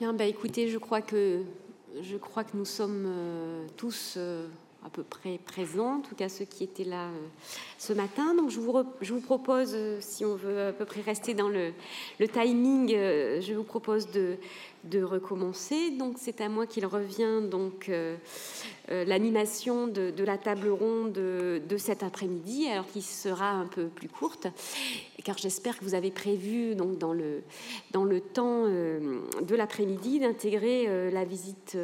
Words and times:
Bien, 0.00 0.14
bah, 0.14 0.24
écoutez, 0.24 0.66
je 0.68 0.78
crois 0.78 1.02
que, 1.02 1.42
nous 2.54 2.64
sommes 2.64 3.04
euh, 3.06 3.66
tous 3.76 4.14
euh, 4.16 4.46
à 4.82 4.88
peu 4.88 5.02
près 5.02 5.38
présents, 5.44 5.96
en 5.96 6.00
tout 6.00 6.14
cas 6.14 6.30
ceux 6.30 6.46
qui 6.46 6.64
étaient 6.64 6.84
là 6.84 7.08
euh, 7.08 7.26
ce 7.76 7.92
matin. 7.92 8.34
Donc 8.34 8.48
je 8.48 8.60
vous, 8.60 9.20
propose, 9.20 9.76
si 10.00 10.24
on 10.24 10.36
veut 10.36 10.68
à 10.68 10.72
peu 10.72 10.86
près 10.86 11.02
rester 11.02 11.34
dans 11.34 11.50
le, 11.50 11.74
timing, 12.18 12.88
je 12.88 13.52
vous 13.52 13.62
propose 13.62 14.10
de, 14.10 14.36
de 14.84 15.02
recommencer. 15.02 15.90
Donc 15.90 16.14
c'est 16.16 16.40
à 16.40 16.48
moi 16.48 16.66
qu'il 16.66 16.86
revient 16.86 17.42
donc 17.42 17.90
l'animation 18.88 19.86
de, 19.86 20.24
la 20.24 20.38
table 20.38 20.70
ronde 20.70 21.12
de, 21.12 21.76
cet 21.76 22.02
après-midi, 22.02 22.68
alors 22.68 22.86
qui 22.86 23.02
sera 23.02 23.50
un 23.50 23.66
peu 23.66 23.88
plus 23.88 24.08
courte, 24.08 24.46
j'espère 25.38 25.78
que 25.78 25.84
vous 25.84 25.94
avez 25.94 26.10
prévu 26.10 26.74
donc 26.74 26.98
dans 26.98 27.12
le 27.12 27.42
dans 27.92 28.04
le 28.04 28.20
temps 28.20 28.64
euh, 28.66 29.20
de 29.42 29.54
l'après-midi 29.54 30.20
d'intégrer 30.20 31.10
la 31.10 31.24
visite 31.24 31.76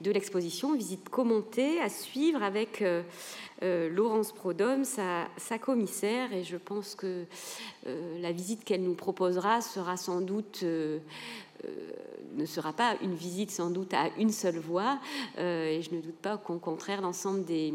de 0.00 0.10
l'exposition, 0.10 0.74
visite 0.74 1.08
commentée 1.08 1.80
à 1.80 1.88
suivre 1.88 2.42
avec 2.42 2.84
Laurence 3.62 4.32
Prodhomme, 4.32 4.84
sa, 4.84 5.28
sa, 5.36 5.58
commissaire, 5.58 6.32
et 6.32 6.42
je 6.42 6.56
pense 6.56 6.94
que 6.94 7.24
la 7.86 8.32
visite 8.32 8.64
qu'elle 8.64 8.82
nous 8.82 8.94
proposera 8.94 9.60
sera 9.60 9.96
sans 9.96 10.20
doute 10.20 10.64
euh, 11.64 11.68
ne 12.36 12.46
sera 12.46 12.72
pas 12.72 12.96
une 13.02 13.14
visite 13.14 13.50
sans 13.50 13.70
doute 13.70 13.94
à 13.94 14.08
une 14.18 14.30
seule 14.30 14.58
voix, 14.58 14.98
euh, 15.38 15.66
et 15.66 15.82
je 15.82 15.94
ne 15.94 16.00
doute 16.00 16.16
pas 16.16 16.36
qu'au 16.36 16.58
contraire, 16.58 17.00
l'ensemble 17.00 17.44
des, 17.44 17.72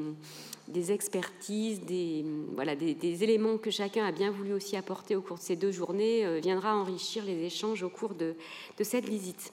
des, 0.68 0.92
expertises, 0.92 1.82
des, 1.82 2.26
voilà, 2.56 2.76
des, 2.76 3.24
éléments 3.24 3.58
que 3.58 3.72
chacun 3.72 4.06
a 4.06 4.12
bien 4.12 4.32
voulu 4.32 4.54
aussi 4.54 4.76
apporter 4.76 5.16
au 5.16 5.22
cours 5.22 5.38
de 5.38 5.44
ces 5.44 5.56
deux 5.56 5.72
journées 5.72 6.26
euh, 6.26 6.40
viendra 6.40 6.76
enrichir 6.76 7.26
les 7.26 7.44
échanges 7.44 7.84
au 7.84 7.90
cours 7.90 8.16
de, 8.16 8.36
de 8.78 8.84
cette 8.84 9.06
visite. 9.06 9.52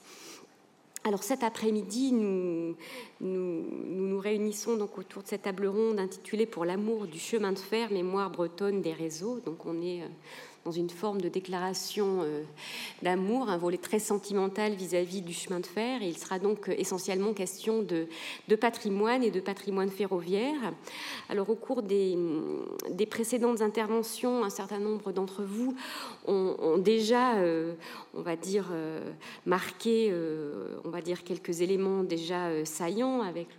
Alors 1.03 1.21
cet 1.21 1.43
après-midi, 1.43 2.11
nous 2.11 2.75
nous, 3.21 3.63
nous, 3.85 4.19
réunissons 4.19 4.75
donc 4.75 4.97
autour 4.97 5.21
de 5.21 5.27
cette 5.27 5.43
table 5.43 5.67
ronde 5.67 5.99
intitulée 5.99 6.47
Pour 6.47 6.65
l'amour 6.65 7.05
du 7.05 7.19
chemin 7.19 7.51
de 7.51 7.59
fer, 7.59 7.91
mémoire 7.91 8.31
bretonne 8.31 8.81
des 8.81 8.93
réseaux. 8.93 9.39
Donc 9.39 9.67
on 9.67 9.81
est 9.83 10.01
dans 10.65 10.71
une 10.71 10.89
forme 10.89 11.21
de 11.21 11.29
déclaration 11.29 12.21
euh, 12.23 12.41
d'amour, 13.03 13.49
un 13.49 13.57
volet 13.57 13.77
très 13.77 13.99
sentimental 13.99 14.73
vis-à-vis 14.73 15.21
du 15.21 15.31
chemin 15.31 15.59
de 15.59 15.65
fer. 15.67 16.01
Il 16.01 16.17
sera 16.17 16.39
donc 16.39 16.69
euh, 16.69 16.75
essentiellement 16.75 17.33
question 17.33 17.83
de, 17.83 18.07
patrimoine 18.55 19.23
et 19.23 19.29
de 19.29 19.39
patrimoine 19.39 19.91
ferroviaire. 19.91 20.73
Alors 21.29 21.51
au 21.51 21.55
cours 21.55 21.83
des, 21.83 22.17
des 22.89 23.05
précédentes 23.05 23.61
interventions, 23.61 24.43
un 24.43 24.49
certain 24.49 24.79
nombre 24.79 25.11
d'entre 25.11 25.43
vous 25.43 25.75
ont, 26.25 26.79
déjà, 26.79 27.35
euh, 27.35 27.75
on 28.15 28.21
va 28.21 28.35
dire, 28.35 28.65
marqué, 29.45 30.11
on 30.83 30.89
va 30.89 31.01
dire, 31.01 31.23
quelques 31.23 31.61
éléments 31.61 32.03
déjà 32.03 32.65
saillants 32.65 33.21
avec 33.21 33.49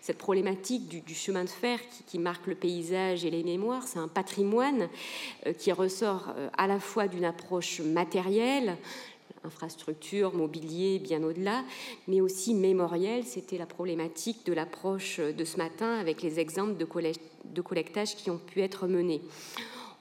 cette 0.00 0.18
problématique 0.18 0.88
du, 0.88 1.14
chemin 1.14 1.44
de 1.44 1.48
fer 1.48 1.78
qui, 2.06 2.18
marque 2.18 2.46
le 2.46 2.54
paysage 2.54 3.24
et 3.24 3.30
les 3.30 3.42
mémoires. 3.42 3.82
C'est 3.86 3.98
un 3.98 4.08
patrimoine 4.08 4.88
qui 5.58 5.72
ressort 5.72 6.32
à 6.56 6.66
la 6.66 6.80
fois 6.80 7.08
d'une 7.08 7.24
approche 7.24 7.80
matérielle, 7.80 8.76
infrastructure, 9.44 10.34
mobilier, 10.34 10.98
bien 10.98 11.22
au-delà, 11.22 11.64
mais 12.08 12.20
aussi 12.20 12.54
mémorielle. 12.54 13.24
C'était 13.24 13.58
la 13.58 13.66
problématique 13.66 14.46
de 14.46 14.52
l'approche 14.52 15.20
de 15.20 15.44
ce 15.44 15.56
matin 15.56 15.98
avec 15.98 16.22
les 16.22 16.40
exemples 16.40 16.76
de, 16.76 17.60
collectage 17.62 18.16
qui 18.16 18.30
ont 18.30 18.38
pu 18.38 18.62
être 18.62 18.86
menés. 18.86 19.20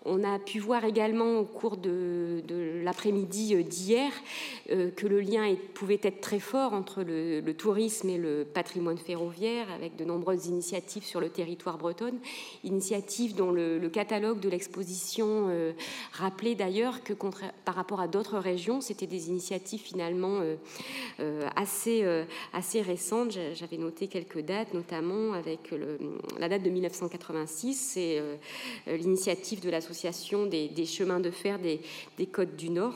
On 0.06 0.24
a 0.26 0.38
pu 0.38 0.60
voir 0.60 0.84
également 0.84 1.40
au 1.40 1.46
cours 1.46 1.78
de, 1.78 2.44
l'après-midi 2.84 3.56
euh, 3.56 3.64
d'hier 3.64 4.12
euh, 4.70 4.92
que 4.92 5.08
le 5.08 5.22
lien 5.22 5.56
pouvait 5.74 6.00
être 6.04 6.20
très 6.20 6.40
fort 6.40 6.74
entre 6.74 7.04
le, 7.04 7.42
tourisme 7.54 8.10
et 8.10 8.18
le 8.18 8.44
patrimoine 8.44 8.98
ferroviaire, 8.98 9.72
avec 9.72 9.96
de 9.96 10.04
nombreuses 10.04 10.48
initiatives 10.48 11.04
sur 11.04 11.22
le 11.22 11.30
territoire 11.30 11.78
breton, 11.78 12.14
initiatives 12.66 13.36
dont 13.36 13.52
le, 13.52 13.80
catalogue 13.94 14.40
de 14.40 14.50
l'exposition 14.50 15.48
euh, 15.50 15.72
rappelait 16.12 16.56
d'ailleurs 16.56 17.04
que 17.04 17.14
par 17.64 17.76
rapport 17.76 18.02
à 18.02 18.08
d'autres 18.08 18.40
régions, 18.40 18.82
c'était 18.82 19.08
des 19.08 19.30
initiatives 19.30 19.82
finalement 19.82 20.42
assez, 21.56 22.04
assez 22.54 22.82
récentes. 22.82 23.38
J'avais 23.54 23.78
noté 23.78 24.08
quelques 24.08 24.40
dates, 24.40 24.74
notamment 24.74 25.34
avec 25.34 25.74
la 26.40 26.50
date 26.50 26.64
de 26.64 26.70
1986, 26.70 27.76
c'est 27.76 28.22
l'initiative 28.88 29.62
de 29.62 29.70
l'association 29.70 29.93
des, 30.46 30.86
chemins 30.86 31.20
de 31.20 31.32
fer 31.32 31.60
des, 31.60 31.82
côtes 32.28 32.56
du 32.56 32.70
Nord 32.70 32.94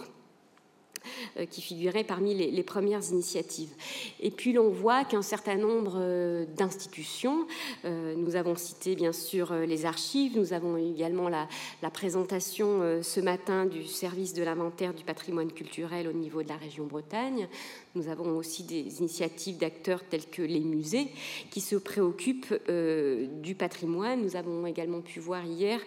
euh, 1.38 1.46
qui 1.46 1.62
figurait 1.62 2.04
parmi 2.04 2.36
les, 2.36 2.64
premières 2.64 3.04
initiatives. 3.12 3.74
Et 4.20 4.32
puis 4.32 4.52
l'on 4.52 4.70
voit 4.70 5.06
qu'un 5.06 5.22
certain 5.22 5.56
nombre 5.56 5.98
euh, 5.98 6.46
d'institutions, 6.58 7.48
euh, 7.86 8.16
nous 8.16 8.36
avons 8.36 8.56
cité 8.56 8.96
bien 8.96 9.14
sûr 9.14 9.54
les 9.54 9.86
archives, 9.86 10.38
nous 10.38 10.52
avons 10.52 10.76
également 10.76 11.30
la 11.30 11.90
présentation 11.92 12.82
ce 13.02 13.20
matin 13.22 13.66
du 13.66 13.86
service 13.86 14.34
de 14.34 14.44
l'inventaire 14.44 14.94
du 14.94 15.04
patrimoine 15.04 15.52
culturel 15.52 16.08
au 16.08 16.14
niveau 16.14 16.44
de 16.44 16.50
la 16.50 16.58
région 16.58 16.86
Bretagne, 16.86 17.48
nous 17.96 18.10
avons 18.10 18.38
aussi 18.38 18.64
des 18.64 19.00
initiatives 19.00 19.58
d'acteurs 19.58 20.04
tels 20.04 20.26
que 20.26 20.42
les 20.42 20.60
musées 20.60 21.08
qui 21.50 21.62
se 21.62 21.76
préoccupent 21.76 22.54
euh, 22.70 23.28
du 23.42 23.56
patrimoine. 23.56 24.22
Nous 24.22 24.36
avons 24.36 24.66
également 24.68 25.02
pu 25.02 25.20
voir 25.20 25.44
hier 25.46 25.80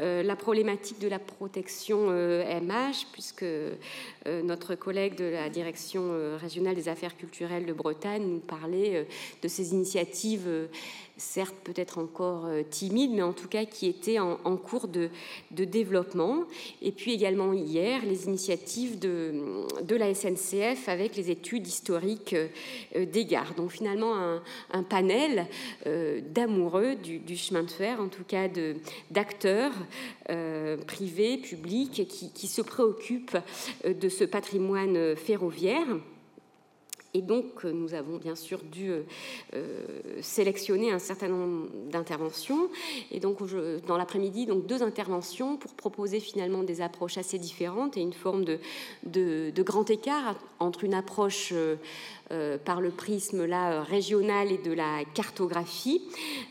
euh, 0.00 0.22
la 0.22 0.36
problématique 0.36 0.98
de 0.98 1.08
la 1.08 1.18
protection 1.18 2.10
MH, 2.10 2.10
euh, 2.12 2.92
puisque 3.12 3.44
notre 4.26 4.74
collègue 4.74 5.16
de 5.16 5.24
la 5.24 5.48
direction 5.48 6.36
régionale 6.36 6.74
des 6.74 6.88
affaires 6.88 7.16
culturelles 7.16 7.64
de 7.64 7.72
Bretagne 7.72 8.24
nous 8.26 8.40
parlait 8.40 9.06
de 9.42 9.48
ces 9.48 9.72
initiatives 9.72 10.48
certes 11.16 11.56
peut-être 11.64 11.98
encore 11.98 12.46
euh, 12.46 12.62
timide, 12.68 13.12
mais 13.12 13.22
en 13.22 13.32
tout 13.32 13.48
cas 13.48 13.64
qui 13.64 13.86
était 13.86 14.18
en, 14.18 14.56
cours 14.56 14.88
de, 14.88 15.10
développement. 15.50 16.44
Et 16.82 16.92
puis 16.92 17.12
également 17.12 17.52
hier, 17.52 18.04
les 18.04 18.26
initiatives 18.26 18.98
de, 18.98 19.66
la 19.96 20.14
SNCF 20.14 20.88
avec 20.88 21.16
les 21.16 21.30
études 21.30 21.66
historiques 21.66 22.34
euh, 22.34 23.06
des 23.06 23.24
gares. 23.24 23.54
Donc 23.54 23.70
finalement 23.70 24.14
un, 24.72 24.82
panel 24.82 25.46
euh, 25.86 26.20
d'amoureux 26.20 26.94
du, 26.96 27.36
chemin 27.36 27.62
de 27.62 27.70
fer, 27.70 28.00
en 28.00 28.08
tout 28.08 28.24
cas 28.24 28.48
d'acteurs 29.10 29.72
privés, 30.86 31.38
publics, 31.38 32.06
qui 32.34 32.46
se 32.46 32.62
préoccupent 32.62 33.38
de 33.84 34.08
ce 34.08 34.24
patrimoine 34.24 35.16
ferroviaire. 35.16 35.86
Et 37.16 37.22
donc, 37.22 37.64
euh, 37.64 37.72
nous 37.72 37.94
avons 37.94 38.18
bien 38.18 38.34
sûr 38.34 38.62
dû 38.62 38.90
euh, 38.90 39.02
euh, 39.54 39.86
sélectionner 40.20 40.92
un 40.92 40.98
certain 40.98 41.28
nombre 41.28 41.68
d'interventions. 41.90 42.68
Et 43.10 43.20
donc, 43.20 43.38
dans 43.86 43.96
l'après-midi, 43.96 44.44
donc 44.44 44.66
deux 44.66 44.82
interventions 44.82 45.56
pour 45.56 45.72
proposer 45.72 46.20
finalement 46.20 46.62
des 46.62 46.82
approches 46.82 47.16
assez 47.16 47.38
différentes 47.38 47.96
et 47.96 48.02
une 48.02 48.12
forme 48.12 48.44
de, 48.44 48.58
de, 49.04 49.62
grand 49.62 49.88
écart 49.88 50.36
entre 50.58 50.84
une 50.84 50.92
approche 50.92 51.54
par 52.64 52.80
le 52.80 52.90
prisme 52.90 53.44
là, 53.44 53.82
régional 53.82 54.50
et 54.50 54.58
de 54.58 54.72
la 54.72 55.04
cartographie, 55.14 56.02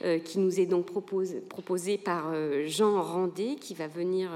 euh, 0.04 0.20
qui 0.20 0.40
nous 0.40 0.60
est 0.60 0.66
donc 0.66 0.86
proposé, 0.86 1.98
par 1.98 2.32
euh, 2.34 2.66
Jean 2.68 3.02
Randé, 3.02 3.56
qui 3.60 3.74
va 3.74 3.88
venir 3.88 4.30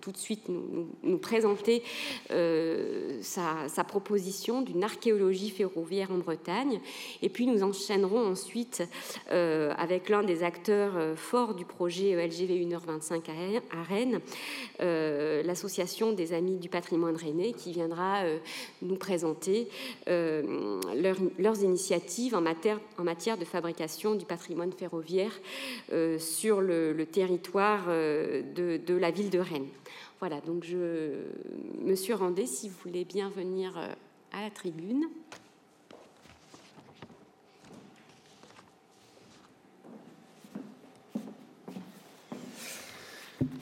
tout 0.00 0.12
de 0.12 0.16
suite 0.16 0.48
nous, 0.48 1.18
présenter 1.18 1.82
sa, 3.20 3.84
proposition 3.86 4.62
d'une 4.62 4.82
archéologie 4.82 5.50
ferroviaire 5.50 6.10
en 6.10 6.18
Bretagne. 6.18 6.80
Et 7.22 7.28
puis 7.28 7.46
nous 7.46 7.62
enchaînerons 7.62 8.26
ensuite 8.26 8.82
avec 9.28 10.08
l'un 10.08 10.22
des 10.22 10.42
acteurs 10.42 11.16
forts 11.16 11.54
du 11.54 11.64
projet 11.64 12.14
LGV 12.26 12.66
1h25 12.66 13.22
à 13.70 13.82
Rennes, 13.82 14.20
l'association 15.46 16.12
des 16.12 16.32
Amis 16.32 16.58
du 16.58 16.68
patrimoine 16.68 17.16
rennais, 17.16 17.52
qui 17.52 17.72
viendra 17.72 18.24
nous 18.82 18.96
présenter 18.96 19.68
leurs 20.94 21.62
initiatives 21.62 22.34
en 22.34 22.40
matière, 22.40 22.80
en 22.98 23.04
matière, 23.04 23.38
de 23.38 23.44
fabrication 23.44 24.14
du 24.14 24.24
patrimoine 24.24 24.72
ferroviaire 24.72 25.32
euh, 25.92 26.18
sur 26.18 26.60
le, 26.60 27.06
territoire 27.06 27.84
euh, 27.88 28.42
de, 28.54 28.94
la 28.94 29.10
ville 29.10 29.30
de 29.30 29.38
Rennes. 29.38 29.68
Voilà, 30.20 30.40
donc 30.40 30.64
je, 30.64 31.24
Monsieur 31.82 32.14
Randé, 32.14 32.46
si 32.46 32.68
vous 32.68 32.76
voulez 32.84 33.04
bien 33.04 33.28
venir 33.30 33.76
euh, 33.76 33.88
à 34.32 34.42
la 34.42 34.50
tribune. 34.50 35.04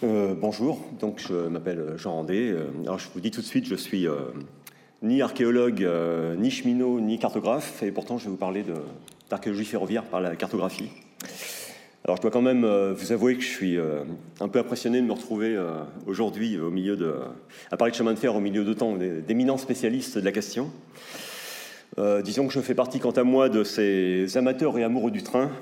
bonjour, 0.03 0.81
donc 1.01 1.19
je 1.19 1.49
m'appelle 1.49 1.95
Jean 1.97 2.17
Randé. 2.17 2.55
Alors 2.83 2.99
je 2.99 3.09
vous 3.09 3.21
dis 3.21 3.31
tout 3.31 3.41
de 3.41 3.47
suite, 3.47 3.65
je 3.65 3.75
suis 3.75 4.07
ni 5.03 5.23
archéologue, 5.23 5.85
euh, 5.85 6.35
ni 6.37 6.51
cheminot, 6.51 7.01
ni 7.01 7.19
cartographe, 7.19 7.83
et 7.83 7.91
pourtant 7.91 8.19
je 8.19 8.25
vais 8.25 8.31
vous 8.31 8.37
parler 8.37 8.65
d'archéologie 9.31 9.65
ferroviaire 9.65 10.05
par 10.05 10.21
la 10.21 10.35
cartographie. 10.37 10.91
Alors 12.05 12.17
je 12.17 12.23
dois 12.23 12.31
quand 12.31 12.43
même 12.43 12.65
euh, 12.65 12.93
vous 12.95 13.13
avouer 13.13 13.37
que 13.37 13.43
je 13.43 13.49
suis 13.49 13.77
euh, 13.77 14.05
un 14.41 14.49
peu 14.49 14.59
impressionné 14.59 15.01
de 15.01 15.07
me 15.07 15.13
retrouver 15.13 15.59
aujourd'hui 16.07 16.59
au 16.59 16.71
milieu 16.71 16.97
de, 16.97 17.15
à 17.71 17.77
parler 17.77 17.93
de 17.93 17.97
chemin 17.97 18.13
de 18.13 18.19
fer 18.19 18.35
au 18.35 18.41
milieu 18.41 18.65
d'autant 18.65 18.97
d'éminents 18.97 19.59
spécialistes 19.59 20.19
de 20.19 20.25
la 20.25 20.33
question. 20.33 20.71
Disons 22.25 22.49
que 22.49 22.53
je 22.53 22.59
fais 22.59 22.75
partie, 22.75 22.99
quant 22.99 23.13
à 23.13 23.23
moi, 23.23 23.49
de 23.49 23.63
ces 23.63 24.37
amateurs 24.37 24.77
et 24.79 24.83
amoureux 24.83 25.13
du 25.13 25.23
train 25.23 25.53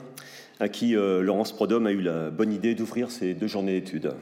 à 0.60 0.70
qui 0.70 0.92
Laurence 0.94 1.52
Prodhomme 1.52 1.86
a 1.86 1.92
eu 1.92 2.00
la 2.00 2.30
bonne 2.30 2.54
idée 2.54 2.74
d'ouvrir 2.74 3.10
ces 3.10 3.34
deux 3.34 3.48
journées 3.48 3.78
d'études. 3.78 4.14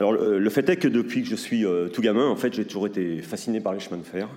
Alors, 0.00 0.12
le, 0.12 0.50
fait 0.50 0.66
est 0.70 0.76
que 0.76 0.88
depuis 0.88 1.22
que 1.22 1.28
je 1.28 1.36
suis 1.36 1.66
euh, 1.66 1.88
tout 1.88 2.00
gamin, 2.00 2.26
en 2.26 2.34
fait, 2.34 2.54
j'ai 2.54 2.64
toujours 2.64 2.86
été 2.86 3.20
fasciné 3.20 3.60
par 3.60 3.74
les 3.74 3.80
chemins 3.80 3.98
de 3.98 4.02
fer, 4.02 4.28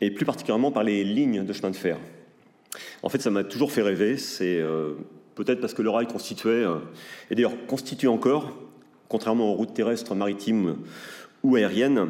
et 0.00 0.12
plus 0.12 0.24
particulièrement 0.24 0.70
par 0.70 0.84
les 0.84 1.02
lignes 1.02 1.44
de 1.44 1.52
chemin 1.52 1.70
de 1.70 1.76
fer. 1.76 1.98
En 3.02 3.08
fait, 3.08 3.20
ça 3.20 3.30
m'a 3.30 3.42
toujours 3.42 3.72
fait 3.72 3.82
rêver. 3.82 4.16
C'est 4.16 4.62
peut-être 5.34 5.60
parce 5.60 5.74
que 5.74 5.82
le 5.82 5.90
rail 5.90 6.06
constituait, 6.06 6.64
et 7.30 7.34
d'ailleurs 7.34 7.66
constitue 7.66 8.06
encore, 8.06 8.56
contrairement 9.08 9.50
aux 9.50 9.54
routes 9.54 9.74
terrestres, 9.74 10.14
maritimes 10.14 10.76
ou 11.42 11.56
aériennes, 11.56 12.06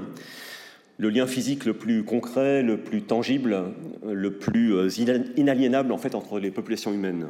le 1.01 1.09
lien 1.09 1.27
physique 1.27 1.65
le 1.65 1.73
plus 1.73 2.05
concret, 2.05 2.63
le 2.63 2.77
plus 2.77 3.01
tangible, 3.01 3.73
le 4.07 4.33
plus 4.33 4.75
euh, 4.75 4.91
inaliénable 5.39 5.93
en 5.93 5.99
fait 5.99 6.15
entre 6.15 6.39
les 6.39 6.51
populations 6.51 6.93
humaines. 6.93 7.27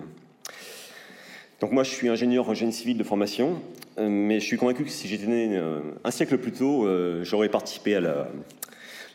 Donc 1.60 1.70
moi 1.70 1.84
je 1.84 1.90
suis 1.90 2.08
ingénieur 2.08 2.48
en 2.48 2.54
génie 2.54 2.72
civil 2.72 2.98
de 2.98 3.04
formation, 3.04 3.50
euh, 3.52 3.89
mais 4.08 4.40
je 4.40 4.44
suis 4.44 4.56
convaincu 4.56 4.84
que 4.84 4.90
si 4.90 5.08
j'étais 5.08 5.26
né 5.26 5.56
euh, 5.56 5.80
un 6.04 6.10
siècle 6.10 6.38
plus 6.38 6.52
tôt, 6.52 6.88
j'aurais 7.22 7.48
participé 7.48 7.96
à 7.96 8.00
la, 8.00 8.28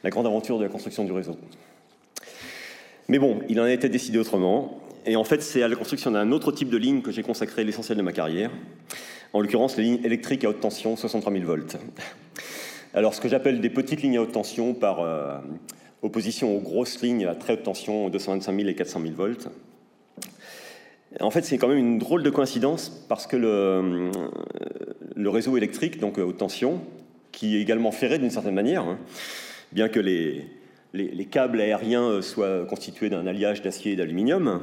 grande 0.10 0.27
aventure 0.27 0.58
de 0.58 0.63
la 0.63 0.70
construction 0.70 1.04
du 1.04 1.12
réseau. 1.12 1.38
Mais 3.08 3.20
bon, 3.20 3.39
il 3.50 3.60
en 3.60 3.63
a 3.63 3.72
été 3.72 3.89
décidé 3.89 4.18
autrement, 4.18 4.80
et 5.06 5.15
en 5.15 5.24
fait 5.24 5.42
c'est 5.42 5.62
à 5.63 5.68
la 5.68 5.75
construction 5.75 6.12
d'un 6.12 6.32
autre 6.32 6.51
type 6.51 6.70
de 6.70 6.77
ligne 6.77 7.01
que 7.01 7.12
j'ai 7.12 7.24
consacré 7.24 7.63
l'essentiel 7.63 7.98
de 7.98 8.04
ma 8.04 8.13
carrière, 8.13 8.51
en 9.34 9.42
l'occurrence 9.42 9.77
les 9.77 9.84
lignes 9.84 10.01
électriques 10.04 10.44
à 10.44 10.50
haute 10.50 10.60
tension 10.60 10.96
63 10.96 11.34
000 11.34 11.46
volts. 11.46 11.77
Alors, 12.96 13.13
ce 13.13 13.20
que 13.20 13.27
j'appelle 13.27 13.60
des 13.60 13.70
petites 13.70 14.01
lignes 14.01 14.18
à 14.18 14.22
haute 14.22 14.32
tension 14.32 14.74
par 14.74 15.01
euh, 15.01 15.38
opposition 16.01 16.56
aux 16.56 16.62
grosses 16.62 17.01
lignes 17.01 17.25
à 17.25 17.36
très 17.36 17.54
haute 17.54 17.63
tension, 17.63 18.10
225 18.10 18.56
000 18.56 18.70
et 18.70 18.74
400 18.74 19.01
000 19.01 19.13
volts. 19.13 19.50
En 21.22 21.31
fait, 21.31 21.43
c'est 21.43 21.57
quand 21.57 21.67
même 21.67 21.77
une 21.77 22.00
drôle 22.00 22.24
de 22.24 22.29
coïncidence 22.29 22.89
parce 23.07 23.27
que 23.27 23.38
le, 23.38 23.48
euh, 23.48 25.29
réseau 25.29 25.57
électrique, 25.57 26.00
donc 26.00 26.17
haute 26.17 26.38
tension, 26.38 26.81
qui 27.31 27.57
est 27.57 27.62
également 27.62 27.91
ferré 27.91 28.19
d'une 28.19 28.29
certaine 28.29 28.55
manière, 28.55 28.84
hein, 28.84 28.98
bien 29.72 29.88
que 29.89 30.00
les, 30.00 30.45
les, 30.93 31.25
câbles 31.25 31.60
aériens 31.62 32.22
soient 32.22 32.65
constitués 32.65 33.10
d'un 33.10 33.27
alliage 33.27 33.62
d'acier 33.62 33.93
et 33.93 33.95
d'aluminium, 33.95 34.62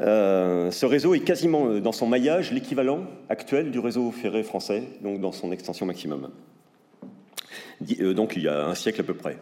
euh, 0.00 0.70
ce 0.70 0.86
réseau 0.86 1.14
est 1.14 1.20
quasiment 1.20 1.80
dans 1.80 1.92
son 1.92 2.06
maillage 2.06 2.52
l'équivalent 2.52 3.06
actuel 3.28 3.70
du 3.70 3.78
réseau 3.78 4.10
ferré 4.10 4.42
français, 4.42 4.82
donc 5.02 5.20
dans 5.20 5.32
son 5.32 5.52
extension 5.52 5.86
maximum. 5.86 6.30
Euh, 8.00 8.14
donc 8.14 8.34
il 8.36 8.42
y 8.42 8.48
a 8.48 8.66
un 8.66 8.74
siècle 8.74 9.00
à 9.00 9.04
peu 9.04 9.14
près. 9.14 9.36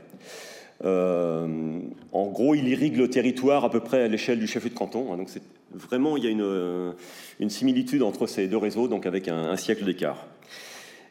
Euh, 0.85 1.79
en 2.13 2.27
gros, 2.27 2.55
il 2.55 2.69
irrigue 2.69 2.97
le 2.97 3.09
territoire 3.09 3.65
à 3.65 3.71
peu 3.71 3.81
près 3.81 4.03
à 4.03 4.09
l'échelle 4.09 4.39
du 4.39 4.47
chef-lieu 4.47 4.71
de 4.71 4.75
canton. 4.75 5.13
Hein, 5.13 5.17
donc 5.17 5.29
c'est 5.29 5.43
vraiment 5.73 6.17
il 6.17 6.25
y 6.25 6.27
a 6.27 6.31
une, 6.31 6.43
euh, 6.43 6.93
une, 7.41 7.51
similitude 7.51 8.03
entre 8.03 8.27
ces 8.27 8.49
deux 8.49 8.57
réseaux, 8.57 8.89
donc 8.89 9.07
avec 9.07 9.29
un, 9.29 9.57
siècle 9.57 9.85
d'écart. 9.85 10.27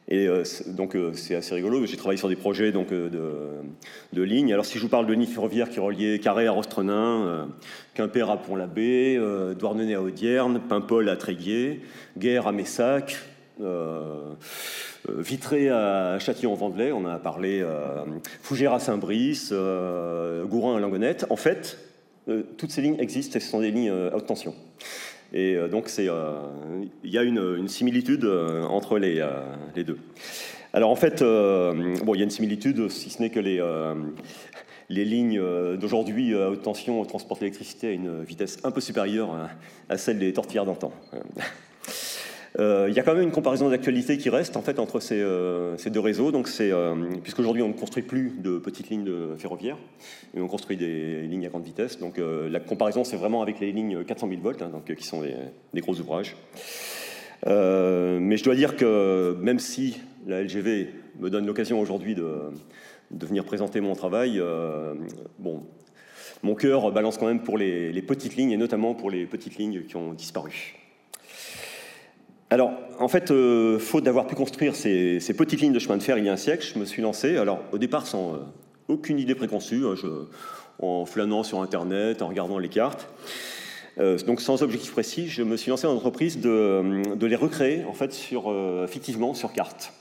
Et 0.10 0.28
donc 0.68 0.98
c'est 1.14 1.34
assez 1.34 1.56
rigolo. 1.56 1.86
J'ai 1.86 1.96
travaillé 1.96 2.18
sur 2.18 2.28
des 2.28 2.36
projets 2.36 2.74
donc 2.74 2.90
de, 2.90 4.22
lignes. 4.22 4.52
Alors 4.52 4.66
si 4.66 4.78
je 4.78 4.84
vous 4.84 4.90
parle 4.90 5.08
de 5.08 5.14
ligne 5.14 5.26
ferroviaire 5.26 5.70
qui 5.70 5.80
reliait 5.80 6.20
Carré 6.20 6.46
à 6.46 6.52
Rostrenin, 6.52 7.48
Quimper 7.94 8.30
à 8.30 8.36
Pont-l'Abbé, 8.36 9.18
Douarnenez 9.58 9.94
à 9.94 10.02
Audierne, 10.02 10.60
Paimpol 10.60 11.08
à 11.08 11.16
Tréguier, 11.16 11.80
Guerre 12.18 12.48
à 12.48 12.52
Messac. 12.52 13.16
Euh, 15.10 15.22
Vitré 15.22 15.70
à 15.70 16.18
Châtillon-Vendelay, 16.20 16.92
on 16.92 17.06
a 17.06 17.20
parlé 17.20 17.62
euh, 17.62 18.04
Fougères 18.42 18.74
à 18.74 18.80
Saint-Brice, 18.80 19.50
euh, 19.52 20.46
Gourin 20.46 20.78
à 20.78 20.80
Langonette. 20.80 21.26
En 21.30 21.36
fait, 21.36 21.78
toutes 22.58 22.72
ces 22.72 22.82
lignes 22.82 23.00
existent 23.00 23.38
et 23.38 23.42
ce 23.42 23.50
sont 23.50 23.60
des 23.60 23.72
lignes 23.72 23.92
à 23.92 24.16
haute 24.16 24.26
tension. 24.26 24.56
Et 25.34 25.58
donc, 25.70 25.92
il 25.98 26.06
y 27.04 27.18
a 27.18 27.24
une, 27.24 27.68
similitude 27.68 28.26
entre 28.70 28.98
les, 28.98 29.22
deux. 29.84 29.98
Alors, 30.72 30.90
en 30.90 30.96
fait, 30.96 31.22
bon, 31.22 32.14
il 32.14 32.20
y 32.20 32.22
a 32.22 32.24
une 32.24 32.30
similitude, 32.30 32.88
si 32.90 33.10
ce 33.10 33.22
n'est 33.22 33.30
que 33.30 33.42
les, 33.42 33.60
lignes 34.90 35.42
d'aujourd'hui 35.76 36.34
à 36.34 36.50
haute 36.50 36.62
tension 36.62 37.04
transportent 37.04 37.42
l'électricité 37.42 37.88
à 37.88 37.92
une 37.92 38.24
vitesse 38.24 38.60
un 38.64 38.72
peu 38.72 38.80
supérieure 38.80 39.50
à 39.90 39.98
celle 39.98 40.20
des 40.20 40.32
tortillères 40.32 40.66
d'antan. 40.66 40.94
Euh, 42.60 42.86
il 42.88 42.96
y 42.96 43.00
a 43.00 43.04
quand 43.04 43.16
même 43.16 43.24
une 43.24 43.32
comparaison 43.32 43.70
d'actualité 43.70 44.18
qui 44.18 44.30
reste 44.30 44.58
en 44.58 44.62
fait 44.62 44.78
entre 44.78 45.00
ces, 45.00 45.20
euh, 45.20 45.76
deux 45.88 46.00
réseaux. 46.00 46.32
Donc 46.32 46.50
euh, 46.60 46.96
puisqu'aujourd'hui 47.24 47.64
on 47.64 47.70
ne 47.70 47.74
construit 47.74 48.04
plus 48.04 48.34
de 48.38 48.60
petites 48.60 48.90
lignes 48.90 49.04
de 49.04 49.36
ferroviaires, 49.38 49.78
et 50.36 50.42
on 50.42 50.48
construit 50.48 50.78
des 50.78 51.22
lignes 51.24 51.46
à 51.46 51.50
grande 51.50 51.64
vitesse. 51.64 52.00
Donc 52.00 52.20
la 52.20 52.60
comparaison 52.60 53.04
c'est 53.04 53.18
vraiment 53.18 53.42
avec 53.42 53.60
les 53.60 53.72
lignes 53.72 54.04
400 54.04 54.28
000 54.30 54.42
volts, 54.42 54.62
hein, 54.62 54.70
donc 54.70 54.94
qui 54.94 55.06
sont 55.06 55.22
des, 55.22 55.82
gros 55.82 56.00
ouvrages. 56.00 56.36
mais 57.46 58.38
je 58.38 58.44
dois 58.44 58.56
dire 58.56 58.76
que 58.76 59.36
même 59.42 59.60
si 59.60 60.00
la 60.28 60.44
LGV 60.44 60.90
me 61.20 61.30
donne 61.30 61.46
l'occasion 61.46 61.80
aujourd'hui 61.80 62.16
de, 62.16 62.52
venir 63.12 63.46
présenter 63.46 63.82
mon 63.82 63.96
travail, 63.96 64.42
mon 65.40 66.56
cœur 66.56 66.92
balance 66.92 67.18
quand 67.18 67.28
même 67.28 67.42
pour 67.42 67.58
les 67.58 68.02
petites 68.02 68.36
lignes 68.36 68.52
et 68.52 68.58
notamment 68.58 68.94
pour 68.94 69.10
les 69.10 69.26
petites 69.26 69.58
lignes 69.58 69.84
qui 69.84 69.96
ont 69.96 70.14
disparu. 70.14 70.83
Alors, 72.54 72.74
en 73.00 73.08
fait, 73.08 73.32
euh, 73.32 73.80
faute 73.80 74.04
d'avoir 74.04 74.28
pu 74.28 74.36
construire 74.36 74.76
ces, 74.76 75.18
petites 75.36 75.60
lignes 75.62 75.74
de 75.74 75.80
chemin 75.80 75.98
de 75.98 76.04
fer 76.04 76.20
il 76.20 76.26
y 76.26 76.30
a 76.30 76.34
un 76.34 76.38
siècle, 76.38 76.64
je 76.72 76.78
me 76.78 76.86
suis 76.86 77.02
lancé, 77.02 77.36
alors 77.36 77.64
au 77.72 77.80
départ 77.80 78.06
sans 78.06 78.36
euh, 78.36 78.38
aucune 78.90 79.18
idée 79.18 79.34
préconçue, 79.34 79.82
hein, 79.88 79.96
en 80.78 81.04
flânant 81.08 81.42
sur 81.42 81.64
Internet, 81.64 82.22
en 82.22 82.28
regardant 82.28 82.60
les 82.60 82.70
cartes, 82.70 83.08
euh, 83.98 84.20
donc 84.20 84.40
sans 84.40 84.62
objectif 84.62 84.92
précis, 84.92 85.30
je 85.30 85.42
me 85.42 85.58
suis 85.58 85.72
lancé 85.72 85.88
dans 85.88 85.96
l'entreprise 85.96 86.40
de, 86.42 87.26
les 87.26 87.36
recréer, 87.36 87.86
en 87.86 87.94
fait, 87.94 88.14
fictivement 88.88 89.34
sur 89.34 89.52
carte. 89.52 89.92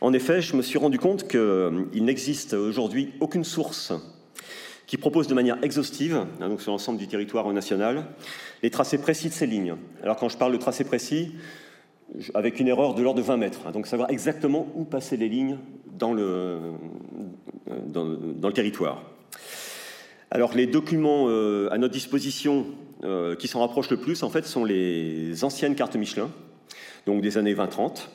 En 0.00 0.12
effet, 0.12 0.42
je 0.42 0.56
me 0.56 0.62
suis 0.62 0.80
rendu 0.80 0.98
compte 0.98 1.28
qu'il 1.28 2.04
n'existe 2.04 2.54
aujourd'hui 2.54 3.12
aucune 3.20 3.44
source 3.44 3.92
qui 4.86 4.96
propose 4.96 5.26
de 5.26 5.34
manière 5.34 5.62
exhaustive, 5.62 6.26
hein, 6.40 6.48
donc 6.48 6.60
sur 6.60 6.72
l'ensemble 6.72 6.98
du 6.98 7.08
territoire 7.08 7.50
national, 7.52 8.04
les 8.62 8.70
tracés 8.70 8.98
précis 8.98 9.28
de 9.28 9.34
ces 9.34 9.46
lignes. 9.46 9.76
Alors 10.02 10.16
quand 10.16 10.28
je 10.28 10.36
parle 10.36 10.52
de 10.52 10.58
tracés 10.58 10.84
précis, 10.84 11.32
avec 12.34 12.60
une 12.60 12.68
erreur 12.68 12.94
de 12.94 13.02
l'ordre 13.02 13.20
de 13.20 13.26
20 13.26 13.36
mètres, 13.36 13.60
hein, 13.66 13.70
donc 13.70 13.86
savoir 13.86 14.10
exactement 14.10 14.68
où 14.74 14.84
passer 14.84 15.16
les 15.16 15.28
lignes 15.28 15.58
dans 15.98 16.12
le, 16.12 16.22
euh, 16.22 16.58
dans, 17.86 18.48
le 18.48 18.52
territoire. 18.52 19.02
Alors 20.30 20.54
les 20.54 20.66
documents 20.66 21.26
euh, 21.28 21.68
à 21.70 21.78
notre 21.78 21.92
disposition 21.92 22.66
euh, 23.04 23.34
qui 23.36 23.48
s'en 23.48 23.60
rapprochent 23.60 23.90
le 23.90 23.96
plus, 23.96 24.22
en 24.22 24.30
fait, 24.30 24.44
sont 24.44 24.64
les 24.64 25.44
anciennes 25.44 25.74
cartes 25.74 25.96
Michelin, 25.96 26.30
donc 27.06 27.20
des 27.22 27.38
années 27.38 27.54
20-30. 27.54 28.08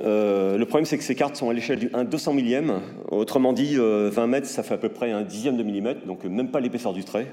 Euh, 0.00 0.58
le 0.58 0.66
problème, 0.66 0.86
c'est 0.86 0.98
que 0.98 1.04
ces 1.04 1.14
cartes 1.14 1.36
sont 1.36 1.50
à 1.50 1.52
l'échelle 1.52 1.78
du 1.78 1.90
1 1.92 2.04
200 2.04 2.32
millième. 2.32 2.80
Autrement 3.08 3.52
dit, 3.52 3.76
20 3.76 3.82
euh, 3.82 4.26
mètres, 4.26 4.46
ça 4.46 4.62
fait 4.62 4.74
à 4.74 4.78
peu 4.78 4.88
près 4.88 5.12
un 5.12 5.22
dixième 5.22 5.56
de 5.56 5.62
millimètre, 5.62 6.04
donc 6.06 6.24
même 6.24 6.50
pas 6.50 6.60
l'épaisseur 6.60 6.92
du 6.92 7.04
trait. 7.04 7.32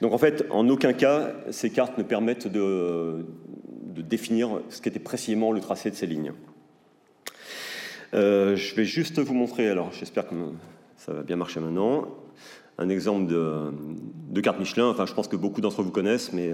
Donc 0.00 0.12
en 0.12 0.18
fait, 0.18 0.46
en 0.50 0.68
aucun 0.68 0.92
cas, 0.92 1.32
ces 1.50 1.70
cartes 1.70 1.98
ne 1.98 2.02
permettent 2.02 2.48
de, 2.48 3.26
définir 4.08 4.60
ce 4.70 4.80
qu'était 4.80 4.98
précisément 4.98 5.52
le 5.52 5.60
tracé 5.60 5.90
de 5.90 5.94
ces 5.94 6.06
lignes. 6.06 6.32
Euh, 8.14 8.56
je 8.56 8.74
vais 8.74 8.86
juste 8.86 9.18
vous 9.18 9.34
montrer, 9.34 9.68
alors 9.68 9.92
j'espère 9.92 10.26
que 10.26 10.34
ça 10.96 11.12
va 11.12 11.22
bien 11.22 11.36
marcher 11.36 11.60
maintenant, 11.60 12.08
un 12.78 12.88
exemple 12.88 13.26
de, 13.26 14.40
carte 14.40 14.58
Michelin. 14.58 14.88
Enfin, 14.88 15.04
je 15.04 15.12
pense 15.12 15.28
que 15.28 15.36
beaucoup 15.36 15.60
d'entre 15.60 15.82
vous 15.82 15.90
connaissent, 15.90 16.32
mais... 16.32 16.50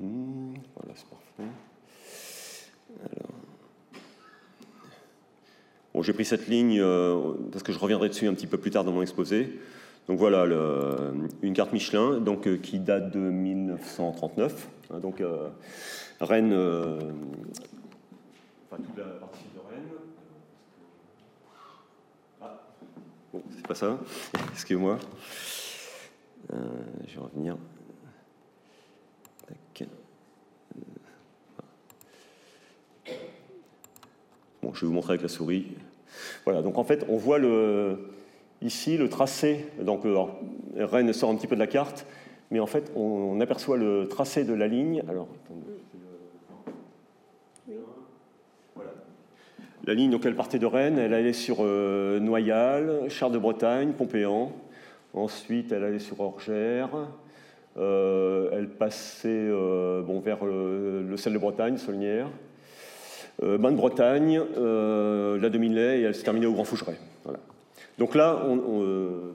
Voilà, 0.00 0.94
c'est 0.94 1.06
parfait. 1.06 1.50
Bon, 5.96 6.02
j'ai 6.02 6.12
pris 6.12 6.26
cette 6.26 6.46
ligne 6.46 6.78
euh, 6.78 7.32
parce 7.50 7.62
que 7.62 7.72
je 7.72 7.78
reviendrai 7.78 8.10
dessus 8.10 8.28
un 8.28 8.34
petit 8.34 8.46
peu 8.46 8.58
plus 8.58 8.70
tard 8.70 8.84
dans 8.84 8.92
mon 8.92 9.00
exposé. 9.00 9.58
Donc 10.08 10.18
voilà, 10.18 10.44
une 11.40 11.54
carte 11.54 11.72
Michelin 11.72 12.20
donc, 12.20 12.46
euh, 12.46 12.58
qui 12.58 12.78
date 12.78 13.14
de 13.14 13.18
1939. 13.18 14.68
Hein, 14.90 14.98
donc 14.98 15.22
euh, 15.22 15.48
Rennes, 16.20 16.52
enfin 16.52 18.76
toute 18.76 18.98
la 18.98 19.04
partie 19.04 19.46
de 19.54 19.60
Rennes. 19.70 19.88
Ah, 22.42 22.60
bon, 23.32 23.42
c'est 23.56 23.66
pas 23.66 23.74
ça, 23.74 23.98
excusez-moi. 24.52 24.98
je 26.50 27.14
vais 27.14 27.20
revenir. 27.22 27.56
Je 34.76 34.82
vais 34.82 34.86
vous 34.86 34.92
montrer 34.92 35.12
avec 35.12 35.22
la 35.22 35.28
souris. 35.28 35.66
Voilà, 36.44 36.62
donc 36.62 36.78
en 36.78 36.84
fait, 36.84 37.04
on 37.08 37.16
voit 37.16 37.38
le, 37.38 38.10
ici 38.62 38.96
le 38.96 39.08
tracé. 39.08 39.66
Donc, 39.80 40.04
euh, 40.04 40.24
Rennes 40.76 41.12
sort 41.12 41.30
un 41.30 41.36
petit 41.36 41.46
peu 41.46 41.54
de 41.54 41.60
la 41.60 41.66
carte, 41.66 42.06
mais 42.50 42.60
en 42.60 42.66
fait, 42.66 42.92
on, 42.94 43.40
aperçoit 43.40 43.76
le 43.76 44.06
tracé 44.08 44.44
de 44.44 44.54
la 44.54 44.68
ligne. 44.68 45.02
Alors, 45.08 45.28
La 49.86 49.94
ligne, 49.94 50.10
donc, 50.10 50.26
elle 50.26 50.34
partait 50.34 50.58
de 50.58 50.66
Rennes, 50.66 50.98
elle 50.98 51.14
allait 51.14 51.32
sur 51.32 51.58
euh, 51.60 52.18
Noyal, 52.18 53.08
Char 53.08 53.30
de 53.30 53.38
Bretagne, 53.38 53.92
Pompéan. 53.92 54.50
Ensuite, 55.14 55.70
elle 55.70 55.84
allait 55.84 56.00
sur 56.00 56.18
Orgères. 56.18 56.90
Euh, 57.76 58.50
elle 58.52 58.68
passait 58.68 59.28
euh, 59.30 60.02
bon, 60.02 60.18
vers 60.18 60.44
le 60.44 61.16
sel 61.16 61.34
de 61.34 61.38
Bretagne, 61.38 61.76
Saulnières. 61.76 62.30
Bain 63.42 63.70
de 63.70 63.76
Bretagne, 63.76 64.40
la 64.56 65.48
demi-lait, 65.50 66.00
et 66.00 66.02
elle 66.02 66.14
se 66.14 66.24
terminait 66.24 66.46
au 66.46 66.52
Grand 66.52 66.64
Fougeray. 66.64 66.96
Voilà. 67.24 67.38
Donc 67.98 68.14
là, 68.14 68.42
on, 68.46 68.56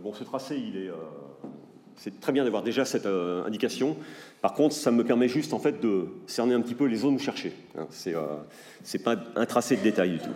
bon, 0.04 0.14
ce 0.14 0.24
tracé, 0.24 0.56
il 0.56 0.78
est 0.78 0.92
c'est 2.02 2.20
très 2.20 2.32
bien 2.32 2.44
d'avoir 2.44 2.64
déjà 2.64 2.84
cette 2.84 3.06
euh, 3.06 3.46
indication. 3.46 3.96
Par 4.42 4.54
contre, 4.54 4.74
ça 4.74 4.90
me 4.90 5.04
permet 5.04 5.28
juste 5.28 5.54
en 5.54 5.60
fait 5.60 5.80
de 5.80 6.06
cerner 6.26 6.56
un 6.56 6.62
petit 6.62 6.74
peu 6.74 6.86
les 6.86 6.96
zones 6.96 7.14
où 7.14 7.20
chercher. 7.20 7.54
Hein. 7.78 7.86
c'est 7.92 8.16
euh, 8.16 9.04
pas 9.04 9.16
un 9.36 9.46
tracé 9.46 9.76
de 9.76 9.84
détail 9.84 10.14
du 10.14 10.18
tout. 10.18 10.32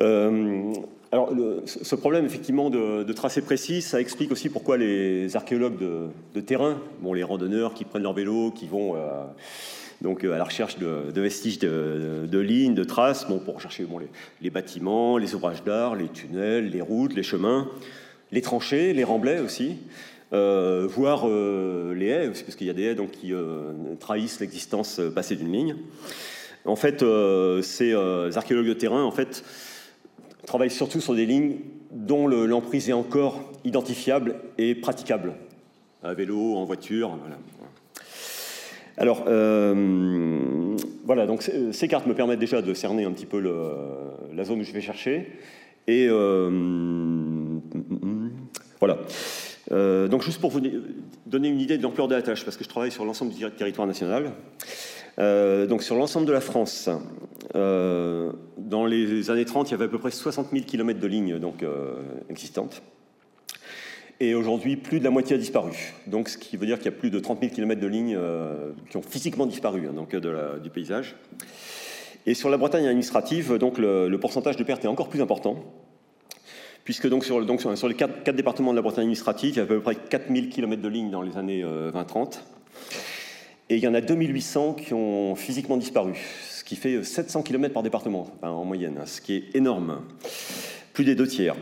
Euh, 0.00 0.72
alors, 1.12 1.30
ce 1.66 1.94
problème 1.94 2.24
effectivement 2.24 2.70
de, 2.70 3.02
de, 3.02 3.12
tracé 3.12 3.42
précis, 3.42 3.82
ça 3.82 4.00
explique 4.00 4.32
aussi 4.32 4.48
pourquoi 4.48 4.78
les 4.78 5.36
archéologues 5.36 5.78
de, 5.78 6.40
terrain, 6.40 6.80
bon, 7.00 7.12
les 7.12 7.22
randonneurs 7.22 7.74
qui 7.74 7.84
prennent 7.84 8.02
leur 8.02 8.14
vélo, 8.14 8.50
qui 8.50 8.66
vont 8.66 8.94
donc 10.00 10.24
à 10.24 10.38
la 10.38 10.44
recherche 10.44 10.78
de, 10.78 11.20
vestiges 11.20 11.58
de, 11.58 12.38
lignes, 12.38 12.74
de 12.74 12.84
traces, 12.84 13.26
bon, 13.28 13.38
pour 13.38 13.60
chercher 13.60 13.84
bon, 13.84 14.00
les, 14.40 14.50
bâtiments, 14.50 15.18
les 15.18 15.34
ouvrages 15.34 15.64
d'art, 15.64 15.96
les 15.96 16.08
tunnels, 16.08 16.70
les 16.70 16.80
routes, 16.80 17.14
les 17.14 17.22
chemins 17.22 17.68
les 18.32 18.42
tranchées, 18.42 18.92
les 18.92 19.04
remblais 19.04 19.40
aussi, 19.40 19.76
euh, 20.32 20.86
voire 20.88 21.26
euh, 21.26 21.94
les 21.94 22.06
haies, 22.06 22.28
parce 22.28 22.56
qu'il 22.56 22.66
y 22.66 22.70
a 22.70 22.74
des 22.74 22.84
haies 22.84 22.96
qui 23.10 23.32
euh, 23.32 23.72
trahissent 23.98 24.40
l'existence 24.40 25.00
passée 25.14 25.36
d'une 25.36 25.52
ligne. 25.52 25.76
En 26.64 26.76
fait, 26.76 27.02
ces 27.62 27.94
archéologues 28.36 28.68
de 28.68 28.74
terrain 28.74 29.02
en 29.02 29.12
travaillent 30.44 30.70
surtout 30.70 31.00
sur 31.00 31.14
des 31.14 31.24
lignes 31.24 31.58
dont 31.92 32.26
l'emprise 32.26 32.90
est 32.90 32.94
encore 32.94 33.52
identifiable 33.64 34.34
et 34.58 34.74
praticable, 34.74 35.34
à 36.02 36.12
vélo, 36.12 36.56
en 36.56 36.64
voiture. 36.64 37.16
Alors, 38.98 39.24
voilà, 41.04 41.26
donc 41.26 41.42
ces 41.72 41.88
cartes 41.88 42.06
me 42.06 42.14
permettent 42.14 42.40
déjà 42.40 42.60
de 42.60 42.74
cerner 42.74 43.04
un 43.04 43.12
petit 43.12 43.26
peu 43.26 43.40
la 44.32 44.44
zone 44.44 44.60
où 44.60 44.64
je 44.64 44.72
vais 44.72 44.80
chercher. 44.80 45.32
Et 45.86 46.08
voilà. 48.80 48.98
Euh, 49.70 50.08
donc 50.08 50.22
juste 50.22 50.40
pour 50.40 50.50
vous 50.50 50.60
donner 51.26 51.48
une 51.48 51.60
idée 51.60 51.78
de 51.78 51.82
l'ampleur 51.82 52.08
de 52.08 52.14
la 52.14 52.22
tâche, 52.22 52.44
parce 52.44 52.56
que 52.56 52.64
je 52.64 52.68
travaille 52.68 52.90
sur 52.90 53.04
l'ensemble 53.04 53.32
du 53.32 53.50
territoire 53.50 53.86
national. 53.86 54.32
Euh, 55.18 55.66
donc 55.66 55.82
sur 55.82 55.96
l'ensemble 55.96 56.26
de 56.26 56.32
la 56.32 56.40
France, 56.40 56.88
euh, 57.54 58.32
dans 58.56 58.86
les 58.86 59.30
années 59.30 59.44
30, 59.44 59.68
il 59.68 59.72
y 59.72 59.74
avait 59.74 59.86
à 59.86 59.88
peu 59.88 59.98
près 59.98 60.10
60 60.10 60.50
000 60.52 60.64
km 60.64 61.00
de 61.00 61.06
lignes 61.06 61.38
donc, 61.38 61.64
existantes. 62.30 62.82
Et 64.20 64.34
aujourd'hui, 64.34 64.76
plus 64.76 64.98
de 64.98 65.04
la 65.04 65.10
moitié 65.10 65.36
a 65.36 65.38
disparu. 65.38 65.94
Donc, 66.06 66.28
ce 66.28 66.38
qui 66.38 66.56
veut 66.56 66.66
dire 66.66 66.78
qu'il 66.78 66.86
y 66.86 66.94
a 66.94 66.98
plus 66.98 67.10
de 67.10 67.20
30 67.20 67.40
000 67.40 67.54
km 67.54 67.80
de 67.80 67.86
lignes 67.86 68.18
qui 68.90 68.96
ont 68.96 69.02
physiquement 69.02 69.46
disparu 69.46 69.86
hein, 69.88 69.92
donc, 69.92 70.12
la, 70.12 70.58
du 70.58 70.70
paysage. 70.70 71.14
Et 72.26 72.34
sur 72.34 72.50
la 72.50 72.56
Bretagne 72.56 72.86
administrative, 72.86 73.54
donc, 73.58 73.78
le, 73.78 74.14
pourcentage 74.20 74.56
de 74.56 74.64
perte 74.64 74.84
est 74.84 74.88
encore 74.88 75.08
plus 75.08 75.22
important 75.22 75.64
puisque 76.88 77.06
donc 77.06 77.22
sur, 77.22 77.38
les 77.38 77.94
quatre, 77.94 78.32
départements 78.32 78.70
de 78.70 78.76
la 78.76 78.80
Bretagne 78.80 79.02
administrative, 79.02 79.50
il 79.50 79.56
y 79.58 79.60
a 79.60 79.64
à 79.64 79.66
peu 79.66 79.78
près 79.78 79.94
4000 79.94 80.48
km 80.48 80.80
de 80.80 80.88
lignes 80.88 81.10
dans 81.10 81.20
les 81.20 81.36
années 81.36 81.62
20-30. 81.62 81.66
Euh, 81.66 82.40
Et 83.68 83.76
il 83.76 83.82
y 83.82 83.86
en 83.86 83.92
a 83.92 84.00
2800 84.00 84.72
qui 84.72 84.94
ont 84.94 85.34
physiquement 85.34 85.76
disparu, 85.76 86.14
ce 86.48 86.64
qui 86.64 86.76
fait 86.76 87.04
700 87.04 87.42
km 87.42 87.74
par 87.74 87.82
département 87.82 88.30
en 88.40 88.64
moyenne, 88.64 88.96
hein, 88.98 89.04
ce 89.04 89.20
qui 89.20 89.34
est 89.34 89.54
énorme, 89.54 90.00
plus 90.94 91.04
des 91.04 91.14
deux 91.14 91.26
tiers. 91.26 91.56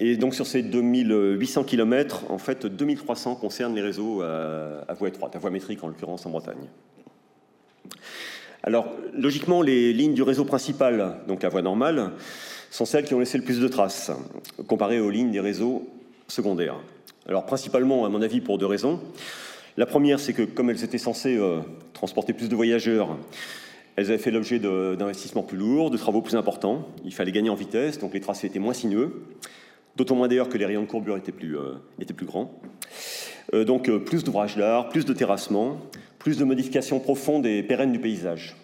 Et 0.00 0.16
donc 0.16 0.34
sur 0.34 0.46
ces 0.46 0.62
2800 0.62 1.64
km, 1.64 2.24
en 2.30 2.38
fait, 2.38 2.66
2300 2.66 3.36
concernent 3.36 3.74
les 3.74 3.82
réseaux 3.82 4.22
à, 4.22 4.84
à 4.88 4.94
voie 4.94 5.08
étroite, 5.08 5.36
à 5.36 5.38
voie 5.38 5.50
métrique 5.50 5.84
en 5.84 5.88
l'occurrence 5.88 6.24
en 6.24 6.30
Bretagne. 6.30 6.68
Alors, 8.62 8.88
logiquement, 9.14 9.62
les 9.62 9.92
lignes 9.92 10.14
du 10.14 10.22
réseau 10.22 10.44
principal, 10.44 11.16
donc 11.28 11.42
la 11.42 11.48
voie 11.48 11.62
normale, 11.62 12.12
sont 12.70 12.84
celles 12.84 13.04
qui 13.04 13.14
ont 13.14 13.18
laissé 13.18 13.38
le 13.38 13.44
plus 13.44 13.60
de 13.60 13.68
traces, 13.68 14.10
comparées 14.66 15.00
aux 15.00 15.10
lignes 15.10 15.30
des 15.30 15.40
réseaux 15.40 15.88
secondaires. 16.28 16.76
Alors 17.28 17.46
principalement, 17.46 18.04
à 18.04 18.08
mon 18.08 18.22
avis, 18.22 18.40
pour 18.40 18.58
deux 18.58 18.66
raisons. 18.66 19.00
La 19.76 19.86
première, 19.86 20.20
c'est 20.20 20.32
que 20.32 20.42
comme 20.42 20.70
elles 20.70 20.84
étaient 20.84 20.98
censées 20.98 21.36
euh, 21.36 21.60
transporter 21.92 22.32
plus 22.32 22.48
de 22.48 22.56
voyageurs, 22.56 23.16
elles 23.96 24.06
avaient 24.06 24.18
fait 24.18 24.30
l'objet 24.30 24.58
d'investissements 24.58 25.42
plus 25.42 25.58
lourds, 25.58 25.90
de 25.90 25.96
travaux 25.96 26.22
plus 26.22 26.36
importants. 26.36 26.88
Il 27.04 27.12
fallait 27.12 27.32
gagner 27.32 27.50
en 27.50 27.54
vitesse, 27.54 27.98
donc 27.98 28.14
les 28.14 28.20
tracés 28.20 28.46
étaient 28.46 28.58
moins 28.58 28.72
sinueux. 28.72 29.22
D'autant 29.96 30.14
moins 30.14 30.28
d'ailleurs 30.28 30.48
que 30.48 30.58
les 30.58 30.66
rayons 30.66 30.82
de 30.82 30.86
courbure 30.86 31.16
étaient 31.16 31.32
plus, 31.32 31.58
euh, 31.58 31.74
grands. 32.22 32.52
Euh, 33.54 33.64
donc 33.64 33.90
plus 34.04 34.24
d'ouvrages 34.24 34.56
d'art, 34.56 34.88
plus 34.88 35.04
de 35.04 35.12
terrassements, 35.12 35.78
plus 36.18 36.38
de 36.38 36.44
modifications 36.44 37.00
profondes 37.00 37.46
et 37.46 37.62
pérennes 37.62 37.92
du 37.92 37.98
paysage. 37.98 38.56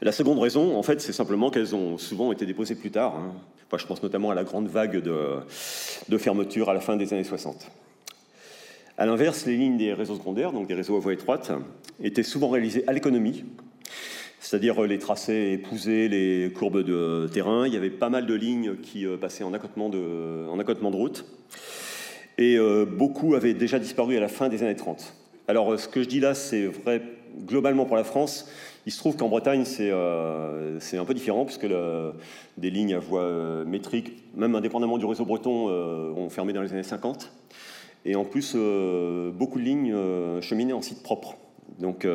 La 0.00 0.12
seconde 0.12 0.38
raison, 0.38 0.76
en 0.76 0.82
fait, 0.84 1.00
c'est 1.00 1.12
simplement 1.12 1.50
qu'elles 1.50 1.74
ont 1.74 1.98
souvent 1.98 2.30
été 2.30 2.46
déposées 2.46 2.76
plus 2.76 2.92
tard. 2.92 3.16
Hein. 3.16 3.32
je 3.76 3.84
pense 3.84 4.00
notamment 4.00 4.30
à 4.30 4.34
la 4.34 4.44
grande 4.44 4.68
vague 4.68 5.02
de, 5.02 6.18
fermeture 6.18 6.70
à 6.70 6.74
la 6.74 6.80
fin 6.80 6.96
des 6.96 7.12
années 7.12 7.24
60. 7.24 7.68
À 8.96 9.06
l'inverse, 9.06 9.44
les 9.46 9.56
lignes 9.56 9.76
des 9.76 9.92
réseaux 9.92 10.14
secondaires, 10.14 10.52
donc 10.52 10.68
des 10.68 10.74
réseaux 10.74 10.96
à 10.96 11.00
voie 11.00 11.12
étroite, 11.12 11.50
étaient 12.00 12.22
souvent 12.22 12.48
réalisées 12.48 12.84
à 12.86 12.92
l'économie, 12.92 13.44
c'est-à-dire 14.40 14.82
les 14.82 14.98
tracés 14.98 15.52
épousés, 15.52 16.08
les 16.08 16.52
courbes 16.52 16.82
de 16.82 17.28
terrain. 17.32 17.66
Il 17.66 17.74
y 17.74 17.76
avait 17.76 17.90
pas 17.90 18.08
mal 18.08 18.26
de 18.26 18.34
lignes 18.34 18.76
qui 18.76 19.06
euh, 19.06 19.16
passaient 19.16 19.44
en 19.44 19.52
accotement 19.52 19.88
de, 19.88 20.48
en 20.48 20.58
accotement 20.58 20.90
de 20.90 20.96
route. 20.96 21.24
Et 22.38 22.56
euh, 22.56 22.84
beaucoup 22.84 23.34
avaient 23.34 23.54
déjà 23.54 23.78
disparu 23.78 24.16
à 24.16 24.20
la 24.20 24.28
fin 24.28 24.48
des 24.48 24.62
années 24.62 24.76
30. 24.76 25.14
Alors, 25.48 25.78
ce 25.78 25.88
que 25.88 26.02
je 26.02 26.08
dis 26.08 26.20
là, 26.20 26.34
c'est 26.34 26.66
vrai 26.66 27.02
globalement 27.46 27.84
pour 27.84 27.96
la 27.96 28.04
France. 28.04 28.50
Il 28.86 28.92
se 28.92 28.98
trouve 28.98 29.16
qu'en 29.16 29.28
Bretagne, 29.28 29.64
c'est 29.64 29.90
euh, 29.90 30.78
un 30.92 31.04
peu 31.04 31.14
différent, 31.14 31.44
puisque 31.44 31.66
des 31.66 32.70
lignes 32.70 32.94
à 32.94 32.98
voie 32.98 33.22
euh, 33.22 33.64
métrique, 33.64 34.24
même 34.34 34.54
indépendamment 34.54 34.98
du 34.98 35.04
réseau 35.04 35.24
breton, 35.24 35.68
euh, 35.68 36.10
ont 36.12 36.30
fermé 36.30 36.52
dans 36.52 36.62
les 36.62 36.72
années 36.72 36.82
50. 36.82 37.30
Et 38.04 38.16
en 38.16 38.24
plus, 38.24 38.56
beaucoup 39.34 39.58
de 39.58 39.64
lignes 39.64 40.40
cheminaient 40.40 40.72
en 40.72 40.80
site 40.80 41.02
propre. 41.02 41.36
Donc 41.78 42.06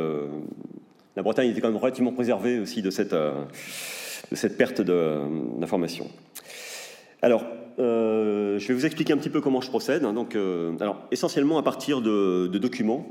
la 1.15 1.23
Bretagne 1.23 1.49
était 1.49 1.61
quand 1.61 1.69
même 1.69 1.77
relativement 1.77 2.13
préservée 2.13 2.59
aussi 2.59 2.81
de 2.81 2.89
cette, 2.89 3.13
de 3.13 4.35
cette 4.35 4.57
perte 4.57 4.81
d'information. 4.81 6.09
Alors, 7.21 7.45
je 7.77 8.67
vais 8.67 8.73
vous 8.73 8.85
expliquer 8.85 9.13
un 9.13 9.17
petit 9.17 9.29
peu 9.29 9.41
comment 9.41 9.61
je 9.61 9.69
procède. 9.69 10.01
Donc, 10.01 10.35
alors, 10.81 11.01
essentiellement 11.11 11.57
à 11.57 11.63
partir 11.63 12.01
de, 12.01 12.47
de 12.47 12.57
documents 12.57 13.05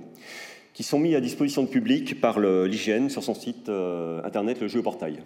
qui 0.73 0.83
sont 0.83 0.99
mis 0.99 1.15
à 1.15 1.21
disposition 1.21 1.63
du 1.63 1.69
public 1.69 2.21
par 2.21 2.41
l'hygiène 2.41 3.11
sur 3.11 3.23
son 3.23 3.35
site 3.35 3.69
euh, 3.69 4.23
internet, 4.25 4.61
le 4.61 4.69
Géoportail. 4.69 5.19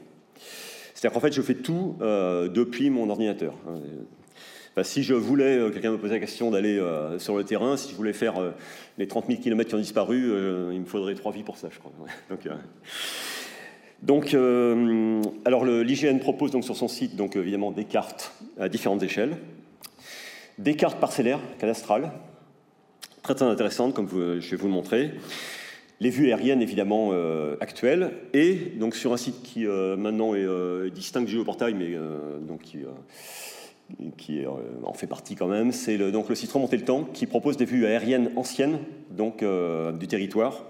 C'est-à-dire 0.95 1.15
qu'en 1.15 1.21
fait, 1.21 1.33
je 1.33 1.43
fais 1.43 1.55
tout 1.55 1.97
euh, 2.01 2.49
depuis 2.49 2.91
mon 2.91 3.11
ordinateur. 3.11 3.55
Si 4.83 5.03
je 5.03 5.15
voulais, 5.15 5.57
euh, 5.57 5.71
quelqu'un 5.71 5.93
me 5.93 5.99
posait 5.99 6.15
la 6.15 6.21
question 6.21 6.51
d'aller 6.51 6.81
sur 7.19 7.37
le 7.37 7.45
terrain, 7.45 7.77
si 7.77 7.91
je 7.91 7.97
voulais 7.97 8.13
faire 8.13 8.35
les 8.99 9.07
30 9.07 9.27
000 9.29 9.41
km 9.41 9.69
qui 9.69 9.75
ont 9.75 9.79
disparu, 9.79 10.31
il 10.73 10.81
me 10.81 10.87
faudrait 10.87 11.15
trois 11.15 11.33
vies 11.33 11.43
pour 11.43 11.57
ça, 11.57 11.69
je 11.71 11.79
crois. 11.79 11.93
Donc, 14.03 14.35
alors 15.45 15.65
l'IGN 15.65 16.19
propose 16.19 16.51
donc 16.51 16.65
sur 16.65 16.77
son 16.77 16.89
site 16.89 17.17
donc 17.17 17.37
évidemment 17.37 17.73
des 17.73 17.85
cartes 17.85 18.33
à 18.59 18.69
différentes 18.69 19.03
échelles, 19.03 19.37
des 20.59 20.75
cartes 20.75 21.01
parcellaires, 21.01 21.41
cadastrales, 21.59 22.13
très 23.23 23.35
très 23.35 23.47
intéressante, 23.47 23.95
comme 23.95 24.09
je 24.09 24.51
vais 24.51 24.57
vous 24.57 24.69
le 24.69 24.73
montrer. 24.73 25.13
Les 25.99 26.11
vues 26.11 26.29
aériennes 26.29 26.61
évidemment 26.61 27.11
euh, 27.13 27.57
actuelles, 27.61 28.13
et 28.35 28.55
donc 28.55 28.95
sur 28.95 29.15
un 29.15 29.17
site 29.17 29.43
qui 29.43 29.67
euh, 29.67 29.97
maintenant 29.97 30.35
est 30.35 30.45
euh, 30.45 30.91
distinct 30.91 31.23
du 31.23 31.33
géoportail, 31.33 31.75
mais 31.75 31.97
donc 32.47 32.63
qui, 32.63 32.79
qui 34.17 34.45
en 34.85 34.93
fait 34.93 35.07
partie 35.07 35.35
quand 35.35 35.47
même, 35.47 35.73
c'est 35.73 35.97
le, 35.97 36.11
donc 36.11 36.29
le 36.29 36.35
Remonter 36.53 36.77
le 36.77 36.85
Temps, 36.85 37.05
qui 37.05 37.27
propose 37.27 37.57
des 37.57 37.65
vues 37.65 37.87
aériennes 37.87 38.31
anciennes 38.37 38.79
donc, 39.11 39.45
du 39.99 40.09
territoire. 40.09 40.65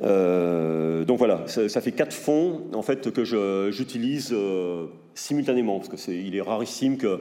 donc 0.00 1.18
voilà, 1.18 1.46
ça, 1.46 1.80
fait 1.80 1.92
quatre 1.92 2.12
fonds 2.12 2.62
en 2.74 2.82
fait 2.82 3.12
que 3.12 3.24
j'utilise 3.70 4.34
simultanément 5.14 5.78
parce 5.78 5.88
que 5.88 5.96
c'est 5.96 6.16
il 6.16 6.34
est 6.34 6.40
rarissime 6.40 6.96
que 6.96 7.20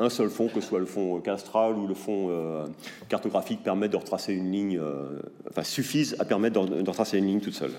un 0.00 0.08
seul 0.08 0.30
fond, 0.30 0.48
que 0.48 0.60
ce 0.60 0.68
soit 0.68 0.78
le 0.78 0.86
fond 0.86 1.20
castral 1.20 1.74
ou 1.76 1.86
le 1.86 1.94
fond 1.94 2.28
euh, 2.30 2.66
cartographique, 3.08 3.62
permettent 3.62 3.92
de 3.92 3.96
retracer 3.96 4.32
une 4.32 4.50
ligne, 4.50 4.78
euh, 4.78 5.20
enfin 5.48 5.62
suffisent 5.62 6.16
à 6.18 6.24
permettre 6.24 6.64
de, 6.64 6.88
retracer 6.88 7.18
une 7.18 7.26
ligne 7.26 7.40
toute 7.40 7.54
seule. 7.54 7.72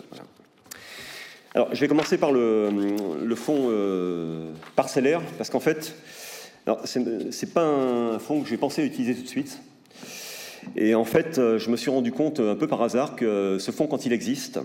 Alors, 1.54 1.76
je 1.76 1.82
vais 1.82 1.90
commencer 1.90 2.18
par 2.18 2.32
le, 2.32 2.70
le 3.22 3.36
fond 3.36 3.68
euh, 3.70 4.54
parcellaire, 4.78 5.22
parce 5.38 5.50
qu'en 5.50 5.60
fait, 5.60 5.94
ce 6.86 7.00
n'est 7.00 7.52
pas 7.52 7.66
un 7.66 8.20
fond 8.20 8.42
que 8.42 8.48
j'ai 8.48 8.56
pensé 8.56 8.84
utiliser 8.84 9.16
tout 9.16 9.24
de 9.24 9.28
suite. 9.28 9.60
Et 10.78 10.96
en 10.96 11.04
fait, 11.04 11.36
je 11.36 11.70
me 11.70 11.76
suis 11.76 11.92
rendu 11.92 12.14
compte 12.14 12.40
un 12.40 12.56
peu 12.56 12.68
par 12.68 12.82
hasard 12.82 13.18
que 13.18 13.58
ce 13.60 13.72
fond, 13.72 13.88
quand 13.88 14.06
il 14.06 14.14
existe, 14.14 14.60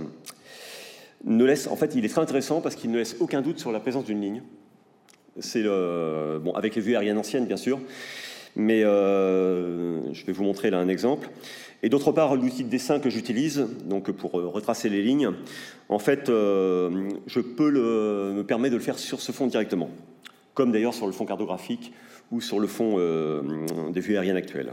ne 1.25 1.45
laisse, 1.45 1.67
en 1.67 1.75
fait, 1.77 1.95
il 1.97 2.05
est 2.05 2.09
très 2.09 2.21
intéressant 2.21 2.61
parce 2.61 2.77
qu'il 2.77 2.93
ne 2.93 2.99
laisse 2.99 3.17
aucun 3.19 3.43
doute 3.43 3.59
sur 3.59 3.73
la 3.73 3.81
présence 3.81 4.05
d'une 4.05 4.21
ligne. 4.21 4.43
C'est 5.41 5.65
bon, 5.65 6.53
avec 6.55 6.77
les 6.77 6.83
vues 6.83 6.95
aériennes 6.95 7.19
anciennes, 7.19 7.47
bien 7.47 7.57
sûr, 7.57 7.81
mais 8.57 8.83
euh, 8.83 10.13
je 10.13 10.25
vais 10.25 10.33
vous 10.33 10.43
montrer 10.43 10.71
là 10.71 10.79
un 10.79 10.89
exemple. 10.89 11.29
Et 11.83 11.91
d'autre 11.91 12.11
part, 12.11 12.35
l'outil 12.35 12.65
de 12.65 12.71
dessin 12.71 12.99
que 12.99 13.11
j'utilise, 13.11 13.67
donc 13.85 14.11
pour 14.11 14.41
euh, 14.41 14.49
retracer 14.49 14.89
les 14.89 15.03
lignes, 15.03 15.31
en 15.89 15.99
fait, 15.99 16.31
euh, 16.31 17.11
je 17.27 17.41
peux 17.41 17.71
me 17.71 18.43
permettre 18.43 18.73
de 18.73 18.79
le 18.79 18.83
faire 18.83 18.99
sur 18.99 19.21
ce 19.21 19.31
fond 19.31 19.47
directement, 19.47 19.91
comme 20.55 20.73
d'ailleurs 20.73 20.95
sur 20.95 21.07
le 21.07 21.13
fond 21.13 21.27
cartographique 21.27 21.93
ou 22.33 22.41
sur 22.41 22.59
le 22.59 22.67
fond 22.67 22.97
des 23.93 24.01
vues 24.01 24.17
aériennes 24.17 24.37
actuelles. 24.37 24.73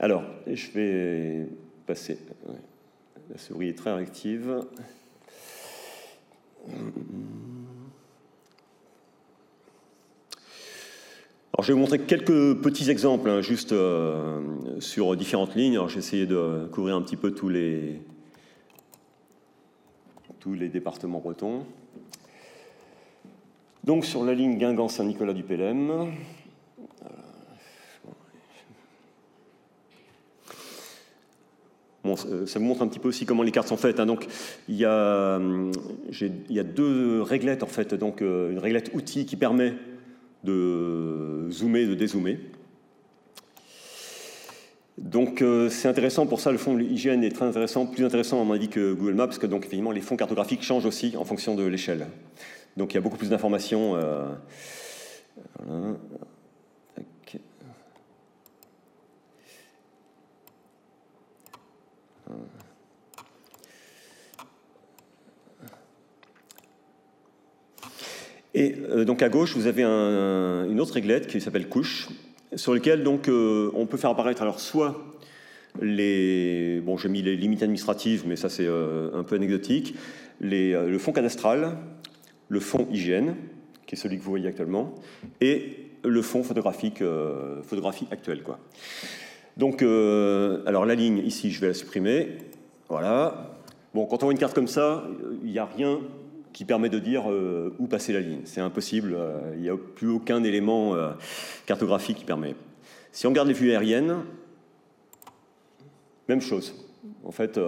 Alors, 0.00 0.24
je 0.50 0.70
vais 0.72 1.46
passer. 1.86 2.18
La 3.30 3.38
souris 3.38 3.68
est 3.68 3.78
très 3.78 3.92
réactive. 3.92 4.64
Je 11.62 11.68
vais 11.68 11.72
vous 11.74 11.80
montrer 11.80 11.98
quelques 11.98 12.54
petits 12.62 12.90
exemples, 12.90 13.28
hein, 13.28 13.42
juste 13.42 13.72
euh, 13.72 14.40
sur 14.78 15.14
différentes 15.14 15.54
lignes. 15.54 15.78
J'ai 15.88 15.98
essayé 15.98 16.24
de 16.24 16.66
couvrir 16.72 16.96
un 16.96 17.02
petit 17.02 17.16
peu 17.16 17.32
tous 17.32 17.48
les, 17.50 18.00
tous 20.38 20.54
les 20.54 20.68
départements 20.68 21.18
bretons. 21.18 21.66
Donc, 23.84 24.06
sur 24.06 24.24
la 24.24 24.32
ligne 24.32 24.56
Guingamp-Saint-Nicolas 24.56 25.34
du 25.34 25.42
Pélem, 25.42 26.12
Bon, 32.02 32.16
ça 32.16 32.58
vous 32.58 32.64
montre 32.64 32.80
un 32.80 32.88
petit 32.88 32.98
peu 32.98 33.08
aussi 33.08 33.26
comment 33.26 33.42
les 33.42 33.50
cartes 33.50 33.68
sont 33.68 33.76
faites. 33.76 34.00
Hein. 34.00 34.06
Donc, 34.06 34.26
il 34.68 34.76
y, 34.76 34.86
a, 34.86 35.38
il 35.38 36.56
y, 36.56 36.58
a, 36.58 36.64
deux 36.64 37.20
réglettes 37.20 37.62
en 37.62 37.66
fait. 37.66 37.92
Donc, 37.94 38.22
euh, 38.22 38.50
une 38.50 38.58
réglette 38.58 38.90
outil 38.94 39.26
qui 39.26 39.36
permet 39.36 39.74
de 40.44 41.48
zoomer, 41.50 41.86
de 41.86 41.94
dézoomer. 41.94 42.38
Donc 44.98 45.40
euh, 45.40 45.70
c'est 45.70 45.88
intéressant 45.88 46.26
pour 46.26 46.40
ça, 46.40 46.52
le 46.52 46.58
fond 46.58 46.78
IGN 46.78 47.22
est 47.22 47.30
très 47.30 47.46
intéressant, 47.46 47.86
plus 47.86 48.04
intéressant 48.04 48.40
à 48.40 48.44
mon 48.44 48.52
avis 48.52 48.68
que 48.68 48.92
Google 48.92 49.14
Maps, 49.14 49.26
parce 49.26 49.38
que 49.38 49.46
donc 49.46 49.64
effectivement 49.64 49.92
les 49.92 50.02
fonds 50.02 50.16
cartographiques 50.16 50.62
changent 50.62 50.84
aussi 50.84 51.16
en 51.16 51.24
fonction 51.24 51.54
de 51.54 51.64
l'échelle. 51.64 52.06
Donc 52.76 52.92
il 52.92 52.96
y 52.96 52.98
a 52.98 53.00
beaucoup 53.00 53.16
plus 53.16 53.30
d'informations. 53.30 53.96
Euh, 53.96 54.26
Et 68.54 68.76
euh, 68.90 69.04
donc 69.04 69.22
à 69.22 69.28
gauche, 69.28 69.56
vous 69.56 69.66
avez 69.66 69.84
une 69.84 70.80
autre 70.80 70.94
réglette 70.94 71.26
qui 71.26 71.40
s'appelle 71.40 71.68
couche, 71.68 72.08
sur 72.54 72.74
lequel 72.74 73.04
donc 73.04 73.28
euh, 73.28 73.70
on 73.74 73.86
peut 73.86 73.96
faire 73.96 74.10
apparaître 74.10 74.42
alors 74.42 74.58
soit 74.58 75.04
les 75.80 76.80
bon 76.80 76.96
j'ai 76.96 77.08
mis 77.08 77.22
les 77.22 77.36
limites 77.36 77.62
administratives, 77.62 78.24
mais 78.26 78.34
ça 78.34 78.48
c'est 78.48 78.66
euh, 78.66 79.10
un 79.14 79.22
peu 79.22 79.36
anecdotique, 79.36 79.94
le 80.40 80.98
fond 80.98 81.12
cadastral, 81.12 81.76
le 82.48 82.60
fond 82.60 82.88
hygiène, 82.90 83.36
qui 83.86 83.94
est 83.94 83.98
celui 83.98 84.18
que 84.18 84.24
vous 84.24 84.30
voyez 84.30 84.48
actuellement, 84.48 84.94
et 85.40 85.90
le 86.02 86.22
fond 86.22 86.42
photographique, 86.42 87.04
photographie 87.62 88.08
actuelle 88.10 88.42
quoi. 88.42 88.58
Donc 89.56 89.82
alors 89.82 90.86
la 90.86 90.94
ligne 90.96 91.18
ici, 91.18 91.50
je 91.50 91.60
vais 91.60 91.68
la 91.68 91.74
supprimer, 91.74 92.38
voilà. 92.88 93.58
Bon, 93.92 94.06
quand 94.06 94.22
on 94.22 94.26
voit 94.26 94.32
une 94.32 94.38
carte 94.38 94.54
comme 94.54 94.68
ça, 94.68 95.04
il 95.44 95.50
n'y 95.50 95.58
a 95.58 95.66
rien 95.66 96.00
qui 96.52 96.64
permet 96.64 96.88
de 96.88 96.98
dire 96.98 97.30
euh, 97.30 97.74
où 97.78 97.86
passer 97.86 98.12
la 98.12 98.20
ligne. 98.20 98.42
C'est 98.44 98.60
impossible, 98.60 99.14
euh, 99.14 99.52
il 99.54 99.62
n'y 99.62 99.68
a 99.68 99.76
plus 99.76 100.08
aucun 100.08 100.42
élément 100.42 100.94
euh, 100.94 101.12
cartographique 101.66 102.18
qui 102.18 102.24
permet. 102.24 102.54
Si 103.12 103.26
on 103.26 103.30
regarde 103.30 103.48
les 103.48 103.54
vues 103.54 103.70
aériennes, 103.70 104.24
même 106.28 106.40
chose. 106.40 106.74
En 107.24 107.32
fait, 107.32 107.58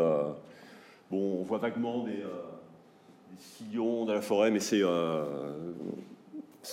bon, 1.11 1.41
on 1.41 1.43
voit 1.43 1.59
vaguement 1.59 2.05
des, 2.05 2.23
sillons 3.39 4.05
dans 4.05 4.15
la 4.15 4.21
forêt, 4.21 4.53
mais 4.53 4.61
c'est 4.61 4.83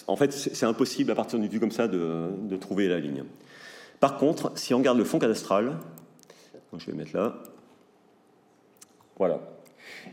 en 0.05 0.15
fait 0.15 0.31
c'est 0.31 0.67
impossible 0.67 1.09
à 1.09 1.15
partir 1.15 1.39
d'une 1.39 1.47
vue 1.47 1.59
comme 1.59 1.71
ça 1.71 1.87
de, 1.87 2.29
de, 2.43 2.57
trouver 2.57 2.87
la 2.87 2.99
ligne. 2.99 3.23
Par 3.99 4.17
contre, 4.17 4.55
si 4.55 4.75
on 4.75 4.77
regarde 4.77 4.99
le 4.99 5.03
fond 5.03 5.17
cadastral, 5.17 5.77
je 6.77 6.85
vais 6.85 6.93
mettre 6.93 7.15
là, 7.15 7.41
voilà, 9.17 9.39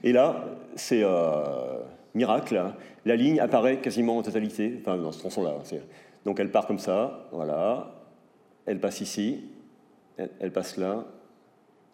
et 0.03 0.12
là, 0.12 0.44
c'est 0.75 1.03
euh, 1.03 1.79
miracle, 2.14 2.57
hein. 2.57 2.75
la 3.05 3.16
ligne 3.16 3.40
apparaît 3.40 3.81
quasiment 3.81 4.18
en 4.18 4.22
totalité, 4.22 4.79
enfin 4.81 4.96
dans 4.96 5.12
ce 5.12 5.18
tronçon-là. 5.18 5.55
Donc 6.25 6.40
elle 6.40 6.51
part 6.51 6.66
comme 6.66 6.79
ça, 6.79 7.29
voilà, 7.33 7.94
elle 8.66 8.81
passe 8.81 9.01
ici, 9.01 9.44
elle, 10.16 10.53
passe 10.53 10.77
là, 10.77 11.05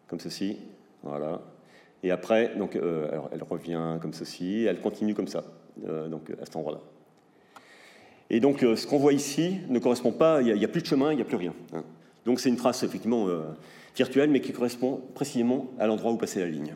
comme 0.08 0.20
ceci, 0.20 0.58
voilà. 1.02 1.40
Et 2.04 2.10
après, 2.10 2.54
donc, 2.56 2.74
euh, 2.76 3.08
elle 3.32 3.42
revient 3.42 3.98
comme 4.00 4.12
ceci, 4.12 4.64
elle 4.64 4.80
continue 4.80 5.14
comme 5.14 5.28
ça, 5.28 5.44
euh, 5.86 6.08
donc 6.08 6.30
à 6.30 6.44
cet 6.44 6.56
endroit-là. 6.56 6.80
Et 8.30 8.40
donc 8.40 8.60
ce 8.60 8.86
qu'on 8.86 8.98
voit 8.98 9.12
ici 9.12 9.58
ne 9.68 9.78
correspond 9.78 10.12
pas, 10.12 10.40
il 10.40 10.54
n'y 10.54 10.64
a, 10.64 10.68
plus 10.68 10.80
de 10.80 10.86
chemin, 10.86 11.12
il 11.12 11.16
n'y 11.16 11.22
a 11.22 11.26
plus 11.26 11.36
rien. 11.36 11.52
Hein. 11.74 11.84
Donc 12.24 12.40
c'est 12.40 12.48
une 12.48 12.56
trace 12.56 12.82
effectivement 12.82 13.26
virtuelle, 13.94 14.30
mais 14.30 14.40
qui 14.40 14.52
correspond 14.52 15.02
précisément 15.14 15.66
à 15.78 15.86
l'endroit 15.86 16.12
où 16.12 16.16
passait 16.16 16.40
la 16.40 16.46
ligne. 16.46 16.74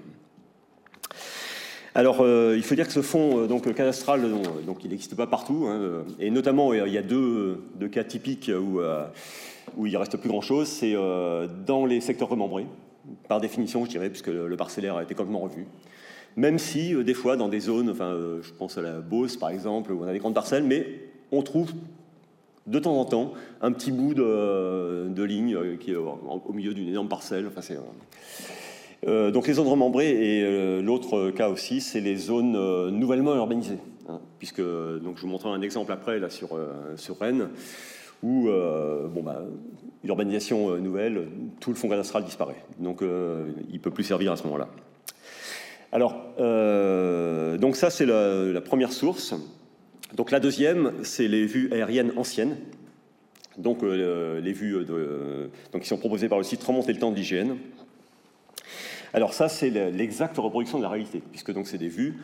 Alors, 1.97 2.21
euh, 2.21 2.53
il 2.59 2.63
faut 2.63 2.75
dire 2.75 2.87
que 2.87 2.93
ce 2.93 3.01
fonds 3.01 3.39
euh, 3.39 3.47
donc, 3.47 3.73
cadastral, 3.73 4.23
euh, 4.23 4.63
donc, 4.67 4.85
il 4.85 4.91
n'existe 4.91 5.17
pas 5.17 5.27
partout, 5.27 5.67
hein, 5.67 6.05
et 6.21 6.31
notamment, 6.31 6.75
il 6.75 6.93
y 6.93 6.99
a 6.99 7.03
deux, 7.03 7.59
cas 7.91 8.05
typiques 8.05 8.51
où, 8.55 8.81
où 9.79 9.87
il 9.87 9.93
ne 9.95 9.97
reste 9.97 10.19
plus 10.19 10.29
grand-chose. 10.29 10.69
C'est 10.69 10.95
dans 11.67 11.87
les 11.87 12.03
secteurs 12.03 12.29
remembrés, 12.29 12.67
par 13.29 13.41
définition, 13.41 13.87
je 13.87 13.91
dirais, 13.91 14.11
puisque 14.11 14.27
le, 14.27 14.57
parcellaire 14.59 14.97
a 14.97 15.05
été 15.05 15.15
complètement 15.15 15.41
revu. 15.41 15.67
Même 16.37 16.59
si, 16.59 16.93
des 17.03 17.15
fois, 17.15 17.39
dans 17.39 17.49
des 17.49 17.61
zones, 17.61 17.89
enfin, 17.89 18.15
je 18.43 18.53
pense 18.53 18.77
à 18.77 18.83
la 18.83 19.01
Beauce, 19.01 19.39
par 19.39 19.49
exemple, 19.49 19.91
où 19.91 20.05
on 20.05 20.07
a 20.07 20.13
des 20.13 20.19
grandes 20.19 20.35
parcelles, 20.35 20.65
mais 20.65 20.87
on 21.33 21.41
trouve 21.41 21.73
de 22.67 22.79
temps 22.79 22.99
en 22.99 23.07
temps 23.07 23.33
un 23.63 23.73
petit 23.73 23.91
bout 23.91 24.13
de, 24.13 25.23
ligne 25.23 25.79
qui 25.79 25.93
est 25.93 25.97
au 25.97 26.53
milieu 26.53 26.75
d'une 26.75 26.89
énorme 26.89 27.09
parcelle. 27.09 27.47
Enfin, 27.47 27.63
euh, 27.73 27.79
donc 29.05 29.47
les 29.47 29.55
zones 29.55 29.69
remembrées 29.69 30.11
et 30.11 30.43
euh, 30.43 30.81
l'autre 30.83 31.31
cas 31.31 31.49
aussi, 31.49 31.81
c'est 31.81 32.01
les 32.01 32.17
zones 32.17 32.57
euh, 32.57 32.91
nouvellement 32.91 33.35
urbanisées, 33.35 33.79
hein, 34.09 34.21
puisque 34.39 34.61
donc 34.61 35.17
je 35.17 35.23
vous 35.23 35.29
montrerai 35.29 35.55
un 35.55 35.63
exemple 35.63 35.93
après 35.93 36.19
là 36.19 36.31
sur 36.31 36.59
sur 36.97 37.19
Rennes 37.19 37.49
où 38.23 38.49
bon 38.49 39.23
bah 39.23 39.43
l'urbanisation 40.03 40.77
nouvelle, 40.79 41.29
tout 41.61 41.71
le 41.71 41.77
fond 41.77 41.89
cadastral 41.89 42.25
disparaît, 42.25 42.65
donc 42.79 43.03
il 43.71 43.81
peut 43.81 43.91
plus 43.91 44.05
servir 44.05 44.33
à 44.33 44.37
ce 44.37 44.45
moment-là. 44.45 44.69
Alors 45.93 46.15
donc 47.59 47.77
ça 47.77 47.91
c'est 47.91 48.07
la, 48.07 48.61
première 48.63 48.93
source. 48.93 49.35
Donc 50.15 50.31
la 50.31 50.41
deuxième, 50.41 50.93
c'est 51.03 51.29
les 51.29 51.45
vues 51.45 51.71
aériennes 51.73 52.13
anciennes. 52.17 52.57
Donc 53.59 53.83
les 53.83 54.53
vues 54.53 54.87
donc, 55.73 55.83
qui 55.83 55.89
sont 55.89 55.99
proposées 55.99 56.29
par 56.29 56.39
le 56.39 56.45
site 56.45 56.65
Remonter 56.65 56.95
le 56.95 56.99
temps 56.99 57.11
de 57.11 57.17
l'hygiène. 57.17 57.57
Alors 59.15 59.33
ça, 59.33 59.49
c'est 59.49 59.71
l'exacte 59.71 60.37
reproduction 60.37 60.79
de 60.79 60.83
la 60.83 60.89
réalité, 60.91 61.23
puisque 61.31 61.53
donc 61.53 61.67
c'est 61.67 61.79
des 61.79 61.89
vues 61.89 62.19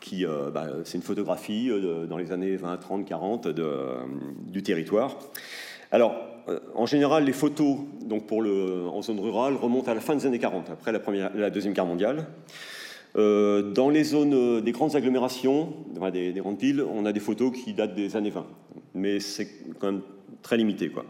qui, 0.00 0.24
euh, 0.24 0.50
bah, 0.50 0.66
c'est 0.84 0.96
une 0.96 1.02
photographie 1.02 1.68
euh, 1.70 2.06
dans 2.06 2.18
les 2.18 2.32
années 2.32 2.56
20, 2.56 2.76
30, 2.76 3.04
40 3.04 3.48
du 4.46 4.62
territoire. 4.62 5.18
Alors, 5.90 6.14
euh, 6.48 6.60
en 6.74 6.86
général, 6.86 7.24
les 7.24 7.32
photos 7.32 7.78
donc 8.04 8.26
pour 8.26 8.38
en 8.38 9.02
zone 9.02 9.20
rurale 9.20 9.54
remontent 9.56 9.90
à 9.90 9.94
la 9.94 10.00
fin 10.00 10.14
des 10.14 10.26
années 10.26 10.38
40, 10.38 10.70
après 10.70 10.92
la 10.92 11.50
Deuxième 11.50 11.74
Guerre 11.74 11.86
mondiale. 11.86 12.26
dans 13.14 13.90
les 13.90 14.04
zones 14.04 14.60
des 14.60 14.72
grandes 14.72 14.96
agglomérations, 14.96 15.74
des, 16.12 16.32
des, 16.32 16.40
grandes 16.40 16.60
villes, 16.60 16.82
on 16.82 17.04
a 17.04 17.12
des 17.12 17.20
photos 17.20 17.52
qui 17.52 17.72
datent 17.74 17.94
des 17.94 18.16
années 18.16 18.30
20, 18.30 18.46
mais 18.94 19.20
c'est 19.20 19.48
quand 19.78 19.92
même 19.92 20.02
très 20.42 20.56
limité. 20.56 20.88
Quoi. 20.88 21.04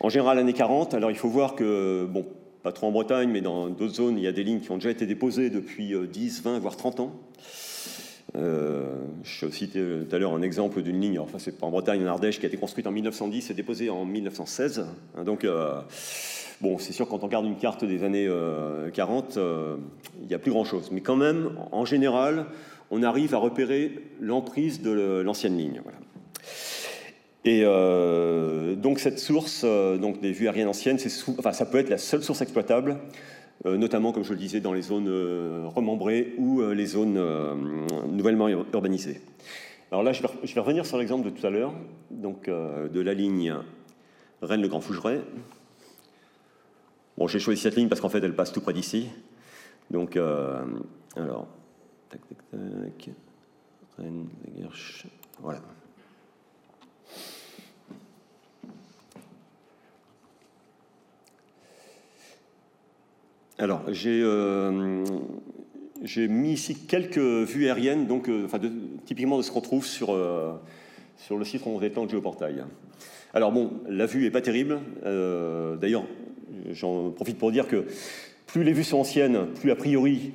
En 0.00 0.08
général, 0.08 0.38
années 0.38 0.52
40, 0.52 0.94
alors 0.94 1.10
il 1.10 1.16
faut 1.16 1.28
voir 1.28 1.54
que, 1.54 2.06
bon, 2.08 2.24
pas 2.62 2.72
trop 2.72 2.86
en 2.86 2.92
Bretagne, 2.92 3.30
mais 3.30 3.40
dans 3.40 3.68
d'autres 3.68 3.94
zones, 3.94 4.18
il 4.18 4.24
y 4.24 4.28
a 4.28 4.32
des 4.32 4.44
lignes 4.44 4.60
qui 4.60 4.70
ont 4.70 4.76
déjà 4.76 4.90
été 4.90 5.06
déposées 5.06 5.50
depuis 5.50 5.94
10, 6.08 6.38
euh, 6.46 6.50
20, 6.50 6.58
voire 6.60 6.76
30 6.76 7.00
ans. 7.00 7.12
Euh, 8.34 8.86
je 9.24 9.50
citais 9.50 9.80
tout 9.80 10.14
à 10.14 10.18
l'heure 10.18 10.32
un 10.32 10.42
exemple 10.42 10.80
d'une 10.80 11.00
ligne, 11.00 11.18
enfin 11.18 11.38
c'est 11.38 11.58
pas 11.58 11.66
en 11.66 11.70
Bretagne, 11.70 12.02
en 12.04 12.06
Ardèche, 12.06 12.38
qui 12.38 12.46
a 12.46 12.48
été 12.48 12.56
construite 12.56 12.86
en 12.86 12.92
1910 12.92 13.50
et 13.50 13.54
déposée 13.54 13.90
en 13.90 14.04
1916. 14.04 14.86
Hein, 15.16 15.24
donc, 15.24 15.44
euh, 15.44 15.80
bon, 16.60 16.78
c'est 16.78 16.92
sûr, 16.92 17.08
quand 17.08 17.22
on 17.24 17.26
regarde 17.26 17.44
une 17.44 17.58
carte 17.58 17.84
des 17.84 18.04
années 18.04 18.30
40, 18.94 19.38
il 20.20 20.28
n'y 20.28 20.34
a 20.34 20.38
plus 20.38 20.52
grand-chose. 20.52 20.90
Mais 20.92 21.00
quand 21.00 21.16
même, 21.16 21.50
en 21.72 21.84
général, 21.84 22.46
on 22.90 23.02
arrive 23.02 23.34
à 23.34 23.38
repérer 23.38 23.98
l'emprise 24.20 24.80
de 24.82 25.20
l'ancienne 25.22 25.58
ligne. 25.58 25.82
Et 27.44 27.64
donc 28.76 29.00
cette 29.00 29.18
source, 29.18 29.64
donc 29.64 30.20
des 30.20 30.32
vues 30.32 30.46
aériennes 30.46 30.68
anciennes, 30.68 30.98
enfin, 31.38 31.52
ça 31.52 31.66
peut 31.66 31.78
être 31.78 31.88
la 31.88 31.98
seule 31.98 32.22
source 32.22 32.40
exploitable, 32.40 32.98
notamment, 33.64 34.12
comme 34.12 34.22
je 34.22 34.30
le 34.30 34.38
disais, 34.38 34.60
dans 34.60 34.72
les 34.72 34.82
zones 34.82 35.08
remembrées 35.66 36.34
ou 36.38 36.62
les 36.62 36.86
zones 36.86 37.20
nouvellement 38.12 38.48
urbanisées. 38.48 39.20
Alors 39.90 40.04
là, 40.04 40.12
je 40.12 40.22
vais, 40.22 40.60
revenir 40.60 40.86
sur 40.86 40.98
l'exemple 40.98 41.24
de 41.24 41.30
tout 41.30 41.44
à 41.44 41.50
l'heure, 41.50 41.74
donc 42.12 42.48
de 42.48 43.00
la 43.00 43.12
ligne 43.12 43.52
Rennes-le-Grand 44.42 44.80
Fougeret. 44.80 45.20
Bon, 47.16 47.28
j'ai 47.28 47.38
choisi 47.38 47.60
cette 47.60 47.76
ligne 47.76 47.88
parce 47.88 48.00
qu'en 48.00 48.08
fait, 48.08 48.22
elle 48.24 48.34
passe 48.34 48.52
tout 48.52 48.60
près 48.60 48.72
d'ici. 48.72 49.08
Donc, 49.90 50.16
euh, 50.16 50.64
alors, 51.16 51.46
tac, 52.08 52.20
tac, 52.28 52.38
tac. 52.50 53.10
Rennes, 53.98 54.26
voilà. 55.40 55.60
Alors, 63.62 63.84
euh, 63.86 65.04
j'ai 66.02 66.26
mis 66.26 66.54
ici 66.54 66.74
quelques 66.74 67.16
vues 67.16 67.66
aériennes, 67.66 68.08
donc, 68.08 68.28
euh, 68.28 68.48
typiquement 69.06 69.38
de 69.38 69.42
ce 69.42 69.52
qu'on 69.52 69.60
trouve 69.60 69.86
sur, 69.86 70.08
sur 71.16 71.38
le 71.38 71.44
site 71.44 71.62
de 71.64 72.08
Géoportail. 72.10 72.64
Alors 73.32 73.52
bon, 73.52 73.70
la 73.88 74.06
vue 74.06 74.24
n'est 74.24 74.32
pas 74.32 74.40
terrible. 74.40 74.80
D'ailleurs, 75.04 76.02
j'en 76.72 77.10
profite 77.10 77.38
pour 77.38 77.52
dire 77.52 77.68
que 77.68 77.86
plus 78.46 78.64
les 78.64 78.72
vues 78.72 78.82
sont 78.82 78.98
anciennes, 78.98 79.46
plus 79.54 79.70
a 79.70 79.76
priori 79.76 80.32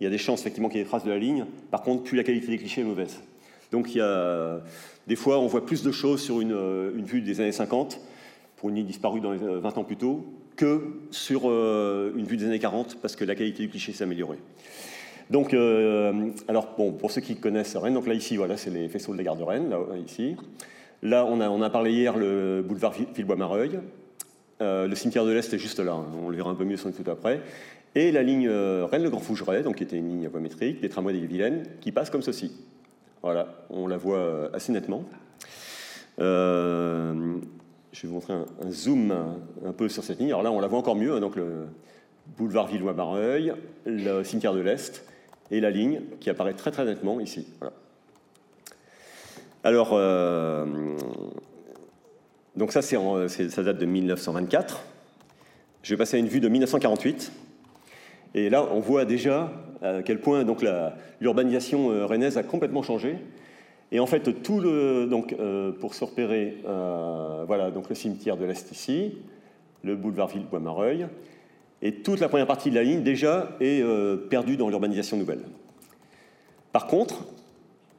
il 0.00 0.04
y 0.04 0.06
a 0.06 0.10
des 0.10 0.16
chances 0.16 0.40
effectivement 0.40 0.70
qu'il 0.70 0.78
y 0.78 0.80
ait 0.80 0.84
des 0.84 0.88
traces 0.88 1.04
de 1.04 1.10
la 1.10 1.18
ligne. 1.18 1.44
Par 1.70 1.82
contre, 1.82 2.04
plus 2.04 2.16
la 2.16 2.24
qualité 2.24 2.46
des 2.46 2.56
clichés 2.56 2.80
est 2.80 2.84
mauvaise. 2.84 3.20
Donc 3.72 3.94
il 3.94 3.98
y 3.98 4.00
a 4.00 4.62
des 5.06 5.16
fois 5.16 5.38
on 5.38 5.48
voit 5.48 5.66
plus 5.66 5.82
de 5.82 5.92
choses 5.92 6.22
sur 6.22 6.40
une, 6.40 7.02
vue 7.02 7.20
des 7.20 7.42
années 7.42 7.52
50 7.52 8.00
pour 8.60 8.68
une 8.68 8.76
ligne 8.76 8.86
disparue 8.86 9.20
dans 9.20 9.32
les 9.32 9.38
20 9.38 9.78
ans 9.78 9.84
plus 9.84 9.96
tôt 9.96 10.24
que 10.56 10.82
sur 11.10 11.50
euh, 11.50 12.12
une 12.14 12.26
vue 12.26 12.36
des 12.36 12.44
années 12.44 12.58
40 12.58 12.98
parce 13.00 13.16
que 13.16 13.24
la 13.24 13.34
qualité 13.34 13.62
du 13.62 13.70
cliché 13.70 13.92
s'est 13.92 14.04
améliorée. 14.04 14.38
Donc, 15.30 15.54
euh, 15.54 16.30
alors 16.46 16.74
bon, 16.76 16.92
pour 16.92 17.10
ceux 17.10 17.20
qui 17.20 17.36
connaissent 17.36 17.76
Rennes, 17.76 17.94
donc 17.94 18.06
là 18.06 18.14
ici, 18.14 18.36
voilà, 18.36 18.56
c'est 18.56 18.70
les 18.70 18.88
faisceaux 18.88 19.12
de 19.12 19.18
la 19.18 19.24
gare 19.24 19.36
de 19.36 19.42
Rennes, 19.44 19.70
là 19.70 19.78
ici. 20.04 20.36
Là, 21.02 21.24
on 21.24 21.40
a, 21.40 21.48
on 21.48 21.62
a 21.62 21.70
parlé 21.70 21.92
hier 21.92 22.16
le 22.18 22.62
boulevard 22.62 22.92
Villebois-Mareuil. 22.92 23.80
Euh, 24.60 24.86
le 24.86 24.94
cimetière 24.94 25.24
de 25.24 25.32
l'Est 25.32 25.54
est 25.54 25.58
juste 25.58 25.80
là, 25.80 25.92
hein. 25.92 26.04
on 26.22 26.28
le 26.28 26.36
verra 26.36 26.50
un 26.50 26.54
peu 26.54 26.64
mieux 26.64 26.76
sans 26.76 26.90
tout 26.90 27.10
après. 27.10 27.40
Et 27.94 28.12
la 28.12 28.22
ligne 28.22 28.46
euh, 28.46 28.86
Rennes-le-Grand 28.90 29.20
Fougeret, 29.20 29.62
donc 29.62 29.76
qui 29.76 29.84
était 29.84 29.96
une 29.96 30.08
ligne 30.08 30.26
à 30.26 30.28
voie 30.28 30.40
métrique, 30.40 30.80
des 30.82 30.90
tramways 30.90 31.14
des 31.14 31.26
Vilaines, 31.26 31.64
qui 31.80 31.92
passe 31.92 32.10
comme 32.10 32.22
ceci. 32.22 32.52
Voilà, 33.22 33.64
on 33.70 33.86
la 33.86 33.96
voit 33.96 34.18
euh, 34.18 34.50
assez 34.52 34.72
nettement. 34.72 35.04
Je 37.92 38.02
vais 38.02 38.08
vous 38.08 38.14
montrer 38.14 38.32
un, 38.32 38.70
zoom 38.70 39.12
un, 39.64 39.72
peu 39.72 39.88
sur 39.88 40.04
cette 40.04 40.18
ligne. 40.18 40.28
Alors 40.28 40.42
là, 40.42 40.52
on 40.52 40.60
la 40.60 40.68
voit 40.68 40.78
encore 40.78 40.96
mieux, 40.96 41.14
hein. 41.14 41.20
donc 41.20 41.36
le 41.36 41.66
boulevard 42.36 42.66
Villois-Mareuil, 42.66 43.54
le 43.86 44.22
cimetière 44.22 44.54
de 44.54 44.60
l'Est, 44.60 45.04
et 45.50 45.60
la 45.60 45.70
ligne 45.70 46.02
qui 46.20 46.30
apparaît 46.30 46.54
très 46.54 46.70
très 46.70 46.84
nettement 46.84 47.18
ici. 47.18 47.46
Alors, 49.64 49.90
donc 52.56 52.72
ça, 52.72 52.82
ça 52.82 53.62
date 53.62 53.78
de 53.78 53.86
1924. 53.86 54.84
Je 55.82 55.94
vais 55.94 55.96
passer 55.96 56.16
à 56.16 56.20
une 56.20 56.28
vue 56.28 56.40
de 56.40 56.48
1948. 56.48 57.32
Et 58.34 58.50
là, 58.50 58.66
on 58.70 58.80
voit 58.80 59.04
déjà 59.04 59.50
à 59.82 60.02
quel 60.02 60.20
point 60.20 60.44
l'urbanisation 61.20 61.90
euh, 61.90 62.04
rennaise 62.06 62.36
a 62.36 62.42
complètement 62.42 62.82
changé. 62.82 63.16
Et 63.92 64.00
en 64.00 64.06
fait, 64.06 64.42
tout 64.42 64.60
le, 64.60 65.06
donc, 65.06 65.34
euh, 65.38 65.72
pour 65.72 65.94
se 65.94 66.04
repérer, 66.04 66.58
euh, 66.66 67.44
voilà, 67.46 67.70
donc 67.70 67.88
le 67.88 67.94
cimetière 67.94 68.36
de 68.36 68.44
l'Est 68.44 68.70
ici, 68.70 69.14
le 69.82 69.96
boulevard 69.96 70.28
Ville-Bois-Mareuil, 70.28 71.08
et 71.82 71.94
toute 71.94 72.20
la 72.20 72.28
première 72.28 72.46
partie 72.46 72.70
de 72.70 72.74
la 72.74 72.82
ligne 72.82 73.02
déjà 73.02 73.56
est 73.60 73.82
perdue 74.28 74.58
dans 74.58 74.68
l'urbanisation 74.68 75.16
nouvelle. 75.16 75.40
Par 76.72 76.86
contre, 76.86 77.24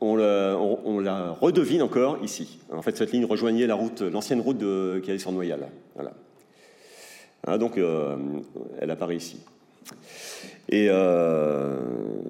on 0.01 0.15
la, 0.15 1.31
redevine 1.31 1.81
encore 1.81 2.19
ici. 2.23 2.59
En 2.71 2.83
fait, 2.83 2.95
cette 2.95 3.11
ligne 3.11 3.25
rejoignait 3.25 3.65
la 3.65 3.73
route, 3.73 4.01
l'ancienne 4.01 4.39
route 4.39 4.59
qui 5.01 5.09
allait 5.09 5.17
sur 5.17 5.31
Noyal. 5.31 5.67
Voilà. 5.95 6.13
Hein, 7.47 7.57
donc, 7.57 7.77
euh, 7.77 8.15
elle 8.79 8.91
apparaît 8.91 9.15
ici. 9.15 9.39
Et 10.69 10.87
euh, 10.89 11.79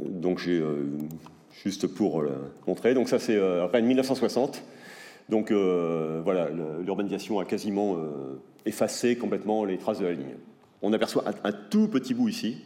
donc, 0.07 0.39
j'ai 0.39 0.59
euh, 0.59 0.85
juste 1.63 1.87
pour 1.87 2.23
montrer. 2.67 2.93
Donc, 2.93 3.09
ça, 3.09 3.19
c'est 3.19 3.39
Rennes 3.39 3.85
1960. 3.85 4.63
Donc, 5.29 5.51
voilà, 5.51 6.49
l'urbanisation 6.83 7.39
a 7.39 7.45
quasiment 7.45 7.97
effacé 8.65 9.15
complètement 9.17 9.65
les 9.65 9.77
traces 9.77 9.99
de 9.99 10.05
la 10.05 10.13
ligne. 10.13 10.35
On 10.81 10.93
aperçoit 10.93 11.23
un 11.43 11.51
tout 11.51 11.87
petit 11.87 12.13
bout 12.13 12.29
ici. 12.29 12.57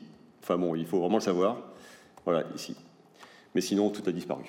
Enfin 0.41 0.57
bon, 0.57 0.75
il 0.75 0.85
faut 0.85 0.99
vraiment 0.99 1.17
le 1.17 1.23
savoir. 1.23 1.57
Voilà, 2.23 2.43
ici. 2.55 2.75
Mais 3.53 3.61
sinon, 3.61 3.89
tout 3.89 4.03
a 4.07 4.11
disparu. 4.11 4.43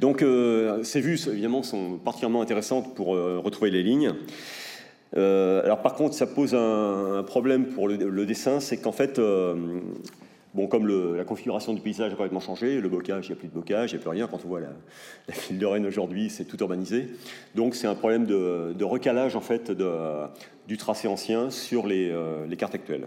Donc 0.00 0.22
euh, 0.22 0.82
ces 0.82 1.00
vues, 1.00 1.18
évidemment, 1.28 1.62
sont 1.62 1.98
particulièrement 1.98 2.42
intéressantes 2.42 2.94
pour 2.94 3.14
euh, 3.14 3.40
retrouver 3.42 3.70
les 3.70 3.82
lignes. 3.82 4.12
Euh, 5.16 5.62
alors 5.64 5.82
par 5.82 5.94
contre, 5.94 6.14
ça 6.14 6.26
pose 6.26 6.54
un, 6.54 7.22
problème 7.26 7.66
pour 7.68 7.88
le, 7.88 8.26
dessin, 8.26 8.60
c'est 8.60 8.76
qu'en 8.76 8.92
fait, 8.92 9.20
bon, 10.56 10.66
comme 10.66 10.86
la 11.16 11.24
configuration 11.24 11.74
du 11.74 11.80
paysage 11.80 12.12
a 12.12 12.16
complètement 12.16 12.40
changé, 12.40 12.80
le 12.80 12.88
bocage, 12.88 13.26
il 13.26 13.32
n'y 13.32 13.36
a 13.36 13.38
plus 13.38 13.48
de 13.48 13.54
bocage, 13.54 13.92
il 13.92 13.96
n'y 13.96 14.00
a 14.00 14.02
plus 14.02 14.10
rien. 14.10 14.26
Quand 14.26 14.40
on 14.44 14.48
voit 14.48 14.60
la, 14.60 14.70
ville 15.48 15.58
de 15.58 15.66
Rennes 15.66 15.86
aujourd'hui, 15.86 16.30
c'est 16.30 16.44
tout 16.44 16.58
urbanisé. 16.60 17.08
Donc 17.54 17.74
c'est 17.74 17.86
un 17.86 17.94
problème 17.94 18.26
de, 18.26 18.84
recalage 18.84 19.36
en 19.36 19.40
fait 19.40 19.70
du 20.66 20.76
tracé 20.76 21.06
ancien 21.06 21.50
sur 21.50 21.86
les, 21.86 22.12
les 22.48 22.56
cartes 22.56 22.74
actuelles. 22.74 23.06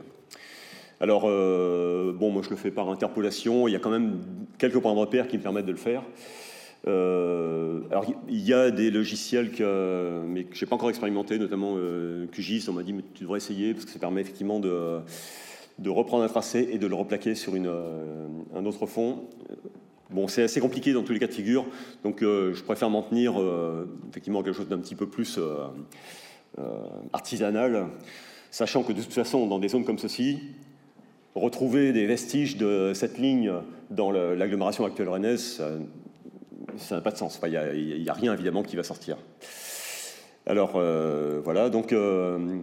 Alors, 1.02 1.24
bon, 1.24 2.30
moi 2.30 2.42
je 2.44 2.50
le 2.50 2.56
fais 2.56 2.72
par 2.72 2.90
interpolation, 2.90 3.68
il 3.68 3.72
y 3.72 3.76
a 3.76 3.80
quand 3.80 3.90
même 3.90 4.20
quelques 4.58 4.80
points 4.80 4.94
de 4.94 5.00
repère 5.00 5.28
qui 5.28 5.38
me 5.38 5.44
permettent 5.44 5.66
de 5.66 5.72
le 5.72 5.78
faire. 5.78 6.04
Euh, 6.88 7.82
alors, 7.92 8.06
il 8.30 8.40
y 8.40 8.54
a 8.54 8.72
des 8.72 8.90
logiciels 8.92 9.52
que, 9.52 10.22
je 10.52 10.66
n'ai 10.66 10.70
pas 10.70 10.76
encore 10.76 10.90
expérimenté, 10.90 11.38
notamment 11.38 11.76
euh, 11.78 12.26
QGIS. 12.28 12.66
On 12.70 12.74
m'a 12.74 12.84
dit, 12.84 12.94
mais 12.94 13.04
tu 13.14 13.24
devrais 13.24 13.38
essayer, 13.38 13.74
parce 13.74 13.86
que 13.86 13.92
ça 13.92 14.00
permet 14.00 14.22
effectivement 14.22 14.60
de, 14.60 15.00
de 15.80 15.90
reprendre 15.90 16.24
un 16.24 16.28
tracé 16.28 16.70
et 16.72 16.78
de 16.78 16.88
le 16.88 16.96
replaquer 16.96 17.36
sur 17.36 17.54
euh, 17.56 18.28
un 18.56 18.66
autre 18.66 18.86
fond. 18.86 19.24
Bon, 20.12 20.28
c'est 20.28 20.44
assez 20.44 20.60
compliqué 20.60 20.94
dans 20.94 21.04
tous 21.04 21.14
les 21.14 21.20
cas 21.20 21.28
de 21.28 21.34
figure, 21.34 21.66
donc 22.04 22.22
je 22.22 22.64
préfère 22.64 22.90
m'en 22.90 23.04
tenir 23.04 23.36
effectivement 24.10 24.40
à 24.40 24.44
quelque 24.44 24.56
chose 24.56 24.68
d'un 24.68 24.80
petit 24.80 24.96
peu 24.96 25.06
plus 25.06 25.40
artisanal, 27.14 27.86
sachant 28.50 28.82
que 28.82 28.92
de 28.92 29.04
toute 29.04 29.14
façon, 29.14 29.46
dans 29.46 29.60
des 29.60 29.68
zones 29.68 29.86
comme 29.86 30.00
ceci, 30.00 30.40
retrouver 31.36 31.94
des 31.94 32.08
vestiges 32.08 32.58
de 32.58 32.94
cette 32.96 33.20
ligne 33.20 33.54
dans 33.92 34.10
l'agglomération 34.10 34.84
actuelle 34.84 35.10
rennaise, 35.10 35.62
ça 36.78 36.96
n'a 36.96 37.02
pas 37.02 37.12
de 37.12 37.18
sens. 37.18 37.40
Il 37.44 38.02
n'y 38.02 38.10
a, 38.10 38.14
rien 38.14 38.34
évidemment 38.34 38.64
qui 38.64 38.76
va 38.76 38.84
sortir. 38.84 39.18
Alors 40.46 40.74
euh, 40.76 41.42
voilà, 41.44 41.70
donc 41.70 41.94
euh, 41.94 42.60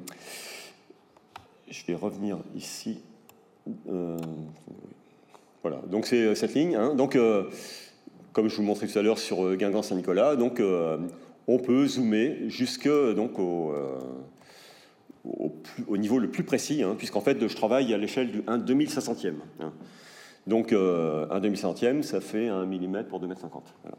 je 1.68 1.85
vais 1.87 1.94
revenir 1.94 2.38
ici. 2.55 3.00
Euh, 3.88 4.16
voilà, 5.62 5.83
donc 5.88 6.07
c'est 6.07 6.35
cette 6.35 6.55
ligne. 6.55 6.76
Hein. 6.76 6.94
donc 6.94 7.18
comme 8.33 8.48
je 8.48 8.57
vous 8.57 8.62
montrais 8.62 8.87
tout 8.87 8.98
à 8.98 9.02
l'heure 9.02 9.18
sur 9.18 9.57
Guingamp 9.57 9.83
Saint-Nicolas, 9.83 10.37
donc 10.37 10.62
on 11.48 11.59
peut 11.59 11.87
zoomer 11.87 12.48
jusque 12.48 12.88
donc 12.88 13.38
au, 13.38 13.74
au, 15.88 15.96
niveau 15.96 16.18
le 16.18 16.31
plus 16.31 16.44
précis, 16.44 16.83
hein, 16.83 16.94
puisqu'en 16.96 17.20
fait 17.20 17.46
je 17.46 17.57
travaille 17.57 17.92
à 17.92 17.98
l'échelle 17.98 18.31
du 18.31 18.42
1 18.46 18.59
2500e. 18.59 19.35
Hein. 19.61 19.72
Donc 20.46 20.72
euh, 20.72 21.26
un 21.31 21.40
demi-centième, 21.40 22.02
ça 22.02 22.20
fait 22.20 22.48
un 22.48 22.66
millimètre 22.66 23.09
pour 23.09 23.20
2,50 23.20 23.29
mètres. 23.29 23.46
Voilà. 23.83 23.98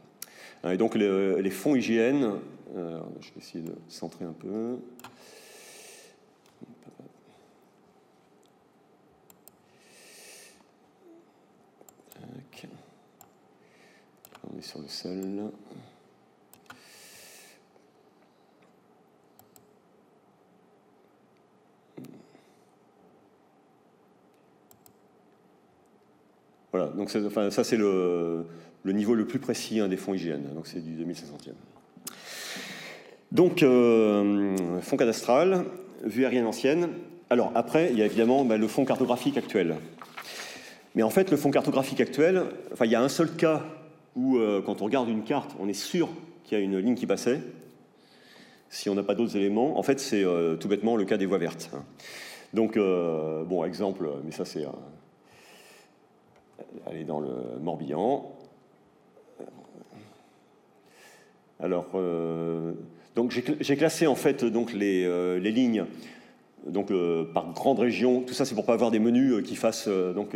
Hein, 0.63 0.71
et 0.71 0.77
donc 0.77 0.95
les, 0.95 1.49
fonds 1.49 1.75
hygiène, 1.75 2.33
euh, 2.75 2.99
je 3.19 3.27
vais 3.33 3.39
essayer 3.39 3.63
de 3.63 3.73
centrer 3.87 4.25
un 4.25 4.33
peu. 4.33 4.77
On 14.53 14.57
est 14.57 14.61
sur 14.61 14.79
le 14.79 14.87
sol. 14.87 15.51
Voilà, 26.71 26.91
donc 26.91 27.09
ça 27.09 27.63
c'est 27.63 27.77
le, 27.77 28.45
niveau 28.85 29.15
le 29.15 29.25
plus 29.25 29.39
précis 29.39 29.79
hein, 29.79 29.87
des 29.87 29.97
fonds 29.97 30.13
hygiène, 30.13 30.53
donc 30.53 30.67
c'est 30.67 30.79
du 30.79 30.95
2500e. 31.03 31.53
Donc, 33.31 33.61
euh, 33.61 34.55
fonds 34.81 34.97
cadastral, 34.97 35.65
vue 36.03 36.25
aérienne 36.25 36.45
ancienne. 36.45 36.89
Alors 37.29 37.51
après, 37.55 37.89
il 37.91 37.97
y 37.97 38.01
a 38.01 38.05
évidemment 38.05 38.45
bah, 38.45 38.57
le 38.57 38.67
fonds 38.67 38.85
cartographique 38.85 39.37
actuel. 39.37 39.75
Mais 40.95 41.03
en 41.03 41.09
fait, 41.09 41.29
le 41.31 41.37
fonds 41.37 41.51
cartographique 41.51 41.99
actuel, 41.99 42.43
enfin, 42.71 42.85
il 42.85 42.91
y 42.91 42.95
a 42.95 43.01
un 43.01 43.09
seul 43.09 43.31
cas 43.31 43.63
où, 44.17 44.37
euh, 44.37 44.61
quand 44.61 44.81
on 44.81 44.85
regarde 44.85 45.07
une 45.07 45.23
carte, 45.23 45.55
on 45.59 45.69
est 45.69 45.73
sûr 45.73 46.09
qu'il 46.43 46.57
y 46.57 46.61
a 46.61 46.63
une 46.63 46.77
ligne 46.79 46.95
qui 46.95 47.05
passait. 47.05 47.39
si 48.69 48.89
on 48.89 48.95
n'a 48.95 49.03
pas 49.03 49.15
d'autres 49.15 49.37
éléments. 49.37 49.79
En 49.79 49.83
fait, 49.83 49.99
c'est 49.99 50.25
tout 50.59 50.67
bêtement 50.67 50.97
le 50.97 51.05
cas 51.05 51.15
des 51.15 51.25
voies 51.25 51.37
vertes. 51.37 51.69
Hein. 51.73 51.85
Donc, 52.53 52.77
bon, 52.77 53.63
exemple, 53.63 54.09
mais 54.25 54.31
ça 54.31 54.43
c'est... 54.43 54.65
aller 56.85 57.05
dans 57.05 57.21
le 57.21 57.29
Morbihan. 57.61 58.35
Alors, 61.61 61.87
donc 63.15 63.31
j'ai 63.31 63.77
classé 63.77 64.05
en 64.05 64.15
fait 64.15 64.43
donc 64.43 64.73
les, 64.73 65.39
les 65.39 65.51
lignes 65.51 65.85
donc 66.65 66.91
euh, 66.91 67.25
par 67.33 67.51
grande 67.53 67.79
région. 67.79 68.21
Tout 68.21 68.33
ça, 68.33 68.45
c'est 68.45 68.55
pour 68.55 68.65
pas 68.65 68.73
avoir 68.73 68.91
des 68.91 68.99
menus 68.99 69.33
euh, 69.33 69.41
qui 69.41 69.55
fassent 69.55 69.87
euh, 69.87 70.13
donc 70.13 70.35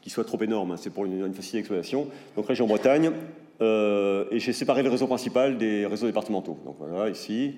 qui 0.00 0.10
soient 0.10 0.24
trop 0.24 0.40
énormes. 0.42 0.76
C'est 0.76 0.90
pour 0.90 1.04
une, 1.04 1.24
une 1.24 1.34
facilité 1.34 1.58
d'exploitation. 1.58 2.08
Donc 2.36 2.46
région 2.46 2.66
Bretagne. 2.66 3.12
et 3.60 4.38
j'ai 4.38 4.52
séparé 4.52 4.82
le 4.82 4.90
réseau 4.90 5.06
principal 5.06 5.58
des 5.58 5.86
réseaux 5.86 6.06
départementaux. 6.06 6.58
Donc 6.64 6.76
voilà 6.78 7.08
ici. 7.10 7.56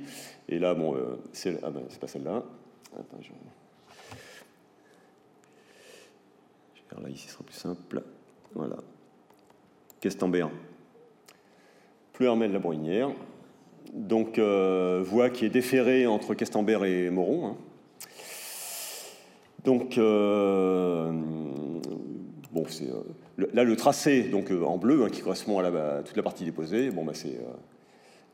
Et 0.48 0.58
là, 0.58 0.74
bon, 0.74 0.94
c'est 1.32 1.58
ah 1.62 1.70
ben, 1.70 1.82
pas 2.00 2.06
celle-là. 2.06 2.42
je... 3.20 3.28
vais 3.28 3.34
faire 6.90 7.00
là 7.00 7.08
ici, 7.08 7.26
ce 7.28 7.32
sera 7.32 7.44
plus 7.44 7.56
simple. 7.56 8.02
Voilà. 8.54 8.76
Questembert. 10.00 10.50
Pluhermel 12.12 12.52
la 12.52 12.58
Bruynière. 12.58 13.10
Donc, 13.94 14.38
voie 14.38 15.30
qui 15.30 15.46
est 15.46 15.50
déférée 15.50 16.06
entre 16.06 16.34
Questembert 16.34 16.84
et 16.84 17.08
Moron. 17.08 17.46
Hein. 17.46 17.56
Donc, 19.64 19.96
euh, 19.96 21.10
bon, 22.52 22.64
c'est 22.68 22.90
euh, 22.90 23.46
là 23.54 23.64
le 23.64 23.76
tracé 23.76 24.24
donc 24.24 24.52
euh, 24.52 24.62
en 24.62 24.76
bleu 24.76 25.04
hein, 25.04 25.08
qui 25.08 25.22
correspond 25.22 25.58
à, 25.58 26.02
toute 26.02 26.16
la 26.16 26.22
partie 26.22 26.44
déposée. 26.44 26.90
Bon, 26.90 27.04
bah, 27.04 27.14
c'est 27.14 27.40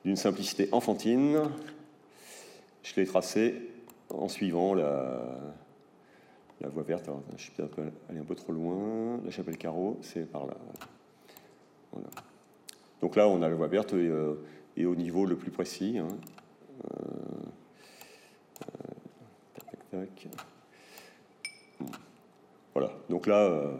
d'une 0.04 0.16
simplicité 0.16 0.68
enfantine. 0.72 1.42
Je 2.82 2.94
l'ai 2.96 3.06
tracé 3.06 3.54
en 4.08 4.28
suivant 4.28 4.74
la, 4.74 5.38
la 6.60 6.68
voie 6.68 6.82
verte. 6.82 7.08
je 7.36 7.42
suis 7.42 7.52
peut-être 7.52 7.78
allé 8.08 8.18
un 8.18 8.24
peu 8.24 8.34
trop 8.34 8.52
loin. 8.52 9.20
La 9.24 9.30
chapelle 9.30 9.56
carreau, 9.56 9.98
c'est 10.02 10.28
par 10.28 10.46
là. 10.46 10.56
Donc 13.00 13.14
là, 13.14 13.28
on 13.28 13.40
a 13.42 13.48
la 13.48 13.54
voie 13.54 13.68
verte 13.68 13.94
et, 14.76 14.84
au 14.84 14.94
niveau 14.96 15.26
le 15.26 15.36
plus 15.36 15.50
précis. 15.52 15.98
Hein. 15.98 16.08
tac, 19.54 19.90
tac, 19.90 19.90
tac. 19.90 20.28
Voilà, 22.74 22.92
donc 23.08 23.26
là, 23.26 23.36
euh, 23.36 23.72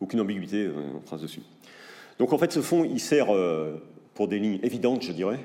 aucune 0.00 0.20
ambiguïté, 0.20 0.68
on 0.68 0.78
euh, 0.78 1.00
trace 1.04 1.20
dessus. 1.20 1.42
Donc 2.18 2.32
en 2.32 2.38
fait, 2.38 2.52
ce 2.52 2.60
fond, 2.60 2.84
il 2.84 2.98
sert 2.98 3.32
euh, 3.32 3.76
pour 4.14 4.26
des 4.26 4.38
lignes 4.38 4.58
évidentes, 4.62 5.02
je 5.02 5.12
dirais. 5.12 5.38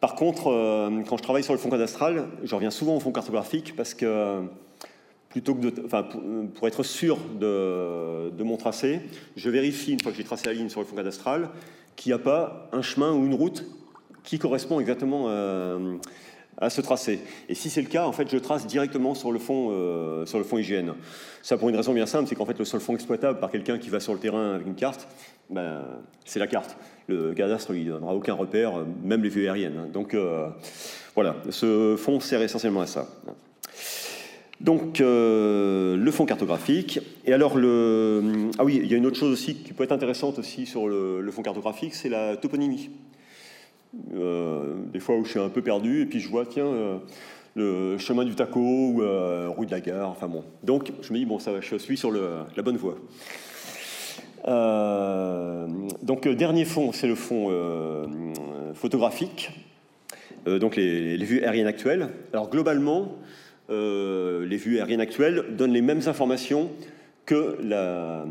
Par 0.00 0.14
contre, 0.14 0.44
quand 1.08 1.16
je 1.16 1.22
travaille 1.22 1.42
sur 1.42 1.54
le 1.54 1.58
fond 1.58 1.70
cadastral, 1.70 2.28
je 2.42 2.54
reviens 2.54 2.70
souvent 2.70 2.94
au 2.94 3.00
fond 3.00 3.10
cartographique 3.10 3.74
parce 3.74 3.94
que 3.94 4.42
plutôt 5.30 5.54
que 5.54 5.70
de, 5.70 5.82
enfin, 5.86 6.06
pour, 6.54 6.68
être 6.68 6.82
sûr 6.82 7.16
de, 7.40 8.28
de, 8.28 8.44
mon 8.44 8.58
tracé, 8.58 9.00
je 9.34 9.48
vérifie, 9.48 9.92
une 9.92 10.00
fois 10.02 10.12
que 10.12 10.18
j'ai 10.18 10.24
tracé 10.24 10.46
la 10.46 10.52
ligne 10.52 10.68
sur 10.68 10.80
le 10.80 10.86
fond 10.86 10.94
cadastral, 10.94 11.48
qu'il 11.96 12.10
n'y 12.10 12.14
a 12.14 12.18
pas 12.18 12.68
un 12.72 12.82
chemin 12.82 13.14
ou 13.14 13.24
une 13.24 13.32
route 13.32 13.64
qui 14.24 14.38
correspond 14.38 14.78
exactement 14.78 15.28
à 16.58 16.70
ce 16.70 16.80
tracé. 16.80 17.20
Et 17.48 17.54
si 17.54 17.70
c'est 17.70 17.82
le 17.82 17.88
cas, 17.88 18.06
en 18.06 18.12
fait, 18.12 18.28
je 18.30 18.36
trace 18.38 18.66
directement 18.66 19.14
sur 19.14 19.32
le 19.32 19.38
fond, 19.38 19.68
euh, 19.70 20.26
sur 20.26 20.38
le 20.38 20.44
fond 20.44 20.58
IGN. 20.58 20.92
Ça 21.42 21.56
pour 21.56 21.68
une 21.68 21.76
raison 21.76 21.92
bien 21.92 22.06
simple, 22.06 22.28
c'est 22.28 22.34
qu'en 22.34 22.46
fait, 22.46 22.58
le 22.58 22.64
seul 22.64 22.80
fond 22.80 22.94
exploitable 22.94 23.38
par 23.38 23.50
quelqu'un 23.50 23.78
qui 23.78 23.90
va 23.90 24.00
sur 24.00 24.12
le 24.12 24.18
terrain 24.18 24.54
avec 24.54 24.66
une 24.66 24.74
carte, 24.74 25.08
ben, 25.50 25.82
c'est 26.24 26.38
la 26.38 26.46
carte. 26.46 26.76
Le 27.06 27.34
cadastre, 27.34 27.72
ne 27.72 27.84
donnera 27.84 28.14
aucun 28.14 28.34
repère, 28.34 28.84
même 29.02 29.22
les 29.22 29.28
vues 29.28 29.46
aériennes. 29.46 29.90
Donc 29.92 30.14
euh, 30.14 30.48
voilà, 31.14 31.36
ce 31.50 31.96
fond 31.98 32.20
sert 32.20 32.40
essentiellement 32.40 32.80
à 32.80 32.86
ça. 32.86 33.08
Donc, 34.60 35.00
euh, 35.00 35.96
le 35.96 36.10
fond 36.10 36.24
cartographique. 36.24 37.00
Et 37.26 37.34
alors, 37.34 37.58
le... 37.58 38.22
ah 38.58 38.64
oui, 38.64 38.80
il 38.82 38.90
y 38.90 38.94
a 38.94 38.96
une 38.96 39.04
autre 39.04 39.18
chose 39.18 39.32
aussi 39.32 39.56
qui 39.56 39.74
peut 39.74 39.84
être 39.84 39.92
intéressante 39.92 40.38
aussi 40.38 40.64
sur 40.64 40.88
le 40.88 41.30
fond 41.32 41.42
cartographique, 41.42 41.94
c'est 41.94 42.08
la 42.08 42.36
toponymie. 42.36 42.88
Euh, 44.14 44.74
des 44.92 45.00
fois 45.00 45.16
où 45.16 45.24
je 45.24 45.30
suis 45.30 45.40
un 45.40 45.48
peu 45.48 45.62
perdu, 45.62 46.02
et 46.02 46.06
puis 46.06 46.20
je 46.20 46.28
vois, 46.28 46.46
tiens, 46.46 46.66
euh, 46.66 46.98
le 47.54 47.98
chemin 47.98 48.24
du 48.24 48.34
taco 48.34 48.60
ou 48.60 49.02
euh, 49.02 49.48
rue 49.56 49.66
de 49.66 49.70
la 49.70 49.80
gare, 49.80 50.08
enfin 50.08 50.28
bon. 50.28 50.44
Donc 50.62 50.92
je 51.02 51.12
me 51.12 51.18
dis, 51.18 51.24
bon, 51.24 51.38
ça 51.38 51.60
je 51.60 51.76
suis 51.76 51.96
sur 51.96 52.12
la 52.12 52.62
bonne 52.62 52.76
voie. 52.76 52.96
donc 56.02 56.28
dernier 56.28 56.64
fond, 56.64 56.92
c'est 56.92 57.06
le 57.06 57.14
fond 57.14 57.50
photographique, 58.74 59.50
donc 60.46 60.76
les, 60.76 61.16
les, 61.16 61.24
vues 61.24 61.42
aériennes 61.42 61.66
actuelles. 61.66 62.08
Alors 62.32 62.50
globalement, 62.50 63.16
les 63.68 64.56
vues 64.56 64.78
aériennes 64.78 65.00
actuelles 65.00 65.56
donnent 65.56 65.72
les 65.72 65.82
mêmes 65.82 66.02
informations 66.06 66.70
que 67.26 67.56
la, 67.62 68.24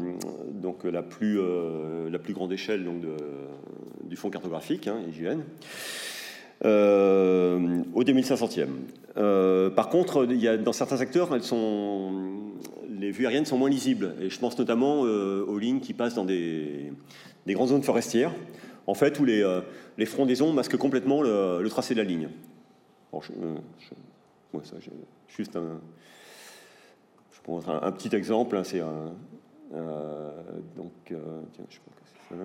donc 0.49 0.83
la, 0.83 1.01
plus, 1.01 1.39
euh, 1.39 2.09
la 2.09 2.19
plus 2.19 2.33
grande 2.33 2.51
échelle 2.51 2.83
donc 2.83 3.01
de, 3.01 3.15
du 4.03 4.15
fonds 4.15 4.29
cartographique, 4.29 4.87
hein, 4.87 4.99
IGN, 5.07 5.41
euh, 6.65 7.83
au 7.93 8.03
2500e. 8.03 8.67
Euh, 9.17 9.69
par 9.69 9.89
contre, 9.89 10.27
il 10.29 10.39
y 10.39 10.47
a, 10.47 10.57
dans 10.57 10.73
certains 10.73 10.97
secteurs, 10.97 11.33
elles 11.33 11.43
sont, 11.43 12.51
les 12.89 13.11
vues 13.11 13.25
aériennes 13.25 13.45
sont 13.45 13.57
moins 13.57 13.69
lisibles. 13.69 14.15
Et 14.21 14.29
je 14.29 14.39
pense 14.39 14.57
notamment 14.57 15.01
aux 15.01 15.57
lignes 15.57 15.79
qui 15.79 15.93
passent 15.93 16.15
dans 16.15 16.25
des, 16.25 16.93
des, 17.45 17.53
grandes 17.53 17.69
zones 17.69 17.83
forestières, 17.83 18.31
en 18.87 18.93
fait, 18.93 19.19
où 19.19 19.25
les, 19.25 19.43
les 19.97 20.05
frondaisons 20.05 20.53
masquent 20.53 20.77
complètement 20.77 21.21
le, 21.21 21.67
tracé 21.69 21.95
de 21.95 21.99
la 21.99 22.05
ligne. 22.05 22.29
juste 25.27 25.55
un, 25.55 25.79
pour 27.43 27.69
un, 27.69 27.83
un 27.83 27.91
petit 27.91 28.15
exemple, 28.15 28.55
hein, 28.57 28.63
c'est. 28.63 28.81
Euh, 29.73 30.31
donc, 30.75 30.91
euh, 31.11 31.41
je 31.69 31.77
ça 32.29 32.35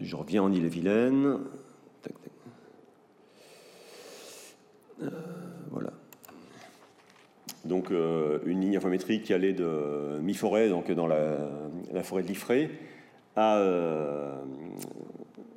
je 0.00 0.16
reviens 0.16 0.42
en 0.42 0.52
Ille-et-Vilaine. 0.52 1.38
Euh, 5.02 5.10
voilà. 5.70 5.92
Donc, 7.64 7.90
une 7.90 8.60
ligne 8.60 8.76
infométrique 8.76 9.24
qui 9.24 9.32
allait 9.32 9.52
de 9.52 10.18
mi-forêt, 10.20 10.68
donc 10.68 10.90
dans 10.90 11.06
la, 11.06 11.38
forêt 12.02 12.22
de 12.22 12.28
Liffré, 12.28 12.70
à, 13.36 13.56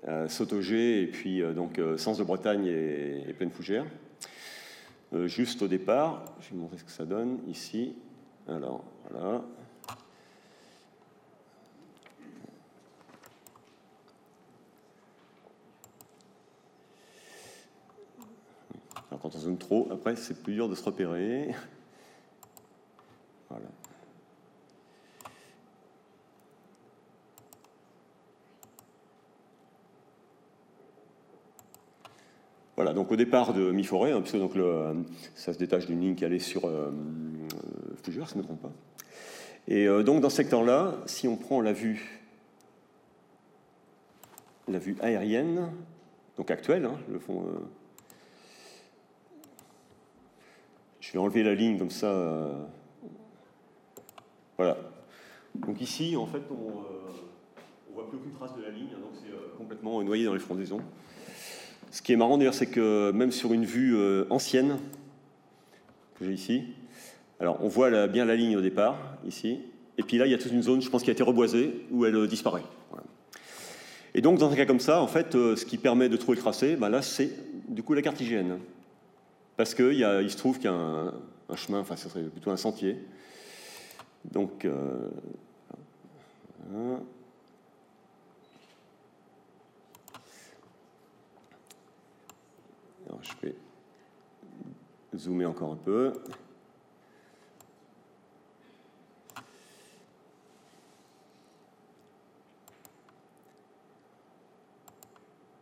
à 0.07 0.25
et 0.25 1.07
puis 1.07 1.41
donc 1.53 1.81
Sens 1.97 2.17
de 2.17 2.23
Bretagne 2.23 2.65
et, 2.65 3.29
et 3.29 3.33
Plaine 3.33 3.51
Fougère. 3.51 3.85
Euh, 5.13 5.27
juste 5.27 5.61
au 5.61 5.67
départ. 5.67 6.25
Je 6.41 6.49
vais 6.49 6.55
vous 6.55 6.61
montrer 6.63 6.77
ce 6.77 6.83
que 6.83 6.91
ça 6.91 7.05
donne 7.05 7.39
ici. 7.47 7.95
Alors, 8.47 8.83
voilà. 9.09 9.41
Alors, 19.09 19.21
quand 19.21 19.35
on 19.35 19.39
zoome 19.39 19.57
trop, 19.57 19.87
après, 19.91 20.15
c'est 20.17 20.43
plus 20.43 20.53
dur 20.53 20.67
de 20.67 20.75
se 20.75 20.83
repérer. 20.83 21.55
Voilà, 32.77 32.93
donc 32.93 33.11
au 33.11 33.15
départ 33.15 33.55
de 33.55 33.71
mi-forêt, 33.71 34.11
hein, 34.11 34.21
donc 34.33 34.53
ça 35.33 35.51
se 35.51 35.57
détache 35.57 35.87
d'une 35.87 35.99
ligne 35.99 36.13
qui 36.15 36.23
allait 36.23 36.37
sur 36.37 36.65
euh, 36.65 36.91
Fougère, 38.03 38.27
si 38.27 38.35
je 38.35 38.37
ne 38.37 38.43
me 38.43 38.47
trompe 38.47 38.61
pas. 38.61 38.71
Et 39.67 39.87
euh, 39.87 40.03
donc 40.03 40.21
dans 40.21 40.29
ce 40.29 40.37
secteur-là, 40.37 40.93
si 41.07 41.27
on 41.27 41.37
prend 41.37 41.59
la 41.59 41.73
vue, 41.73 42.21
la 44.67 44.77
vue 44.77 44.95
aérienne, 45.01 45.71
donc 46.37 46.51
actuelle, 46.51 46.85
hein, 46.85 46.99
le 47.09 47.17
fond. 47.17 47.47
Euh, 47.47 47.57
je 50.99 51.11
vais 51.13 51.19
enlever 51.19 51.41
la 51.41 51.55
ligne 51.55 51.79
comme 51.79 51.89
ça. 51.89 52.11
Euh, 52.11 52.63
voilà. 54.55 54.77
Donc 55.55 55.81
ici, 55.81 56.15
en 56.15 56.27
fait, 56.27 56.43
on 56.51 56.81
ne 57.89 57.95
voit 57.95 58.07
plus 58.07 58.17
aucune 58.19 58.33
trace 58.33 58.55
de 58.55 58.61
la 58.61 58.69
ligne, 58.69 58.89
hein, 58.95 58.99
donc 59.01 59.13
c'est 59.15 59.57
complètement 59.57 60.03
noyé 60.03 60.25
dans 60.25 60.33
les 60.33 60.39
frondaisons. 60.39 60.81
Ce 61.91 62.01
qui 62.01 62.13
est 62.13 62.15
marrant 62.15 62.37
d'ailleurs, 62.37 62.53
c'est 62.53 62.67
que 62.67 63.11
même 63.11 63.31
sur 63.31 63.53
une 63.53 63.65
vue 63.65 63.95
euh, 63.95 64.25
ancienne 64.29 64.77
que 66.15 66.25
j'ai 66.25 66.33
ici, 66.33 66.63
alors 67.39 67.59
on 67.61 67.67
voit 67.67 68.07
bien 68.07 68.25
la 68.25 68.35
ligne 68.35 68.57
au 68.57 68.61
départ, 68.61 68.97
ici, 69.25 69.59
et 69.97 70.03
puis 70.03 70.17
là 70.17 70.25
il 70.25 70.31
y 70.31 70.35
a 70.35 70.37
toute 70.37 70.51
une 70.51 70.63
zone, 70.63 70.81
je 70.81 70.89
pense, 70.89 71.03
qui 71.03 71.09
a 71.09 71.13
été 71.13 71.23
reboisée, 71.23 71.85
où 71.91 72.05
elle 72.05 72.15
euh, 72.15 72.27
disparaît. 72.27 72.63
Et 74.15 74.21
donc 74.21 74.39
dans 74.39 74.51
un 74.51 74.55
cas 74.55 74.65
comme 74.65 74.79
ça, 74.79 75.01
en 75.01 75.07
fait, 75.07 75.35
euh, 75.35 75.55
ce 75.55 75.65
qui 75.65 75.77
permet 75.77 76.09
de 76.09 76.17
trouver 76.17 76.35
le 76.35 76.41
tracé, 76.41 76.75
ben 76.75 76.89
là 76.89 77.01
c'est 77.01 77.31
du 77.69 77.83
coup 77.83 77.93
la 77.93 78.01
carte. 78.01 78.21
Parce 79.55 79.73
qu'il 79.73 80.07
il 80.23 80.31
se 80.31 80.37
trouve 80.37 80.57
qu'il 80.57 80.65
y 80.65 80.73
a 80.73 80.73
un, 80.73 81.55
chemin, 81.55 81.79
enfin 81.79 81.95
ce 81.95 82.09
serait 82.09 82.23
plutôt 82.23 82.51
un 82.51 82.57
sentier. 82.57 82.97
Donc... 84.31 84.67
Alors, 93.07 93.23
je 93.23 93.47
vais 93.47 93.55
zoomer 95.15 95.45
encore 95.45 95.71
un 95.71 95.77
peu. 95.77 96.13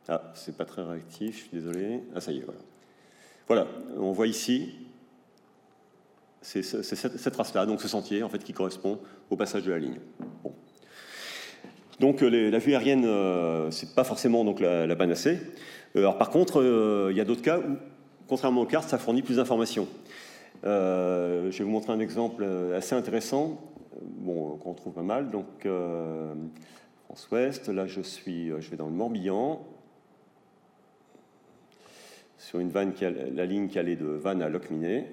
Ah, 0.07 0.31
c'est 0.35 0.55
pas 0.55 0.65
très 0.65 0.83
réactif, 0.83 1.35
je 1.35 1.41
suis 1.41 1.49
désolé. 1.51 2.03
Ah, 2.13 2.21
ça 2.21 2.31
y 2.31 2.37
est, 2.37 2.43
voilà. 2.43 2.59
Voilà, 3.47 3.67
on 3.97 4.11
voit 4.11 4.27
ici, 4.27 4.73
c'est 6.41 6.63
cette, 6.63 7.31
trace-là, 7.31 7.65
donc 7.65 7.81
ce 7.81 7.87
sentier, 7.87 8.23
en 8.23 8.29
fait, 8.29 8.43
qui 8.43 8.53
correspond 8.53 8.99
au 9.29 9.35
passage 9.35 9.63
de 9.63 9.71
la 9.71 9.79
ligne. 9.79 9.99
Donc 11.99 12.21
la 12.21 12.59
vue 12.59 12.73
aérienne, 12.73 13.05
euh, 13.05 13.71
c'est 13.71 13.95
pas 13.95 14.03
forcément 14.03 14.43
donc, 14.43 14.59
la, 14.59 14.95
panacée. 14.95 15.39
Euh, 15.95 15.99
alors, 15.99 16.17
par 16.17 16.29
contre, 16.29 16.61
euh, 16.61 17.07
il 17.11 17.17
y 17.17 17.21
a 17.21 17.25
d'autres 17.25 17.41
cas 17.41 17.59
où, 17.59 17.77
contrairement 18.27 18.61
aux 18.61 18.65
cartes, 18.65 18.89
ça 18.89 18.97
fournit 18.97 19.21
plus 19.21 19.37
d'informations. 19.37 19.87
je 20.63 21.57
vais 21.57 21.63
vous 21.63 21.69
montrer 21.69 21.93
un 21.93 21.99
exemple 21.99 22.45
assez 22.75 22.95
intéressant, 22.95 23.61
bon, 24.01 24.57
qu'on 24.57 24.73
trouve 24.73 24.93
pas 24.93 25.03
mal. 25.03 25.29
Donc, 25.29 25.67
France-Ouest, 27.05 27.69
là 27.69 27.87
je 27.87 28.01
suis, 28.01 28.49
je 28.59 28.69
vais 28.69 28.77
dans 28.77 28.87
le 28.87 28.93
Morbihan, 28.93 29.65
sur 32.37 32.59
une 32.59 32.71
la 32.73 33.45
ligne 33.45 33.69
qui 33.69 33.79
allait 33.79 33.95
de 33.95 34.05
Vannes 34.05 34.41
à 34.41 34.49
Locminé. 34.49 35.05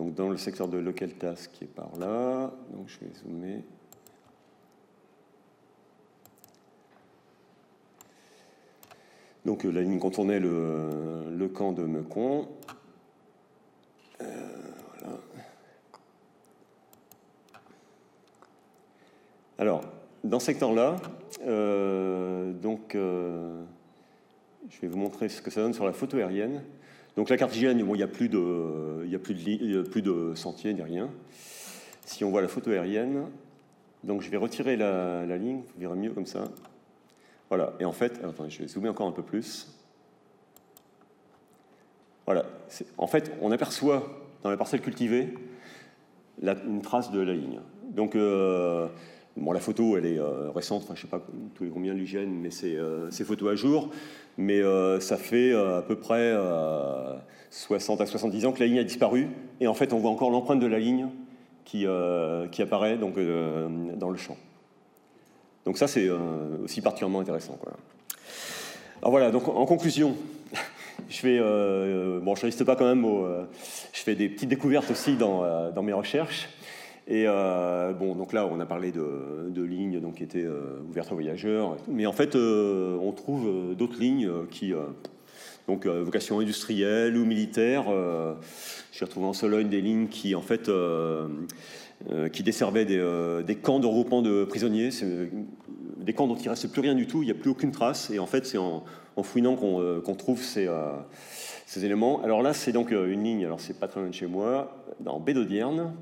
Donc 0.00 0.14
dans 0.14 0.30
le 0.30 0.38
secteur 0.38 0.66
de 0.66 0.78
Localtas 0.78 1.46
qui 1.52 1.64
est 1.64 1.66
par 1.66 1.94
là, 1.98 2.54
donc 2.72 2.88
je 2.88 3.00
vais 3.00 3.12
zoomer. 3.12 3.62
Donc 9.44 9.64
la 9.64 9.82
ligne 9.82 9.98
contournait 9.98 10.40
le, 10.40 11.50
camp 11.52 11.72
de 11.72 11.82
Mecon. 11.82 12.48
Euh, 14.22 14.26
Alors, 19.58 19.82
dans 20.24 20.40
ce 20.40 20.46
secteur-là, 20.46 20.96
euh, 21.46 22.54
donc, 22.54 22.94
euh, 22.94 23.62
je 24.70 24.80
vais 24.80 24.88
vous 24.88 24.96
montrer 24.96 25.28
ce 25.28 25.42
que 25.42 25.50
ça 25.50 25.60
donne 25.60 25.74
sur 25.74 25.84
la 25.84 25.92
photo 25.92 26.16
aérienne. 26.16 26.62
Donc 27.16 27.28
la 27.28 27.36
cartigienne, 27.36 27.78
il 27.78 27.84
n'y 27.84 28.02
a, 28.02 28.08
plus 28.08 28.28
de, 28.28 29.02
il 29.04 29.10
y 29.10 29.14
a 29.14 29.18
plus 29.18 29.34
de, 29.34 29.82
plus 29.82 30.02
de 30.02 30.32
sentiers 30.34 30.72
ni 30.72 30.82
rien. 30.82 31.10
Si 32.04 32.24
on 32.24 32.30
voit 32.30 32.42
la 32.42 32.48
photo 32.48 32.70
aérienne, 32.70 33.26
donc 34.04 34.22
je 34.22 34.30
vais 34.30 34.36
retirer 34.36 34.76
la, 34.76 35.36
ligne, 35.36 35.62
vous 35.74 35.80
verrez 35.80 35.96
mieux 35.96 36.12
comme 36.12 36.26
ça. 36.26 36.44
Voilà, 37.48 37.74
et 37.80 37.84
en 37.84 37.92
fait, 37.92 38.20
attendez, 38.24 38.50
je 38.50 38.62
vais 38.62 38.68
zoomer 38.68 38.88
encore 38.88 39.08
un 39.08 39.12
peu 39.12 39.22
plus. 39.22 39.68
Voilà, 42.26 42.44
en 42.96 43.06
fait, 43.06 43.32
on 43.40 43.50
aperçoit 43.50 44.08
dans 44.42 44.50
la 44.50 44.56
parcelle 44.56 44.80
cultivée 44.80 45.34
une 46.42 46.80
trace 46.80 47.10
de 47.10 47.20
la 47.20 47.34
ligne. 47.34 47.60
Donc, 47.90 48.14
euh, 48.14 48.88
Bon, 49.40 49.52
la 49.52 49.60
photo, 49.60 49.96
elle 49.96 50.04
est 50.04 50.18
euh, 50.18 50.50
récente, 50.50 50.82
enfin, 50.84 50.94
je 50.94 51.00
ne 51.00 51.02
sais 51.04 51.10
pas 51.10 51.22
tous 51.54 51.64
les 51.64 51.70
combien 51.70 51.94
l'hygiène, 51.94 52.30
mais 52.30 52.50
c'est 52.50 52.76
euh, 52.76 53.10
photos 53.10 53.50
à 53.50 53.56
jour. 53.56 53.88
Mais 54.36 54.60
euh, 54.60 55.00
ça 55.00 55.16
fait 55.16 55.54
à 55.54 55.82
peu 55.82 55.96
près 55.96 56.36
60 57.50 58.02
à 58.02 58.06
70 58.06 58.46
ans 58.46 58.52
que 58.52 58.60
la 58.60 58.66
ligne 58.66 58.78
a 58.78 58.84
disparu. 58.84 59.28
Et 59.60 59.66
en 59.66 59.74
fait, 59.74 59.94
on 59.94 59.98
voit 59.98 60.10
encore 60.10 60.30
l'empreinte 60.30 60.60
de 60.60 60.66
la 60.66 60.78
ligne 60.78 61.08
qui, 61.64 61.86
qui 62.52 62.62
apparaît 62.62 62.98
donc, 62.98 63.14
dans 63.96 64.10
le 64.10 64.16
champ. 64.16 64.36
Donc 65.64 65.78
ça, 65.78 65.88
c'est 65.88 66.08
aussi 66.62 66.80
particulièrement 66.80 67.20
intéressant. 67.20 67.58
Alors 69.00 69.10
voilà, 69.10 69.30
donc 69.30 69.48
en 69.48 69.66
conclusion, 69.66 70.16
je 71.08 71.16
fais, 71.16 71.38
bon, 72.20 72.34
je 72.34 72.42
reste 72.42 72.64
pas 72.64 72.76
quand 72.76 72.94
même 72.94 73.06
je 73.92 74.00
fais 74.00 74.14
des 74.14 74.28
petites 74.28 74.48
découvertes 74.48 74.90
aussi 74.90 75.16
dans, 75.16 75.70
dans 75.72 75.82
mes 75.82 75.92
recherches. 75.92 76.48
Et 77.10 77.24
euh, 77.26 77.92
bon, 77.92 78.14
donc 78.14 78.32
là, 78.32 78.46
on 78.46 78.60
a 78.60 78.66
parlé 78.66 78.92
de, 78.92 79.62
lignes 79.62 80.00
donc, 80.00 80.14
qui 80.14 80.22
étaient 80.22 80.44
euh, 80.44 80.78
ouvertes 80.88 81.10
aux 81.10 81.16
voyageurs. 81.16 81.76
Mais 81.88 82.06
en 82.06 82.12
fait, 82.12 82.36
euh, 82.36 82.96
on 83.02 83.10
trouve 83.10 83.74
d'autres 83.74 83.98
lignes 83.98 84.30
qui, 84.48 84.72
donc 85.66 85.86
vocation 85.86 86.38
industrielle 86.38 87.16
ou 87.16 87.24
militaire. 87.24 87.86
J'ai 88.92 89.04
retrouvé 89.04 89.26
en 89.26 89.32
Sologne 89.32 89.68
des 89.68 89.80
lignes 89.80 90.06
qui, 90.06 90.36
en 90.36 90.40
fait, 90.40 90.70
qui 92.32 92.42
desservaient 92.44 92.84
des, 92.84 93.56
camps 93.56 93.80
de 93.80 93.86
regroupement 93.86 94.22
de 94.22 94.44
prisonniers. 94.44 94.90
Des 95.96 96.12
camps 96.12 96.28
dont 96.28 96.36
il 96.36 96.44
ne 96.44 96.50
reste 96.50 96.70
plus 96.70 96.80
rien 96.80 96.94
du 96.94 97.06
tout, 97.08 97.22
il 97.22 97.26
n'y 97.26 97.32
a 97.32 97.34
plus 97.34 97.50
aucune 97.50 97.72
trace. 97.72 98.10
Et 98.10 98.20
en 98.20 98.26
fait, 98.26 98.46
c'est 98.46 98.56
en, 98.56 98.84
fouinant 99.24 99.56
qu'on 99.56 100.14
trouve 100.14 100.40
ces, 100.40 100.68
éléments. 101.82 102.22
Alors 102.22 102.40
là, 102.40 102.52
c'est 102.52 102.70
donc 102.70 102.92
une 102.92 103.24
ligne, 103.24 103.44
alors 103.44 103.60
c'est 103.60 103.80
pas 103.80 103.88
très 103.88 103.98
loin 103.98 104.08
de 104.08 104.14
chez 104.14 104.28
moi, 104.28 104.76
dans 105.00 105.18
Bédodierne, 105.18 105.92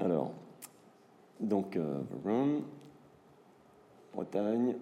alors, 0.00 0.32
donc, 1.38 1.76
euh, 1.76 2.00
Bretagne, 4.14 4.74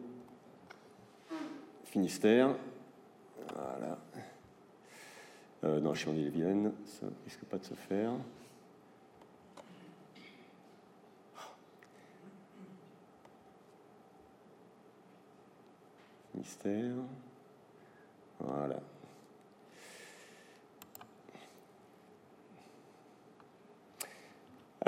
Finistère, 1.84 2.54
voilà. 3.54 3.98
Euh, 5.64 5.80
non, 5.80 5.92
je 5.94 6.00
suis 6.00 6.10
en 6.10 6.14
ça 6.84 7.06
risque 7.24 7.44
pas 7.44 7.58
de 7.58 7.64
se 7.64 7.74
faire. 7.74 8.12
Finistère, 16.32 16.94
voilà. 18.38 18.80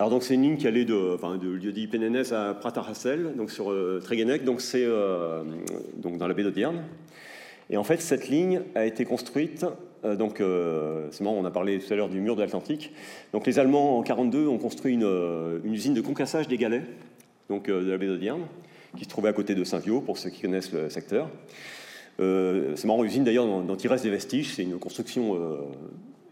Alors 0.01 0.09
donc 0.09 0.23
c'est 0.23 0.33
une 0.33 0.41
ligne 0.41 0.57
qui 0.57 0.67
allait 0.67 0.87
de, 0.87 1.13
enfin, 1.15 1.37
de 1.37 1.51
lieu-dit 1.51 1.87
Pénénès 1.87 2.33
à 2.33 2.55
Pratarassel, 2.55 3.35
donc 3.37 3.51
sur 3.51 3.71
euh, 3.71 4.01
Tréguenec, 4.03 4.45
donc 4.45 4.63
c'est 4.63 4.83
euh, 4.83 5.43
donc 5.99 6.17
dans 6.17 6.27
la 6.27 6.33
baie 6.33 6.43
d'Audierne. 6.43 6.85
Et 7.69 7.77
en 7.77 7.85
fait 7.85 8.01
cette 8.01 8.31
ligne 8.31 8.63
a 8.75 8.87
été 8.87 9.05
construite, 9.05 9.67
euh, 10.07 10.17
donc 10.17 10.43
c'est 11.11 11.23
marrant, 11.23 11.37
on 11.37 11.45
a 11.45 11.51
parlé 11.51 11.79
tout 11.81 11.93
à 11.93 11.97
l'heure 11.97 12.09
du 12.09 12.19
mur 12.19 12.35
de 12.35 12.41
l'Atlantique. 12.41 12.95
Donc 13.35 13.47
les 13.47 13.59
Allemands 13.59 13.99
en 13.99 14.03
42 14.03 14.47
ont 14.47 14.57
construit 14.57 14.95
une, 14.95 15.61
usine 15.65 15.93
de 15.93 16.01
concassage 16.01 16.49
des 16.49 16.57
galets, 16.57 16.85
donc 17.51 17.67
de 17.67 17.91
la 17.91 17.99
baie 17.99 18.07
d'Audierne, 18.07 18.47
qui 18.97 19.05
se 19.05 19.11
trouvait 19.11 19.29
à 19.29 19.35
côté 19.35 19.55
de 19.55 19.65
Saint-Viau 19.65 20.01
pour 20.01 20.17
ceux 20.17 20.31
qui 20.31 20.41
connaissent 20.41 20.73
le 20.73 20.89
secteur. 20.89 21.29
c'est 22.17 22.85
marrant, 22.87 23.03
l'usine 23.03 23.25
d'ailleurs 23.25 23.45
dont, 23.45 23.77
il 23.77 23.89
reste 23.89 24.05
des 24.05 24.11
vestiges, 24.11 24.55
c'est 24.55 24.63
une 24.63 24.79
construction 24.79 25.37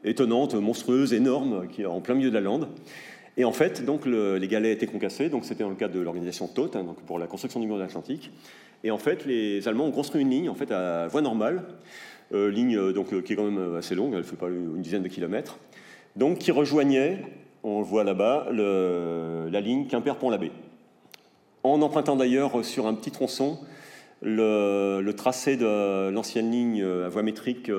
étonnante, 0.04 0.54
monstrueuse, 0.54 1.12
énorme, 1.12 1.68
qui 1.68 1.82
est 1.82 1.86
en 1.86 2.00
plein 2.00 2.14
milieu 2.14 2.30
de 2.30 2.34
la 2.34 2.40
lande. 2.40 2.68
Et 3.38 3.44
en 3.44 3.52
fait, 3.52 3.84
donc, 3.84 4.04
les 4.04 4.48
galets 4.48 4.72
étaient 4.72 4.86
concassés, 4.86 5.28
donc 5.28 5.44
c'était 5.44 5.62
dans 5.62 5.70
le 5.70 5.76
cadre 5.76 5.94
de 5.94 6.00
l'organisation 6.00 6.48
TOT, 6.48 6.72
hein, 6.74 6.82
donc 6.82 7.00
pour 7.02 7.20
la 7.20 7.28
construction 7.28 7.60
du 7.60 7.68
mur 7.68 7.76
de 7.76 7.82
l'Atlantique. 7.82 8.32
Et 8.82 8.90
en 8.90 8.98
fait, 8.98 9.24
les 9.26 9.68
Allemands 9.68 9.86
ont 9.86 9.92
construit 9.92 10.22
une 10.22 10.30
ligne 10.30 10.48
en 10.48 10.56
fait, 10.56 10.72
à 10.72 11.06
voie 11.06 11.20
normale, 11.20 11.62
euh, 12.34 12.50
ligne 12.50 12.76
euh, 12.76 12.92
donc, 12.92 13.12
euh, 13.12 13.22
qui 13.22 13.32
est 13.32 13.36
quand 13.36 13.48
même 13.48 13.76
assez 13.76 13.94
longue, 13.94 14.12
elle 14.12 14.18
ne 14.18 14.24
fait 14.24 14.36
pas 14.36 14.48
une 14.48 14.82
dizaine 14.82 15.04
de 15.04 15.08
kilomètres, 15.08 15.56
donc 16.16 16.38
qui 16.38 16.50
rejoignait, 16.50 17.22
on 17.62 17.78
le 17.78 17.84
voit 17.84 18.02
là-bas, 18.02 18.48
la 18.50 19.60
ligne 19.60 19.86
Quimper-Pont-l'Abbé. 19.86 20.50
En 21.62 21.80
empruntant 21.80 22.16
d'ailleurs 22.16 22.64
sur 22.64 22.88
un 22.88 22.94
petit 22.94 23.12
tronçon 23.12 23.58
le, 24.20 25.10
tracé 25.16 25.56
de 25.56 26.10
l'ancienne 26.10 26.50
ligne 26.50 26.82
à 26.82 27.08
voie 27.08 27.22
métrique 27.22 27.70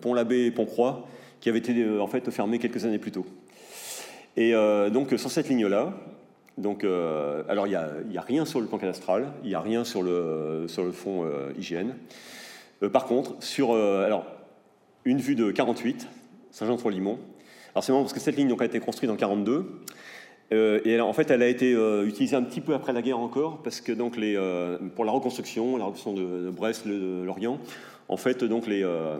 Pont-l'Abbé 0.00 0.46
et 0.46 0.50
Pont-Croix, 0.52 1.08
qui 1.40 1.48
avait 1.48 1.58
été 1.58 1.98
en 1.98 2.06
fait 2.06 2.30
fermée 2.30 2.60
quelques 2.60 2.84
années 2.84 2.98
plus 2.98 3.12
tôt. 3.12 3.26
Et 4.36 4.54
euh, 4.54 4.90
donc 4.90 5.12
sur 5.16 5.30
cette 5.30 5.48
ligne-là, 5.48 5.92
donc, 6.56 6.82
euh, 6.82 7.42
alors 7.48 7.66
il 7.66 7.78
n'y 8.08 8.18
a, 8.18 8.20
rien 8.20 8.44
sur 8.44 8.60
le 8.60 8.66
plan 8.66 8.78
cadastral, 8.78 9.32
il 9.42 9.48
n'y 9.48 9.54
a 9.54 9.60
rien 9.60 9.84
sur 9.84 10.02
le, 10.02 10.64
sur 10.66 10.84
le 10.84 10.92
fond 10.92 11.24
euh, 11.24 11.52
hygiène. 11.56 11.94
par 12.92 13.06
contre, 13.06 13.36
sur 13.40 13.74
alors, 13.74 14.26
une 15.04 15.18
vue 15.18 15.34
de 15.34 15.50
48, 15.50 16.06
Saint-Jean-Trois-Limon, 16.50 17.18
alors 17.74 17.84
c'est 17.84 17.92
marrant 17.92 18.02
parce 18.02 18.12
que 18.12 18.20
cette 18.20 18.36
ligne 18.36 18.48
donc, 18.48 18.62
a 18.62 18.64
été 18.64 18.80
construite 18.80 19.10
en 19.10 19.16
42, 19.16 19.82
et 20.50 21.00
en 21.00 21.12
fait, 21.12 21.30
elle 21.30 21.42
a 21.42 21.48
été 21.48 21.72
utilisée 22.04 22.34
un 22.34 22.42
petit 22.42 22.60
peu 22.60 22.74
après 22.74 22.92
la 22.92 23.02
guerre 23.02 23.18
encore, 23.18 23.62
parce 23.62 23.80
que 23.80 23.92
donc 23.92 24.16
les, 24.16 24.34
pour 24.96 25.04
la 25.04 25.12
reconstruction, 25.12 25.76
la 25.76 25.84
reconstruction 25.84 26.14
de, 26.14 26.46
de 26.46 26.50
Brest, 26.50 26.86
Lorient, 26.86 27.60
en 28.08 28.16
fait, 28.16 28.42
donc 28.42 28.66
euh, 28.68 29.18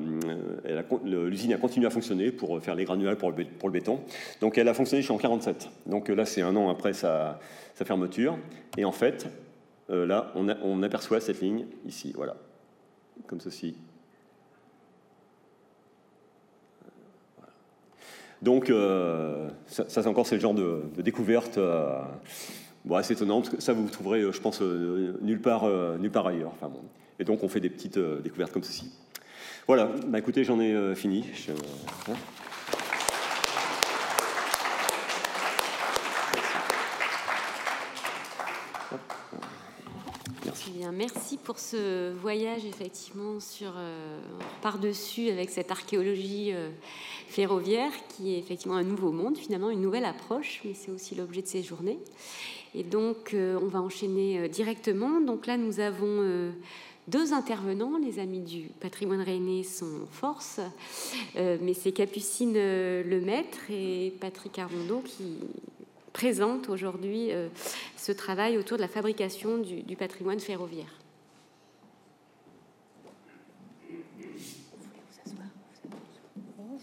l'usine 1.05 1.53
a 1.53 1.59
continué 1.59 1.86
à 1.86 1.91
fonctionner 1.91 2.32
pour 2.32 2.61
faire 2.62 2.74
les 2.74 2.84
granulats 2.84 3.16
pour 3.16 3.30
le, 3.30 3.70
béton. 3.70 4.01
Donc 4.41 4.57
elle 4.57 4.68
a 4.68 4.74
fonctionné 4.74 5.03
jusqu'en 5.03 5.18
47. 5.18 5.68
Donc 5.86 6.09
là, 6.09 6.24
c'est 6.24 6.41
un 6.41 6.57
an 6.57 6.70
après 6.70 6.95
sa, 6.95 7.39
fermeture. 7.74 8.39
Et 8.78 8.86
en 8.86 8.93
fait, 8.93 9.28
euh, 9.91 10.07
là, 10.07 10.32
on, 10.34 10.82
aperçoit 10.82 11.20
cette 11.20 11.41
ligne 11.43 11.66
ici, 11.86 12.12
voilà, 12.16 12.36
comme 13.26 13.41
ceci. 13.41 13.76
Donc, 18.41 18.72
ça, 19.66 19.84
c'est 19.89 20.07
encore 20.07 20.26
ce 20.26 20.39
genre 20.39 20.55
de, 20.55 20.82
découverte 20.99 21.59
bon, 22.84 22.95
assez 22.95 23.12
étonnante. 23.12 23.61
Ça, 23.61 23.72
vous 23.74 23.89
trouverez, 23.89 24.22
je 24.22 24.41
pense, 24.41 24.62
nulle, 24.62 25.41
part, 25.41 25.68
nulle 25.99 26.11
part 26.11 26.28
ailleurs. 26.28 26.53
Enfin, 26.55 26.68
bon. 26.68 26.80
Et 27.19 27.25
donc, 27.25 27.43
on 27.43 27.49
fait 27.49 27.61
des 27.61 27.71
petites 27.71 27.99
découvertes 27.99 28.53
comme 28.53 28.64
ceci. 28.64 28.91
Voilà, 29.66 29.91
bah, 30.07 30.19
écoutez, 30.19 30.45
j'en 30.45 30.61
ai 30.61 30.95
fini. 30.95 31.25
Hein. 32.09 32.14
merci 40.93 41.37
pour 41.37 41.59
ce 41.59 42.12
voyage 42.12 42.64
effectivement 42.64 43.41
sur 43.41 43.73
euh, 43.77 44.21
par-dessus 44.62 45.31
avec 45.31 45.51
cette 45.51 45.71
archéologie 45.71 46.53
euh, 46.53 46.71
ferroviaire 47.29 47.93
qui 48.09 48.35
est 48.35 48.39
effectivement 48.39 48.77
un 48.77 48.85
nouveau 48.85 49.12
monde, 49.12 49.37
finalement 49.37 49.71
une 49.71 49.81
nouvelle 49.81 50.05
approche, 50.05 50.61
mais 50.64 50.75
c'est 50.75 50.91
aussi 50.91 51.14
l'objet 51.14 51.43
de 51.43 51.47
ces 51.47 51.62
journées. 51.62 51.99
Et 52.75 52.83
donc 52.83 53.33
euh, 53.35 53.59
on 53.62 53.66
va 53.66 53.81
enchaîner 53.81 54.49
directement. 54.49 55.21
Donc 55.21 55.47
là 55.47 55.57
nous 55.57 55.81
avons 55.81 56.53
deux 57.09 57.33
intervenants, 57.33 57.99
les 57.99 58.19
amis 58.19 58.41
du 58.41 58.71
patrimoine 58.81 59.23
rennais 59.23 59.63
sont 59.63 60.07
force, 60.11 60.61
mais 61.35 61.75
c'est 61.75 61.93
Capucine 61.93 62.55
Lemaître 62.55 63.59
et 63.71 64.15
Patrick 64.21 64.59
Armando 64.59 65.03
qui 65.05 65.39
présente 66.19 66.69
aujourd'hui 66.69 67.31
euh, 67.31 67.49
ce 67.97 68.11
travail 68.11 68.59
autour 68.59 68.77
de 68.77 68.83
la 68.83 68.89
fabrication 68.89 69.59
du, 69.59 69.95
patrimoine 69.95 70.41
ferroviaire. 70.41 70.99
Qu'on 76.57 76.77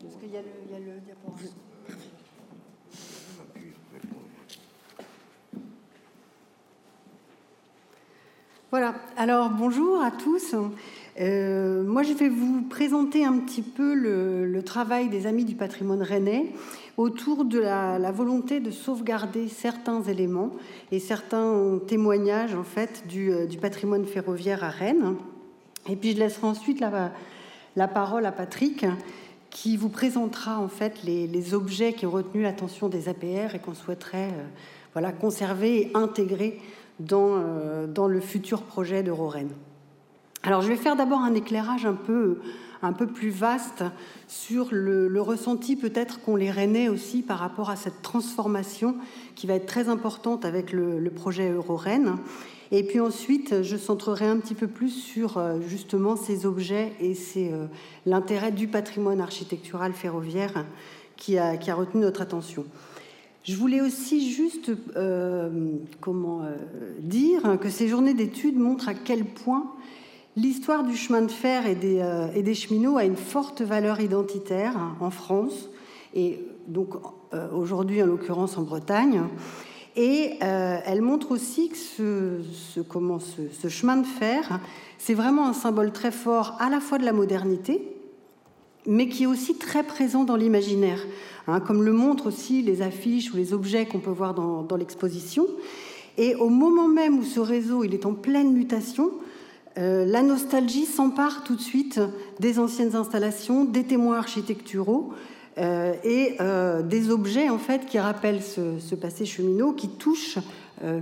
Parce 0.00 0.16
qu'il 0.16 0.30
y 0.30 0.36
a 0.36 0.42
le, 0.42 0.78
le. 0.78 1.65
Voilà, 8.72 8.96
alors 9.16 9.50
bonjour 9.50 10.02
à 10.02 10.10
tous. 10.10 10.56
Euh, 11.20 11.84
moi, 11.84 12.02
je 12.02 12.12
vais 12.12 12.28
vous 12.28 12.62
présenter 12.62 13.24
un 13.24 13.38
petit 13.38 13.62
peu 13.62 13.94
le, 13.94 14.60
travail 14.64 15.08
des 15.08 15.28
Amis 15.28 15.44
du 15.44 15.54
patrimoine 15.54 16.02
rennais 16.02 16.46
autour 16.96 17.44
de 17.44 17.60
la, 17.60 18.10
volonté 18.10 18.58
de 18.58 18.72
sauvegarder 18.72 19.46
certains 19.46 20.02
éléments 20.02 20.50
et 20.90 20.98
certains 20.98 21.78
témoignages 21.86 22.56
en 22.56 22.64
fait 22.64 23.06
du, 23.06 23.30
euh, 23.30 23.46
patrimoine 23.60 24.04
ferroviaire 24.04 24.64
à 24.64 24.70
Rennes. 24.70 25.14
Et 25.88 25.94
puis, 25.94 26.10
je 26.14 26.18
laisserai 26.18 26.48
ensuite 26.48 26.80
la, 26.80 27.88
parole 27.88 28.26
à 28.26 28.32
Patrick 28.32 28.84
qui 29.48 29.76
vous 29.76 29.90
présentera 29.90 30.58
en 30.58 30.68
fait 30.68 31.04
les, 31.04 31.54
objets 31.54 31.92
qui 31.92 32.04
ont 32.04 32.10
retenu 32.10 32.42
l'attention 32.42 32.88
des 32.88 33.08
APR 33.08 33.54
et 33.54 33.60
qu'on 33.64 33.74
souhaiterait 33.74 34.32
euh, 34.32 34.44
voilà, 34.92 35.12
conserver 35.12 35.82
et 35.82 35.90
intégrer 35.94 36.60
dans, 37.00 37.86
dans 37.86 38.08
le 38.08 38.20
futur 38.20 38.62
projet 38.62 39.02
d'EuroRennes. 39.02 39.52
Alors 40.42 40.62
je 40.62 40.68
vais 40.68 40.76
faire 40.76 40.96
d'abord 40.96 41.20
un 41.20 41.34
éclairage 41.34 41.86
un 41.86 41.94
peu, 41.94 42.38
un 42.82 42.92
peu 42.92 43.06
plus 43.06 43.30
vaste 43.30 43.84
sur 44.28 44.68
le, 44.70 45.20
ressenti 45.20 45.76
peut-être 45.76 46.20
qu'ont 46.20 46.36
les 46.36 46.50
Rennais 46.50 46.88
aussi 46.88 47.22
par 47.22 47.38
rapport 47.38 47.70
à 47.70 47.76
cette 47.76 48.02
transformation 48.02 48.96
qui 49.34 49.46
va 49.46 49.54
être 49.54 49.66
très 49.66 49.88
importante 49.88 50.44
avec 50.44 50.72
le, 50.72 51.10
projet 51.10 51.50
Euro-Rennes. 51.50 52.16
Et 52.72 52.82
puis 52.82 53.00
ensuite, 53.00 53.62
je 53.62 53.76
centrerai 53.76 54.26
un 54.26 54.38
petit 54.38 54.54
peu 54.54 54.66
plus 54.66 54.90
sur 54.90 55.38
euh, 55.38 55.60
justement 55.66 56.16
ces 56.16 56.46
objets 56.46 56.92
et 57.00 57.14
c'est 57.14 57.52
euh, 57.52 57.66
l'intérêt 58.06 58.50
du 58.50 58.66
patrimoine 58.66 59.20
architectural 59.20 59.92
ferroviaire 59.92 60.64
qui 61.16 61.38
a, 61.38 61.56
retenu 61.74 62.02
notre 62.02 62.22
attention. 62.22 62.64
Je 63.46 63.56
voulais 63.56 63.80
aussi 63.80 64.30
juste 64.30 64.70
euh, 64.96 65.48
comment 66.00 66.42
dire 66.98 67.58
que 67.60 67.70
ces 67.70 67.88
journées 67.88 68.12
d'études 68.12 68.58
montrent 68.58 68.88
à 68.88 68.94
quel 68.94 69.24
point 69.24 69.72
L'histoire 70.38 70.84
du 70.84 70.94
chemin 70.94 71.22
de 71.22 71.30
fer 71.30 71.64
euh, 71.66 72.28
et 72.34 72.42
des, 72.42 72.54
cheminots 72.54 72.98
a 72.98 73.04
une 73.04 73.16
forte 73.16 73.62
valeur 73.62 74.00
identitaire 74.00 74.74
en 75.00 75.10
France, 75.10 75.70
et 76.14 76.40
donc 76.68 76.90
euh, 77.32 77.48
aujourd'hui 77.52 78.02
en 78.02 78.06
l'occurrence 78.06 78.58
en 78.58 78.62
Bretagne. 78.62 79.22
Et 79.96 80.34
euh, 80.42 80.76
elle 80.84 81.00
montre 81.00 81.30
aussi 81.30 81.70
que 81.70 81.76
ce, 82.44 83.68
chemin 83.70 83.96
de 83.96 84.06
fer, 84.06 84.60
c'est 84.98 85.14
vraiment 85.14 85.48
un 85.48 85.54
symbole 85.54 85.90
très 85.90 86.12
fort 86.12 86.54
à 86.60 86.68
la 86.68 86.80
fois 86.80 86.98
de 86.98 87.06
la 87.06 87.14
modernité, 87.14 87.80
mais 88.86 89.08
qui 89.08 89.22
est 89.22 89.26
aussi 89.26 89.56
très 89.56 89.84
présent 89.84 90.24
dans 90.24 90.36
l'imaginaire, 90.36 91.00
hein, 91.46 91.60
comme 91.60 91.82
le 91.82 91.92
montrent 91.92 92.26
aussi 92.26 92.62
les 92.62 92.82
affiches 92.82 93.32
ou 93.32 93.36
les 93.36 93.52
objets 93.52 93.86
qu'on 93.86 94.00
peut 94.00 94.10
voir 94.10 94.34
dans, 94.34 94.76
l'exposition. 94.76 95.46
Et 96.18 96.34
au 96.34 96.48
moment 96.48 96.88
même 96.88 97.18
où 97.18 97.22
ce 97.22 97.40
réseau 97.40 97.84
il 97.84 97.94
est 97.94 98.06
en 98.06 98.14
pleine 98.14 98.52
mutation, 98.52 99.10
euh, 99.78 100.04
la 100.06 100.22
nostalgie 100.22 100.86
s'empare 100.86 101.44
tout 101.44 101.54
de 101.54 101.60
suite 101.60 102.00
des 102.40 102.58
anciennes 102.58 102.96
installations, 102.96 103.64
des 103.64 103.84
témoins 103.84 104.16
architecturaux 104.16 105.12
euh, 105.58 105.92
et 106.02 106.36
euh, 106.40 106.82
des 106.82 107.10
objets 107.10 107.50
en 107.50 107.58
fait 107.58 107.84
qui 107.84 107.98
rappellent 107.98 108.42
ce, 108.42 108.94
passé 108.94 109.26
cheminot, 109.26 109.72
qui 109.72 109.88
touche 109.88 110.38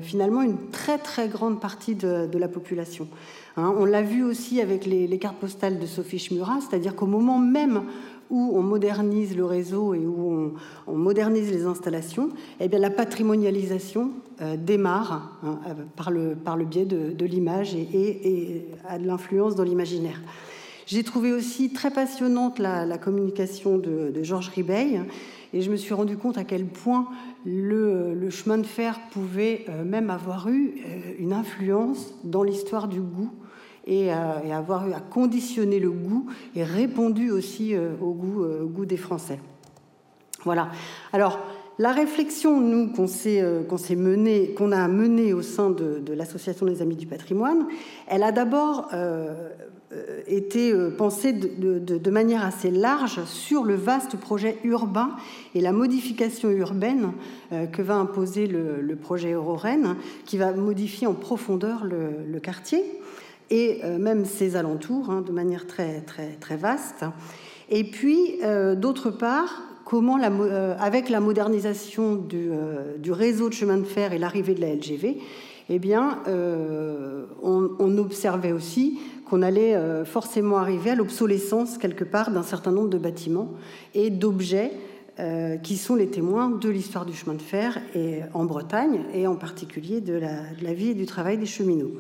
finalement 0.03 0.43
une 0.43 0.71
très 0.71 0.99
très 0.99 1.27
grande 1.27 1.61
partie 1.61 1.97
de, 1.97 2.39
la 2.39 2.47
population. 2.47 3.09
Hein, 3.57 3.75
on 3.77 3.85
l'a 3.85 4.03
vu 4.03 4.23
aussi 4.23 4.61
avec 4.61 4.87
les, 4.87 5.19
cartes 5.19 5.39
postales 5.39 5.81
de 5.81 5.87
Sophie 5.87 6.21
Schmurat, 6.21 6.61
c'est-à-dire 6.61 6.95
qu'au 6.95 7.07
moment 7.07 7.41
même 7.41 7.83
où 8.31 8.53
on 8.55 8.63
modernise 8.63 9.37
le 9.37 9.45
réseau 9.45 9.95
et 9.95 10.07
où 10.07 10.53
on, 10.87 10.93
modernise 10.97 11.51
les 11.51 11.65
installations, 11.65 12.31
eh 12.61 12.69
bien, 12.69 12.79
la 12.79 12.91
patrimonialisation 12.91 14.11
euh, 14.41 14.57
démarre 14.57 15.39
hein, 15.43 15.59
euh, 15.67 15.75
par, 15.97 16.11
le, 16.11 16.35
par 16.35 16.57
le 16.57 16.65
biais 16.65 16.85
de, 16.85 17.25
l'image 17.25 17.75
et, 17.75 18.67
a 18.89 18.99
de 18.99 19.07
l'influence 19.07 19.55
dans 19.55 19.63
l'imaginaire. 19.63 20.21
J'ai 20.87 21.03
trouvé 21.03 21.33
aussi 21.33 21.73
très 21.73 21.91
passionnante 21.91 22.59
la, 22.59 22.99
communication 22.99 23.79
de, 23.79 24.13
Georges 24.23 24.49
Ribeil 24.49 25.01
et 25.53 25.63
je 25.63 25.71
me 25.71 25.77
suis 25.77 25.95
rendu 25.95 26.17
compte 26.17 26.37
à 26.37 26.45
quel 26.45 26.67
point 26.67 27.07
le, 27.47 28.29
chemin 28.31 28.59
de 28.59 28.67
fer 28.67 28.99
pouvait 29.13 29.65
euh, 29.69 29.85
même 29.85 30.11
avoir 30.11 30.49
eu 30.49 30.75
une 31.19 31.33
influence 31.33 32.15
dans 32.25 32.43
l'histoire 32.43 32.89
du 32.89 33.01
goût 33.01 33.31
et, 33.87 34.11
avoir 34.11 34.89
eu 34.89 34.93
à 34.93 35.01
conditionner 35.01 35.79
le 35.79 35.91
goût 35.91 36.27
et 36.55 36.65
répondu 36.65 37.31
aussi 37.31 37.75
euh, 37.75 37.93
au 38.01 38.13
goût, 38.13 38.45
euh, 38.45 38.87
des 38.87 38.97
Français. 38.97 39.39
Voilà. 40.45 40.71
Alors, 41.13 41.39
la 41.79 41.93
réflexion, 41.93 42.61
nous, 42.61 42.93
qu'on 42.93 43.07
s'est 43.07 43.43
euh, 43.43 43.63
menée, 43.97 44.55
a 44.73 44.89
menée 44.89 45.33
au 45.33 45.43
sein 45.43 45.71
de, 45.71 46.13
l'Association 46.13 46.67
des 46.67 46.83
Amis 46.83 46.97
du 46.97 47.07
Patrimoine, 47.07 47.67
elle 48.07 48.23
a 48.23 48.33
d'abord 48.33 48.91
été 50.27 50.73
pensée 50.97 51.33
de, 51.33 52.11
manière 52.11 52.45
assez 52.45 52.71
large 52.71 53.25
sur 53.25 53.65
le 53.65 53.75
vaste 53.75 54.17
projet 54.17 54.59
urbain 54.65 55.11
et 55.55 55.61
la 55.61 55.73
modification 55.73 56.51
urbaine 56.51 57.13
que 57.73 57.83
va 57.83 57.95
imposer 57.95 58.47
le, 58.47 58.97
projet 58.97 59.33
Euro-Rennes, 59.33 59.97
qui 60.27 60.37
va 60.37 60.53
modifier 60.53 61.07
en 61.07 61.15
profondeur 61.15 61.85
le 61.85 62.39
quartier 62.39 62.85
et 63.51 63.81
euh, 63.85 63.99
même 63.99 64.25
ses 64.25 64.57
alentours 64.57 65.11
hein, 65.11 65.23
de 65.23 65.33
manière 65.33 65.67
très, 65.67 66.01
très, 66.01 66.33
très 66.41 66.57
vaste. 66.57 67.05
Et 67.71 67.85
puis, 67.85 68.37
euh, 68.43 68.75
d'autre 68.75 69.11
part, 69.11 69.63
euh, 69.93 70.75
avec 70.81 71.09
la 71.09 71.21
modernisation 71.21 72.17
du, 72.17 72.51
réseau 73.13 73.49
de 73.49 73.55
chemin 73.55 73.77
de 73.77 73.85
fer 73.85 74.13
et 74.13 74.19
l'arrivée 74.19 74.55
de 74.55 74.61
la 74.61 74.75
LGV, 74.75 75.19
eh 75.71 75.79
bien, 75.79 76.19
on, 76.27 77.71
on, 77.79 77.99
observait 77.99 78.53
aussi 78.53 78.99
qu'on 79.31 79.41
allait 79.41 79.79
forcément 80.05 80.59
arriver 80.59 80.91
à 80.91 80.95
l'obsolescence 80.95 81.79
quelque 81.79 82.05
part 82.05 82.33
d'un 82.33 82.43
certain 82.43 82.71
nombre 82.73 82.91
de 82.91 82.99
bâtiments 82.99 83.51
et 83.95 84.11
d'objets 84.11 84.73
qui 85.63 85.77
sont 85.79 85.95
les 85.95 86.09
témoins 86.09 86.51
de 86.51 86.69
l'histoire 86.69 87.07
du 87.07 87.15
chemin 87.15 87.35
de 87.35 87.41
fer 87.41 87.79
et 87.95 88.21
en 88.35 88.45
Bretagne 88.45 89.05
et 89.15 89.27
en 89.27 89.37
particulier 89.37 90.03
de 90.03 90.15
la, 90.15 90.41
de 90.59 90.65
la 90.65 90.75
vie 90.75 90.89
et 90.89 90.95
du 90.95 91.07
travail 91.07 91.39
des 91.39 91.47
cheminots. 91.47 91.93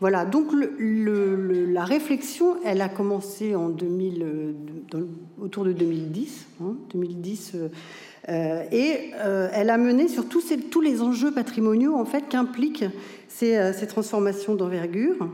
Voilà, 0.00 0.26
donc 0.26 0.48
la 0.52 1.84
réflexion, 1.84 2.56
elle 2.64 2.82
a 2.82 2.88
commencé 2.88 3.54
en 3.54 3.70
2000, 3.70 4.22
euh, 4.22 5.06
autour 5.40 5.64
de 5.64 5.72
2010, 5.72 6.46
2010 6.92 7.52
hein, 7.54 7.58
euh, 7.58 7.68
euh, 8.28 8.62
et 8.72 9.12
elle 9.52 9.70
a 9.70 9.78
mené 9.78 10.08
sur 10.08 10.28
tous, 10.28 10.80
les 10.82 11.00
enjeux 11.00 11.32
patrimoniaux 11.32 11.94
en 11.94 12.04
fait 12.04 12.28
qu'impliquent 12.28 12.84
ces, 13.28 13.72
transformations 13.88 14.54
d'envergure. 14.54 15.28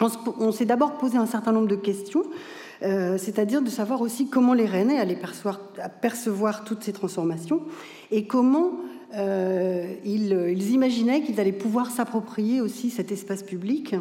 On, 0.00 0.50
s'est 0.50 0.64
d'abord 0.64 0.98
posé 0.98 1.16
un 1.16 1.26
certain 1.26 1.52
nombre 1.52 1.68
de 1.68 1.76
questions, 1.76 2.24
c'est-à-dire 2.80 3.62
de 3.62 3.70
savoir 3.70 4.00
aussi 4.00 4.26
comment 4.26 4.54
les 4.54 4.66
Rennais 4.66 4.98
allaient 4.98 5.20
percevoir 6.00 6.64
toutes 6.64 6.82
ces 6.82 6.92
transformations 6.92 7.60
et 8.10 8.26
comment 8.26 8.72
ils, 9.14 10.70
imaginaient 10.70 11.22
qu'ils 11.22 11.40
allaient 11.40 11.52
pouvoir 11.52 11.90
s'approprier 11.90 12.60
aussi 12.60 12.90
cet 12.90 13.12
espace 13.12 13.42
public. 13.42 13.94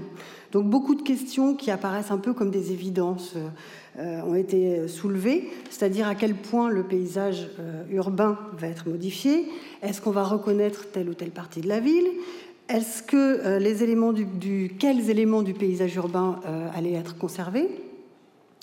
Donc 0.51 0.69
beaucoup 0.69 0.95
de 0.95 1.01
questions 1.01 1.55
qui 1.55 1.71
apparaissent 1.71 2.11
un 2.11 2.17
peu 2.17 2.33
comme 2.33 2.51
des 2.51 2.71
évidences 2.71 3.35
ont 3.99 4.35
été 4.35 4.87
soulevées, 4.87 5.49
c'est-à-dire 5.69 6.07
à 6.07 6.15
quel 6.15 6.33
point 6.33 6.69
le 6.69 6.83
paysage 6.83 7.49
urbain 7.89 8.37
va 8.57 8.67
être 8.67 8.87
modifié, 8.87 9.47
est-ce 9.81 10.01
qu'on 10.01 10.11
va 10.11 10.23
reconnaître 10.23 10.89
telle 10.91 11.09
ou 11.09 11.13
telle 11.13 11.31
partie 11.31 11.61
de 11.61 11.67
la 11.67 11.81
ville, 11.81 12.07
est-ce 12.69 13.03
que 13.03 13.57
les 13.57 13.83
éléments 13.83 14.13
du, 14.13 14.71
quels 14.79 15.09
éléments 15.09 15.41
du 15.41 15.53
paysage 15.53 15.95
urbain 15.95 16.39
allaient 16.73 16.93
être 16.93 17.17
conservés? 17.17 17.69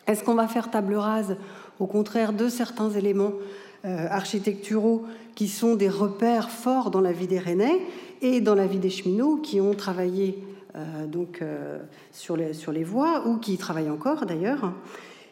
Est-ce 0.09 0.25
qu'on 0.25 0.35
va 0.35 0.49
faire 0.49 0.71
table 0.71 0.95
rase, 0.95 1.37
au 1.79 1.87
contraire, 1.87 2.33
de 2.33 2.49
certains 2.49 2.91
éléments 2.91 3.33
euh, 3.35 3.68
architecturaux 3.85 5.05
qui 5.35 5.49
sont 5.49 5.77
des 5.77 5.89
repères 5.89 6.51
forts 6.51 6.91
dans 6.91 7.01
la 7.01 7.13
vie 7.13 7.27
des 7.29 7.39
Rennais 7.39 7.81
et 8.23 8.41
dans 8.41 8.55
la 8.55 8.67
vie 8.67 8.79
des 8.79 8.91
cheminots 8.91 9.37
qui 9.37 9.61
ont 9.61 9.75
travaillé 9.75 10.43
euh, 10.77 11.07
donc, 11.07 11.41
euh, 11.43 11.79
sur, 12.13 12.37
les, 12.37 12.85
voies 12.85 13.27
ou 13.27 13.39
qui 13.39 13.55
y 13.55 13.59
travaillent 13.59 13.91
encore 13.91 14.27
d'ailleurs. 14.27 14.73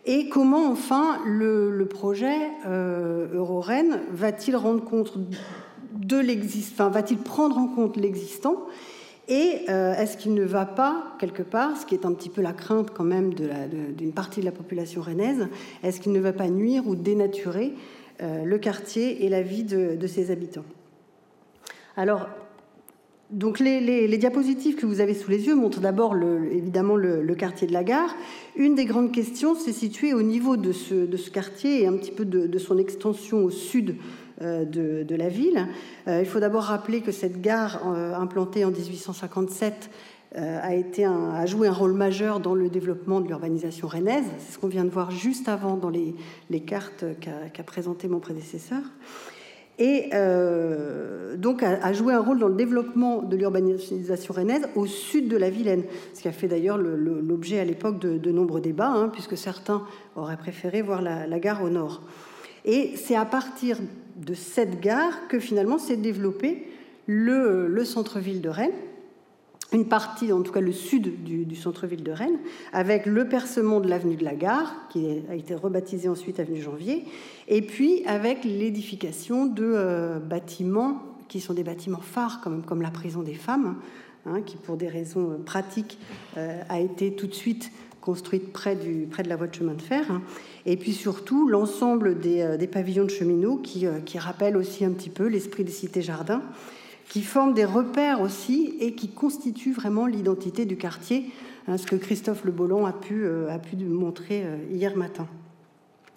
Et 0.05 0.29
comment 0.29 0.71
enfin 0.71 1.19
le, 1.27 1.87
projet 1.91 2.37
de 5.93 6.19
l'existant, 6.19 6.91
va-t-il 6.91 7.19
prendre 7.19 7.59
en 7.59 7.67
compte 7.67 7.97
l'existant 7.97 8.67
et 9.29 9.63
euh, 9.69 9.95
est-ce 9.95 10.17
qu'il 10.17 10.35
ne 10.35 10.45
va 10.45 10.65
pas, 10.67 11.17
quelque 11.19 11.43
part, 11.43 11.77
ce 11.77 11.85
qui 11.85 11.95
est 11.97 12.07
un 12.07 12.13
petit 12.13 12.29
peu 12.29 12.43
la 12.43 12.53
crainte 12.53 12.93
quand 12.95 13.05
même 13.05 13.35
d'une 13.35 14.13
partie 14.13 14.39
de 14.41 14.45
la 14.45 14.53
population 14.53 15.03
rennaise, 15.03 15.49
est-ce 15.83 16.01
qu'il 16.01 16.13
ne 16.13 16.21
va 16.21 16.33
pas 16.33 16.49
nuire 16.49 16.87
ou 16.87 16.95
dénaturer 16.95 17.73
euh, 17.73 17.96
le 18.21 18.57
quartier 18.57 19.25
et 19.25 19.29
la 19.29 19.43
vie 19.43 19.65
de, 19.65 20.07
ses 20.07 20.31
habitants 20.31 20.65
Alors, 21.97 22.29
donc 23.31 23.59
les, 23.59 24.19
diapositives 24.19 24.77
que 24.77 24.87
vous 24.87 25.01
avez 25.01 25.15
sous 25.15 25.31
les 25.31 25.47
yeux 25.47 25.55
montrent 25.55 25.81
d'abord 25.81 26.15
évidemment 26.51 26.97
le, 26.97 27.35
quartier 27.35 27.67
de 27.67 27.73
la 27.73 27.85
gare. 27.85 28.15
Une 28.57 28.75
des 28.75 28.85
grandes 28.85 29.13
questions, 29.13 29.55
c'est 29.55 29.73
situé 29.73 30.15
au 30.15 30.23
niveau 30.23 30.57
de 30.57 30.73
ce, 30.73 31.31
quartier 31.31 31.83
et 31.83 31.87
un 31.87 31.97
petit 31.97 32.13
peu 32.13 32.25
de 32.25 32.59
son 32.59 32.79
extension 32.79 33.45
au 33.45 33.51
sud 33.51 33.97
euh, 34.43 34.67
de, 34.67 35.15
la 35.15 35.31
ville. 35.31 35.67
Euh, 36.09 36.21
il 36.21 36.27
faut 36.27 36.41
d'abord 36.41 36.65
rappeler 36.65 37.01
que 37.01 37.11
cette 37.11 37.41
gare, 37.41 37.81
euh, 37.87 38.13
implantée 38.15 38.67
en 38.67 38.71
1857, 38.71 39.89
a, 40.37 40.75
été 40.75 41.05
a 41.05 41.47
joué 41.47 41.69
un 41.69 41.73
rôle 41.73 41.95
majeur 41.95 42.41
dans 42.41 42.55
le 42.55 42.69
développement 42.69 43.21
de 43.21 43.29
l'urbanisation 43.29 43.89
rennaise. 43.89 44.25
C'est 44.39 44.55
ce 44.55 44.59
qu'on 44.59 44.69
vient 44.69 44.85
de 44.85 44.91
voir 44.91 45.11
juste 45.11 45.49
avant 45.49 45.77
dans 45.77 45.91
les, 45.91 46.61
cartes 46.61 47.05
qu'a 47.21 47.63
présenté 47.63 48.09
mon 48.09 48.21
prédécesseur. 48.21 48.83
Et 49.79 50.11
donc 51.37 51.63
a, 51.63 51.93
joué 51.93 52.15
un 52.15 52.21
rôle 52.21 52.39
dans 52.39 52.49
le 52.49 52.55
développement 52.55 53.23
de 53.23 53.37
l'urbanisation 53.37 54.35
rennaise 54.35 54.69
au 54.75 54.87
sud 54.87 55.29
de 55.29 55.37
la 55.37 55.51
Vilaine, 55.51 55.85
ce 56.15 56.23
qui 56.23 56.29
a 56.29 56.33
fait 56.33 56.49
d'ailleurs 56.49 56.79
l'objet 56.79 57.59
à 57.59 57.65
l'époque 57.65 57.99
de, 57.99 58.31
nombreux 58.31 58.61
débats, 58.61 58.91
hein, 58.91 59.09
puisque 59.09 59.37
certains 59.37 59.83
auraient 60.17 60.37
préféré 60.37 60.83
voir 60.83 61.03
la 61.03 61.39
gare 61.39 61.63
au 61.63 61.71
nord. 61.71 62.03
Et 62.67 62.97
c'est 62.97 63.15
à 63.15 63.25
partir 63.25 63.79
de 64.17 64.35
cette 64.35 64.81
gare 64.81 65.29
que 65.29 65.39
finalement 65.39 65.79
s'est 65.79 65.97
développé 65.97 66.67
le, 67.07 67.85
centre-ville 67.85 68.43
de 68.43 68.49
Rennes, 68.49 68.73
une 69.73 69.87
partie, 69.89 70.33
en 70.33 70.43
tout 70.43 70.53
cas 70.53 70.61
le 70.61 70.73
sud 70.73 71.25
du, 71.25 71.57
centre-ville 71.57 72.03
de 72.03 72.13
Rennes, 72.13 72.39
avec 72.73 73.07
le 73.07 73.29
percement 73.29 73.81
de 73.81 73.89
l'avenue 73.89 74.17
de 74.17 74.25
la 74.25 74.35
Gare, 74.35 74.75
qui 74.91 75.07
a 75.29 75.35
été 75.35 75.55
rebaptisé 75.55 76.09
ensuite 76.09 76.39
avenue 76.39 76.61
Janvier, 76.61 77.05
et 77.49 77.63
puis 77.63 78.05
avec 78.07 78.45
l'édification 78.45 79.47
de 79.47 79.65
euh, 79.65 80.19
bâtiments 80.19 81.03
qui 81.29 81.41
sont 81.41 81.55
des 81.55 81.65
bâtiments 81.65 82.01
phares, 82.01 82.41
comme, 82.41 82.83
la 82.83 82.91
prison 82.91 83.23
des 83.23 83.35
femmes, 83.35 83.77
hein, 84.27 84.43
qui 84.43 84.57
pour 84.57 84.77
des 84.77 84.89
raisons 84.89 85.41
pratiques 85.45 85.99
euh, 86.37 86.61
a 86.69 86.79
été 86.81 87.15
tout 87.17 87.27
de 87.27 87.35
suite 87.35 87.73
construite 88.07 88.53
près, 88.53 88.77
du, 88.77 89.07
de 89.07 89.29
la 89.29 89.35
voie 89.35 89.49
de 89.49 89.55
chemin 89.55 89.75
de 89.75 89.83
fer. 89.83 90.21
Et 90.65 90.77
puis 90.77 90.93
surtout, 90.93 91.49
l'ensemble 91.49 92.21
des, 92.21 92.41
euh, 92.41 92.67
pavillons 92.69 93.03
de 93.03 93.11
cheminots 93.11 93.57
qui, 93.57 93.85
euh, 93.85 93.99
qui 93.99 94.17
rappellent 94.19 94.57
aussi 94.57 94.85
un 94.85 94.93
petit 94.93 95.11
peu 95.11 95.27
l'esprit 95.27 95.65
des 95.65 95.73
cités-jardins, 95.73 96.43
qui 97.09 97.23
forment 97.23 97.55
des 97.55 97.65
repères 97.65 98.21
aussi 98.21 98.75
et 98.81 98.95
qui 98.95 99.09
constituent 99.09 99.73
vraiment 99.73 100.07
l'identité 100.07 100.65
du 100.65 100.77
quartier, 100.77 101.31
hein, 101.69 101.77
ce 101.77 101.87
que 101.87 101.97
Christophe 101.97 102.45
Le 102.45 102.53
Bolland 102.53 102.85
a 102.87 102.93
pu, 102.93 103.25
euh, 103.25 103.49
a 103.51 103.59
pu 103.59 103.77
montrer 103.77 104.45
hier 104.71 104.97
matin. 104.97 105.27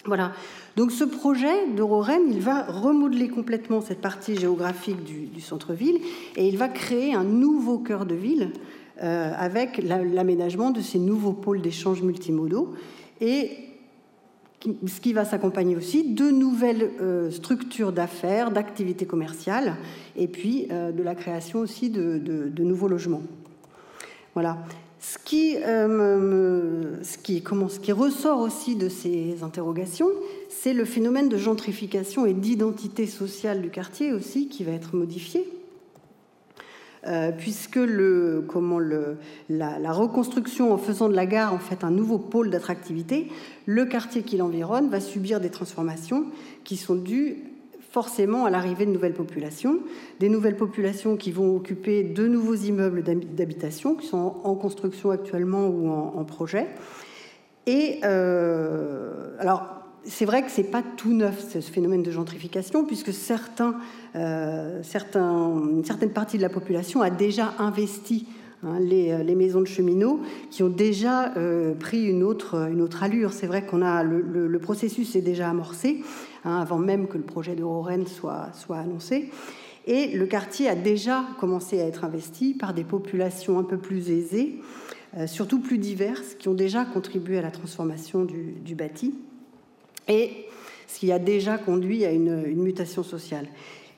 Voilà. 0.05 0.31
Donc 0.77 0.91
ce 0.91 1.03
projet 1.03 1.67
d'Euroren, 1.75 2.21
il 2.29 2.39
va 2.39 2.63
remodeler 2.63 3.27
complètement 3.27 3.81
cette 3.81 3.99
partie 3.99 4.37
géographique 4.37 5.03
du, 5.03 5.25
du 5.25 5.41
centre-ville 5.41 5.99
et 6.37 6.47
il 6.47 6.57
va 6.57 6.69
créer 6.69 7.13
un 7.13 7.25
nouveau 7.25 7.79
cœur 7.79 8.05
de 8.05 8.15
ville 8.15 8.51
euh, 9.01 9.31
avec 9.37 9.81
l'aménagement 9.81 10.71
de 10.71 10.81
ces 10.81 10.99
nouveaux 10.99 11.31
pôles 11.31 11.61
d'échange 11.61 12.01
multimodaux 12.01 12.73
et 13.21 13.49
ce 14.63 14.99
qui 14.99 15.13
va 15.13 15.25
s'accompagner 15.25 15.75
aussi 15.75 16.13
de 16.13 16.29
nouvelles 16.29 16.91
euh, 17.01 17.31
structures 17.31 17.91
d'affaires, 17.91 18.51
d'activités 18.51 19.05
commerciales, 19.05 19.75
et 20.15 20.27
puis 20.27 20.67
euh, 20.71 20.91
de 20.91 21.01
la 21.01 21.15
création 21.15 21.59
aussi 21.59 21.89
de, 21.89 22.51
nouveaux 22.59 22.87
logements. 22.87 23.23
Voilà. 24.33 24.57
Comment, 27.43 27.69
ce 27.69 27.79
qui 27.79 27.91
ressort 27.91 28.41
aussi 28.41 28.75
de 28.75 28.89
ces 28.89 29.43
interrogations, 29.43 30.09
c'est 30.49 30.73
le 30.73 30.83
phénomène 30.83 31.29
de 31.29 31.37
gentrification 31.37 32.25
et 32.25 32.33
d'identité 32.33 33.07
sociale 33.07 33.61
du 33.61 33.69
quartier 33.69 34.11
aussi 34.11 34.49
qui 34.49 34.65
va 34.65 34.73
être 34.73 34.95
modifié 34.95 35.45
euh, 37.07 37.31
puisque 37.31 37.77
la, 37.77 39.91
reconstruction 39.91 40.73
en 40.73 40.77
faisant 40.77 41.07
de 41.07 41.15
la 41.15 41.25
gare 41.25 41.53
en 41.53 41.59
fait 41.59 41.85
un 41.85 41.91
nouveau 41.91 42.17
pôle 42.17 42.49
d'attractivité, 42.49 43.31
le 43.65 43.85
quartier 43.85 44.23
qui 44.23 44.35
l'environne 44.35 44.89
va 44.89 44.99
subir 44.99 45.39
des 45.39 45.49
transformations 45.49 46.25
qui 46.65 46.75
sont 46.75 46.95
dues 46.95 47.37
forcément 47.91 48.45
à 48.45 48.49
l'arrivée 48.49 48.85
de 48.85 48.91
nouvelles 48.91 49.13
populations, 49.13 49.79
des 50.19 50.29
nouvelles 50.29 50.57
populations 50.57 51.15
qui 51.15 51.31
vont 51.31 51.55
occuper 51.55 52.03
de 52.03 52.27
nouveaux 52.27 52.55
immeubles 52.55 53.01
d'habitation 53.01 53.95
qui 53.95 54.07
sont 54.07 54.35
en 54.43 54.55
construction 54.55 55.09
actuellement 55.09 55.67
ou 55.67 55.89
en, 55.89 56.23
projet. 56.25 56.67
Et 57.65 57.99
euh, 58.03 59.35
alors, 59.39 59.78
c'est 60.05 60.25
vrai 60.25 60.43
que 60.43 60.51
ce 60.51 60.61
n'est 60.61 60.67
pas 60.67 60.83
tout 60.97 61.13
neuf, 61.13 61.51
ce 61.51 61.59
phénomène 61.59 62.03
de 62.03 62.11
gentrification, 62.11 62.85
puisque 62.85 63.11
euh, 64.15 64.81
une 64.81 65.83
certaine 65.83 66.11
partie 66.11 66.37
de 66.37 66.41
la 66.41 66.49
population 66.49 67.01
a 67.01 67.09
déjà 67.09 67.53
investi 67.59 68.25
hein, 68.63 68.79
les, 68.79 69.23
les, 69.23 69.35
maisons 69.35 69.61
de 69.61 69.67
cheminots 69.67 70.21
qui 70.49 70.63
ont 70.63 70.69
déjà 70.69 71.33
euh, 71.37 71.73
pris 71.73 72.05
une 72.05 72.23
autre, 72.23 72.69
allure. 73.01 73.33
C'est 73.33 73.47
vrai 73.47 73.65
qu'on 73.65 73.81
a 73.81 74.03
le, 74.03 74.59
processus 74.59 75.15
est 75.15 75.21
déjà 75.21 75.49
amorcé 75.49 76.01
hein, 76.45 76.57
avant 76.61 76.79
même 76.79 77.07
que 77.07 77.17
le 77.17 77.23
projet 77.23 77.55
de 77.55 77.63
Rennes 77.63 78.07
soit, 78.07 78.51
annoncé. 78.69 79.29
Et 79.85 80.15
le 80.15 80.25
quartier 80.27 80.69
a 80.69 80.75
déjà 80.75 81.25
commencé 81.39 81.81
à 81.81 81.85
être 81.85 82.03
investi 82.03 82.53
par 82.53 82.73
des 82.73 82.83
populations 82.83 83.59
un 83.59 83.63
peu 83.63 83.77
plus 83.77 84.11
aisées, 84.11 84.59
euh, 85.17 85.25
surtout 85.25 85.59
plus 85.59 85.77
diverses, 85.77 86.35
qui 86.37 86.47
ont 86.47 86.53
déjà 86.53 86.85
contribué 86.85 87.39
à 87.39 87.41
la 87.41 87.51
transformation 87.51 88.23
du 88.25 88.75
bâti 88.75 89.13
et 90.09 90.31
ce 90.87 90.99
qui 90.99 91.11
a 91.11 91.19
déjà 91.19 91.57
conduit 91.57 92.03
à 92.03 92.11
une, 92.11 92.41
mutation 92.55 93.03
sociale. 93.03 93.47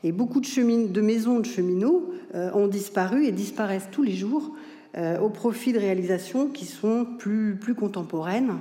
Et 0.03 0.11
beaucoup 0.11 0.41
de, 0.41 1.01
maisons 1.01 1.39
de 1.39 1.45
cheminots 1.45 2.11
euh, 2.35 2.51
ont 2.53 2.67
disparu 2.67 3.25
et 3.25 3.31
disparaissent 3.31 3.89
tous 3.91 4.03
les 4.03 4.13
jours 4.13 4.51
euh, 4.97 5.19
au 5.19 5.29
profit 5.29 5.73
de 5.73 5.79
réalisations 5.79 6.47
qui 6.47 6.65
sont 6.65 7.05
plus, 7.17 7.57
contemporaines, 7.77 8.57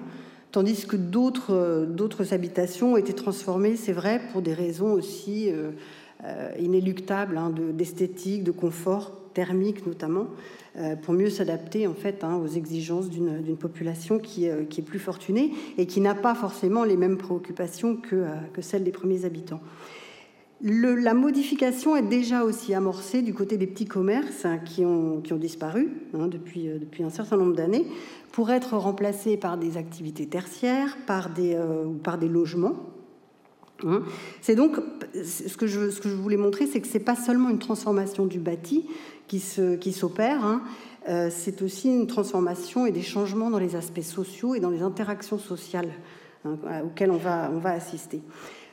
tandis 0.53 0.87
que 0.87 0.97
d'autres, 0.97 1.55
euh, 1.55 1.87
d'autres 1.87 2.33
habitations 2.33 2.93
ont 2.93 2.97
été 2.97 3.13
transformées, 3.13 3.77
c'est 3.77 3.93
vrai, 3.93 4.21
pour 4.33 4.43
des 4.43 4.55
raisons 4.55 4.93
aussi 4.93 5.51
inéluctables 6.59 7.39
hein, 7.39 7.51
d'esthétique, 7.73 8.45
de 8.45 8.51
confort 8.51 9.13
thermique 9.33 9.87
notamment, 9.87 10.27
pour 11.03 11.15
mieux 11.15 11.31
s'adapter 11.31 11.87
en 11.87 11.95
fait 11.95 12.23
hein, 12.23 12.37
aux 12.37 12.47
exigences 12.47 13.11
d'une 13.11 13.57
population 13.57 14.19
qui, 14.19 14.49
euh, 14.49 14.65
qui, 14.65 14.81
est 14.81 14.85
plus 14.85 14.99
fortunée 14.99 15.53
et 15.79 15.87
qui 15.87 16.01
n'a 16.01 16.15
pas 16.15 16.35
forcément 16.35 16.85
les 16.85 16.97
mêmes 16.97 17.17
préoccupations 17.17 17.97
que, 17.97 18.17
euh, 18.17 18.35
celles 18.61 18.85
des 18.85 18.93
premiers 18.93 19.25
habitants. 19.25 19.61
La 20.63 21.15
modification 21.15 21.97
est 21.97 22.03
déjà 22.03 22.45
aussi 22.45 22.75
amorcée 22.75 23.23
du 23.23 23.33
côté 23.33 23.57
des 23.57 23.67
petits 23.67 23.87
commerces 23.87 24.45
hein, 24.45 24.59
qui, 24.59 24.85
ont, 24.85 25.23
disparu 25.33 25.89
hein, 26.15 26.29
depuis, 26.29 26.69
un 27.03 27.09
certain 27.09 27.39
nombre 27.39 27.57
d'années 27.57 27.87
pour 28.31 28.51
être 28.51 28.77
remplacés 28.77 29.39
par 29.39 29.57
des 29.57 29.79
activités 29.79 30.27
tertiaires, 30.27 30.99
par 31.07 31.31
des, 31.31 31.59
par 32.05 32.19
des 32.19 32.29
logements. 32.29 32.77
C'est 34.43 34.55
donc 34.55 34.77
ce 35.15 35.57
que, 35.57 35.67
je, 35.67 35.89
ce 35.89 36.03
que 36.03 36.11
je 36.11 36.15
voulais 36.15 36.37
montrer, 36.37 36.67
c'est 36.67 36.83
que 36.83 36.87
c'est 36.87 36.99
pas 36.99 37.17
seulement 37.17 37.49
une 37.49 37.59
transformation 37.59 38.27
du 38.27 38.39
bâti, 38.39 38.85
qui 39.39 39.93
s'opèrent, 39.93 40.45
hein. 40.45 40.63
euh, 41.09 41.29
c'est 41.31 41.63
aussi 41.63 41.89
une 41.89 42.07
transformation 42.07 42.87
et 42.87 42.93
des 42.93 43.03
changements 43.03 43.51
dans 43.51 43.59
les 43.59 43.77
aspects 43.77 44.01
sociaux 44.01 44.55
et 44.55 44.61
dans 44.61 44.71
les 44.71 44.83
interactions 44.83 45.39
sociales 45.39 45.91
hein, 46.45 46.57
auxquelles 46.85 47.11
on 47.11 47.17
va, 47.17 47.51
on 47.53 47.59
va 47.59 47.71
assister. 47.71 48.21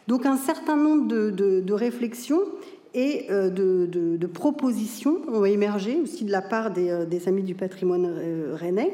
Donc 0.07 0.25
un 0.25 0.37
certain 0.37 0.77
nombre 0.77 1.07
de, 1.07 1.73
réflexions 1.73 2.41
et 2.93 3.27
de, 3.29 4.27
propositions 4.27 5.17
ont 5.31 5.45
émergé 5.45 5.99
aussi 6.01 6.23
de 6.23 6.31
la 6.31 6.41
part 6.41 6.71
des, 6.71 7.05
des 7.05 7.27
amis 7.27 7.43
du 7.43 7.55
patrimoine 7.55 8.09
rennais, 8.53 8.93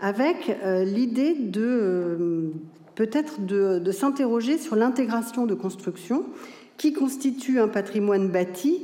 avec 0.00 0.56
l'idée 0.64 1.34
de 1.34 2.52
peut-être 2.96 3.44
de, 3.44 3.92
s'interroger 3.92 4.58
sur 4.58 4.74
l'intégration 4.74 5.46
de 5.46 5.54
constructions 5.54 6.24
qui 6.76 6.92
constituent 6.92 7.60
un 7.60 7.68
patrimoine 7.68 8.28
bâti, 8.28 8.82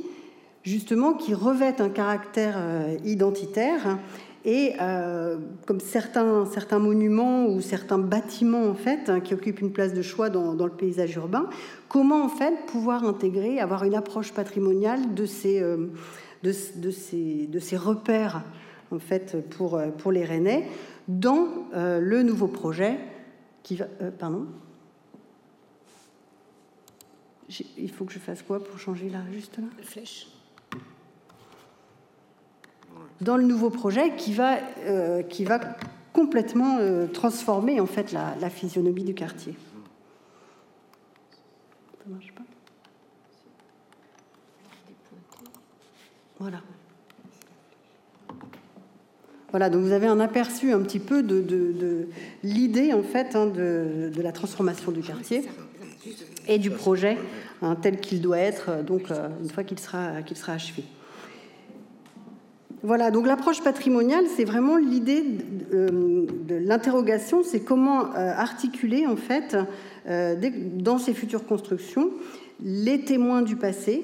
justement, 0.63 1.13
qui 1.13 1.33
revêt 1.33 1.81
un 1.81 1.89
caractère 1.89 2.55
euh, 2.57 2.97
identitaire. 3.05 3.99
Et 4.45 4.73
euh, 4.81 5.37
comme 5.65 5.79
certains, 5.79 6.45
certains 6.45 6.79
monuments 6.79 7.45
ou 7.45 7.61
certains 7.61 7.97
bâtiments 7.97 8.65
en 8.65 8.73
fait 8.73 9.09
hein, 9.09 9.21
qui 9.21 9.33
occupent 9.33 9.61
une 9.61 9.71
place 9.71 9.93
de 9.93 10.01
choix 10.01 10.29
dans, 10.29 10.53
le 10.53 10.71
paysage 10.71 11.15
urbain, 11.15 11.49
comment 11.87 12.25
en 12.25 12.29
fait 12.29 12.65
pouvoir 12.65 13.05
intégrer, 13.05 13.61
avoir 13.61 13.85
une 13.85 13.95
approche 13.95 14.33
patrimoniale 14.33 15.13
de 15.13 15.25
ces, 15.25 15.61
euh, 15.61 15.87
de, 16.43 16.51
ces, 16.51 17.47
de 17.47 17.59
ces 17.59 17.77
repères 17.77 18.43
en 18.91 18.99
fait 18.99 19.37
pour, 19.49 19.81
pour 19.97 20.11
les 20.11 20.25
Rennais 20.25 20.67
dans 21.07 21.47
le 21.73 22.21
nouveau 22.21 22.47
projet 22.47 22.97
qui 23.63 23.77
va. 23.77 23.85
Pardon 24.19 24.45
Il 27.77 27.91
faut 27.91 28.03
que 28.03 28.11
je 28.11 28.19
fasse 28.19 28.43
quoi 28.43 28.61
pour 28.61 28.77
changer 28.77 29.09
là, 29.09 29.19
juste 29.31 29.57
là? 29.57 29.63
Flèche. 29.81 30.32
Dans 33.23 33.37
le 33.37 33.43
nouveau 33.43 33.69
projet 33.69 34.15
qui 34.17 34.33
va, 34.33 34.57
euh, 34.85 35.23
qui 35.23 35.45
va 35.45 35.59
complètement 36.11 36.77
euh, 36.79 37.07
transformer 37.07 37.79
en 37.79 37.85
fait 37.85 38.11
la, 38.11 38.49
physionomie 38.49 39.03
du 39.03 39.13
quartier. 39.13 39.55
Voilà. 46.39 46.57
Voilà, 49.51 49.69
donc 49.69 49.83
vous 49.83 49.91
avez 49.91 50.07
un 50.07 50.19
aperçu 50.19 50.73
un 50.73 50.81
petit 50.81 50.99
peu 50.99 51.23
de, 51.23 52.07
l'idée 52.43 52.91
en 52.91 53.03
fait 53.03 53.35
hein, 53.35 53.45
de, 53.45 54.11
la 54.17 54.31
transformation 54.31 54.91
du 54.91 55.01
quartier 55.01 55.43
et 56.47 56.57
du 56.57 56.71
projet 56.71 57.17
hein, 57.61 57.75
tel 57.75 58.01
qu'il 58.01 58.19
doit 58.19 58.39
être 58.39 58.83
donc 58.83 59.11
euh, 59.11 59.29
une 59.41 59.49
fois 59.49 59.63
qu'il 59.63 59.79
sera, 59.79 60.21
qu'il 60.23 60.35
sera 60.35 60.53
achevé. 60.53 60.83
Voilà, 62.83 63.11
donc 63.11 63.25
l'approche 63.25 63.61
patrimoniale, 63.63 64.25
c'est 64.35 64.43
vraiment 64.43 64.77
l'idée 64.77 65.21
de, 65.21 65.75
euh, 65.75 66.27
l'interrogation, 66.49 67.41
c'est 67.43 67.61
comment 67.61 68.13
euh, 68.13 68.33
articuler 68.35 69.07
en 69.07 69.15
fait 69.15 69.57
dans 70.05 70.97
ces 70.97 71.13
futures 71.13 71.45
constructions 71.45 72.09
les 72.61 73.01
témoins 73.05 73.41
du 73.41 73.55
passé, 73.55 74.03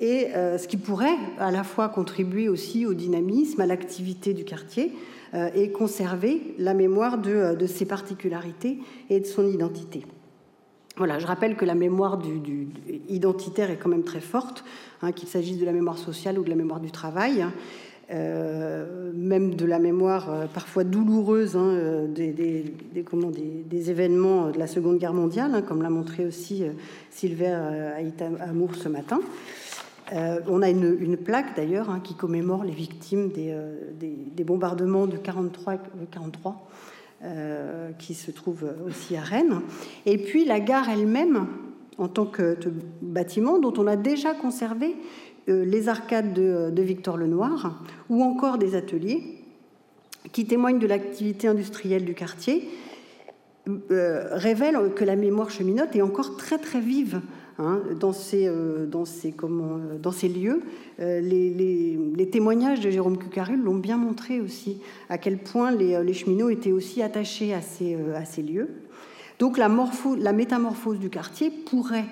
et 0.00 0.34
euh, 0.34 0.58
ce 0.58 0.68
qui 0.68 0.76
pourrait 0.76 1.16
à 1.38 1.50
la 1.50 1.64
fois 1.64 1.88
contribuer 1.88 2.48
aussi 2.48 2.84
au 2.86 2.94
dynamisme, 2.94 3.60
à 3.60 3.66
l'activité 3.66 4.34
du 4.34 4.44
quartier 4.44 4.92
euh, 5.34 5.48
et 5.54 5.70
conserver 5.70 6.54
la 6.58 6.74
mémoire 6.74 7.18
euh, 7.26 7.54
de, 7.54 7.66
ses 7.66 7.86
particularités 7.86 8.78
et 9.08 9.20
de 9.20 9.26
son 9.26 9.46
identité. 9.46 10.04
Voilà, 10.98 11.18
je 11.18 11.26
rappelle 11.26 11.56
que 11.56 11.64
la 11.66 11.74
mémoire 11.74 12.16
du, 12.16 12.68
identitaire 13.08 13.70
est 13.70 13.76
quand 13.76 13.90
même 13.90 14.04
très 14.04 14.20
forte, 14.20 14.64
hein, 15.02 15.12
qu'il 15.12 15.28
s'agisse 15.28 15.58
de 15.58 15.66
la 15.66 15.72
mémoire 15.72 15.98
sociale 15.98 16.38
ou 16.38 16.44
de 16.44 16.48
la 16.48 16.56
mémoire 16.56 16.80
du 16.80 16.90
travail, 16.90 17.44
même 18.08 19.54
de 19.54 19.66
la 19.66 19.78
mémoire 19.78 20.48
parfois 20.54 20.84
douloureuse 20.84 21.56
hein, 21.56 22.04
des, 22.08 22.32
des, 22.32 22.64
des, 22.92 23.90
événements 23.90 24.50
de 24.50 24.58
la 24.58 24.66
Seconde 24.66 24.98
Guerre 24.98 25.12
mondiale, 25.12 25.52
hein, 25.54 25.62
comme 25.62 25.82
l'a 25.82 25.90
montré 25.90 26.24
aussi 26.24 26.64
Sylvain 27.10 27.92
Amour 28.40 28.76
ce 28.76 28.88
matin. 28.88 29.20
Euh, 30.12 30.40
on 30.46 30.62
a 30.62 30.70
une, 30.70 31.16
plaque 31.16 31.56
d'ailleurs 31.56 31.90
hein, 31.90 32.00
qui 32.02 32.14
commémore 32.14 32.64
les 32.64 32.72
victimes 32.72 33.30
des, 33.30 33.50
euh, 33.50 34.44
bombardements 34.44 35.06
de 35.06 35.16
43, 35.16 35.78
43 36.10 36.68
euh, 37.24 37.90
qui 37.98 38.14
se 38.14 38.30
trouve 38.30 38.66
aussi 38.86 39.16
à 39.16 39.22
Rennes. 39.22 39.62
Et 40.04 40.18
puis 40.18 40.44
la 40.44 40.60
gare 40.60 40.88
elle-même, 40.88 41.46
en 41.98 42.08
tant 42.08 42.26
que 42.26 42.56
bâtiment 43.00 43.58
dont 43.58 43.72
on 43.78 43.86
a 43.86 43.96
déjà 43.96 44.34
conservé 44.34 44.94
les 45.46 45.88
arcades 45.88 46.32
de, 46.32 46.82
Victor 46.82 47.16
Lenoir, 47.16 47.82
ou 48.08 48.22
encore 48.22 48.58
des 48.58 48.74
ateliers 48.74 49.22
qui 50.32 50.46
témoignent 50.46 50.78
de 50.78 50.86
l'activité 50.86 51.46
industrielle 51.46 52.04
du 52.04 52.14
quartier, 52.14 52.68
révèlent 53.90 54.92
que 54.94 55.04
la 55.04 55.16
mémoire 55.16 55.50
cheminote 55.50 55.94
est 55.94 56.02
encore 56.02 56.36
très 56.36 56.58
très 56.58 56.80
vive 56.80 57.20
Hein, 57.58 57.80
dans, 57.98 58.12
ces, 58.12 58.48
euh, 58.48 58.84
dans, 58.84 59.06
ces, 59.06 59.34
euh, 59.42 60.28
lieux. 60.28 60.62
Euh, 61.00 61.20
les, 61.20 62.28
témoignages 62.30 62.80
de 62.80 62.90
Jérôme 62.90 63.16
Cucarul 63.16 63.62
l'ont 63.62 63.76
bien 63.76 63.96
montré 63.96 64.42
aussi, 64.42 64.78
à 65.08 65.16
quel 65.16 65.38
point 65.38 65.70
les, 65.70 66.12
cheminots 66.12 66.50
étaient 66.50 66.72
aussi 66.72 67.00
attachés 67.00 67.54
à 67.54 67.62
ces, 67.62 68.42
lieux. 68.42 68.68
Donc 69.38 69.56
la 69.56 70.32
métamorphose 70.34 70.98
du 70.98 71.08
quartier 71.08 71.50
pourrait 71.50 72.04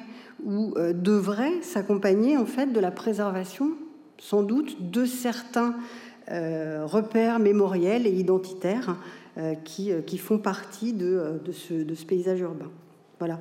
ou 0.45 0.75
devrait 0.95 1.63
s'accompagner 1.63 2.37
en 2.37 2.47
fait 2.47 2.73
de 2.73 2.81
la 2.81 2.91
préservation, 2.91 3.73
sans 4.19 4.43
doute, 4.43 4.91
de 4.91 5.05
certains 5.05 5.75
repères 6.29 7.39
mémoriels 7.39 8.07
et 8.07 8.13
identitaires 8.13 8.97
qui, 9.65 9.91
qui, 10.07 10.19
font 10.19 10.39
partie 10.39 10.93
de, 10.93 11.41
de, 11.45 11.53
ce, 11.53 12.05
paysage 12.05 12.41
urbain. 12.41 12.71
Voilà. 13.19 13.41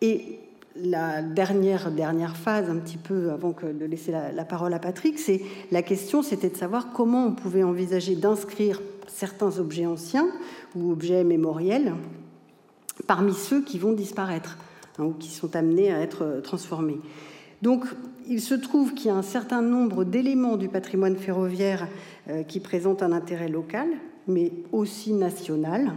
Et 0.00 0.40
la 0.82 1.22
dernière, 1.22 1.90
dernière 1.90 2.36
phase, 2.36 2.68
un 2.68 2.76
petit 2.76 2.98
peu 2.98 3.30
avant 3.30 3.52
que 3.52 3.66
de 3.66 3.84
laisser 3.84 4.12
la, 4.12 4.44
parole 4.44 4.74
à 4.74 4.78
Patrick, 4.78 5.18
c'est 5.18 5.40
la 5.70 5.82
question, 5.82 6.22
c'était 6.22 6.50
de 6.50 6.56
savoir 6.56 6.92
comment 6.92 7.26
on 7.26 7.32
pouvait 7.32 7.62
envisager 7.62 8.14
d'inscrire 8.14 8.80
certains 9.06 9.58
objets 9.58 9.86
anciens 9.86 10.28
ou 10.74 10.92
objets 10.92 11.24
mémoriels 11.24 11.94
parmi 13.06 13.34
ceux 13.34 13.62
qui 13.62 13.78
vont 13.78 13.92
disparaître 13.92 14.58
hein, 14.98 15.12
qui 15.18 15.30
sont 15.30 15.56
amenés 15.56 15.92
à 15.92 16.00
être 16.00 16.40
transformés. 16.42 16.98
Donc, 17.62 17.84
il 18.28 18.40
se 18.40 18.54
trouve 18.54 18.94
qu'il 18.94 19.06
y 19.06 19.10
a 19.10 19.14
un 19.14 19.22
certain 19.22 19.62
nombre 19.62 20.04
d'éléments 20.04 20.56
du 20.56 20.68
patrimoine 20.68 21.16
ferroviaire 21.16 21.88
euh, 22.28 22.42
qui 22.42 22.60
présentent 22.60 23.02
un 23.02 23.12
intérêt 23.12 23.48
local, 23.48 23.88
mais 24.26 24.52
aussi 24.72 25.12
national. 25.12 25.92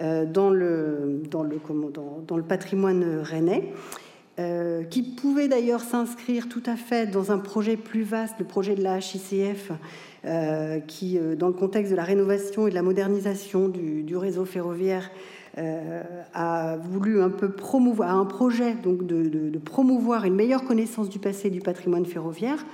Euh, 0.00 0.24
dans, 0.24 0.50
le, 0.50 1.22
dans, 1.28 1.42
le, 1.42 2.42
patrimoine 2.44 3.20
rennais. 3.20 3.72
Euh, 4.38 4.84
qui 4.84 5.02
pouvait 5.02 5.48
d'ailleurs 5.48 5.80
s'inscrire 5.80 6.48
tout 6.48 6.62
à 6.66 6.76
fait 6.76 7.10
dans 7.10 7.32
un 7.32 7.38
projet 7.38 7.76
plus 7.76 8.04
vaste, 8.04 8.36
le 8.38 8.44
projet 8.44 8.76
de 8.76 8.84
la 8.84 8.98
HICF, 8.98 9.72
euh, 10.24 10.78
qui, 10.78 11.18
euh, 11.18 11.34
dans 11.34 11.48
le 11.48 11.54
contexte 11.54 11.90
de 11.90 11.96
la 11.96 12.04
rénovation 12.04 12.68
et 12.68 12.70
de 12.70 12.74
la 12.76 12.82
modernisation 12.82 13.68
du, 13.68 14.16
réseau 14.16 14.44
ferroviaire, 14.44 15.10
a 16.34 16.76
voulu 16.76 17.20
un 17.20 17.30
peu 17.30 17.50
promouvoir 17.50 18.16
un 18.16 18.24
projet 18.24 18.74
donc 18.74 19.06
de, 19.06 19.58
promouvoir 19.58 20.24
une 20.24 20.34
meilleure 20.34 20.64
connaissance 20.64 21.08
du 21.08 21.18
passé 21.18 21.50
du 21.50 21.60
patrimoine 21.60 22.06
ferroviaire. 22.06 22.64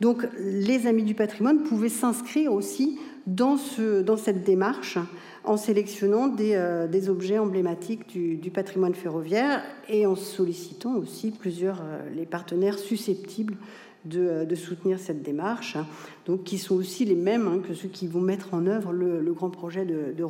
Donc, 0.00 0.28
les 0.38 0.86
amis 0.86 1.04
du 1.04 1.14
patrimoine 1.14 1.62
pouvaient 1.62 1.88
s'inscrire 1.88 2.52
aussi 2.52 2.98
dans, 3.26 3.56
ce, 3.56 4.02
dans 4.02 4.16
cette 4.16 4.44
démarche 4.44 4.98
en 5.44 5.56
sélectionnant 5.56 6.26
des, 6.26 6.54
euh, 6.54 7.08
objets 7.08 7.38
emblématiques 7.38 8.06
du, 8.08 8.50
patrimoine 8.50 8.94
ferroviaire 8.94 9.62
et 9.88 10.06
en 10.06 10.16
sollicitant 10.16 10.96
aussi 10.96 11.30
plusieurs 11.30 11.80
euh, 11.82 12.00
les 12.14 12.26
partenaires 12.26 12.78
susceptibles 12.78 13.56
de, 14.04 14.20
euh, 14.20 14.56
soutenir 14.56 14.98
cette 14.98 15.22
démarche, 15.22 15.76
hein. 15.76 15.86
donc 16.26 16.44
qui 16.44 16.58
sont 16.58 16.76
aussi 16.76 17.04
les 17.04 17.14
mêmes 17.14 17.48
hein, 17.48 17.60
que 17.66 17.74
ceux 17.74 17.88
qui 17.88 18.06
vont 18.06 18.20
mettre 18.20 18.54
en 18.54 18.66
œuvre 18.66 18.92
le, 18.92 19.32
grand 19.32 19.50
projet 19.50 19.84
de, 19.84 20.12
de 20.16 20.24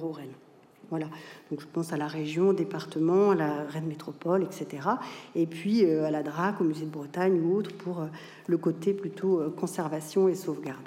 Donc 0.90 1.60
je 1.60 1.66
pense 1.72 1.92
à 1.92 1.96
la 1.96 2.06
région, 2.06 2.48
au 2.48 2.52
département, 2.52 3.30
à 3.30 3.34
la 3.34 3.64
Rennes 3.64 3.86
Métropole, 3.86 4.44
etc. 4.44 4.88
Et 5.34 5.46
puis 5.46 5.84
à 5.84 6.10
la 6.10 6.22
DRAC, 6.22 6.60
au 6.60 6.64
Musée 6.64 6.84
de 6.84 6.90
Bretagne 6.90 7.40
ou 7.40 7.56
autre 7.56 7.74
pour 7.74 8.06
le 8.46 8.58
côté 8.58 8.92
plutôt 8.92 9.42
conservation 9.56 10.28
et 10.28 10.34
sauvegarde. 10.34 10.86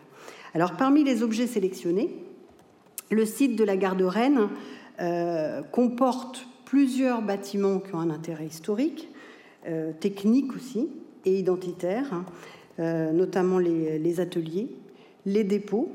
Alors 0.54 0.78
parmi 0.78 1.04
les 1.04 1.22
objets 1.22 1.48
sélectionnés, 1.48 2.16
le 3.12 3.26
site 3.26 3.56
de 3.56 3.64
la 3.64 3.78
gare 3.78 3.96
de 3.96 4.06
Rennes 4.06 4.50
euh, 5.02 5.62
comporte 5.62 6.48
plusieurs 6.66 7.22
bâtiments 7.22 7.80
qui 7.80 7.96
ont 7.96 8.00
un 8.00 8.10
intérêt 8.10 8.46
historique, 8.46 9.10
euh, 9.68 9.92
technique 10.00 10.56
aussi, 10.56 10.90
et 11.26 11.38
identitaire, 11.38 12.14
hein, 12.14 12.26
euh, 12.80 13.12
notamment 13.12 13.60
les, 13.60 14.20
ateliers, 14.20 14.70
les 15.26 15.44
dépôts, 15.44 15.92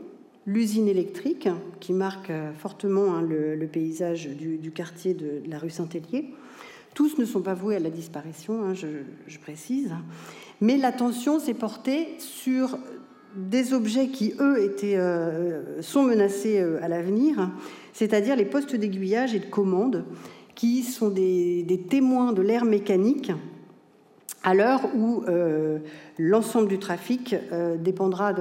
l'usine 0.47 0.89
électrique, 0.89 1.49
qui 1.81 1.93
marque 1.93 2.33
fortement 2.59 3.15
hein, 3.15 3.23
le, 3.23 3.67
paysage 3.67 4.29
du, 4.29 4.71
quartier 4.71 5.15
de, 5.15 5.43
la 5.49 5.59
rue 5.59 5.71
Saint-Hélier. 5.71 6.35
Tous 6.95 7.19
ne 7.19 7.25
sont 7.25 7.43
pas 7.43 7.55
voués 7.55 7.77
à 7.77 7.81
la 7.81 7.91
disparition, 7.91 8.65
hein, 8.65 8.75
je, 8.75 8.87
je, 9.27 9.39
précise, 9.39 9.91
mais 10.61 10.77
l'attention 10.77 11.41
s'est 11.41 11.55
portée 11.55 12.09
sur 12.19 12.79
des 13.37 13.73
objets 13.73 14.09
qui, 14.09 14.35
eux, 14.39 14.63
étaient, 14.63 14.97
euh, 14.97 15.83
sont 15.83 16.05
menacés 16.05 16.61
euh, 16.61 16.83
à 16.83 16.89
l'avenir, 16.89 17.51
c'est-à-dire 17.93 18.37
les 18.37 18.45
postes 18.45 18.77
d'aiguillage 18.77 19.35
et 19.35 19.41
de 19.41 19.47
commande, 19.47 20.05
qui 20.55 20.83
sont 20.83 21.09
des, 21.09 21.85
témoins 21.89 22.33
de 22.33 22.43
l'ère 22.43 22.65
mécanique 22.65 23.33
à 24.45 24.55
l'heure 24.55 24.83
où 24.95 25.25
l'ensemble 26.19 26.69
du 26.69 26.79
trafic 26.79 27.35
dépendra 27.79 28.33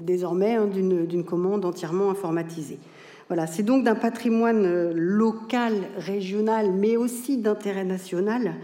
désormais 0.00 0.56
hein, 0.56 0.66
d'une 0.66 1.24
commande 1.24 1.64
entièrement 1.64 2.10
informatisée. 2.10 2.78
Voilà, 3.28 3.46
c'est 3.46 3.62
donc 3.62 3.84
d'un 3.84 3.94
patrimoine 3.94 4.90
local, 4.92 5.74
régional, 5.98 6.72
mais 6.72 6.96
aussi 6.96 7.36
d'intérêt 7.36 7.84
national 7.84 8.54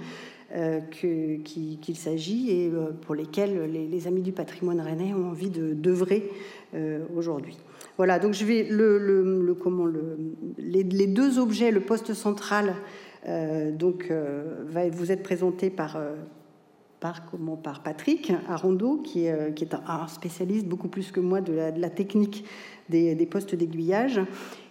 euh, 0.56 0.78
qu'il 0.92 1.96
s'agit 1.96 2.50
et 2.50 2.70
euh, 2.70 2.92
pour 3.04 3.16
lesquels 3.16 3.68
les, 3.72 4.06
amis 4.06 4.22
du 4.22 4.30
patrimoine 4.30 4.80
rennais 4.80 5.12
ont 5.12 5.30
envie 5.30 5.50
d'œuvrer 5.50 6.30
euh, 6.76 7.00
aujourd'hui. 7.16 7.56
Voilà, 7.96 8.20
donc 8.20 8.34
je 8.34 8.44
vais 8.44 8.62
le, 8.70 9.56
comment 9.60 9.84
le, 9.84 10.16
les, 10.58 10.84
deux 10.84 11.40
objets, 11.40 11.72
le 11.72 11.80
poste 11.80 12.14
central, 12.14 12.74
donc 13.26 14.10
va 14.10 14.88
vous 14.88 15.10
être 15.12 15.22
présenté 15.22 15.70
par 15.70 15.98
par, 17.04 17.26
comment, 17.30 17.56
par 17.56 17.82
Patrick 17.82 18.32
Arondo, 18.48 18.96
qui 18.96 19.26
est, 19.26 19.74
un, 19.86 20.08
spécialiste 20.08 20.64
beaucoup 20.64 20.88
plus 20.88 21.12
que 21.12 21.20
moi 21.20 21.42
de 21.42 21.52
la, 21.52 21.90
technique 21.90 22.46
des, 22.88 23.28
postes 23.30 23.54
d'aiguillage 23.54 24.22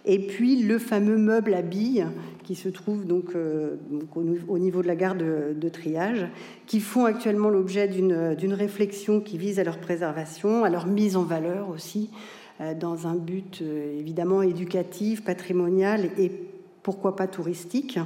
et 0.04 0.18
puis 0.18 0.60
le 0.64 0.78
fameux 0.80 1.16
meuble 1.16 1.54
à 1.54 1.62
billes 1.62 2.06
qui 2.42 2.56
se 2.56 2.68
trouve 2.68 3.06
donc, 3.06 3.36
euh, 3.36 3.76
au, 4.48 4.58
niveau 4.58 4.82
de 4.82 4.88
la 4.88 4.96
gare 4.96 5.14
de, 5.14 5.68
triage, 5.68 6.26
qui 6.66 6.80
font 6.80 7.04
actuellement 7.04 7.50
l'objet 7.50 7.86
d'une 7.86 8.52
réflexion 8.52 9.20
qui 9.20 9.38
vise 9.38 9.60
à 9.60 9.64
leur 9.64 9.78
préservation, 9.78 10.64
à 10.64 10.70
leur 10.70 10.88
mise 10.88 11.16
en 11.16 11.22
valeur 11.22 11.68
aussi, 11.68 12.10
euh, 12.60 12.74
dans 12.74 13.06
un 13.06 13.14
but 13.14 13.60
euh, 13.62 13.96
évidemment 13.96 14.42
éducatif, 14.42 15.22
patrimonial 15.22 16.10
et 16.18 16.32
pourquoi 16.82 17.14
pas 17.14 17.28
touristique. 17.28 18.00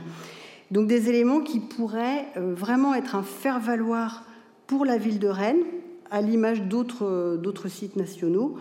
Donc 0.71 0.87
des 0.87 1.09
éléments 1.09 1.41
qui 1.41 1.61
pourraient 1.61 2.27
vraiment 2.37 2.95
être 2.95 3.15
un 3.15 3.23
faire-valoir 3.23 4.25
pour 4.67 4.85
la 4.85 4.99
ville 4.99 5.19
de 5.19 5.29
Rennes, 5.29 5.65
à 6.11 6.21
l'image 6.21 6.63
d'autres 6.63 7.69
sites 7.69 7.97
nationaux, 7.97 8.59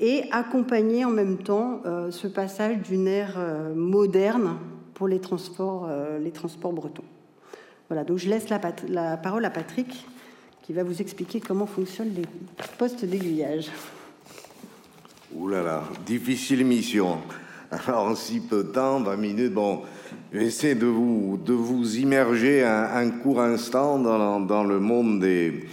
et 0.00 0.24
accompagner 0.30 1.04
en 1.04 1.10
même 1.10 1.38
temps 1.38 1.80
euh, 1.86 2.10
ce 2.10 2.26
passage 2.26 2.78
d'une 2.78 3.08
ère 3.08 3.34
euh, 3.38 3.74
moderne 3.74 4.58
pour 4.94 5.08
les 5.08 5.20
transports, 5.20 5.86
euh, 5.88 6.18
les 6.18 6.30
transports 6.30 6.72
bretons. 6.72 7.04
Voilà, 7.88 8.04
donc 8.04 8.18
je 8.18 8.28
laisse 8.28 8.48
la, 8.48 8.60
la, 8.88 9.16
parole 9.16 9.44
à 9.44 9.50
Patrick 9.50 10.06
qui 10.62 10.72
va 10.72 10.82
vous 10.82 11.00
expliquer 11.00 11.40
comment 11.40 11.66
fonctionnent 11.66 12.12
les 12.14 12.26
postes 12.78 13.04
d'aiguillage. 13.04 13.70
Ouh 15.34 15.48
là 15.48 15.62
là, 15.62 15.84
difficile 16.04 16.64
mission. 16.64 17.18
Alors, 17.70 18.04
en 18.10 18.14
si 18.14 18.40
peu 18.40 18.64
de 18.64 18.68
temps, 18.68 19.00
20 19.00 19.16
minutes, 19.16 19.54
bon, 19.54 19.82
essayer 20.32 20.74
de 20.74 20.86
vous, 20.86 21.38
de 21.44 21.52
vous 21.52 21.98
immerger 21.98 22.64
un, 22.64 23.10
court 23.10 23.40
instant 23.40 23.98
dans, 23.98 24.40
dans, 24.40 24.64
le 24.64 24.78
monde 24.78 25.20
des, 25.20 25.64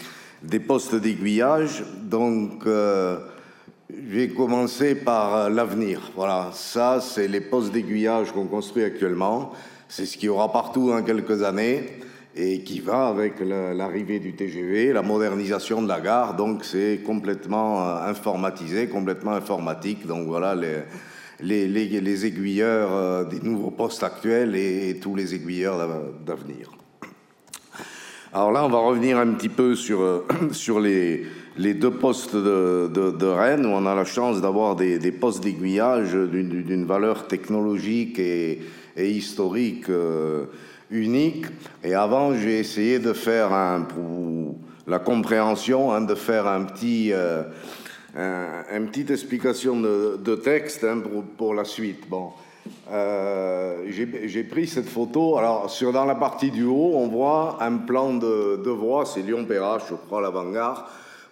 des 0.42 0.60
postes 0.60 0.96
d'aiguillage. 0.96 1.84
Donc, 2.04 2.66
je 3.90 4.18
vais 4.18 4.28
commencer 4.30 4.96
par 4.96 5.36
euh, 5.36 5.50
l'avenir. 5.50 6.12
Voilà, 6.16 6.50
ça, 6.54 7.00
c'est 7.02 7.28
les 7.28 7.42
postes 7.42 7.72
d'aiguillage 7.72 8.32
qu'on 8.32 8.48
construit 8.48 8.84
actuellement. 8.84 9.52
C'est 9.88 10.06
ce 10.06 10.18
qu'il 10.18 10.28
y 10.28 10.30
aura 10.30 10.52
partout 10.52 10.90
dans 10.90 11.04
quelques 11.04 11.44
années 11.44 12.00
et 12.36 12.64
qui 12.64 12.80
va 12.80 13.08
avec 13.08 13.36
l'arrivée 13.40 14.20
du 14.20 14.34
TGV, 14.34 14.92
la 14.92 15.04
modernisation 15.04 15.84
de 15.84 15.88
la 15.88 16.02
gare. 16.02 16.36
Donc, 16.36 16.66
c'est 16.66 17.02
complètement 17.06 17.88
euh, 17.88 18.10
informatisé, 18.10 18.88
complètement 18.88 19.34
informatique. 19.34 20.08
Donc, 20.08 20.26
voilà 20.26 20.56
les, 20.56 20.84
les, 21.44 22.26
aiguilleurs 22.26 22.90
euh, 22.92 23.24
des 23.26 23.40
nouveaux 23.40 23.72
postes 23.72 24.04
actuels 24.04 24.56
et 24.56 25.00
tous 25.02 25.16
les 25.16 25.36
aiguilleurs 25.36 25.78
d'avenir. 26.26 26.72
Alors 28.34 28.52
là, 28.52 28.66
on 28.66 28.70
va 28.70 28.80
revenir 28.80 29.18
un 29.20 29.28
petit 29.34 29.50
peu 29.50 29.76
sur, 29.76 30.24
sur 30.52 30.80
les 30.80 31.24
les 31.58 31.74
deux 31.74 31.92
postes 31.92 32.36
de, 32.36 33.26
Rennes, 33.26 33.66
où 33.66 33.70
on 33.70 33.86
a 33.86 33.96
la 33.96 34.06
chance 34.06 34.42
d'avoir 34.42 34.76
des, 34.76 35.12
postes 35.12 35.44
d'aiguillage 35.44 36.14
d'une 36.14 36.86
valeur 36.86 37.28
technologique 37.28 38.20
et, 38.20 38.60
historique 38.98 39.90
euh, 39.90 40.46
unique. 40.92 41.46
Et 41.84 41.96
avant, 41.96 42.36
j'ai 42.36 42.60
essayé 42.60 43.00
de 43.00 43.14
faire, 43.14 43.54
un, 43.54 43.82
pour 43.82 44.56
la 44.88 45.00
compréhension, 45.00 45.92
hein, 45.92 46.02
de 46.02 46.16
faire 46.16 46.48
un 46.48 46.64
petit, 46.64 47.12
euh, 47.12 47.44
une 48.16 48.88
petite 48.88 49.12
explication 49.12 49.80
de, 49.80 50.36
texte 50.36 50.84
hein, 50.84 51.02
pour, 51.38 51.54
la 51.54 51.64
suite. 51.64 52.08
Bon. 52.10 52.30
Euh, 52.92 53.84
j'ai 53.90 54.44
pris 54.44 54.68
cette 54.68 54.90
photo. 54.90 55.38
Alors, 55.38 55.70
sur, 55.70 55.92
dans 55.92 56.06
la 56.06 56.16
partie 56.16 56.52
du 56.52 56.64
haut, 56.64 56.94
on 56.96 57.08
voit 57.08 57.58
un 57.62 57.78
plan 57.78 58.14
de, 58.14 58.62
de 58.64 58.70
voie, 58.70 59.06
c'est 59.06 59.22
Lyon-Perrache, 59.22 59.84
je 59.90 59.96
crois, 59.96 60.22
l'avant-garde. 60.22 60.84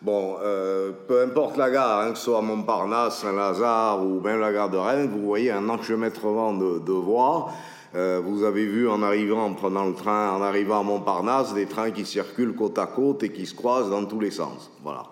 Bon, 0.01 0.37
euh, 0.41 0.91
peu 1.07 1.21
importe 1.21 1.57
la 1.57 1.69
gare, 1.69 1.99
hein, 1.99 2.11
que 2.13 2.17
ce 2.17 2.23
soit 2.25 2.41
Montparnasse, 2.41 3.19
Saint-Lazare 3.19 4.03
ou 4.03 4.19
même 4.19 4.39
la 4.39 4.51
gare 4.51 4.71
de 4.71 4.77
Rennes, 4.77 5.07
vous 5.07 5.23
voyez 5.23 5.51
un 5.51 5.69
enchevêtrement 5.69 6.53
de, 6.53 6.79
de 6.79 6.91
voies. 6.91 7.49
Euh, 7.93 8.19
vous 8.23 8.43
avez 8.43 8.65
vu 8.65 8.89
en 8.89 9.03
arrivant, 9.03 9.45
en 9.45 9.53
prenant 9.53 9.85
le 9.85 9.93
train, 9.93 10.31
en 10.31 10.41
arrivant 10.41 10.79
à 10.79 10.83
Montparnasse, 10.83 11.53
des 11.53 11.67
trains 11.67 11.91
qui 11.91 12.05
circulent 12.05 12.55
côte 12.55 12.79
à 12.79 12.87
côte 12.87 13.21
et 13.21 13.31
qui 13.31 13.45
se 13.45 13.53
croisent 13.53 13.91
dans 13.91 14.05
tous 14.05 14.19
les 14.19 14.31
sens. 14.31 14.71
Voilà. 14.83 15.03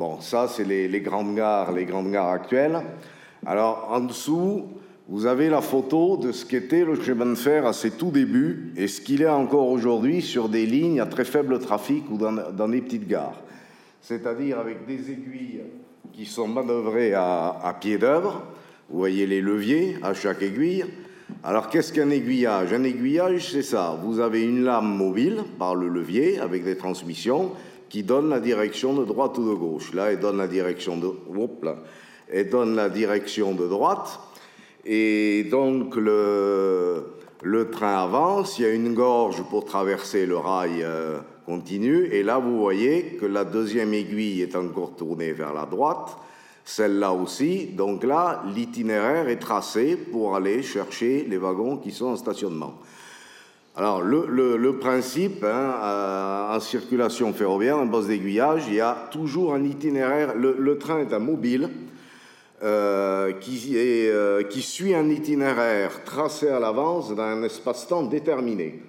Bon, 0.00 0.18
ça, 0.22 0.48
c'est 0.48 0.64
les, 0.64 1.00
grandes 1.02 1.36
gares, 1.36 1.72
les 1.72 1.84
grandes 1.84 2.10
gares 2.10 2.30
actuelles. 2.30 2.80
Alors, 3.44 3.86
en 3.90 4.00
dessous, 4.00 4.64
vous 5.06 5.26
avez 5.26 5.50
la 5.50 5.60
photo 5.60 6.16
de 6.16 6.32
ce 6.32 6.46
qu'était 6.46 6.86
le 6.86 6.94
chemin 6.94 7.26
de 7.26 7.34
fer 7.34 7.66
à 7.66 7.74
ses 7.74 7.90
tout 7.90 8.10
débuts 8.10 8.72
et 8.78 8.88
ce 8.88 9.02
qu'il 9.02 9.20
est 9.20 9.28
encore 9.28 9.68
aujourd'hui 9.68 10.22
sur 10.22 10.48
des 10.48 10.64
lignes 10.64 11.00
à 11.00 11.04
très 11.06 11.26
faible 11.26 11.58
trafic 11.58 12.10
ou 12.10 12.16
dans 12.16 12.68
des 12.68 12.80
petites 12.80 13.06
gares 13.06 13.42
c'est-à-dire 14.00 14.58
avec 14.58 14.86
des 14.86 15.10
aiguilles 15.10 15.60
qui 16.12 16.26
sont 16.26 16.48
manœuvrées 16.48 17.14
à, 17.14 17.76
pied 17.80 17.98
d'œuvre. 17.98 18.42
Vous 18.88 18.98
voyez 18.98 19.26
les 19.26 19.40
leviers 19.40 19.98
à 20.02 20.14
chaque 20.14 20.42
aiguille. 20.42 20.84
Alors 21.44 21.68
qu'est-ce 21.68 21.92
qu'un 21.92 22.10
aiguillage? 22.10 22.72
Un 22.72 22.82
aiguillage, 22.82 23.52
c'est 23.52 23.62
ça. 23.62 23.98
Vous 24.02 24.18
avez 24.18 24.42
une 24.42 24.64
lame 24.64 24.96
mobile 24.96 25.42
par 25.58 25.74
le 25.74 25.88
levier 25.88 26.40
avec 26.40 26.64
des 26.64 26.76
transmissions 26.76 27.52
qui 27.90 28.02
donne 28.02 28.30
la 28.30 28.40
direction 28.40 28.94
de 28.94 29.04
droite 29.04 29.36
ou 29.36 29.50
de 29.50 29.54
gauche. 29.54 29.92
Là, 29.92 30.12
elle 30.12 30.20
donne 30.20 30.38
la 30.38 30.48
direction 30.48 30.96
de, 30.96 31.10
elle 32.32 32.48
donne 32.48 32.74
la 32.74 32.88
direction 32.88 33.54
de 33.54 33.66
droite. 33.66 34.20
Et 34.86 35.44
donc 35.50 35.96
le, 35.96 37.04
le 37.42 37.70
train 37.70 38.04
avance. 38.04 38.58
Il 38.58 38.62
y 38.62 38.64
a 38.66 38.70
une 38.70 38.94
gorge 38.94 39.42
pour 39.50 39.66
traverser 39.66 40.24
le 40.24 40.38
rail. 40.38 40.82
Euh, 40.82 41.18
continue. 41.50 42.06
Et 42.12 42.22
là, 42.22 42.38
vous 42.38 42.60
voyez 42.60 43.16
que 43.20 43.26
la 43.26 43.44
deuxième 43.44 43.92
aiguille 43.92 44.40
est 44.40 44.54
encore 44.54 44.94
tournée 44.94 45.32
vers 45.32 45.52
la 45.52 45.66
droite, 45.66 46.16
celle-là 46.64 47.12
aussi. 47.12 47.66
Donc 47.66 48.04
là, 48.04 48.44
l'itinéraire 48.54 49.28
est 49.28 49.40
tracé 49.40 49.96
pour 49.96 50.36
aller 50.36 50.62
chercher 50.62 51.26
les 51.28 51.38
wagons 51.38 51.76
qui 51.76 51.90
sont 51.90 52.06
en 52.06 52.16
stationnement. 52.16 52.74
Alors, 53.76 54.02
le, 54.02 54.78
principe, 54.78 55.44
hein, 55.44 55.74
euh, 55.82 56.56
en 56.56 56.60
circulation 56.60 57.32
ferroviaire, 57.32 57.78
en 57.78 57.88
poste 57.88 58.08
d'aiguillage, 58.08 58.64
il 58.68 58.74
y 58.74 58.80
a 58.80 59.08
toujours 59.10 59.54
un 59.54 59.64
itinéraire. 59.64 60.34
Le, 60.34 60.78
train 60.78 61.00
est 61.00 61.12
un 61.12 61.20
mobile 61.20 61.70
euh, 62.62 63.32
qui, 63.40 63.72
euh, 63.76 64.42
qui 64.42 64.60
suit 64.60 64.94
un 64.94 65.08
itinéraire 65.08 66.04
tracé 66.04 66.48
à 66.48 66.58
l'avance 66.58 67.14
dans 67.14 67.22
un 67.22 67.42
espace-temps 67.44 68.02
déterminé. 68.02 68.82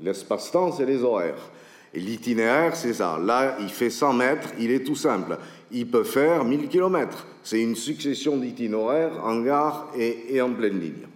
L'espace-temps, 0.00 0.72
c'est 0.72 0.86
les 0.86 1.02
horaires. 1.04 1.50
Et 1.94 2.00
l'itinéraire, 2.00 2.74
c'est 2.74 2.94
ça. 2.94 3.18
Là, 3.22 3.56
il 3.60 3.68
fait 3.68 3.90
100 3.90 4.14
mètres, 4.14 4.48
il 4.58 4.70
est 4.70 4.82
tout 4.82 4.96
simple. 4.96 5.36
Il 5.70 5.90
peut 5.90 6.04
faire 6.04 6.44
1000 6.44 6.68
km. 6.68 7.26
C'est 7.42 7.60
une 7.60 7.76
succession 7.76 8.38
d'itinéraires 8.38 9.20
en 9.22 9.40
gare 9.42 9.88
et, 9.96 10.40
en 10.40 10.50
pleine 10.52 10.80
ligne. 10.80 11.06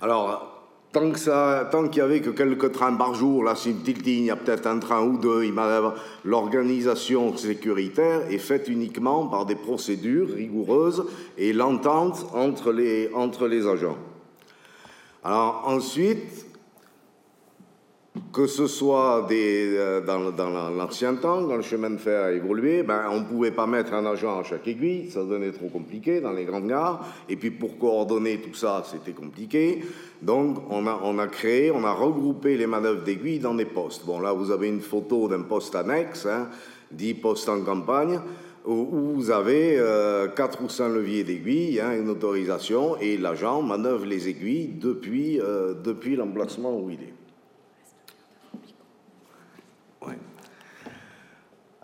Alors, 0.00 0.51
tant 0.92 1.88
qu'il 1.88 1.98
y 1.98 2.04
avait 2.04 2.20
que 2.20 2.30
quelques 2.30 2.72
trains 2.72 2.94
par 2.94 3.14
jour, 3.14 3.44
là 3.44 3.54
c'est 3.56 3.70
une 3.70 3.78
petite 3.78 4.04
ligne, 4.04 4.24
il 4.24 4.26
y 4.26 4.30
a 4.30 4.36
peut-être 4.36 4.66
un 4.66 4.78
train 4.78 5.02
ou 5.02 5.16
deux, 5.16 5.42
l'organisation 6.24 7.36
sécuritaire 7.36 8.30
est 8.30 8.38
faite 8.38 8.68
uniquement 8.68 9.26
par 9.26 9.46
des 9.46 9.54
procédures 9.54 10.28
rigoureuses 10.34 11.04
et 11.38 11.52
l'entente 11.52 12.26
entre 12.34 12.72
les, 12.72 13.10
entre 13.14 13.48
les 13.48 13.66
agents. 13.66 13.96
Alors 15.24 15.64
ensuite, 15.66 16.46
que 18.32 18.46
ce 18.46 18.66
soit 18.66 19.26
euh, 19.30 20.00
dans, 20.00 20.70
l'ancien 20.70 21.14
temps, 21.14 21.46
quand 21.46 21.56
le 21.56 21.62
chemin 21.62 21.90
de 21.90 21.98
fer 21.98 22.24
a 22.24 22.32
évolué, 22.32 22.82
ben, 22.82 23.02
on 23.10 23.20
ne 23.20 23.24
pouvait 23.24 23.50
pas 23.50 23.66
mettre 23.66 23.92
un 23.92 24.06
agent 24.06 24.40
à 24.40 24.42
chaque 24.42 24.66
aiguille, 24.66 25.10
ça 25.10 25.20
devenait 25.20 25.52
trop 25.52 25.68
compliqué 25.68 26.20
dans 26.20 26.32
les 26.32 26.44
grandes 26.44 26.66
gares. 26.66 27.06
Et 27.28 27.36
puis 27.36 27.50
pour 27.50 27.78
coordonner 27.78 28.38
tout 28.38 28.54
ça, 28.54 28.84
c'était 28.90 29.12
compliqué. 29.12 29.84
Donc 30.22 30.58
on 30.70 30.86
a, 30.86 31.26
créé, 31.26 31.70
on 31.70 31.84
a 31.84 31.92
regroupé 31.92 32.56
les 32.56 32.66
manœuvres 32.66 33.02
d'aiguille 33.02 33.38
dans 33.38 33.54
des 33.54 33.66
postes. 33.66 34.06
Bon, 34.06 34.18
là, 34.18 34.32
vous 34.32 34.50
avez 34.50 34.68
une 34.68 34.80
photo 34.80 35.28
d'un 35.28 35.42
poste 35.42 35.74
annexe, 35.74 36.24
hein, 36.24 36.48
dit 36.90 37.12
poste 37.12 37.50
en 37.50 37.60
campagne, 37.60 38.18
où, 38.64 39.12
vous 39.14 39.30
avez 39.30 39.76
euh, 39.78 40.28
quatre 40.28 40.62
ou 40.62 40.68
cinq 40.68 40.88
leviers 40.88 41.24
d'aiguille, 41.24 41.80
hein, 41.80 41.98
une 42.00 42.08
autorisation, 42.08 42.96
et 42.98 43.18
l'agent 43.18 43.60
manœuvre 43.60 44.06
les 44.06 44.28
aiguilles 44.28 44.68
depuis, 44.68 45.40
euh, 45.40 45.74
depuis 45.74 46.16
l'emplacement 46.16 46.78
où 46.78 46.88
il 46.88 47.02
est. 47.02 47.21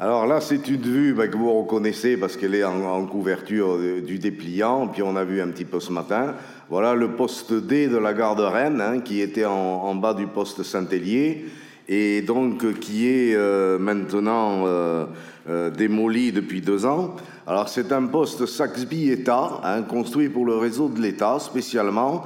Alors 0.00 0.28
là, 0.28 0.40
c'est 0.40 0.68
une 0.68 0.80
vue 0.80 1.12
bah, 1.12 1.26
que 1.26 1.36
vous 1.36 1.52
reconnaissez 1.52 2.16
parce 2.16 2.36
qu'elle 2.36 2.54
est 2.54 2.62
en, 2.62 3.04
couverture 3.06 3.76
du 3.78 4.20
dépliant, 4.20 4.86
puis 4.86 5.02
on 5.02 5.16
a 5.16 5.24
vu 5.24 5.40
un 5.40 5.48
petit 5.48 5.64
peu 5.64 5.80
ce 5.80 5.90
matin. 5.90 6.34
Voilà 6.70 6.94
le 6.94 7.16
poste 7.16 7.52
D 7.52 7.88
de 7.88 7.96
la 7.96 8.14
gare 8.14 8.36
de 8.36 8.44
Rennes, 8.44 8.80
hein, 8.80 9.00
qui 9.00 9.20
était 9.20 9.44
en, 9.44 9.92
bas 9.96 10.14
du 10.14 10.28
poste 10.28 10.62
Saint-Hélier, 10.62 11.46
et 11.88 12.22
donc 12.22 12.78
qui 12.78 13.08
est 13.08 13.34
euh, 13.34 13.76
maintenant 13.80 14.66
euh, 14.66 15.06
euh, 15.48 15.68
démoli 15.70 16.30
depuis 16.30 16.60
deux 16.60 16.86
ans. 16.86 17.16
Alors 17.48 17.68
c'est 17.68 17.90
un 17.90 18.06
poste 18.06 18.46
Saxby-État, 18.46 19.62
hein, 19.64 19.82
construit 19.82 20.28
pour 20.28 20.46
le 20.46 20.54
réseau 20.54 20.88
de 20.88 21.00
l'État 21.00 21.38
spécialement, 21.40 22.24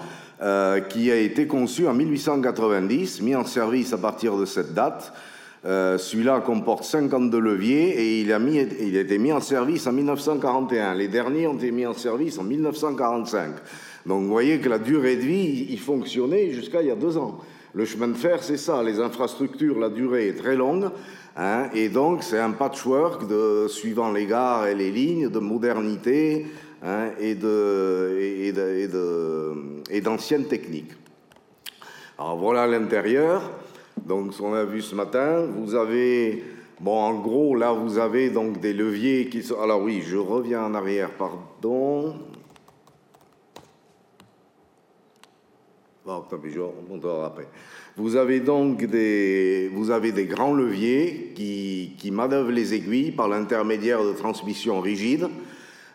qui 0.88 1.08
a 1.12 1.16
été 1.16 1.46
conçu 1.46 1.86
en 1.86 1.94
1890, 1.94 3.22
mis 3.22 3.36
en 3.36 3.44
service 3.44 3.92
à 3.92 3.98
partir 3.98 4.36
de 4.36 4.44
cette 4.44 4.74
date. 4.74 5.12
Euh, 5.64 5.96
celui-là 5.96 6.40
comporte 6.40 6.82
52 6.82 7.38
leviers 7.38 7.90
et 7.90 8.20
il 8.20 8.32
a, 8.32 8.40
été 8.40 9.18
mis 9.18 9.32
en 9.32 9.40
service 9.40 9.86
en 9.86 9.92
1941. 9.92 10.94
Les 10.94 11.06
derniers 11.06 11.46
ont 11.46 11.54
été 11.54 11.70
mis 11.70 11.86
en 11.86 11.94
service 11.94 12.36
en 12.38 12.42
1945. 12.42 13.54
Donc 14.06 14.22
vous 14.22 14.28
voyez 14.28 14.58
que 14.58 14.68
la 14.68 14.80
durée 14.80 15.14
de 15.14 15.20
vie, 15.20 15.68
il 15.70 15.78
fonctionnait 15.78 16.50
jusqu'à 16.50 16.82
il 16.82 16.88
y 16.88 16.90
a 16.90 16.96
deux 16.96 17.16
ans. 17.16 17.38
Le 17.74 17.84
chemin 17.84 18.08
de 18.08 18.14
fer, 18.14 18.42
c'est 18.42 18.56
ça. 18.56 18.82
Les 18.82 18.98
infrastructures, 18.98 19.78
la 19.78 19.88
durée 19.88 20.28
est 20.28 20.34
très 20.34 20.56
longue. 20.56 20.90
Hein, 21.36 21.68
et 21.74 21.88
donc 21.88 22.24
c'est 22.24 22.40
un 22.40 22.50
patchwork 22.50 23.28
de, 23.28 23.66
suivant 23.68 24.10
les 24.10 24.26
gares 24.26 24.66
et 24.66 24.74
les 24.74 24.90
lignes 24.90 25.28
de 25.28 25.38
modernité 25.38 26.46
hein, 26.82 27.10
et 27.20 27.34
d'anciennes 30.00 30.46
techniques. 30.46 30.92
Alors 32.18 32.36
voilà 32.36 32.66
l'intérieur. 32.66 33.50
Donc, 34.04 34.34
ce 34.34 34.38
qu'on 34.38 34.54
a 34.54 34.64
vu 34.64 34.82
ce 34.82 34.94
matin, 34.94 35.46
vous 35.46 35.74
avez, 35.74 36.42
bon, 36.80 36.98
en 36.98 37.20
gros, 37.20 37.54
là, 37.54 37.72
vous 37.72 37.98
avez 37.98 38.30
donc 38.30 38.60
des 38.60 38.72
leviers 38.72 39.28
qui 39.28 39.42
sont. 39.42 39.60
Alors, 39.60 39.82
oui, 39.82 40.02
je 40.04 40.16
reviens 40.16 40.64
en 40.64 40.74
arrière, 40.74 41.10
pardon. 41.10 42.14
Bon, 46.04 46.24
je 46.44 46.60
après. 47.24 47.46
Vous 47.96 48.16
avez 48.16 48.40
donc 48.40 48.84
des, 48.84 49.70
vous 49.72 49.90
avez 49.90 50.10
des 50.10 50.24
grands 50.24 50.54
leviers 50.54 51.32
qui, 51.36 51.94
qui 51.98 52.10
manœuvrent 52.10 52.50
les 52.50 52.74
aiguilles 52.74 53.12
par 53.12 53.28
l'intermédiaire 53.28 54.02
de 54.02 54.12
transmissions 54.12 54.80
rigides 54.80 55.28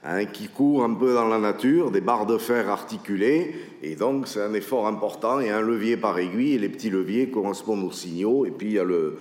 Hein, 0.10 0.24
qui 0.24 0.48
courent 0.48 0.86
un 0.86 0.94
peu 0.94 1.14
dans 1.14 1.28
la 1.28 1.38
nature, 1.38 1.92
des 1.92 2.00
barres 2.00 2.26
de 2.26 2.38
fer 2.38 2.70
articulées, 2.70 3.56
et 3.84 3.96
donc 3.96 4.30
c'est 4.30 4.42
un 4.42 4.54
effort 4.54 4.88
important, 4.88 5.40
a 5.40 5.54
un 5.54 5.60
levier 5.60 5.98
par 5.98 6.18
aiguille, 6.18 6.54
et 6.54 6.58
les 6.58 6.70
petits 6.70 6.90
leviers 6.90 7.30
correspondent 7.30 7.84
aux 7.84 7.92
signaux, 7.92 8.46
et 8.46 8.52
puis 8.52 8.68
il 8.68 8.74
y 8.76 8.80
a 8.80 8.86
le, 8.86 9.18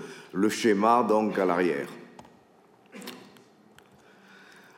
schéma 0.49 1.03
donc 1.03 1.41
à 1.41 1.45
l'arrière. 1.45 1.89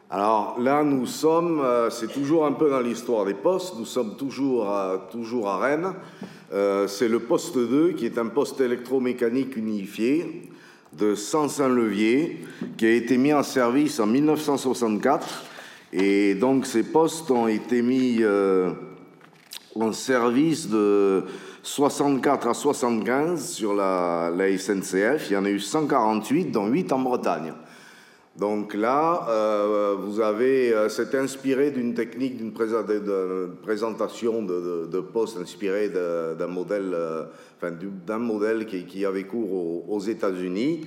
Alors 0.09 0.59
là, 0.59 0.82
nous 0.82 1.04
sommes, 1.04 1.61
euh, 1.61 1.90
c'est 1.90 2.11
toujours 2.11 2.46
un 2.46 2.52
peu 2.52 2.70
dans 2.70 2.80
l'histoire 2.80 3.26
des 3.26 3.34
postes, 3.34 3.74
nous 3.78 3.84
sommes 3.84 4.16
toujours 4.16 4.66
à, 4.66 5.09
toujours 5.12 5.46
à 5.50 5.59
Rennes. 5.59 5.92
Euh, 6.54 6.88
c'est 6.88 7.09
le 7.09 7.20
poste 7.20 7.59
2 7.59 7.92
qui 7.92 8.06
est 8.06 8.16
un 8.16 8.28
poste 8.28 8.62
électromécanique 8.62 9.56
unifié 9.56 10.48
de 10.94 11.14
105 11.14 11.68
leviers 11.68 12.46
qui 12.78 12.86
a 12.86 12.92
été 12.92 13.18
mis 13.18 13.34
en 13.34 13.42
service 13.42 14.00
en 14.00 14.06
1964 14.06 15.44
et 15.93 16.34
donc 16.34 16.66
ces 16.66 16.82
postes 16.82 17.30
ont 17.30 17.49
été 17.49 17.80
mis 17.80 18.18
euh, 18.20 18.70
en 19.74 19.93
service 19.93 20.68
de 20.68 21.24
64 21.62 22.49
à 22.49 22.55
75 22.55 23.51
sur 23.51 23.74
la, 23.74 24.30
SNCF. 24.57 25.30
Il 25.30 25.32
y 25.32 25.36
en 25.36 25.45
a 25.45 25.51
eu 25.51 25.59
148, 25.59 26.47
dont 26.47 26.66
8 26.66 26.93
en 26.93 26.99
Bretagne. 27.01 27.53
Donc 28.36 28.74
là, 28.74 29.26
euh, 29.28 29.97
vous 29.99 30.20
avez, 30.20 30.72
euh, 30.72 30.89
c'est 30.89 31.14
inspiré 31.16 31.72
d'une 31.72 31.95
technique 31.95 32.36
d'une 32.36 32.53
présentation 32.53 34.43
de, 34.43 34.86
de, 34.86 35.01
poste 35.01 35.39
inspirée 35.39 35.89
d'un 35.89 36.47
modèle, 36.47 36.95
enfin, 37.57 37.72
d'un 38.07 38.18
modèle 38.18 38.66
qui, 38.66 39.05
avait 39.05 39.24
cours 39.24 39.91
aux 39.91 40.01
États-Unis. 40.01 40.86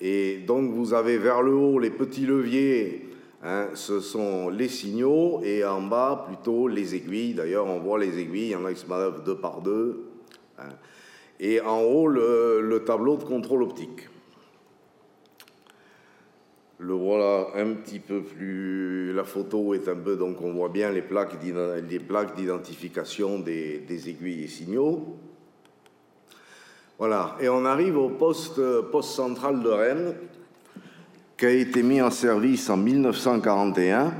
Et 0.00 0.38
donc 0.46 0.72
vous 0.72 0.94
avez 0.94 1.18
vers 1.18 1.42
le 1.42 1.52
haut 1.52 1.78
les 1.78 1.90
petits 1.90 2.26
leviers 2.26 3.07
Hein, 3.40 3.68
ce 3.74 4.00
sont 4.00 4.48
les 4.48 4.68
signaux 4.68 5.40
et 5.44 5.64
en 5.64 5.82
bas 5.82 6.24
plutôt 6.26 6.66
les 6.66 6.96
aiguilles. 6.96 7.34
D'ailleurs, 7.34 7.66
on 7.66 7.78
voit 7.78 7.98
les 7.98 8.18
aiguilles, 8.18 8.46
il 8.46 8.50
y 8.50 8.56
en 8.56 8.64
a 8.64 8.72
qui 8.72 8.80
se 8.80 8.86
manœuvrent 8.86 9.22
deux 9.22 9.36
par 9.36 9.60
deux. 9.60 10.08
Hein. 10.58 10.70
Et 11.38 11.60
en 11.60 11.82
haut, 11.82 12.08
le, 12.08 12.82
tableau 12.84 13.16
de 13.16 13.22
contrôle 13.22 13.62
optique. 13.62 14.08
Le 16.80 16.94
voilà 16.94 17.48
un 17.54 17.74
petit 17.74 18.00
peu 18.00 18.22
plus. 18.22 19.12
La 19.12 19.22
photo 19.22 19.72
est 19.74 19.88
un 19.88 19.96
peu. 19.96 20.16
Donc, 20.16 20.40
on 20.42 20.52
voit 20.52 20.68
bien 20.68 20.90
les 20.90 21.02
plaques 21.02 21.38
d'identification 21.38 23.38
des, 23.38 24.08
aiguilles 24.08 24.44
et 24.44 24.48
signaux. 24.48 25.16
Voilà. 26.98 27.36
Et 27.40 27.48
on 27.48 27.64
arrive 27.64 27.98
au 27.98 28.08
poste 28.08 28.60
central 29.02 29.62
de 29.62 29.68
Rennes, 29.68 30.14
qui 31.38 31.46
a 31.46 31.50
été 31.50 31.84
mis 31.84 32.02
en 32.02 32.10
service 32.10 32.68
en 32.68 32.76
1941. 32.76 34.12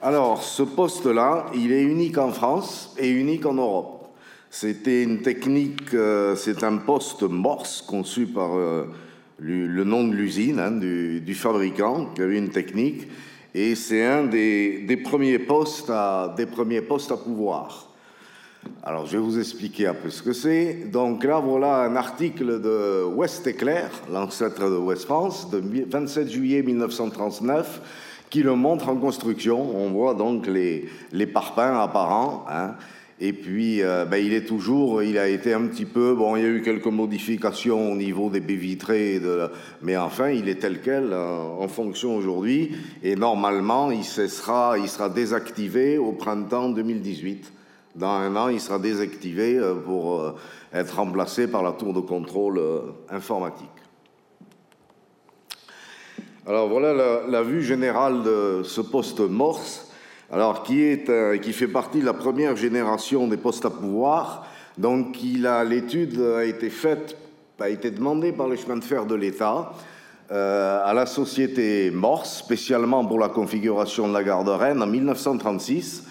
Alors, 0.00 0.44
ce 0.44 0.62
poste-là, 0.62 1.46
il 1.54 1.72
est 1.72 1.82
unique 1.82 2.18
en 2.18 2.30
France 2.30 2.94
et 2.98 3.10
unique 3.10 3.44
en 3.44 3.54
Europe. 3.54 4.14
C'était 4.48 5.02
une 5.02 5.22
technique, 5.22 5.92
euh, 5.92 6.36
c'est 6.36 6.62
un 6.62 6.76
poste 6.76 7.24
Morse 7.24 7.82
conçu 7.82 8.26
par 8.26 8.56
euh, 8.56 8.84
le 9.40 9.82
nom 9.82 10.06
de 10.06 10.14
l'usine, 10.14 10.60
hein, 10.60 10.70
du, 10.70 11.34
fabricant, 11.34 12.12
qui 12.14 12.22
avait 12.22 12.38
une 12.38 12.50
technique, 12.50 13.08
et 13.52 13.74
c'est 13.74 14.04
un 14.04 14.24
des, 14.24 15.00
premiers 15.02 15.40
postes 15.40 15.90
à, 15.90 16.32
des 16.36 16.46
premiers 16.46 16.82
postes 16.82 17.10
à 17.10 17.16
pouvoir. 17.16 17.93
Alors, 18.82 19.06
je 19.06 19.12
vais 19.12 19.22
vous 19.22 19.38
expliquer 19.38 19.86
un 19.86 19.94
peu 19.94 20.10
ce 20.10 20.22
que 20.22 20.32
c'est. 20.32 20.90
Donc 20.92 21.24
là, 21.24 21.40
voilà 21.40 21.82
un 21.84 21.96
article 21.96 22.60
de 22.60 23.02
West 23.04 23.46
Éclair, 23.46 23.90
l'ancêtre 24.12 24.68
de 24.68 24.76
West 24.76 25.04
France, 25.04 25.50
de 25.50 25.62
27 25.88 26.30
juillet 26.30 26.62
1939, 26.62 27.80
qui 28.28 28.42
le 28.42 28.54
montre 28.54 28.90
en 28.90 28.96
construction. 28.96 29.58
On 29.74 29.90
voit 29.90 30.12
donc 30.12 30.46
les, 30.46 30.88
les 31.12 31.26
parpaings 31.26 31.80
apparents. 31.80 32.44
Hein. 32.50 32.74
Et 33.20 33.32
puis, 33.32 33.80
euh, 33.80 34.04
ben, 34.04 34.16
il 34.18 34.34
est 34.34 34.44
toujours, 34.44 35.02
il 35.02 35.16
a 35.18 35.28
été 35.28 35.54
un 35.54 35.66
petit 35.66 35.86
peu, 35.86 36.14
bon, 36.14 36.36
il 36.36 36.42
y 36.42 36.44
a 36.44 36.48
eu 36.48 36.62
quelques 36.62 36.86
modifications 36.86 37.92
au 37.92 37.94
niveau 37.94 38.28
des 38.28 38.40
baies 38.40 38.54
vitrées, 38.54 39.20
mais 39.82 39.96
enfin, 39.96 40.30
il 40.30 40.48
est 40.48 40.56
tel 40.56 40.80
quel 40.82 41.12
euh, 41.12 41.38
en 41.58 41.68
fonction 41.68 42.16
aujourd'hui. 42.16 42.72
Et 43.02 43.14
normalement, 43.14 43.90
il, 43.92 44.04
cessera, 44.04 44.76
il 44.78 44.88
sera 44.88 45.08
désactivé 45.08 45.96
au 45.96 46.12
printemps 46.12 46.68
2018. 46.70 47.52
Dans 47.94 48.08
un 48.08 48.34
an, 48.34 48.48
il 48.48 48.60
sera 48.60 48.80
désactivé 48.80 49.56
euh, 49.56 49.74
pour 49.74 50.20
euh, 50.20 50.34
être 50.72 50.96
remplacé 50.96 51.46
par 51.46 51.62
la 51.62 51.70
tour 51.70 51.92
de 51.92 52.00
contrôle 52.00 52.58
euh, 52.58 52.80
informatique. 53.08 53.68
Alors 56.44 56.68
voilà 56.68 57.22
la, 57.26 57.42
vue 57.42 57.62
générale 57.62 58.22
de 58.22 58.62
ce 58.64 58.80
poste 58.80 59.20
Morse, 59.20 59.90
alors 60.30 60.62
qui, 60.62 60.82
est, 60.82 61.40
qui 61.40 61.54
fait 61.54 61.68
partie 61.68 62.00
de 62.00 62.04
la 62.04 62.12
première 62.12 62.54
génération 62.54 63.28
des 63.28 63.38
postes 63.38 63.64
à 63.64 63.70
pouvoir. 63.70 64.46
Donc 64.76 65.16
l'étude 65.22 66.20
a 66.20 66.44
été 66.44 66.68
faite, 66.68 67.16
a 67.58 67.70
été 67.70 67.90
demandée 67.90 68.32
par 68.32 68.48
les 68.48 68.58
chemins 68.58 68.76
de 68.76 68.84
fer 68.84 69.06
de 69.06 69.14
l'État 69.14 69.72
à 70.28 70.92
la 70.94 71.06
société 71.06 71.90
Morse, 71.90 72.40
spécialement 72.40 73.06
pour 73.06 73.18
la 73.18 73.30
configuration 73.30 74.06
de 74.06 74.12
la 74.12 74.22
gare 74.22 74.44
de 74.44 74.50
Rennes 74.50 74.82
en 74.82 74.86
1936. 74.86 76.04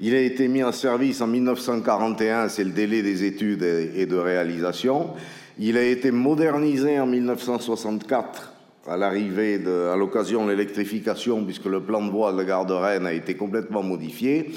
Il 0.00 0.14
a 0.14 0.20
été 0.20 0.48
mis 0.48 0.62
en 0.62 0.72
service 0.72 1.20
en 1.20 1.28
1941, 1.28 2.48
c'est 2.48 2.64
le 2.64 2.70
délai 2.70 3.02
des 3.02 3.24
études 3.24 3.62
et 3.62 4.06
de 4.06 4.16
réalisation. 4.16 5.10
Il 5.58 5.76
a 5.76 5.84
été 5.84 6.10
modernisé 6.10 6.98
en 6.98 7.06
1964 7.06 8.52
à 8.88 9.96
l'occasion 9.96 10.44
de 10.44 10.50
l'électrification, 10.50 11.44
puisque 11.44 11.66
le 11.66 11.80
plan 11.80 12.04
de 12.04 12.10
voie 12.10 12.32
de 12.32 12.38
la 12.38 12.44
gare 12.44 12.66
de 12.66 12.74
Rennes 12.74 13.06
a 13.06 13.12
été 13.12 13.34
complètement 13.34 13.82
modifié. 13.82 14.50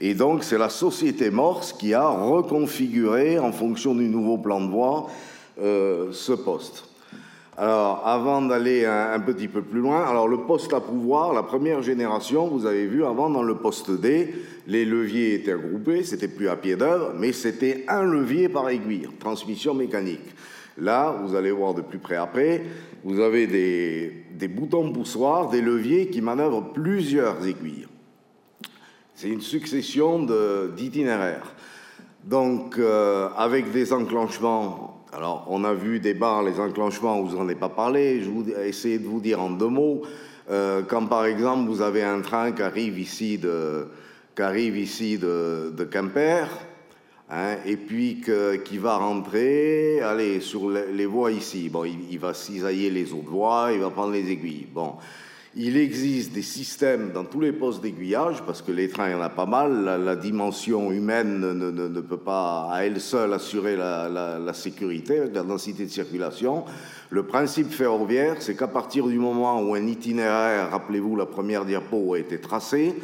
Et 0.00 0.14
donc, 0.14 0.44
c'est 0.44 0.58
la 0.58 0.68
société 0.68 1.30
Morse 1.30 1.72
qui 1.72 1.92
a 1.92 2.08
reconfiguré, 2.08 3.38
en 3.38 3.52
fonction 3.52 3.94
du 3.94 4.08
nouveau 4.08 4.38
plan 4.38 4.60
de 4.60 4.70
voie, 4.70 5.08
euh, 5.60 6.12
ce 6.12 6.32
poste. 6.32 6.84
Alors, 7.58 8.06
avant 8.06 8.42
d'aller 8.42 8.84
un, 8.84 9.18
petit 9.20 9.48
peu 9.48 9.62
plus 9.62 9.80
loin, 9.80 10.04
alors 10.04 10.28
le 10.28 10.42
poste 10.42 10.74
à 10.74 10.80
pouvoir, 10.80 11.32
la 11.32 11.42
première 11.42 11.82
génération, 11.82 12.48
vous 12.48 12.66
avez 12.66 12.86
vu 12.86 13.02
avant 13.02 13.30
dans 13.30 13.42
le 13.42 13.54
poste 13.54 13.90
D, 13.90 14.34
les 14.66 14.84
leviers 14.84 15.32
étaient 15.34 15.54
regroupés, 15.54 16.02
c'était 16.02 16.28
plus 16.28 16.50
à 16.50 16.56
pied 16.56 16.76
d'œuvre, 16.76 17.14
mais 17.16 17.32
c'était 17.32 17.86
un 17.88 18.02
levier 18.02 18.50
par 18.50 18.68
aiguille, 18.68 19.08
transmission 19.18 19.72
mécanique. 19.72 20.34
Là, 20.76 21.16
vous 21.24 21.34
allez 21.34 21.50
voir 21.50 21.72
de 21.72 21.80
plus 21.80 21.98
près 21.98 22.16
après, 22.16 22.62
vous 23.04 23.20
avez 23.20 23.46
des, 23.46 24.48
boutons 24.48 24.92
poussoirs, 24.92 25.48
des 25.48 25.62
leviers 25.62 26.08
qui 26.08 26.20
manœuvrent 26.20 26.74
plusieurs 26.74 27.46
aiguilles. 27.46 27.86
C'est 29.14 29.30
une 29.30 29.40
succession 29.40 30.26
d'itinéraires. 30.76 31.54
Donc, 32.22 32.76
euh, 32.78 33.30
avec 33.34 33.72
des 33.72 33.94
enclenchements 33.94 34.95
Alors, 35.12 35.46
on 35.48 35.64
a 35.64 35.72
vu 35.72 36.00
des 36.00 36.14
barres, 36.14 36.42
les 36.42 36.58
enclenchements, 36.58 37.22
vous 37.22 37.36
n'en 37.36 37.48
ai 37.48 37.54
pas 37.54 37.68
parlé. 37.68 38.22
Je 38.22 38.30
vais 38.30 38.68
essayer 38.68 38.98
de 38.98 39.06
vous 39.06 39.20
dire 39.20 39.40
en 39.40 39.50
deux 39.50 39.68
mots. 39.68 40.02
Euh, 40.50 40.82
quand 40.82 41.06
par 41.06 41.24
exemple 41.24 41.68
vous 41.68 41.82
avez 41.82 42.02
un 42.04 42.20
train 42.20 42.52
qui 42.52 42.62
arrive 42.62 42.98
ici 42.98 43.36
de, 43.38 43.88
qui 44.34 44.42
arrive 44.42 44.76
ici 44.76 45.18
de, 45.18 45.88
Quimper, 45.90 46.48
hein, 47.30 47.56
et 47.64 47.76
puis 47.76 48.20
que, 48.20 48.56
qui 48.56 48.78
va 48.78 48.96
rentrer, 48.96 50.00
allez, 50.02 50.40
sur 50.40 50.70
les, 50.70 51.06
voies 51.06 51.32
ici. 51.32 51.68
Bon, 51.68 51.84
il, 51.84 51.98
il 52.10 52.18
va 52.18 52.34
cisailler 52.34 52.90
les 52.90 53.12
autres 53.12 53.30
voies, 53.30 53.70
il 53.72 53.80
va 53.80 53.90
prendre 53.90 54.12
les 54.12 54.30
aiguilles. 54.30 54.68
Bon, 54.72 54.94
il 55.56 55.76
existe 55.78 56.32
des 56.32 56.42
systèmes 56.42 57.12
dans 57.12 57.24
tous 57.24 57.40
les 57.40 57.52
postes 57.52 57.82
d'aiguillage, 57.82 58.42
parce 58.44 58.60
que 58.60 58.72
les 58.72 58.88
trains, 58.88 59.08
il 59.08 59.12
y 59.12 59.14
en 59.14 59.22
a 59.22 59.30
pas 59.30 59.46
mal. 59.46 59.84
La, 60.04 60.14
dimension 60.14 60.92
humaine 60.92 61.40
ne, 61.40 62.00
peut 62.00 62.18
pas 62.18 62.68
à 62.70 62.84
elle 62.84 63.00
seule 63.00 63.32
assurer 63.32 63.76
la 63.76 64.52
sécurité, 64.52 65.22
la 65.32 65.42
densité 65.42 65.84
de 65.84 65.90
circulation. 65.90 66.64
Le 67.10 67.22
principe 67.22 67.70
ferroviaire, 67.70 68.36
c'est 68.40 68.56
qu'à 68.56 68.66
partir 68.66 69.06
du 69.06 69.18
moment 69.18 69.62
où 69.62 69.74
un 69.74 69.86
itinéraire, 69.86 70.70
rappelez-vous 70.70 71.14
la 71.14 71.26
première 71.26 71.64
diapo, 71.64 72.14
a 72.14 72.18
été 72.18 72.40
tracé, 72.40 72.94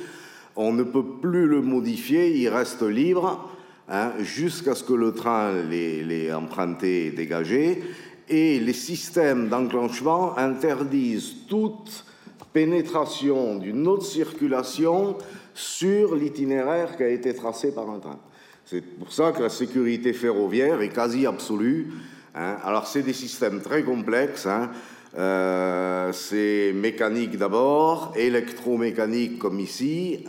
on 0.56 0.72
ne 0.72 0.82
peut 0.82 1.04
plus 1.20 1.46
le 1.46 1.62
modifier, 1.62 2.36
il 2.36 2.48
reste 2.48 2.82
libre 2.82 3.48
hein, 3.88 4.12
jusqu'à 4.18 4.74
ce 4.74 4.82
que 4.82 4.92
le 4.92 5.12
train 5.12 5.52
l'ait 5.62 6.32
emprunté 6.32 7.06
et 7.06 7.10
dégagé. 7.10 7.82
Et 8.28 8.58
les 8.58 8.72
systèmes 8.72 9.48
d'enclenchement 9.48 10.36
interdisent 10.36 11.46
toute 11.48 12.04
pénétration 12.52 13.56
d'une 13.56 13.86
autre 13.86 14.04
circulation 14.04 15.16
sur 15.54 16.14
l'itinéraire 16.14 16.96
qui 16.96 17.02
a 17.02 17.08
été 17.08 17.34
tracé 17.34 17.72
par 17.74 17.90
un 17.90 17.98
train. 17.98 18.18
C'est 18.64 18.80
pour 18.80 19.12
ça 19.12 19.32
que 19.32 19.42
la 19.42 19.48
sécurité 19.48 20.12
ferroviaire 20.12 20.80
est 20.80 20.88
quasi 20.88 21.26
absolue. 21.26 21.92
Hein. 22.34 22.56
Alors 22.64 22.86
c'est 22.86 23.02
des 23.02 23.12
systèmes 23.12 23.60
très 23.60 23.82
complexes. 23.82 24.46
Hein. 24.46 24.70
Euh, 25.18 26.10
c'est 26.12 26.72
mécanique 26.74 27.36
d'abord, 27.36 28.14
électromécanique 28.16 29.38
comme 29.38 29.60
ici, 29.60 30.24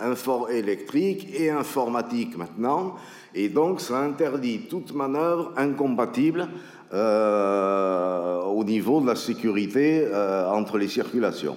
électrique 0.52 1.30
et 1.40 1.50
informatique 1.50 2.38
maintenant. 2.38 2.96
Et 3.34 3.48
donc 3.50 3.80
ça 3.80 4.00
interdit 4.00 4.68
toute 4.70 4.94
manœuvre 4.94 5.54
incompatible 5.56 6.50
euh, 6.94 8.42
au 8.42 8.64
niveau 8.64 9.00
de 9.00 9.08
la 9.08 9.16
sécurité 9.16 10.06
euh, 10.06 10.50
entre 10.50 10.78
les 10.78 10.90
circulations. 10.90 11.56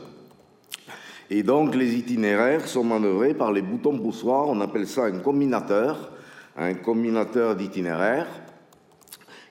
Et 1.31 1.43
donc 1.43 1.75
les 1.75 1.95
itinéraires 1.95 2.67
sont 2.69 2.85
manœuvrés 2.85 3.35
par 3.35 3.53
les 3.53 3.63
boutons 3.63 3.99
poussoirs, 3.99 4.49
on 4.49 4.61
appelle 4.61 4.87
ça 4.87 5.05
un 5.05 5.19
combinateur, 5.19 6.13
un 6.57 6.75
combinateur 6.75 7.57
d'itinéraires, 7.57 8.29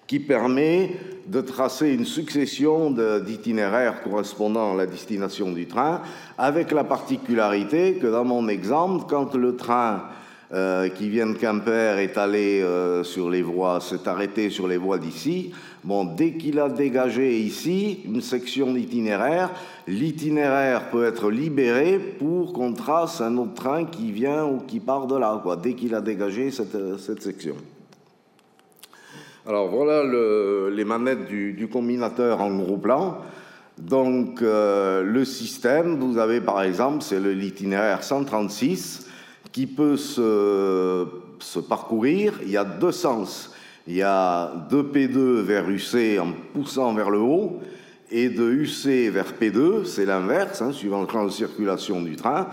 qui 0.07 0.19
permet 0.19 0.97
de 1.27 1.41
tracer 1.41 1.93
une 1.93 2.05
succession 2.05 2.91
d'itinéraires 2.91 4.03
correspondant 4.03 4.73
à 4.73 4.77
la 4.77 4.85
destination 4.85 5.51
du 5.51 5.67
train, 5.67 6.01
avec 6.37 6.71
la 6.71 6.83
particularité 6.83 7.95
que 7.95 8.07
dans 8.07 8.23
mon 8.23 8.47
exemple, 8.47 9.05
quand 9.09 9.35
le 9.35 9.55
train 9.55 10.03
euh, 10.55 10.87
qui 10.87 11.09
vient 11.09 11.27
de 11.27 11.33
Quimper 11.33 11.99
est 11.99 12.17
allé 12.17 12.61
euh, 12.61 13.03
sur 13.03 13.29
les 13.29 13.41
voies, 13.41 13.81
s'est 13.81 14.07
arrêté 14.07 14.49
sur 14.49 14.69
les 14.69 14.77
voies 14.77 14.97
d'ici. 14.97 15.51
Bon, 15.83 16.05
dès 16.05 16.31
qu'il 16.31 16.59
a 16.59 16.69
dégagé 16.69 17.37
ici 17.39 17.99
une 18.05 18.21
section 18.21 18.71
d'itinéraire, 18.71 19.51
l'itinéraire 19.85 20.89
peut 20.91 21.03
être 21.03 21.29
libéré 21.29 21.99
pour 21.99 22.53
qu'on 22.53 22.71
trace 22.71 23.19
un 23.19 23.35
autre 23.35 23.53
train 23.53 23.83
qui 23.83 24.13
vient 24.13 24.45
ou 24.45 24.59
qui 24.59 24.79
part 24.79 25.07
de 25.07 25.17
là, 25.17 25.43
dès 25.61 25.73
qu'il 25.73 25.93
a 25.93 25.99
dégagé 25.99 26.51
cette, 26.51 26.99
cette 26.99 27.21
section. 27.21 27.55
Alors 29.45 29.67
voilà 29.67 30.03
le, 30.03 30.71
les 30.73 30.85
manettes 30.85 31.27
du, 31.27 31.67
combinateur 31.71 32.39
en 32.39 32.55
gros 32.55 32.77
plan. 32.77 33.17
Donc 33.77 34.41
euh, 34.41 35.03
le 35.03 35.25
système, 35.25 35.99
vous 35.99 36.17
avez 36.17 36.39
par 36.39 36.63
exemple, 36.63 37.03
c'est 37.03 37.19
l'itinéraire 37.19 38.03
136 38.03 39.04
qui 39.55 39.67
peut 39.67 39.95
se, 39.95 41.07
parcourir. 41.69 42.33
Il 42.43 42.49
y 42.49 42.57
a 42.57 42.65
deux 42.65 42.91
sens. 42.91 43.51
Il 43.87 43.95
y 43.95 44.01
a 44.01 44.51
de 44.69 44.81
P2 44.81 45.39
vers 45.39 45.69
UC 45.69 46.19
en 46.19 46.33
poussant 46.53 46.93
vers 46.93 47.09
le 47.09 47.19
haut 47.19 47.61
et 48.11 48.27
de 48.27 48.51
UC 48.51 49.09
vers 49.13 49.31
P2, 49.39 49.85
c'est 49.85 50.05
l'inverse, 50.05 50.61
hein, 50.61 50.73
suivant 50.73 50.99
le 50.99 51.07
plan 51.07 51.23
de 51.23 51.29
circulation 51.29 52.01
du 52.01 52.17
train, 52.17 52.47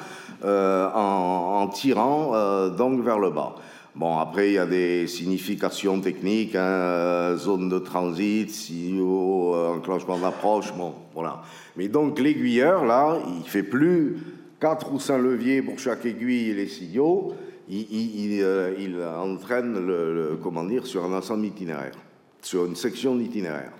euh, 0.44 0.88
en, 0.94 1.66
tirant 1.66 2.36
euh, 2.36 2.70
donc 2.70 3.02
vers 3.02 3.18
le 3.18 3.30
bas. 3.30 3.56
Bon, 3.96 4.18
après, 4.18 4.50
il 4.50 4.54
y 4.54 4.58
a 4.58 4.66
des 4.66 5.08
significations 5.08 6.00
techniques, 6.00 6.54
hein, 6.54 7.34
zone 7.36 7.68
de 7.68 7.80
transit, 7.80 8.48
signaux, 8.48 9.56
euh, 9.56 9.74
enclenchement 9.74 10.18
d'approche, 10.18 10.72
bon, 10.74 10.94
voilà. 11.14 11.42
Mais 11.76 11.88
donc, 11.88 12.20
l'aiguilleur, 12.20 12.84
là, 12.84 13.16
il 13.38 13.48
fait 13.48 13.64
plus 13.64 14.18
quatre 14.62 14.92
ou 14.92 15.00
cinq 15.00 15.18
leviers 15.18 15.60
pour 15.60 15.76
chaque 15.80 16.06
aiguille 16.06 16.50
et 16.50 16.54
les 16.54 16.68
signaux, 16.68 17.34
il, 17.68 17.84
il, 17.90 18.42
euh, 18.44 19.20
entraîne 19.20 20.38
comment 20.40 20.62
dire, 20.62 20.86
sur 20.86 21.04
un 21.04 21.12
ensemble 21.12 21.46
itinéraire, 21.46 21.96
sur 22.42 22.66
une 22.66 22.76
section 22.76 23.16
d'itinéraire. 23.16 23.72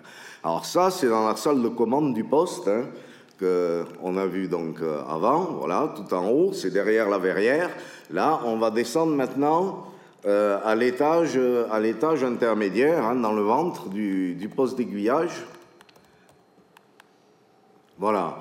Alors 0.43 0.65
ça, 0.65 0.91
c'est 0.91 1.09
dans 1.09 1.29
la 1.29 1.37
salle 1.37 1.63
de 1.63 1.69
commande 1.69 2.15
du 2.15 2.25
poste, 2.25 2.67
hein, 2.67 2.87
qu'on 3.39 4.17
a 4.17 4.27
vu 4.27 4.49
donc 4.49 4.83
euh, 4.83 5.03
avant, 5.09 5.57
voilà, 5.61 5.95
tout 5.95 6.13
en 6.13 6.29
haut, 6.29 6.53
c'est 6.53 6.71
derrière 6.71 7.09
la 7.09 7.19
verrière. 7.19 7.71
Là, 8.11 8.41
on 8.45 8.57
va 8.57 8.73
descendre 8.73 9.15
maintenant 9.15 9.87
euh, 10.27 10.59
à 10.65 10.75
l'étage 10.75 11.39
à 11.71 11.79
l'étage 11.79 12.25
intermédiaire, 12.25 13.05
hein, 13.05 13.15
dans 13.15 13.33
le 13.33 13.43
ventre 13.43 13.89
du, 13.89 14.35
du 14.35 14.49
poste 14.49 14.77
d'aiguillage. 14.77 15.47
Voilà, 17.99 18.39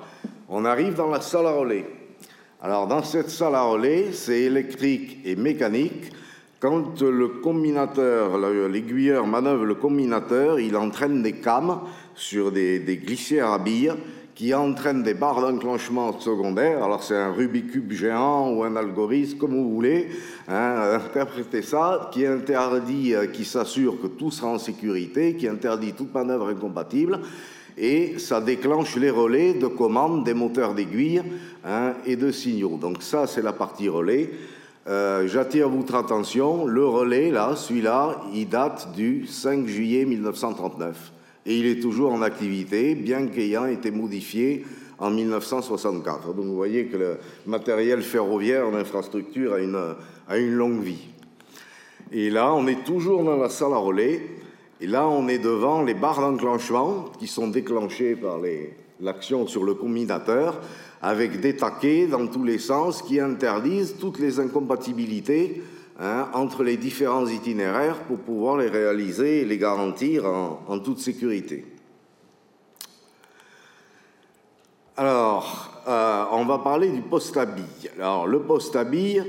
on 0.48 0.64
arrive 0.64 0.96
dans 0.96 1.08
la 1.08 1.20
salle 1.20 1.46
à 1.46 1.52
relais. 1.52 2.01
Alors, 2.64 2.86
dans 2.86 3.02
cette 3.02 3.28
salle 3.28 3.56
à 3.56 3.64
relais, 3.64 4.12
c'est 4.12 4.42
électrique 4.42 5.18
et 5.24 5.34
mécanique. 5.34 6.12
Quand 6.60 7.02
le 7.02 7.26
combinateur, 7.26 8.38
l'aiguilleur 8.38 9.26
manœuvre 9.26 9.64
le 9.64 9.74
combinateur, 9.74 10.60
il 10.60 10.76
entraîne 10.76 11.24
des 11.24 11.32
cames 11.32 11.80
sur 12.14 12.52
des, 12.52 13.00
glissières 13.04 13.50
à 13.50 13.58
billes 13.58 13.94
qui 14.36 14.54
entraînent 14.54 15.02
des 15.02 15.14
barres 15.14 15.40
d'enclenchement 15.40 16.20
secondaires. 16.20 16.84
Alors, 16.84 17.02
c'est 17.02 17.16
un 17.16 17.32
Rubik's 17.32 17.72
Cube 17.72 17.90
géant 17.90 18.52
ou 18.52 18.62
un 18.62 18.76
algorithme, 18.76 19.38
comme 19.38 19.54
vous 19.54 19.74
voulez. 19.74 20.10
Hein, 20.46 21.00
interprétez 21.04 21.62
ça, 21.62 22.10
qui 22.12 22.24
interdit, 22.24 23.12
qui 23.32 23.44
s'assure 23.44 24.00
que 24.00 24.06
tout 24.06 24.30
sera 24.30 24.50
en 24.50 24.58
sécurité, 24.58 25.34
qui 25.34 25.48
interdit 25.48 25.94
toute 25.94 26.14
manœuvre 26.14 26.50
incompatible 26.50 27.18
et 27.76 28.18
ça 28.18 28.40
déclenche 28.40 28.96
les 28.96 29.10
relais 29.10 29.54
de 29.54 29.66
commande 29.66 30.24
des 30.24 30.34
moteurs 30.34 30.74
d'aiguille 30.74 31.22
hein, 31.64 31.94
et 32.06 32.16
de 32.16 32.30
signaux. 32.30 32.78
Donc 32.80 33.02
ça, 33.02 33.26
c'est 33.26 33.42
la 33.42 33.52
partie 33.52 33.88
relais. 33.88 34.30
Euh, 34.88 35.26
J'attire 35.28 35.68
votre 35.68 35.94
attention, 35.94 36.66
le 36.66 36.84
relais, 36.86 37.30
là, 37.30 37.54
celui-là, 37.56 38.20
il 38.34 38.48
date 38.48 38.92
du 38.94 39.26
5 39.26 39.66
juillet 39.66 40.04
1939. 40.04 41.12
Et 41.46 41.58
il 41.58 41.66
est 41.66 41.80
toujours 41.80 42.12
en 42.12 42.22
activité, 42.22 42.94
bien 42.94 43.26
qu'ayant 43.26 43.66
été 43.66 43.90
modifié 43.90 44.64
en 44.98 45.10
1964. 45.10 46.34
Donc 46.34 46.44
vous 46.44 46.54
voyez 46.54 46.86
que 46.86 46.96
le 46.96 47.18
matériel 47.46 48.02
ferroviaire 48.02 48.66
en 48.66 48.74
infrastructure 48.74 49.54
a 49.54 49.58
a 50.28 50.38
une 50.38 50.54
longue 50.54 50.82
vie. 50.82 51.08
Et 52.10 52.30
là, 52.30 52.52
on 52.54 52.66
est 52.66 52.84
toujours 52.84 53.24
dans 53.24 53.36
la 53.36 53.48
salle 53.48 53.72
à 53.72 53.76
relais. 53.76 54.22
Et 54.80 54.86
là, 54.86 55.06
on 55.06 55.28
est 55.28 55.38
devant 55.38 55.82
les 55.82 55.94
barres 55.94 56.20
d'enclenchement 56.20 57.06
qui 57.18 57.26
sont 57.26 57.48
déclenchées 57.48 58.16
par 58.16 58.38
l'action 59.00 59.46
sur 59.46 59.64
le 59.64 59.74
combinateur, 59.74 60.60
avec 61.02 61.40
des 61.40 61.56
taquets 61.56 62.06
dans 62.06 62.28
tous 62.28 62.44
les 62.44 62.58
sens 62.58 63.02
qui 63.02 63.18
interdisent 63.18 63.96
toutes 63.98 64.20
les 64.20 64.38
incompatibilités 64.38 65.60
hein, 65.98 66.28
entre 66.32 66.62
les 66.62 66.76
différents 66.76 67.26
itinéraires 67.26 67.98
pour 68.04 68.18
pouvoir 68.18 68.56
les 68.56 68.68
réaliser 68.68 69.40
et 69.40 69.44
les 69.44 69.58
garantir 69.58 70.24
en, 70.24 70.78
toute 70.78 71.00
sécurité. 71.00 71.66
Alors, 74.96 75.82
euh, 75.88 76.24
on 76.30 76.44
va 76.44 76.58
parler 76.58 76.90
du 76.90 77.00
poste 77.00 77.36
à 77.36 77.46
billes. 77.46 77.90
Alors, 77.96 78.28
le 78.28 78.40
poste 78.42 78.76
à 78.76 78.84
billes, 78.84 79.24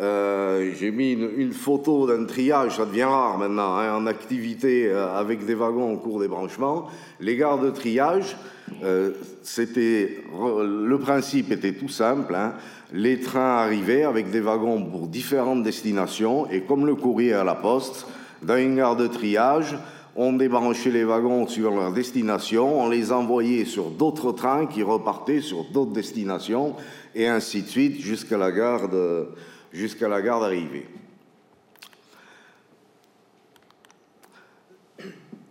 euh, 0.00 0.72
J'ai 0.78 0.90
mis 0.90 1.12
une, 1.12 1.52
photo 1.52 2.06
d'un 2.06 2.24
triage, 2.24 2.76
ça 2.76 2.86
devient 2.86 3.04
rare 3.04 3.38
maintenant, 3.38 3.76
hein, 3.76 3.94
en 3.94 4.06
activité 4.06 4.88
euh, 4.88 5.14
avec 5.16 5.46
des 5.46 5.54
wagons 5.54 5.92
au 5.92 5.96
cours 5.98 6.20
des 6.20 6.28
branchements. 6.28 6.86
Les 7.20 7.36
gares 7.36 7.60
de 7.60 7.70
triage, 7.70 8.36
euh, 8.82 9.12
le 9.58 10.96
principe 10.96 11.52
était 11.52 11.74
tout 11.74 11.88
simple. 11.88 12.34
Hein, 12.34 12.54
les 12.92 13.20
trains 13.20 13.58
arrivaient 13.58 14.04
avec 14.04 14.30
des 14.30 14.40
wagons 14.40 14.82
pour 14.84 15.06
différentes 15.06 15.62
destinations 15.62 16.50
et 16.50 16.62
comme 16.62 16.86
le 16.86 16.94
courrier 16.94 17.32
à 17.32 17.44
la 17.44 17.54
poste, 17.54 18.06
dans 18.42 18.56
une 18.56 18.76
gare 18.76 18.96
de 18.96 19.06
triage, 19.06 19.76
on 20.16 20.32
débranchait 20.32 20.90
les 20.90 21.04
wagons 21.04 21.46
suivant 21.48 21.74
leur 21.74 21.92
destination, 21.92 22.82
on 22.82 22.88
les 22.88 23.10
envoyait 23.10 23.64
sur 23.64 23.90
d'autres 23.90 24.32
trains 24.32 24.66
qui 24.66 24.82
repartaient 24.82 25.40
sur 25.40 25.64
d'autres 25.72 25.92
destinations 25.92 26.74
et 27.14 27.26
ainsi 27.26 27.62
de 27.62 27.68
suite 27.68 28.00
jusqu'à 28.00 28.38
la 28.38 28.52
gare 28.52 28.88
de 28.88 29.28
jusqu'à 29.74 30.08
la 30.08 30.22
gare 30.22 30.40
d'arrivée. 30.40 30.86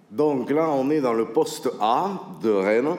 Donc 0.09 0.49
là, 0.49 0.69
on 0.69 0.89
est 0.89 1.01
dans 1.01 1.13
le 1.13 1.25
poste 1.25 1.69
A 1.81 2.21
de 2.41 2.49
Rennes. 2.49 2.95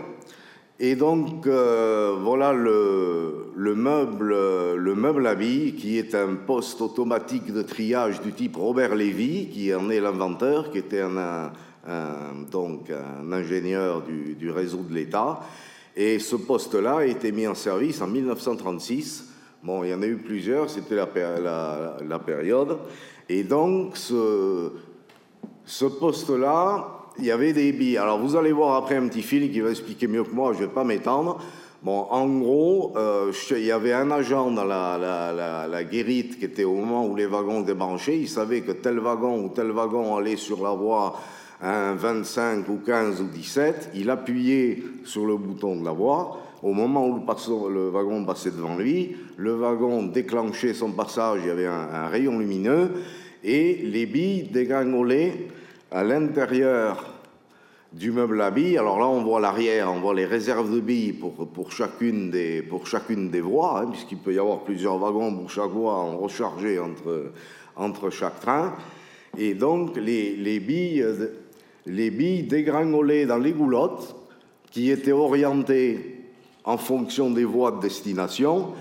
Et 0.81 0.97
donc, 0.97 1.47
euh, 1.47 2.17
voilà 2.21 2.53
le, 2.53 3.53
meuble, 3.57 4.35
le 4.75 4.95
meuble 4.97 5.27
à 5.27 5.37
billes, 5.37 5.77
qui 5.77 5.97
est 5.97 6.15
un 6.17 6.35
poste 6.35 6.81
automatique 6.81 7.53
de 7.53 7.63
triage 7.63 8.21
du 8.21 8.33
type 8.33 8.57
Robert 8.57 8.97
Lévy, 8.97 9.49
qui 9.49 9.73
en 9.73 9.89
est 9.91 10.01
l'inventeur, 10.01 10.73
qui 10.73 10.79
était 10.79 11.03
un, 11.03 11.53
donc 12.51 12.91
un 12.91 13.33
ingénieur 13.33 14.03
du, 14.03 14.51
réseau 14.51 14.79
de 14.79 14.93
l'État. 14.93 15.41
Et 15.97 16.19
ce 16.19 16.35
poste-là 16.35 16.99
a 16.99 17.05
été 17.05 17.31
mis 17.31 17.47
en 17.47 17.55
service 17.55 18.03
en 18.03 18.09
1936. 18.09 19.34
Bon, 19.65 19.83
il 19.83 19.89
y 19.89 19.95
en 19.95 20.03
a 20.03 20.07
eu 20.07 20.19
plusieurs, 20.19 20.69
c'était 20.69 20.95
la, 20.95 21.97
la, 22.07 22.19
période. 22.19 22.77
Et 23.31 23.45
donc, 23.45 23.97
ce, 23.97 24.73
ce 25.65 25.87
poste-là, 25.87 26.87
il 27.19 27.25
y 27.25 27.31
avait 27.31 27.55
des 27.55 27.73
billes. 27.73 27.97
Alors, 27.97 28.19
vous 28.19 28.37
allez 28.37 28.53
voir 28.53 28.77
après 28.77 28.97
un 28.97 29.09
petit 29.09 29.23
film 29.23 29.51
qui 29.51 29.61
va 29.61 29.71
expliquer 29.71 30.07
mieux 30.07 30.23
que 30.23 30.35
moi, 30.35 30.53
je 30.53 30.61
ne 30.61 30.67
vais 30.67 30.71
pas 30.71 30.85
m'étendre. 30.85 31.39
Bon, 31.83 32.07
en 32.11 32.29
gros, 32.29 32.93
euh, 32.97 33.33
il 33.53 33.65
y 33.65 33.73
avait 33.73 33.95
un 33.95 34.11
agent 34.11 34.51
dans 34.51 34.65
la, 34.65 35.67
la, 35.67 35.85
guérite 35.85 36.39
qui 36.39 36.45
était 36.45 36.65
au 36.65 36.75
moment 36.75 37.07
où 37.07 37.17
les 37.17 37.25
wagons 37.25 37.63
débranchaient. 37.63 38.19
Il 38.19 38.29
savait 38.29 38.61
que 38.61 38.73
tel 38.73 38.99
wagon 38.99 39.45
ou 39.45 39.49
tel 39.49 39.71
wagon 39.71 40.15
allait 40.15 40.37
sur 40.37 40.63
la 40.63 40.73
voie 40.73 41.19
un 41.63 41.95
25 41.95 42.69
ou 42.69 42.81
15 42.85 43.23
ou 43.23 43.29
17, 43.29 43.93
il 43.95 44.11
appuyait 44.11 44.83
sur 45.05 45.25
le 45.25 45.39
bouton 45.39 45.77
de 45.77 45.87
la 45.87 45.93
voie. 45.93 46.44
Au 46.65 46.73
moment 46.73 47.07
où 47.07 47.23
le, 47.69 47.91
wagon 47.91 48.25
passait 48.25 48.51
devant 48.51 48.79
lui, 48.79 49.15
le 49.37 49.53
wagon 49.53 50.05
déclenchait 50.05 50.73
son 50.73 50.93
passage, 50.93 51.41
il 51.43 51.49
y 51.49 51.51
avait 51.51 51.67
un, 51.67 52.07
rayon 52.07 52.39
lumineux, 52.39 52.91
et 53.45 53.83
les 53.85 54.07
billes 54.07 54.45
dégringolaient 54.45 55.49
à 55.91 56.03
l'intérieur 56.05 57.05
du 57.93 58.13
meuble 58.13 58.41
à 58.41 58.51
billes. 58.51 58.79
Alors 58.79 58.99
là, 58.99 59.07
on 59.07 59.23
voit 59.23 59.41
l'arrière, 59.41 59.93
on 59.93 60.01
voit 60.01 60.15
les 60.15 60.25
réserves 60.25 60.75
de 60.75 60.81
billes 60.81 61.13
pour, 61.13 61.71
chacune, 61.71 62.31
des, 62.31 62.63
voies, 63.43 63.81
hein, 63.83 63.89
puisqu'il 63.91 64.17
peut 64.17 64.33
y 64.33 64.39
avoir 64.39 64.61
plusieurs 64.61 64.97
wagons 64.97 65.35
pour 65.35 65.51
chaque 65.51 65.69
voie 65.69 65.97
en 65.97 66.17
recharger 66.17 66.81
entre, 67.77 68.09
chaque 68.09 68.41
train. 68.41 68.73
Et 69.37 69.53
donc, 69.53 69.99
les 69.99 70.61
billes 70.61 71.05
dégringolaient 72.45 73.27
dans 73.27 73.37
les 73.37 73.53
goulottes 73.53 74.17
qui 74.71 74.91
étaient 74.91 75.13
orientées 75.13 76.14
en 76.65 76.77
fonction 76.77 77.31
des 77.31 77.45
voies 77.45 77.73
de 77.73 77.81
destination 77.81 78.73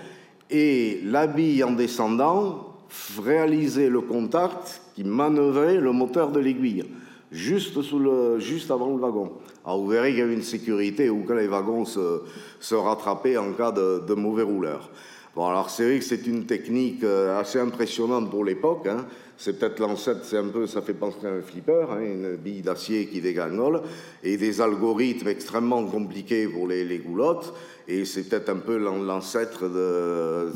et 0.49 1.01
la 1.03 1.27
bille 1.27 1.64
en 1.64 1.72
descendant 1.72 2.76
réalisait 3.23 3.89
le 3.89 4.01
contact 4.01 4.81
qui 4.95 5.03
manœuvrait 5.03 5.77
le 5.77 5.91
moteur 5.91 6.31
de 6.31 6.39
l'aiguille 6.39 6.85
juste, 7.34 7.81
sous 7.81 7.99
le, 7.99 8.39
juste 8.39 8.72
avant 8.72 8.89
le 8.95 9.01
wagon. 9.01 9.31
Alors 9.65 9.80
vous 9.80 9.88
verrez 9.88 10.10
qu'il 10.11 10.19
y 10.19 10.22
avait 10.22 10.34
une 10.34 10.43
sécurité 10.43 11.10
où 11.10 11.26
les 11.34 11.47
wagons 11.47 11.85
se, 11.85 12.22
se 12.60 12.76
rattrapaient 12.76 13.38
en 13.38 13.53
cas 13.53 13.72
de, 13.72 14.03
de 14.07 14.14
mauvais 14.14 14.43
rouleur. 14.43 14.89
Bon, 15.35 15.47
alors 15.47 15.72
c'est 15.72 15.85
vrai 15.85 15.97
que 15.97 16.05
c'est 16.05 16.27
une 16.27 16.45
technique 16.45 17.03
euh, 17.03 17.39
assez 17.39 17.60
impressionnante 17.60 18.30
pour 18.30 18.45
l'époque. 18.45 18.85
Hein. 18.85 19.05
C'est 19.35 19.57
peut-être 19.57 19.80
l'ancêtre, 19.80 20.19
c'est 20.23 20.38
un 20.38 20.49
peu, 20.49 20.68
ça 20.68 20.84
fait 20.84 20.93
penser 20.93 21.26
à 21.26 21.30
un 21.30 21.41
flipper, 21.41 21.88
hein, 21.89 22.01
une 22.01 22.35
bille 22.35 22.61
d'acier 22.61 23.07
qui 23.07 23.19
dégangole, 23.19 23.81
et 24.23 24.38
des 24.38 24.61
algorithmes 24.61 25.30
extrêmement 25.30 25.84
compliqués 25.85 26.47
pour 26.47 26.68
les, 26.68 26.85
les 26.85 26.99
goulottes. 26.99 27.51
Et 27.88 28.05
c'est 28.05 28.23
peut-être 28.23 28.49
un 28.49 28.60
peu 28.60 28.77
l'ancêtre 28.77 29.68
de. 29.68 30.51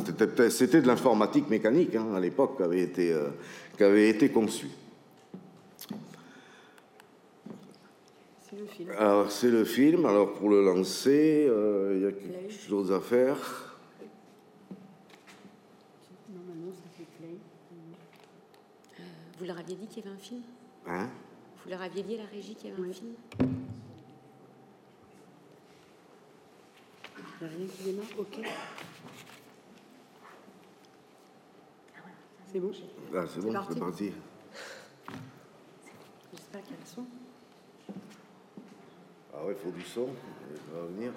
C'était 0.50 0.82
de 0.82 0.88
l'informatique 0.88 1.50
mécanique 1.50 1.96
hein, 1.96 2.08
à 2.16 2.20
l'époque 2.20 2.58
qui 2.58 2.64
avait 2.64 2.82
été, 2.82 3.12
euh, 3.12 3.30
qui 3.76 3.84
avait 3.84 4.10
été 4.10 4.30
conçue. 4.30 4.70
C'est 8.50 8.58
le 8.58 8.66
film. 8.66 8.92
Alors 8.98 9.32
c'est 9.32 9.52
le 9.52 9.66
film. 9.66 10.06
Alors 10.06 10.34
pour 10.34 10.50
le 10.50 10.64
lancer, 10.64 11.48
euh, 11.50 11.94
il 11.98 12.04
y 12.04 12.06
a 12.06 12.12
quelque 12.12 12.54
chose 12.54 12.92
à 12.92 13.02
faire. 13.02 13.68
Vous 19.40 19.46
leur 19.46 19.60
aviez 19.60 19.76
dit 19.76 19.86
qu'il 19.86 20.04
y 20.04 20.08
avait 20.08 20.16
un 20.16 20.20
film? 20.20 20.42
Hein? 20.88 21.10
Vous 21.64 21.70
leur 21.70 21.82
aviez 21.82 22.02
dit 22.02 22.16
à 22.16 22.18
la 22.18 22.26
régie 22.26 22.56
qu'il 22.56 22.72
y 22.72 22.74
avait 22.74 22.90
un 22.90 22.92
film? 22.92 23.14
Il 27.40 27.48
n'y 27.48 27.54
a 27.54 27.58
rien 27.58 27.68
qui 27.68 27.84
démarre 27.84 28.06
Ok. 28.18 28.40
C'est 32.52 32.60
bon 32.60 32.72
ah, 33.16 33.24
C'est 33.28 33.42
bon, 33.42 33.54
c'est 33.70 33.80
parti. 33.80 34.12
J'espère 36.34 36.62
qu'il 36.64 36.72
y 36.72 36.76
a 36.76 36.80
le 36.80 36.86
son. 36.86 37.06
Ah 39.34 39.46
ouais, 39.46 39.56
il 39.58 39.64
faut 39.64 39.78
du 39.78 39.84
son. 39.84 40.08
Il 40.50 40.74
va 40.74 40.86
venir 40.88 41.12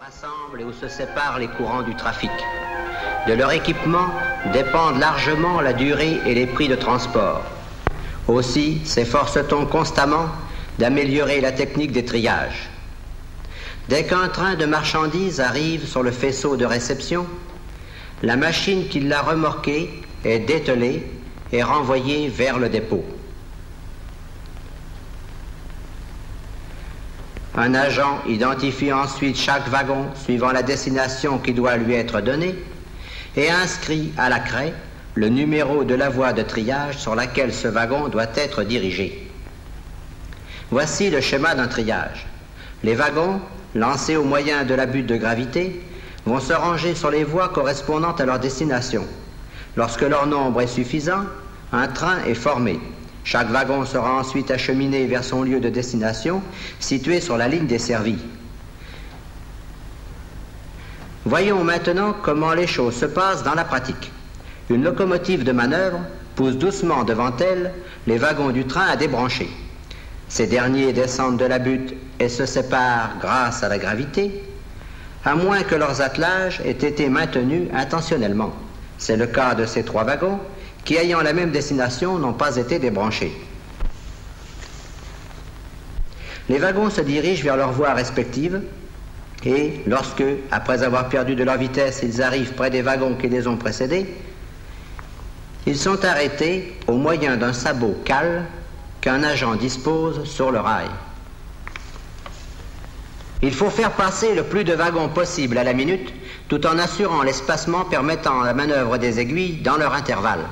rassemblent 0.00 0.60
et 0.60 0.64
où 0.64 0.72
se 0.72 0.88
séparent 0.88 1.38
les 1.38 1.48
courants 1.48 1.82
du 1.82 1.94
trafic. 1.96 2.30
De 3.26 3.32
leur 3.32 3.50
équipement 3.52 4.06
dépendent 4.52 4.98
largement 4.98 5.60
la 5.60 5.72
durée 5.72 6.20
et 6.24 6.34
les 6.34 6.46
prix 6.46 6.68
de 6.68 6.76
transport. 6.76 7.42
Aussi 8.28 8.84
s'efforce-t-on 8.84 9.66
constamment 9.66 10.26
d'améliorer 10.78 11.40
la 11.40 11.52
technique 11.52 11.92
des 11.92 12.04
triages. 12.04 12.70
Dès 13.88 14.04
qu'un 14.04 14.28
train 14.28 14.54
de 14.54 14.66
marchandises 14.66 15.40
arrive 15.40 15.86
sur 15.86 16.02
le 16.02 16.10
faisceau 16.10 16.56
de 16.56 16.66
réception, 16.66 17.26
la 18.22 18.36
machine 18.36 18.86
qui 18.88 19.00
l'a 19.00 19.22
remorqué 19.22 20.02
est 20.24 20.40
dételée 20.40 21.06
et 21.52 21.62
renvoyée 21.62 22.28
vers 22.28 22.58
le 22.58 22.68
dépôt. 22.68 23.04
Un 27.56 27.74
agent 27.74 28.20
identifie 28.28 28.92
ensuite 28.92 29.36
chaque 29.36 29.66
wagon 29.68 30.06
suivant 30.14 30.52
la 30.52 30.62
destination 30.62 31.38
qui 31.38 31.54
doit 31.54 31.76
lui 31.76 31.94
être 31.94 32.20
donnée 32.20 32.54
et 33.36 33.50
inscrit 33.50 34.12
à 34.18 34.28
la 34.28 34.38
craie 34.38 34.74
le 35.14 35.28
numéro 35.28 35.82
de 35.82 35.94
la 35.94 36.10
voie 36.10 36.32
de 36.32 36.42
triage 36.42 36.98
sur 36.98 37.14
laquelle 37.14 37.52
ce 37.52 37.66
wagon 37.66 38.08
doit 38.08 38.28
être 38.36 38.62
dirigé. 38.62 39.28
Voici 40.70 41.10
le 41.10 41.20
schéma 41.20 41.54
d'un 41.54 41.66
triage. 41.66 42.26
Les 42.84 42.94
wagons, 42.94 43.40
lancés 43.74 44.16
au 44.16 44.24
moyen 44.24 44.64
de 44.64 44.74
la 44.74 44.86
butte 44.86 45.06
de 45.06 45.16
gravité, 45.16 45.80
vont 46.26 46.40
se 46.40 46.52
ranger 46.52 46.94
sur 46.94 47.10
les 47.10 47.24
voies 47.24 47.48
correspondant 47.48 48.12
à 48.12 48.24
leur 48.24 48.38
destination. 48.38 49.04
Lorsque 49.76 50.02
leur 50.02 50.26
nombre 50.26 50.60
est 50.60 50.66
suffisant, 50.66 51.24
un 51.72 51.86
train 51.88 52.18
est 52.26 52.34
formé. 52.34 52.80
Chaque 53.24 53.50
wagon 53.50 53.84
sera 53.84 54.14
ensuite 54.14 54.50
acheminé 54.50 55.06
vers 55.06 55.24
son 55.24 55.42
lieu 55.42 55.60
de 55.60 55.68
destination, 55.68 56.42
situé 56.80 57.20
sur 57.20 57.36
la 57.36 57.48
ligne 57.48 57.66
desservie. 57.66 58.18
Voyons 61.24 61.62
maintenant 61.62 62.14
comment 62.22 62.54
les 62.54 62.66
choses 62.66 62.94
se 62.94 63.04
passent 63.04 63.42
dans 63.42 63.54
la 63.54 63.64
pratique. 63.64 64.12
Une 64.70 64.82
locomotive 64.82 65.44
de 65.44 65.52
manœuvre 65.52 66.00
pousse 66.36 66.56
doucement 66.56 67.04
devant 67.04 67.36
elle 67.38 67.72
les 68.06 68.16
wagons 68.16 68.50
du 68.50 68.64
train 68.64 68.86
à 68.86 68.96
débrancher. 68.96 69.50
Ces 70.28 70.46
derniers 70.46 70.92
descendent 70.92 71.38
de 71.38 71.44
la 71.44 71.58
butte 71.58 71.94
et 72.20 72.28
se 72.28 72.46
séparent 72.46 73.16
grâce 73.20 73.62
à 73.62 73.68
la 73.68 73.78
gravité, 73.78 74.42
à 75.24 75.34
moins 75.34 75.62
que 75.62 75.74
leurs 75.74 76.00
attelages 76.00 76.60
aient 76.64 76.70
été 76.70 77.08
maintenus 77.08 77.68
intentionnellement. 77.74 78.52
C'est 78.98 79.16
le 79.16 79.26
cas 79.26 79.54
de 79.54 79.66
ces 79.66 79.84
trois 79.84 80.04
wagons 80.04 80.40
qui, 80.84 80.96
ayant 80.96 81.20
la 81.20 81.32
même 81.32 81.50
destination, 81.50 82.18
n'ont 82.18 82.32
pas 82.32 82.56
été 82.56 82.78
débranchés. 82.78 83.32
Les 86.48 86.58
wagons 86.58 86.90
se 86.90 87.02
dirigent 87.02 87.44
vers 87.44 87.56
leurs 87.56 87.72
voies 87.72 87.92
respectives 87.92 88.62
et 89.44 89.82
lorsque, 89.86 90.24
après 90.50 90.82
avoir 90.82 91.08
perdu 91.08 91.34
de 91.34 91.44
leur 91.44 91.58
vitesse, 91.58 92.00
ils 92.02 92.22
arrivent 92.22 92.54
près 92.54 92.70
des 92.70 92.82
wagons 92.82 93.14
qui 93.14 93.28
les 93.28 93.46
ont 93.46 93.56
précédés, 93.56 94.06
ils 95.66 95.76
sont 95.76 96.02
arrêtés 96.04 96.74
au 96.86 96.94
moyen 96.94 97.36
d'un 97.36 97.52
sabot 97.52 97.94
cal 98.04 98.46
qu'un 99.00 99.22
agent 99.22 99.54
dispose 99.56 100.24
sur 100.24 100.50
le 100.50 100.60
rail. 100.60 100.88
Il 103.40 103.54
faut 103.54 103.70
faire 103.70 103.92
passer 103.92 104.34
le 104.34 104.42
plus 104.42 104.64
de 104.64 104.74
wagons 104.74 105.08
possible 105.08 105.58
à 105.58 105.64
la 105.64 105.72
minute 105.72 106.12
tout 106.48 106.66
en 106.66 106.78
assurant 106.78 107.22
l'espacement 107.22 107.84
permettant 107.84 108.42
la 108.42 108.52
manœuvre 108.54 108.96
des 108.98 109.20
aiguilles 109.20 109.60
dans 109.62 109.76
leur 109.76 109.94
intervalle. 109.94 110.46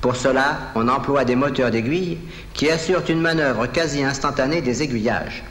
Pour 0.00 0.16
cela, 0.16 0.72
on 0.76 0.88
emploie 0.88 1.26
des 1.26 1.36
moteurs 1.36 1.70
d'aiguille 1.70 2.18
qui 2.54 2.70
assurent 2.70 3.04
une 3.10 3.20
manœuvre 3.20 3.66
quasi 3.66 4.02
instantanée 4.02 4.62
des 4.62 4.82
aiguillages. 4.82 5.44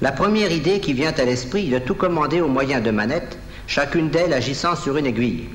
La 0.00 0.12
première 0.12 0.52
idée 0.52 0.78
qui 0.80 0.92
vient 0.92 1.12
à 1.12 1.24
l'esprit 1.24 1.66
est 1.66 1.80
de 1.80 1.84
tout 1.84 1.96
commander 1.96 2.40
au 2.40 2.46
moyen 2.48 2.80
de 2.80 2.92
manettes, 2.92 3.36
chacune 3.66 4.10
d'elles 4.10 4.32
agissant 4.32 4.76
sur 4.76 4.96
une 4.96 5.06
aiguille. 5.06 5.48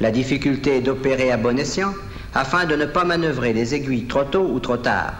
La 0.00 0.10
difficulté 0.10 0.76
est 0.76 0.82
d'opérer 0.82 1.32
à 1.32 1.38
bon 1.38 1.58
escient 1.58 1.94
afin 2.34 2.66
de 2.66 2.76
ne 2.76 2.84
pas 2.84 3.04
manœuvrer 3.04 3.54
les 3.54 3.74
aiguilles 3.74 4.06
trop 4.06 4.24
tôt 4.24 4.46
ou 4.52 4.60
trop 4.60 4.76
tard. 4.76 5.14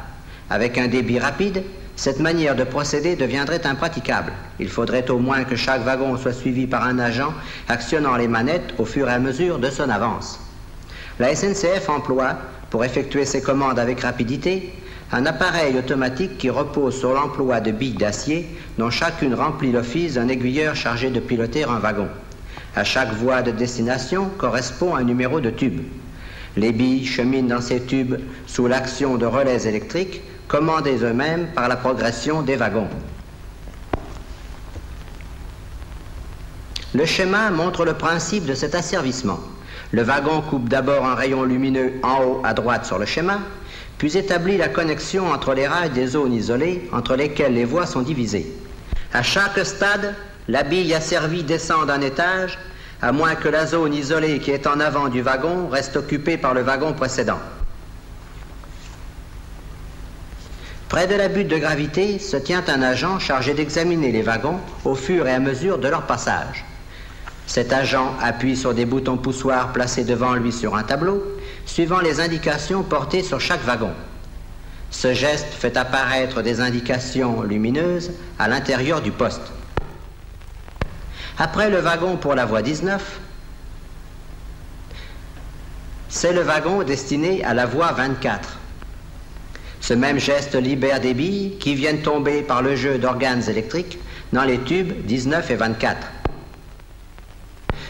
Avec 0.51 0.77
un 0.77 0.89
débit 0.89 1.19
rapide, 1.19 1.63
cette 1.99 2.21
manière 2.21 2.55
de 2.55 2.63
procéder 2.63 3.17
deviendrait 3.17 3.67
impraticable. 3.67 4.33
Il 4.61 4.69
faudrait 4.69 5.11
au 5.11 5.19
moins 5.19 5.43
que 5.43 5.57
chaque 5.57 5.83
wagon 5.85 6.17
soit 6.17 6.33
suivi 6.33 6.69
par 6.69 6.85
un 6.85 7.01
agent 7.01 7.35
actionnant 7.69 8.17
les 8.17 8.29
manettes 8.29 8.73
au 8.79 8.85
fur 8.85 9.09
et 9.09 9.13
à 9.13 9.19
mesure 9.19 9.59
de 9.59 9.69
son 9.69 9.91
avance. 9.91 10.39
La 11.19 11.35
SNCF 11.35 11.89
emploie 11.89 12.37
pour 12.71 12.85
effectuer 12.85 13.25
ses 13.25 13.43
commandes 13.43 13.81
avec 13.81 14.03
rapidité, 14.03 14.73
un 15.11 15.27
appareil 15.27 15.77
automatique 15.77 16.39
qui 16.39 16.51
repose 16.51 16.97
sur 16.97 17.15
l'emploi 17.15 17.59
de 17.59 17.73
billes 17.73 17.95
d'acier 17.95 18.47
dont 18.79 18.91
chacune 18.91 19.35
remplit 19.35 19.73
l'office 19.73 20.15
d'un 20.15 20.29
aiguilleur 20.29 20.77
chargé 20.77 21.11
de 21.11 21.19
piloter 21.19 21.65
un 21.65 21.81
wagon. 21.81 22.07
À 22.77 22.85
chaque 22.85 23.13
voie 23.15 23.43
de 23.43 23.51
destination 23.51 24.31
correspond 24.39 24.95
un 24.95 25.03
numéro 25.03 25.41
de 25.41 25.51
tube. 25.51 25.81
Les 26.57 26.71
billes 26.71 27.05
cheminent 27.05 27.49
dans 27.49 27.61
ces 27.61 27.81
tubes 27.81 28.21
sous 28.47 28.69
l'action 28.69 29.17
de 29.17 29.27
relais 29.27 29.67
électriques 29.67 30.23
commandés 30.49 31.05
eux-mêmes 31.05 31.49
par 31.55 31.69
la 31.69 31.77
progression 31.77 32.43
des 32.43 32.57
wagons. 32.57 32.89
Le 36.95 37.05
schéma 37.05 37.51
montre 37.51 37.85
le 37.85 37.93
principe 37.93 38.47
de 38.47 38.55
cet 38.55 38.75
asservissement. 38.75 39.39
Le 39.93 40.03
wagon 40.03 40.41
coupe 40.41 40.69
d'abord 40.69 41.07
un 41.07 41.15
rayon 41.15 41.45
lumineux 41.45 42.01
en 42.03 42.25
haut 42.25 42.41
à 42.45 42.55
droite 42.55 42.87
sur 42.87 42.99
le 42.99 43.05
schéma, 43.05 43.41
puis 43.99 44.17
établit 44.17 44.57
la 44.57 44.69
connexion 44.69 45.31
entre 45.31 45.55
les 45.55 45.69
rails 45.69 45.91
des 45.91 46.07
zones 46.07 46.33
isolées 46.33 46.89
entre 46.93 47.15
lesquelles 47.15 47.55
les 47.55 47.65
voies 47.67 47.87
sont 47.87 48.03
divisées. 48.03 48.53
À 49.13 49.23
chaque 49.23 49.65
stade, 49.67 50.15
la 50.49 50.63
bille 50.63 50.95
asservie 50.95 51.43
descend 51.43 51.87
d'un 51.87 52.01
étage, 52.01 52.59
à 53.03 53.13
moins 53.13 53.35
que 53.35 53.49
la 53.49 53.67
zone 53.67 53.93
isolée 53.93 54.39
qui 54.39 54.51
est 54.51 54.67
en 54.67 54.81
avant 54.81 55.09
du 55.09 55.21
wagon 55.21 55.69
reste 55.69 55.97
occupée 55.97 56.39
par 56.39 56.55
le 56.55 56.63
wagon 56.63 56.95
précédent. 56.95 57.39
Près 60.89 61.07
de 61.07 61.15
la 61.15 61.29
butte 61.29 61.49
de 61.49 61.59
gravité 61.59 62.19
se 62.19 62.39
tient 62.39 62.65
un 62.67 62.81
agent 62.81 63.19
chargé 63.19 63.53
d'examiner 63.53 64.11
les 64.11 64.23
wagons 64.23 64.59
au 64.85 64.95
fur 64.95 65.29
et 65.29 65.35
à 65.35 65.39
mesure 65.39 65.79
de 65.79 65.89
leur 65.89 66.07
passage. 66.07 66.65
Cet 67.47 67.73
agent 67.75 68.15
appuie 68.23 68.57
sur 68.57 68.73
des 68.73 68.87
boutons 68.87 69.19
poussoirs 69.19 69.73
placés 69.73 70.05
devant 70.05 70.35
lui 70.35 70.51
sur 70.51 70.77
un 70.77 70.83
tableau, 70.83 71.23
suivant 71.67 72.01
les 72.01 72.21
indications 72.21 72.83
portées 72.83 73.23
sur 73.23 73.41
chaque 73.41 73.65
wagon. 73.65 73.93
Ce 74.91 75.13
geste 75.13 75.53
fait 75.53 75.77
apparaître 75.77 76.41
des 76.41 76.61
indications 76.63 77.43
lumineuses 77.43 78.11
à 78.39 78.49
l'intérieur 78.49 79.03
du 79.03 79.11
poste. 79.11 79.53
Après 81.39 81.69
le 81.69 81.79
wagon 81.81 82.17
pour 82.17 82.35
la 82.35 82.47
voie 82.47 82.63
19, 82.63 83.21
c'est 86.09 86.33
le 86.33 86.41
wagon 86.41 86.83
destiné 86.83 87.45
à 87.45 87.53
la 87.53 87.67
voie 87.67 87.93
24. 87.93 88.58
Ce 89.89 89.95
même 89.95 90.19
geste 90.19 90.55
libère 90.55 91.01
des 91.01 91.15
billes 91.15 91.57
qui 91.59 91.75
viennent 91.75 92.03
tomber 92.03 92.43
par 92.43 92.61
le 92.61 92.77
jeu 92.77 92.99
d'organes 92.99 93.49
électriques 93.49 93.99
dans 94.35 94.45
les 94.45 94.59
tubes 94.59 94.93
19 95.07 95.51
et 95.51 95.55
24. 95.55 95.97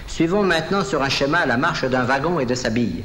Suivons 0.06 0.44
maintenant 0.44 0.84
sur 0.84 1.02
un 1.02 1.08
schéma 1.08 1.44
la 1.44 1.56
marche 1.56 1.84
d'un 1.84 2.04
wagon 2.04 2.38
et 2.38 2.46
de 2.46 2.54
sa 2.54 2.70
bille. 2.70 3.02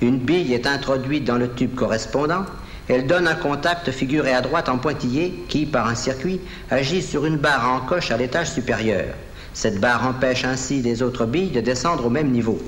Une 0.00 0.18
bille 0.18 0.54
est 0.54 0.68
introduite 0.68 1.24
dans 1.24 1.36
le 1.36 1.50
tube 1.50 1.74
correspondant. 1.74 2.44
Elle 2.86 3.08
donne 3.08 3.26
un 3.26 3.34
contact 3.34 3.90
figuré 3.90 4.32
à 4.32 4.40
droite 4.40 4.68
en 4.68 4.78
pointillé 4.78 5.44
qui, 5.48 5.66
par 5.66 5.88
un 5.88 5.96
circuit, 5.96 6.40
agit 6.70 7.02
sur 7.02 7.26
une 7.26 7.38
barre 7.38 7.68
en 7.68 7.80
coche 7.80 8.12
à 8.12 8.16
l'étage 8.16 8.52
supérieur. 8.52 9.16
Cette 9.52 9.80
barre 9.80 10.06
empêche 10.06 10.44
ainsi 10.44 10.80
les 10.80 11.02
autres 11.02 11.26
billes 11.26 11.50
de 11.50 11.60
descendre 11.60 12.06
au 12.06 12.10
même 12.10 12.30
niveau. 12.30 12.62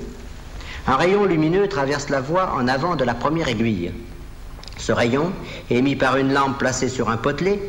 Un 0.85 0.97
rayon 0.97 1.23
lumineux 1.23 1.69
traverse 1.69 2.09
la 2.09 2.19
voie 2.19 2.55
en 2.57 2.67
avant 2.67 2.97
de 2.97 3.05
la 3.05 3.13
première 3.13 3.47
aiguille. 3.47 3.93
Ce 4.77 4.91
rayon, 4.91 5.31
émis 5.69 5.95
par 5.95 6.17
une 6.17 6.33
lampe 6.33 6.57
placée 6.57 6.89
sur 6.89 7.09
un 7.09 7.17
potelet, 7.17 7.59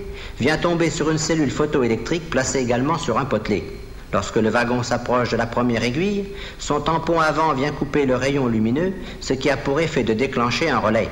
vient 0.41 0.57
tomber 0.57 0.91
sur 0.91 1.11
une 1.11 1.19
cellule 1.19 1.51
photoélectrique 1.51 2.31
placée 2.31 2.61
également 2.61 2.99
sur 2.99 3.19
un 3.19 3.25
potelet. 3.25 3.65
Lorsque 4.13 4.37
le 4.37 4.51
wagon 4.51 4.83
s'approche 4.83 5.31
de 5.31 5.37
la 5.37 5.47
première 5.47 5.83
aiguille, 5.83 6.27
son 6.59 6.81
tampon 6.81 7.21
avant 7.21 7.55
vient 7.55 7.73
couper 7.73 8.05
le 8.05 8.17
rayon 8.17 8.47
lumineux, 8.47 8.93
ce 9.21 9.33
qui 9.33 9.49
a 9.51 9.57
pour 9.57 9.81
effet 9.81 10.05
de 10.05 10.13
déclencher 10.13 10.69
un 10.69 10.79
relais. 10.79 11.09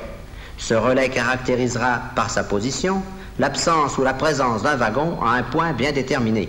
Ce 0.59 0.75
relais 0.75 1.09
caractérisera 1.09 2.03
par 2.15 2.29
sa 2.29 2.45
position 2.45 3.03
l'absence 3.39 3.97
ou 3.97 4.03
la 4.03 4.13
présence 4.13 4.63
d'un 4.63 4.77
wagon 4.77 5.19
à 5.23 5.31
un 5.31 5.43
point 5.43 5.73
bien 5.73 5.93
déterminé. 5.93 6.49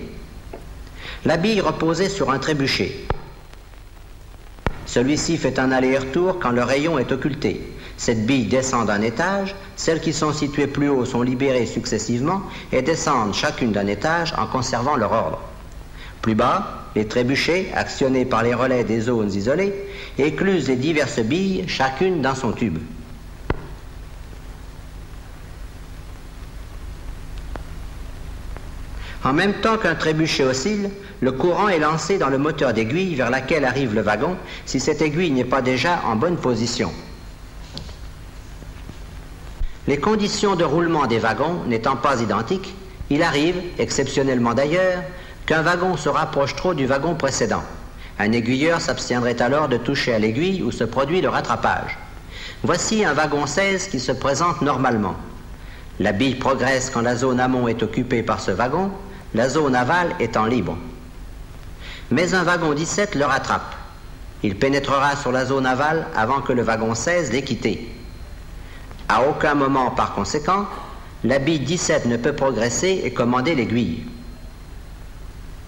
La 1.23 1.37
bille 1.37 1.61
reposait 1.61 2.09
sur 2.09 2.31
un 2.31 2.39
trébuchet. 2.39 3.05
Celui-ci 4.85 5.37
fait 5.37 5.57
un 5.57 5.71
aller-retour 5.71 6.39
quand 6.39 6.51
le 6.51 6.63
rayon 6.63 6.99
est 6.99 7.13
occulté. 7.13 7.61
Cette 8.01 8.25
bille 8.25 8.45
descend 8.45 8.87
d'un 8.87 9.03
étage, 9.03 9.53
celles 9.75 10.01
qui 10.01 10.11
sont 10.11 10.33
situées 10.33 10.65
plus 10.65 10.89
haut 10.89 11.05
sont 11.05 11.21
libérées 11.21 11.67
successivement 11.67 12.41
et 12.71 12.81
descendent 12.81 13.35
chacune 13.35 13.73
d'un 13.73 13.85
étage 13.85 14.33
en 14.39 14.47
conservant 14.47 14.95
leur 14.95 15.11
ordre. 15.11 15.39
Plus 16.23 16.33
bas, 16.33 16.87
les 16.95 17.05
trébuchets, 17.05 17.69
actionnés 17.75 18.25
par 18.25 18.41
les 18.41 18.55
relais 18.55 18.83
des 18.83 19.01
zones 19.01 19.31
isolées, 19.31 19.71
éclusent 20.17 20.67
les 20.67 20.77
diverses 20.77 21.19
billes, 21.19 21.65
chacune 21.67 22.23
dans 22.23 22.33
son 22.33 22.53
tube. 22.53 22.79
En 29.23 29.33
même 29.33 29.53
temps 29.61 29.77
qu'un 29.77 29.93
trébuchet 29.93 30.43
oscille, 30.43 30.89
le 31.19 31.31
courant 31.33 31.69
est 31.69 31.77
lancé 31.77 32.17
dans 32.17 32.29
le 32.29 32.39
moteur 32.39 32.73
d'aiguille 32.73 33.13
vers 33.13 33.29
laquelle 33.29 33.63
arrive 33.63 33.93
le 33.93 34.01
wagon 34.01 34.37
si 34.65 34.79
cette 34.79 35.03
aiguille 35.03 35.29
n'est 35.29 35.45
pas 35.45 35.61
déjà 35.61 36.01
en 36.07 36.15
bonne 36.15 36.37
position. 36.37 36.91
Les 39.87 39.99
conditions 39.99 40.55
de 40.55 40.63
roulement 40.63 41.07
des 41.07 41.17
wagons 41.17 41.63
n'étant 41.65 41.95
pas 41.95 42.21
identiques, 42.21 42.75
il 43.09 43.23
arrive, 43.23 43.55
exceptionnellement 43.79 44.53
d'ailleurs, 44.53 45.01
qu'un 45.47 45.63
wagon 45.63 45.97
se 45.97 46.07
rapproche 46.07 46.55
trop 46.55 46.73
du 46.73 46.85
wagon 46.85 47.15
précédent. 47.15 47.63
Un 48.19 48.31
aiguilleur 48.31 48.79
s'abstiendrait 48.79 49.41
alors 49.41 49.67
de 49.67 49.77
toucher 49.77 50.13
à 50.13 50.19
l'aiguille 50.19 50.61
où 50.61 50.71
se 50.71 50.83
produit 50.83 51.21
le 51.21 51.29
rattrapage. 51.29 51.97
Voici 52.63 53.03
un 53.03 53.13
wagon 53.13 53.47
16 53.47 53.87
qui 53.87 53.99
se 53.99 54.11
présente 54.11 54.61
normalement. 54.61 55.15
La 55.99 56.11
bille 56.11 56.35
progresse 56.35 56.91
quand 56.91 57.01
la 57.01 57.15
zone 57.15 57.39
amont 57.39 57.67
est 57.67 57.81
occupée 57.81 58.21
par 58.21 58.39
ce 58.39 58.51
wagon, 58.51 58.91
la 59.33 59.49
zone 59.49 59.75
aval 59.75 60.15
étant 60.19 60.45
libre. 60.45 60.77
Mais 62.11 62.35
un 62.35 62.43
wagon 62.43 62.73
17 62.73 63.15
le 63.15 63.25
rattrape. 63.25 63.75
Il 64.43 64.57
pénétrera 64.57 65.15
sur 65.15 65.31
la 65.31 65.45
zone 65.45 65.65
aval 65.65 66.05
avant 66.15 66.41
que 66.41 66.53
le 66.53 66.61
wagon 66.61 66.93
16 66.93 67.31
l'ait 67.31 67.43
quitté. 67.43 67.89
À 69.13 69.27
aucun 69.27 69.55
moment, 69.55 69.91
par 69.91 70.13
conséquent, 70.13 70.65
la 71.25 71.37
bille 71.37 71.59
17 71.59 72.05
ne 72.05 72.15
peut 72.15 72.31
progresser 72.31 73.01
et 73.03 73.11
commander 73.11 73.55
l'aiguille. 73.55 74.05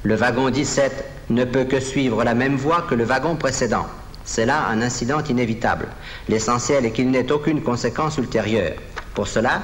Le 0.03 0.15
wagon 0.15 0.49
17 0.49 1.03
ne 1.29 1.43
peut 1.43 1.65
que 1.65 1.81
suivre 1.81 2.23
la 2.23 2.35
même 2.35 2.55
voie 2.55 2.85
que 2.89 2.95
le 2.95 3.03
wagon 3.03 3.35
précédent. 3.35 3.85
C'est 4.23 4.45
là 4.45 4.67
un 4.69 4.81
incident 4.81 5.21
inévitable. 5.21 5.89
L'essentiel 6.29 6.85
est 6.85 6.91
qu'il 6.91 7.11
n'ait 7.11 7.33
aucune 7.33 7.61
conséquence 7.61 8.17
ultérieure. 8.17 8.77
Pour 9.13 9.27
cela, 9.27 9.61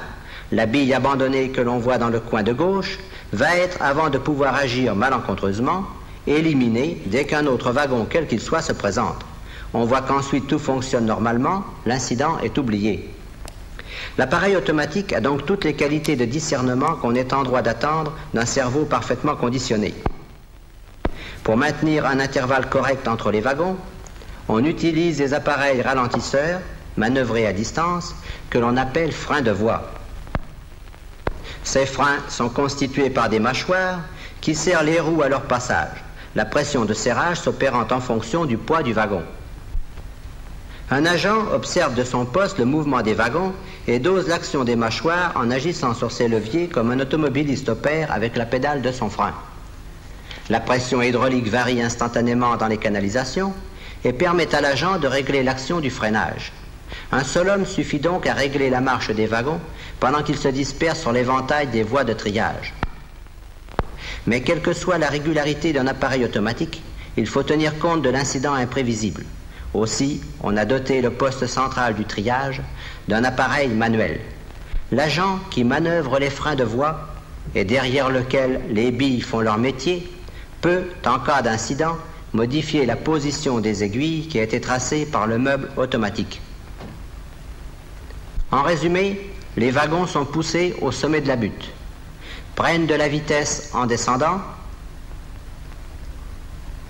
la 0.52 0.66
bille 0.66 0.92
abandonnée 0.92 1.48
que 1.48 1.62
l'on 1.62 1.78
voit 1.78 1.96
dans 1.96 2.10
le 2.10 2.20
coin 2.20 2.42
de 2.42 2.52
gauche 2.52 2.98
va 3.32 3.56
être, 3.56 3.80
avant 3.80 4.10
de 4.10 4.18
pouvoir 4.18 4.56
agir 4.56 4.94
malencontreusement, 4.94 5.86
éliminée 6.26 7.00
dès 7.06 7.24
qu'un 7.24 7.46
autre 7.46 7.72
wagon, 7.72 8.06
quel 8.10 8.26
qu'il 8.26 8.40
soit, 8.40 8.60
se 8.60 8.74
présente. 8.74 9.24
On 9.72 9.86
voit 9.86 10.02
qu'ensuite 10.02 10.48
tout 10.48 10.58
fonctionne 10.58 11.06
normalement, 11.06 11.64
l'incident 11.86 12.38
est 12.40 12.58
oublié. 12.58 13.08
L'appareil 14.18 14.56
automatique 14.56 15.12
a 15.12 15.20
donc 15.20 15.46
toutes 15.46 15.64
les 15.64 15.74
qualités 15.74 16.16
de 16.16 16.24
discernement 16.24 16.94
qu'on 16.96 17.14
est 17.14 17.32
en 17.32 17.42
droit 17.42 17.62
d'attendre 17.62 18.16
d'un 18.34 18.46
cerveau 18.46 18.84
parfaitement 18.84 19.36
conditionné. 19.36 19.94
Pour 21.42 21.56
maintenir 21.56 22.06
un 22.06 22.20
intervalle 22.20 22.68
correct 22.68 23.08
entre 23.08 23.30
les 23.30 23.40
wagons, 23.40 23.76
on 24.48 24.64
utilise 24.64 25.18
des 25.18 25.32
appareils 25.34 25.80
ralentisseurs, 25.82 26.60
manœuvrés 26.96 27.46
à 27.46 27.52
distance, 27.52 28.14
que 28.50 28.58
l'on 28.58 28.76
appelle 28.76 29.12
freins 29.12 29.42
de 29.42 29.50
voie. 29.50 29.90
Ces 31.62 31.86
freins 31.86 32.18
sont 32.28 32.48
constitués 32.48 33.10
par 33.10 33.28
des 33.28 33.38
mâchoires 33.38 34.00
qui 34.40 34.54
serrent 34.54 34.82
les 34.82 35.00
roues 35.00 35.22
à 35.22 35.28
leur 35.28 35.42
passage, 35.42 36.04
la 36.34 36.44
pression 36.44 36.84
de 36.84 36.94
serrage 36.94 37.38
s'opérant 37.40 37.86
en 37.90 38.00
fonction 38.00 38.44
du 38.44 38.56
poids 38.56 38.82
du 38.82 38.92
wagon. 38.92 39.22
Un 40.92 41.06
agent 41.06 41.46
observe 41.52 41.94
de 41.94 42.02
son 42.02 42.26
poste 42.26 42.58
le 42.58 42.64
mouvement 42.64 43.02
des 43.02 43.14
wagons 43.14 43.52
et 43.86 44.00
dose 44.00 44.26
l'action 44.26 44.64
des 44.64 44.74
mâchoires 44.74 45.32
en 45.36 45.48
agissant 45.48 45.94
sur 45.94 46.10
ses 46.10 46.26
leviers 46.26 46.66
comme 46.66 46.90
un 46.90 46.98
automobiliste 46.98 47.68
opère 47.68 48.10
avec 48.10 48.36
la 48.36 48.44
pédale 48.44 48.82
de 48.82 48.90
son 48.90 49.08
frein. 49.08 49.32
La 50.48 50.58
pression 50.58 51.00
hydraulique 51.00 51.46
varie 51.46 51.80
instantanément 51.80 52.56
dans 52.56 52.66
les 52.66 52.76
canalisations 52.76 53.54
et 54.02 54.12
permet 54.12 54.52
à 54.52 54.60
l'agent 54.60 54.98
de 54.98 55.06
régler 55.06 55.44
l'action 55.44 55.78
du 55.78 55.90
freinage. 55.90 56.52
Un 57.12 57.22
seul 57.22 57.48
homme 57.50 57.66
suffit 57.66 58.00
donc 58.00 58.26
à 58.26 58.34
régler 58.34 58.68
la 58.68 58.80
marche 58.80 59.12
des 59.12 59.26
wagons 59.26 59.60
pendant 60.00 60.24
qu'ils 60.24 60.38
se 60.38 60.48
dispersent 60.48 61.02
sur 61.02 61.12
l'éventail 61.12 61.68
des 61.68 61.84
voies 61.84 62.02
de 62.02 62.14
triage. 62.14 62.74
Mais 64.26 64.40
quelle 64.42 64.60
que 64.60 64.72
soit 64.72 64.98
la 64.98 65.08
régularité 65.08 65.72
d'un 65.72 65.86
appareil 65.86 66.24
automatique, 66.24 66.82
il 67.16 67.28
faut 67.28 67.44
tenir 67.44 67.78
compte 67.78 68.02
de 68.02 68.10
l'incident 68.10 68.54
imprévisible. 68.54 69.24
Aussi, 69.72 70.20
on 70.42 70.56
a 70.56 70.64
doté 70.64 71.00
le 71.00 71.10
poste 71.10 71.46
central 71.46 71.94
du 71.94 72.04
triage 72.04 72.60
d'un 73.08 73.24
appareil 73.24 73.68
manuel. 73.68 74.20
L'agent 74.90 75.38
qui 75.50 75.62
manœuvre 75.62 76.18
les 76.18 76.30
freins 76.30 76.56
de 76.56 76.64
voie 76.64 77.08
et 77.54 77.64
derrière 77.64 78.10
lequel 78.10 78.60
les 78.70 78.90
billes 78.90 79.20
font 79.20 79.40
leur 79.40 79.58
métier 79.58 80.10
peut, 80.60 80.84
en 81.06 81.20
cas 81.20 81.42
d'incident, 81.42 81.96
modifier 82.32 82.86
la 82.86 82.96
position 82.96 83.60
des 83.60 83.82
aiguilles 83.84 84.28
qui 84.28 84.38
a 84.38 84.42
été 84.42 84.60
tracée 84.60 85.06
par 85.06 85.26
le 85.26 85.38
meuble 85.38 85.70
automatique. 85.76 86.40
En 88.50 88.62
résumé, 88.62 89.30
les 89.56 89.70
wagons 89.70 90.06
sont 90.06 90.24
poussés 90.24 90.74
au 90.80 90.90
sommet 90.90 91.20
de 91.20 91.28
la 91.28 91.36
butte, 91.36 91.70
prennent 92.56 92.86
de 92.86 92.94
la 92.94 93.08
vitesse 93.08 93.70
en 93.72 93.86
descendant, 93.86 94.40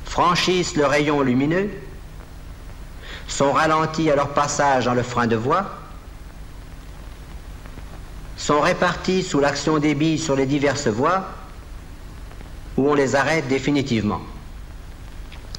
franchissent 0.04 0.76
le 0.76 0.86
rayon 0.86 1.20
lumineux, 1.22 1.70
sont 3.30 3.52
ralentis 3.52 4.10
à 4.10 4.16
leur 4.16 4.28
passage 4.30 4.84
dans 4.84 4.94
le 4.94 5.02
frein 5.02 5.26
de 5.26 5.36
voie, 5.36 5.64
sont 8.36 8.60
répartis 8.60 9.22
sous 9.22 9.40
l'action 9.40 9.78
des 9.78 9.94
billes 9.94 10.18
sur 10.18 10.36
les 10.36 10.46
diverses 10.46 10.88
voies, 10.88 11.24
où 12.76 12.88
on 12.90 12.94
les 12.94 13.14
arrête 13.14 13.48
définitivement. 13.48 14.20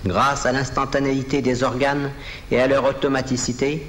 Grâce 0.06 0.46
à 0.46 0.52
l'instantanéité 0.52 1.42
des 1.42 1.64
organes 1.64 2.12
et 2.50 2.60
à 2.60 2.68
leur 2.68 2.86
automaticité, 2.86 3.86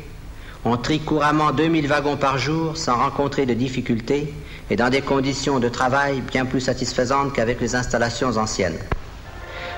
on 0.64 0.76
trie 0.76 1.00
couramment 1.00 1.50
2000 1.50 1.88
wagons 1.88 2.16
par 2.16 2.38
jour 2.38 2.76
sans 2.76 2.96
rencontrer 2.96 3.46
de 3.46 3.54
difficultés 3.54 4.32
et 4.70 4.76
dans 4.76 4.90
des 4.90 5.00
conditions 5.00 5.58
de 5.58 5.68
travail 5.68 6.20
bien 6.20 6.44
plus 6.44 6.60
satisfaisantes 6.60 7.32
qu'avec 7.32 7.60
les 7.60 7.74
installations 7.74 8.36
anciennes. 8.36 8.78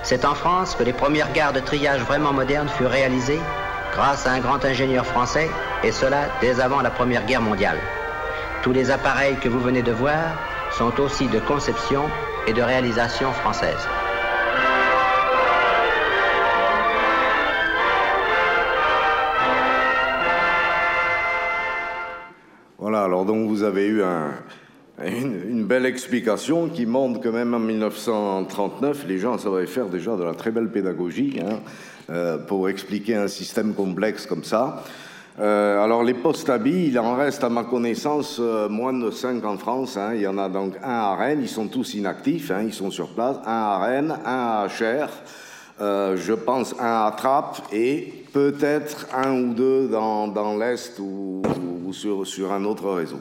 C'est 0.02 0.26
en 0.26 0.34
France 0.34 0.74
que 0.74 0.82
les 0.82 0.92
premières 0.92 1.32
gares 1.32 1.54
de 1.54 1.60
triage 1.60 2.02
vraiment 2.02 2.32
modernes 2.34 2.68
furent 2.68 2.90
réalisées 2.90 3.40
grâce 3.94 4.26
à 4.26 4.32
un 4.32 4.40
grand 4.40 4.64
ingénieur 4.64 5.06
français, 5.06 5.48
et 5.84 5.92
cela 5.92 6.28
dès 6.40 6.60
avant 6.60 6.82
la 6.82 6.90
Première 6.90 7.24
Guerre 7.24 7.40
mondiale. 7.40 7.78
Tous 8.62 8.72
les 8.72 8.90
appareils 8.90 9.36
que 9.36 9.48
vous 9.48 9.60
venez 9.60 9.82
de 9.82 9.92
voir 9.92 10.36
sont 10.72 11.00
aussi 11.00 11.28
de 11.28 11.38
conception 11.38 12.10
et 12.46 12.52
de 12.52 12.60
réalisation 12.62 13.32
française. 13.32 13.88
Voilà, 22.78 23.04
alors 23.04 23.24
donc 23.24 23.48
vous 23.48 23.62
avez 23.62 23.86
eu 23.86 24.02
une, 25.02 25.64
belle 25.64 25.86
explication 25.86 26.68
qui 26.68 26.86
montre 26.86 27.20
que 27.20 27.28
même 27.28 27.54
en 27.54 27.58
1939, 27.58 29.06
les 29.08 29.18
gens 29.18 29.38
savaient 29.38 29.66
faire 29.66 29.86
déjà 29.86 30.16
de 30.16 30.22
la 30.22 30.34
très 30.34 30.50
belle 30.50 30.70
pédagogie 30.70 31.40
hein, 31.40 31.58
euh, 32.10 32.38
pour 32.38 32.68
expliquer 32.68 33.16
un 33.16 33.28
système 33.28 33.74
complexe 33.74 34.26
comme 34.26 34.44
ça. 34.44 34.84
Euh, 35.40 35.82
alors 35.82 36.04
les 36.04 36.14
postes 36.14 36.48
habits, 36.48 36.86
il 36.86 36.98
en 37.00 37.16
reste 37.16 37.42
à 37.42 37.48
ma 37.48 37.64
connaissance 37.64 38.36
euh, 38.38 38.68
moins 38.68 38.92
de 38.92 39.10
5 39.10 39.44
en 39.44 39.58
France. 39.58 39.96
Hein. 39.96 40.12
Il 40.14 40.20
y 40.20 40.28
en 40.28 40.38
a 40.38 40.48
donc 40.48 40.76
un 40.80 40.88
à 40.88 41.16
Rennes, 41.16 41.40
ils 41.42 41.48
sont 41.48 41.66
tous 41.66 41.94
inactifs, 41.94 42.52
hein, 42.52 42.62
ils 42.64 42.74
sont 42.74 42.92
sur 42.92 43.08
place. 43.08 43.38
Un 43.44 43.50
à 43.50 43.78
Rennes, 43.78 44.14
un 44.24 44.62
à 44.62 44.68
Cher, 44.68 45.08
je 45.80 46.32
pense 46.34 46.72
un 46.78 47.06
à 47.06 47.14
Trappes 47.16 47.62
et 47.72 48.12
peut-être 48.32 49.08
un 49.12 49.32
ou 49.40 49.54
deux 49.54 49.88
dans, 49.88 50.56
l'Est 50.56 51.00
ou, 51.00 51.42
sur 51.92 52.52
un 52.52 52.64
autre 52.64 52.92
réseau. 52.92 53.18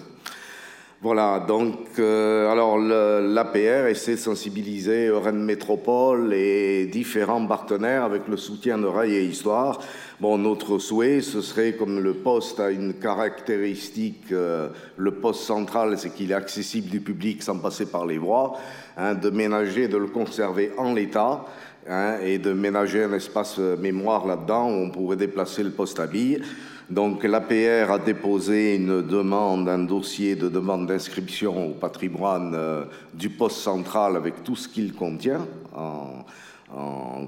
Voilà, 1.03 1.43
donc 1.45 1.99
euh, 1.99 2.49
alors 2.49 2.77
l'APR 2.77 3.87
essaie 3.89 4.13
de 4.13 4.19
sensibiliser 4.19 5.09
Rennes 5.09 5.43
Métropole 5.43 6.33
et 6.33 6.85
différents 6.85 7.45
partenaires 7.45 8.05
avec 8.05 8.29
le 8.29 8.37
soutien 8.37 8.77
de 8.77 8.85
Rail 8.85 9.13
et 9.13 9.25
Histoire. 9.25 9.81
Bon, 10.21 10.37
notre 10.37 10.79
souhait, 10.79 11.19
ce 11.19 11.41
serait 11.41 11.73
comme 11.73 11.99
le 11.99 12.13
poste 12.13 12.61
a 12.61 12.71
une 12.71 12.93
caractéristique, 12.93 14.31
euh, 14.31 14.69
le 14.95 15.11
poste 15.11 15.41
central, 15.41 15.97
c'est 15.97 16.11
qu'il 16.11 16.31
est 16.31 16.35
accessible 16.35 16.89
du 16.89 17.01
public 17.01 17.43
sans 17.43 17.57
passer 17.57 17.85
par 17.85 18.05
les 18.05 18.17
voies, 18.17 18.53
hein, 18.95 19.13
de 19.13 19.29
ménager, 19.29 19.89
de 19.89 19.97
le 19.97 20.07
conserver 20.07 20.71
en 20.77 20.93
l'état. 20.93 21.43
Hein, 21.85 22.19
et 22.23 22.37
de 22.37 22.53
ménager 22.53 23.03
un 23.03 23.11
espace 23.11 23.57
mémoire 23.57 24.25
là-dedans 24.25 24.69
où 24.69 24.85
on 24.85 24.89
pourrait 24.89 25.17
déplacer 25.17 25.63
le 25.63 25.71
poste 25.71 25.99
à 25.99 26.07
billes. 26.07 26.41
Donc 26.89 27.23
l'APR 27.23 27.91
a 27.91 27.99
déposé 27.99 28.75
une 28.75 29.01
demande, 29.01 29.69
un 29.69 29.79
dossier 29.79 30.35
de 30.35 30.49
demande 30.49 30.87
d'inscription 30.87 31.69
au 31.69 31.73
patrimoine 31.73 32.53
euh, 32.55 32.83
du 33.13 33.29
poste 33.29 33.57
central 33.57 34.15
avec 34.15 34.43
tout 34.43 34.55
ce 34.55 34.67
qu'il 34.67 34.93
contient 34.93 35.45
en, 35.75 36.25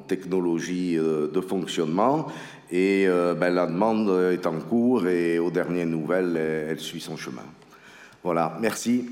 technologie 0.07 0.97
euh, 0.97 1.27
de 1.27 1.39
fonctionnement. 1.39 2.27
Et 2.71 3.05
euh, 3.07 3.33
ben, 3.33 3.53
la 3.53 3.67
demande 3.67 4.09
est 4.31 4.45
en 4.45 4.59
cours 4.59 5.07
et 5.07 5.39
aux 5.39 5.51
dernières 5.51 5.85
nouvelles, 5.85 6.35
elle 6.35 6.79
suit 6.79 6.99
son 6.99 7.15
chemin. 7.15 7.43
Voilà, 8.23 8.57
merci. 8.59 9.09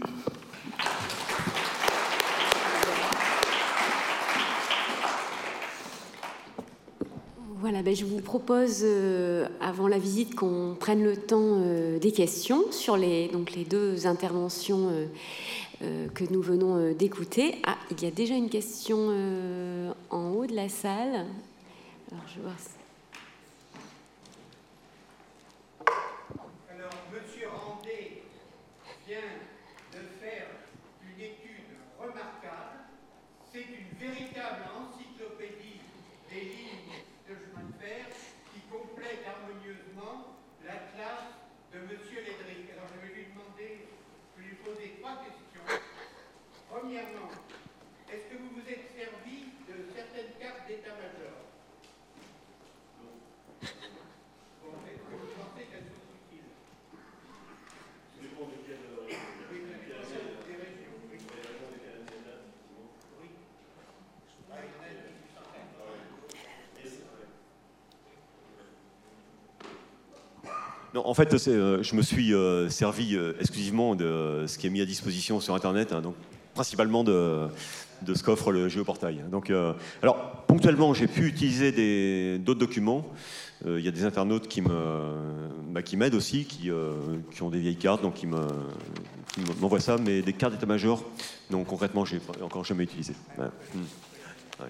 Voilà, 7.64 7.82
ben 7.82 7.96
je 7.96 8.04
vous 8.04 8.20
propose, 8.20 8.82
euh, 8.84 9.48
avant 9.62 9.88
la 9.88 9.98
visite, 9.98 10.36
qu'on 10.36 10.76
prenne 10.78 11.02
le 11.02 11.16
temps 11.16 11.62
euh, 11.62 11.98
des 11.98 12.12
questions 12.12 12.70
sur 12.74 12.98
les, 12.98 13.30
donc 13.30 13.54
les 13.54 13.64
deux 13.64 14.06
interventions 14.06 14.90
euh, 15.82 16.10
que 16.10 16.26
nous 16.30 16.42
venons 16.42 16.92
d'écouter. 16.92 17.56
Ah, 17.66 17.78
il 17.90 18.04
y 18.04 18.06
a 18.06 18.12
déjà 18.12 18.36
une 18.36 18.50
question 18.50 18.98
en 20.10 20.32
haut 20.32 20.46
de 20.46 20.56
la 20.56 20.68
salle. 20.68 21.26
Alors, 22.12 22.26
je 22.36 22.42
vois 22.42 22.52
l'Atlas 40.74 41.30
de 41.72 41.78
M. 41.78 41.90
Lédric. 41.90 42.72
Alors 42.74 42.90
je 42.96 43.08
vais 43.08 43.14
lui 43.14 43.26
demander, 43.30 43.86
je 44.36 44.42
vais 44.42 44.50
lui 44.50 44.56
poser 44.56 44.98
trois 45.00 45.22
questions. 45.22 45.68
Premièrement, 46.70 47.30
est-ce 48.10 48.26
que 48.34 48.38
vous 48.42 48.50
vous 48.50 48.68
êtes 48.70 48.90
servi 48.98 49.54
de 49.70 49.94
certaines 49.94 50.34
cartes 50.40 50.68
d'état-major? 50.68 51.33
En 70.96 71.14
fait, 71.16 71.34
euh, 71.48 71.82
je 71.82 71.96
me 71.96 72.04
suis 72.04 72.34
euh, 72.34 72.70
servi 72.70 73.16
euh, 73.16 73.34
exclusivement 73.40 73.96
de 73.96 74.46
ce 74.48 74.60
qui 74.60 74.68
est 74.68 74.70
mis 74.70 74.82
à 74.82 74.86
disposition 74.86 75.40
sur 75.40 75.56
Internet, 75.56 75.92
hein, 75.92 76.02
donc 76.02 76.16
principalement 76.54 77.04
de, 77.04 77.48
ce 78.06 78.22
qu'offre 78.22 78.52
le 78.52 78.70
géoportail. 78.70 79.24
Donc, 79.32 79.52
alors, 80.04 80.44
ponctuellement, 80.48 80.94
j'ai 80.94 81.08
pu 81.08 81.26
utiliser 81.26 82.38
d'autres 82.38 82.60
documents. 82.60 83.08
Il 83.66 83.80
y 83.80 83.88
a 83.88 83.92
des 83.92 84.04
internautes 84.04 84.48
qui 84.48 84.62
bah, 84.62 85.82
m'aident 85.96 86.14
aussi, 86.14 86.46
qui, 86.46 86.70
ont 87.42 87.50
des 87.50 87.60
vieilles 87.60 87.76
cartes, 87.76 88.04
donc 88.04 88.14
qui 88.14 88.28
m'envoient 88.28 89.80
ça, 89.80 89.98
mais 89.98 90.22
des 90.22 90.34
cartes 90.34 90.54
d'état-major, 90.54 91.04
non, 91.50 91.64
concrètement, 91.64 92.06
j'ai 92.06 92.22
encore 92.40 92.66
jamais 92.66 92.84
utilisé. 92.84 93.16
Hum. 93.40 93.50
Hum. 93.74 94.64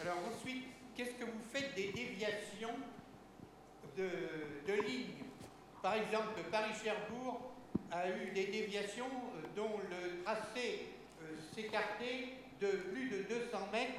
Alors 0.00 0.18
ensuite, 0.32 0.62
qu'est-ce 0.96 1.18
que 1.18 1.24
vous 1.24 1.42
faites 1.52 1.74
des 1.74 1.90
déviations 1.92 2.76
de, 3.98 4.04
par 5.82 5.94
exemple, 5.94 6.40
Paris-Cherbourg 6.50 7.40
a 7.90 8.08
eu 8.08 8.32
des 8.34 8.46
déviations 8.46 9.04
euh, 9.04 9.46
dont 9.56 9.78
le 9.90 10.22
tracé 10.22 10.88
euh, 11.22 11.26
s'écartait 11.54 12.34
de 12.60 12.68
plus 12.92 13.08
de 13.08 13.22
200 13.28 13.58
mètres 13.72 13.92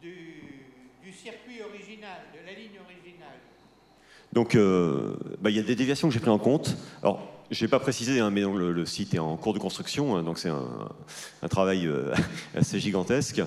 du, 0.00 1.12
circuit 1.12 1.62
original, 1.62 2.18
de 2.34 2.44
la 2.44 2.52
ligne 2.52 2.78
originale. 2.84 3.38
Donc, 4.32 4.54
euh, 4.54 5.16
bah, 5.40 5.50
il 5.50 5.56
y 5.56 5.60
a 5.60 5.62
des 5.62 5.76
déviations 5.76 6.08
que 6.08 6.14
j'ai 6.14 6.20
pris 6.20 6.30
en 6.30 6.38
compte. 6.38 6.76
Alors, 7.02 7.20
je 7.50 7.64
n'ai 7.64 7.70
pas 7.70 7.78
précisé, 7.78 8.18
hein, 8.18 8.30
mais 8.30 8.42
le, 8.42 8.86
site 8.86 9.14
est 9.14 9.20
en 9.20 9.36
cours 9.36 9.54
de 9.54 9.60
construction, 9.60 10.16
hein, 10.16 10.24
donc 10.24 10.38
c'est 10.38 10.50
un, 10.50 11.48
travail 11.48 11.88
assez 12.56 12.80
gigantesque. 12.80 13.40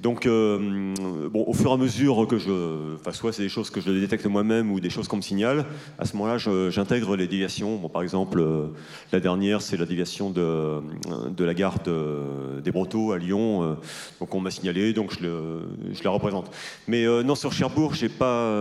Donc, 0.00 0.26
euh, 0.26 0.94
bon, 1.30 1.44
au 1.46 1.54
fur 1.54 1.70
et 1.70 1.74
à 1.74 1.76
mesure 1.78 2.26
que 2.26 2.36
je. 2.36 2.96
Enfin, 2.96 3.12
soit 3.12 3.32
c'est 3.32 3.42
des 3.42 3.48
choses 3.48 3.70
que 3.70 3.80
je 3.80 3.90
détecte 3.90 4.26
moi-même 4.26 4.70
ou 4.70 4.78
des 4.78 4.90
choses 4.90 5.08
qu'on 5.08 5.16
me 5.16 5.22
signale, 5.22 5.64
à 5.98 6.04
ce 6.04 6.16
moment-là, 6.16 6.36
j'intègre 6.70 7.16
les 7.16 7.26
déviations. 7.26 7.76
Bon, 7.76 7.88
par 7.88 8.02
exemple, 8.02 8.40
euh, 8.40 8.66
la 9.12 9.20
dernière, 9.20 9.62
c'est 9.62 9.78
la 9.78 9.86
déviation 9.86 10.30
de, 10.30 10.82
de 11.30 11.44
la 11.44 11.54
gare 11.54 11.78
des 11.80 12.70
Brotteaux 12.70 13.12
à 13.12 13.18
Lyon. 13.18 13.62
Euh, 13.62 13.74
donc, 14.20 14.34
on 14.34 14.40
m'a 14.40 14.50
signalé, 14.50 14.92
donc 14.92 15.14
je, 15.18 15.22
le, 15.22 15.60
je, 15.92 16.04
la 16.04 16.10
représente. 16.10 16.50
Mais 16.86 17.06
non, 17.24 17.34
sur 17.34 17.52
Cherbourg, 17.52 17.94
j'ai 17.94 18.10
pas. 18.10 18.52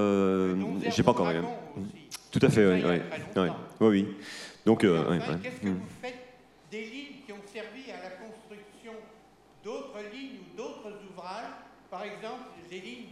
j'ai 0.90 1.04
pas 1.04 1.12
encore 1.12 1.28
rien. 1.28 1.44
Tout 2.32 2.40
à 2.42 2.50
fait, 2.50 2.66
oui. 2.66 2.82
Oui, 3.36 3.48
oui. 3.82 3.88
oui. 3.88 4.08
Donc, 4.66 4.82
qu'est-ce 4.82 5.62
que 5.62 5.68
vous 5.68 5.80
faites 6.02 6.16
des 6.72 6.82
lignes 6.82 7.24
qui 7.26 7.34
ont 7.34 7.44
servi 7.54 7.92
à 7.92 8.04
la 8.04 8.10
construction 8.26 8.94
d'autres 9.64 10.00
lignes 10.14 10.40
ou 10.40 10.56
par 11.90 12.04
exemple, 12.04 12.44
des 12.70 12.80
lignes 12.80 13.12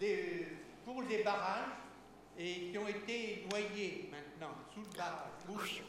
de, 0.00 0.06
pour 0.84 1.02
des 1.04 1.22
barrages 1.22 1.70
et 2.38 2.70
qui 2.70 2.78
ont 2.78 2.88
été 2.88 3.44
noyées 3.50 4.10
maintenant 4.10 4.54
sous 4.72 4.80
le 4.80 4.96
barrage. 4.96 5.82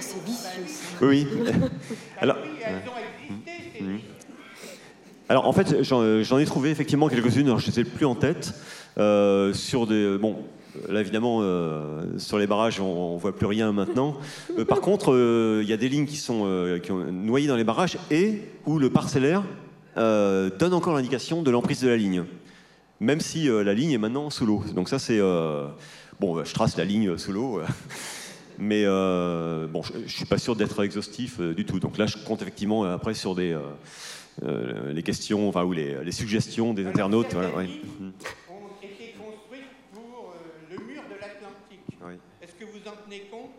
C'est 0.00 0.24
vicieux. 0.24 0.96
Oui. 1.02 1.26
Alors, 2.20 2.38
oui, 2.42 2.50
elles 2.64 2.88
ont 2.88 3.28
existé, 3.28 3.72
ces 3.72 3.84
lignes. 3.84 4.00
Alors 5.28 5.48
en 5.48 5.52
fait, 5.52 5.82
j'en 5.82 6.22
j'en 6.22 6.38
ai 6.38 6.44
trouvé 6.44 6.70
effectivement 6.70 7.08
quelques-unes, 7.08 7.46
alors 7.46 7.58
je 7.58 7.66
ne 7.66 7.72
sais 7.72 7.82
plus 7.82 8.06
en 8.06 8.14
tête, 8.14 8.54
euh, 8.96 9.52
sur 9.52 9.88
des... 9.88 10.18
Bon, 10.18 10.44
là 10.88 11.00
évidemment, 11.00 11.38
euh, 11.42 12.18
sur 12.18 12.38
les 12.38 12.46
barrages, 12.46 12.80
on 12.80 13.14
ne 13.14 13.18
voit 13.20 13.34
plus 13.34 13.46
rien 13.46 13.72
maintenant. 13.72 14.16
Euh, 14.58 14.64
par 14.64 14.80
contre, 14.80 15.12
euh, 15.12 15.60
il 15.62 15.68
y 15.68 15.72
a 15.72 15.76
des 15.76 15.88
lignes 15.88 16.06
qui 16.06 16.16
sont 16.16 16.42
euh, 16.46 16.78
qui 16.78 16.92
ont 16.92 17.10
noyées 17.10 17.48
dans 17.48 17.56
les 17.56 17.64
barrages 17.64 17.98
et 18.10 18.42
où 18.66 18.78
le 18.78 18.90
parcellaire 18.90 19.42
euh, 19.96 20.50
donne 20.58 20.74
encore 20.74 20.94
l'indication 20.94 21.42
de 21.42 21.50
l'emprise 21.50 21.80
de 21.80 21.88
la 21.88 21.96
ligne, 21.96 22.24
même 23.00 23.20
si 23.20 23.48
euh, 23.48 23.62
la 23.62 23.74
ligne 23.74 23.92
est 23.92 23.98
maintenant 23.98 24.30
sous 24.30 24.46
l'eau. 24.46 24.62
Donc 24.74 24.88
ça 24.88 24.98
c'est... 24.98 25.18
euh, 25.20 25.66
bon, 26.20 26.44
je 26.44 26.52
trace 26.54 26.76
la 26.76 26.84
ligne 26.84 27.16
sous 27.18 27.32
l'eau. 27.32 27.60
Mais 28.58 28.84
euh, 28.86 29.66
bon, 29.66 29.82
je 29.82 29.98
ne 29.98 30.08
suis 30.08 30.24
pas 30.24 30.38
sûr 30.38 30.56
d'être 30.56 30.82
exhaustif 30.82 31.40
euh, 31.40 31.52
du 31.52 31.66
tout. 31.66 31.78
Donc 31.78 31.98
là, 31.98 32.06
je 32.06 32.16
compte 32.16 32.40
effectivement 32.40 32.84
euh, 32.86 32.94
après 32.94 33.12
sur 33.12 33.34
des, 33.34 33.52
euh, 33.52 33.60
euh, 34.42 34.94
les 34.94 35.02
questions, 35.02 35.46
enfin, 35.46 35.62
ou 35.64 35.72
les, 35.72 36.02
les 36.02 36.12
suggestions 36.12 36.72
des 36.72 36.86
internautes. 36.86 37.34
Voilà, 37.34 37.54
ouais. 37.54 37.66
lignes 37.66 37.82
ont 38.48 38.82
été 38.82 39.14
construites 39.18 39.68
pour 39.92 40.32
euh, 40.32 40.74
le 40.74 40.76
mur 40.86 41.02
de 41.02 41.20
l'Atlantique. 41.20 41.98
Oui. 42.02 42.14
Est-ce 42.40 42.52
que 42.54 42.64
vous 42.64 42.88
en 42.88 42.94
tenez 43.04 43.24
compte 43.30 43.50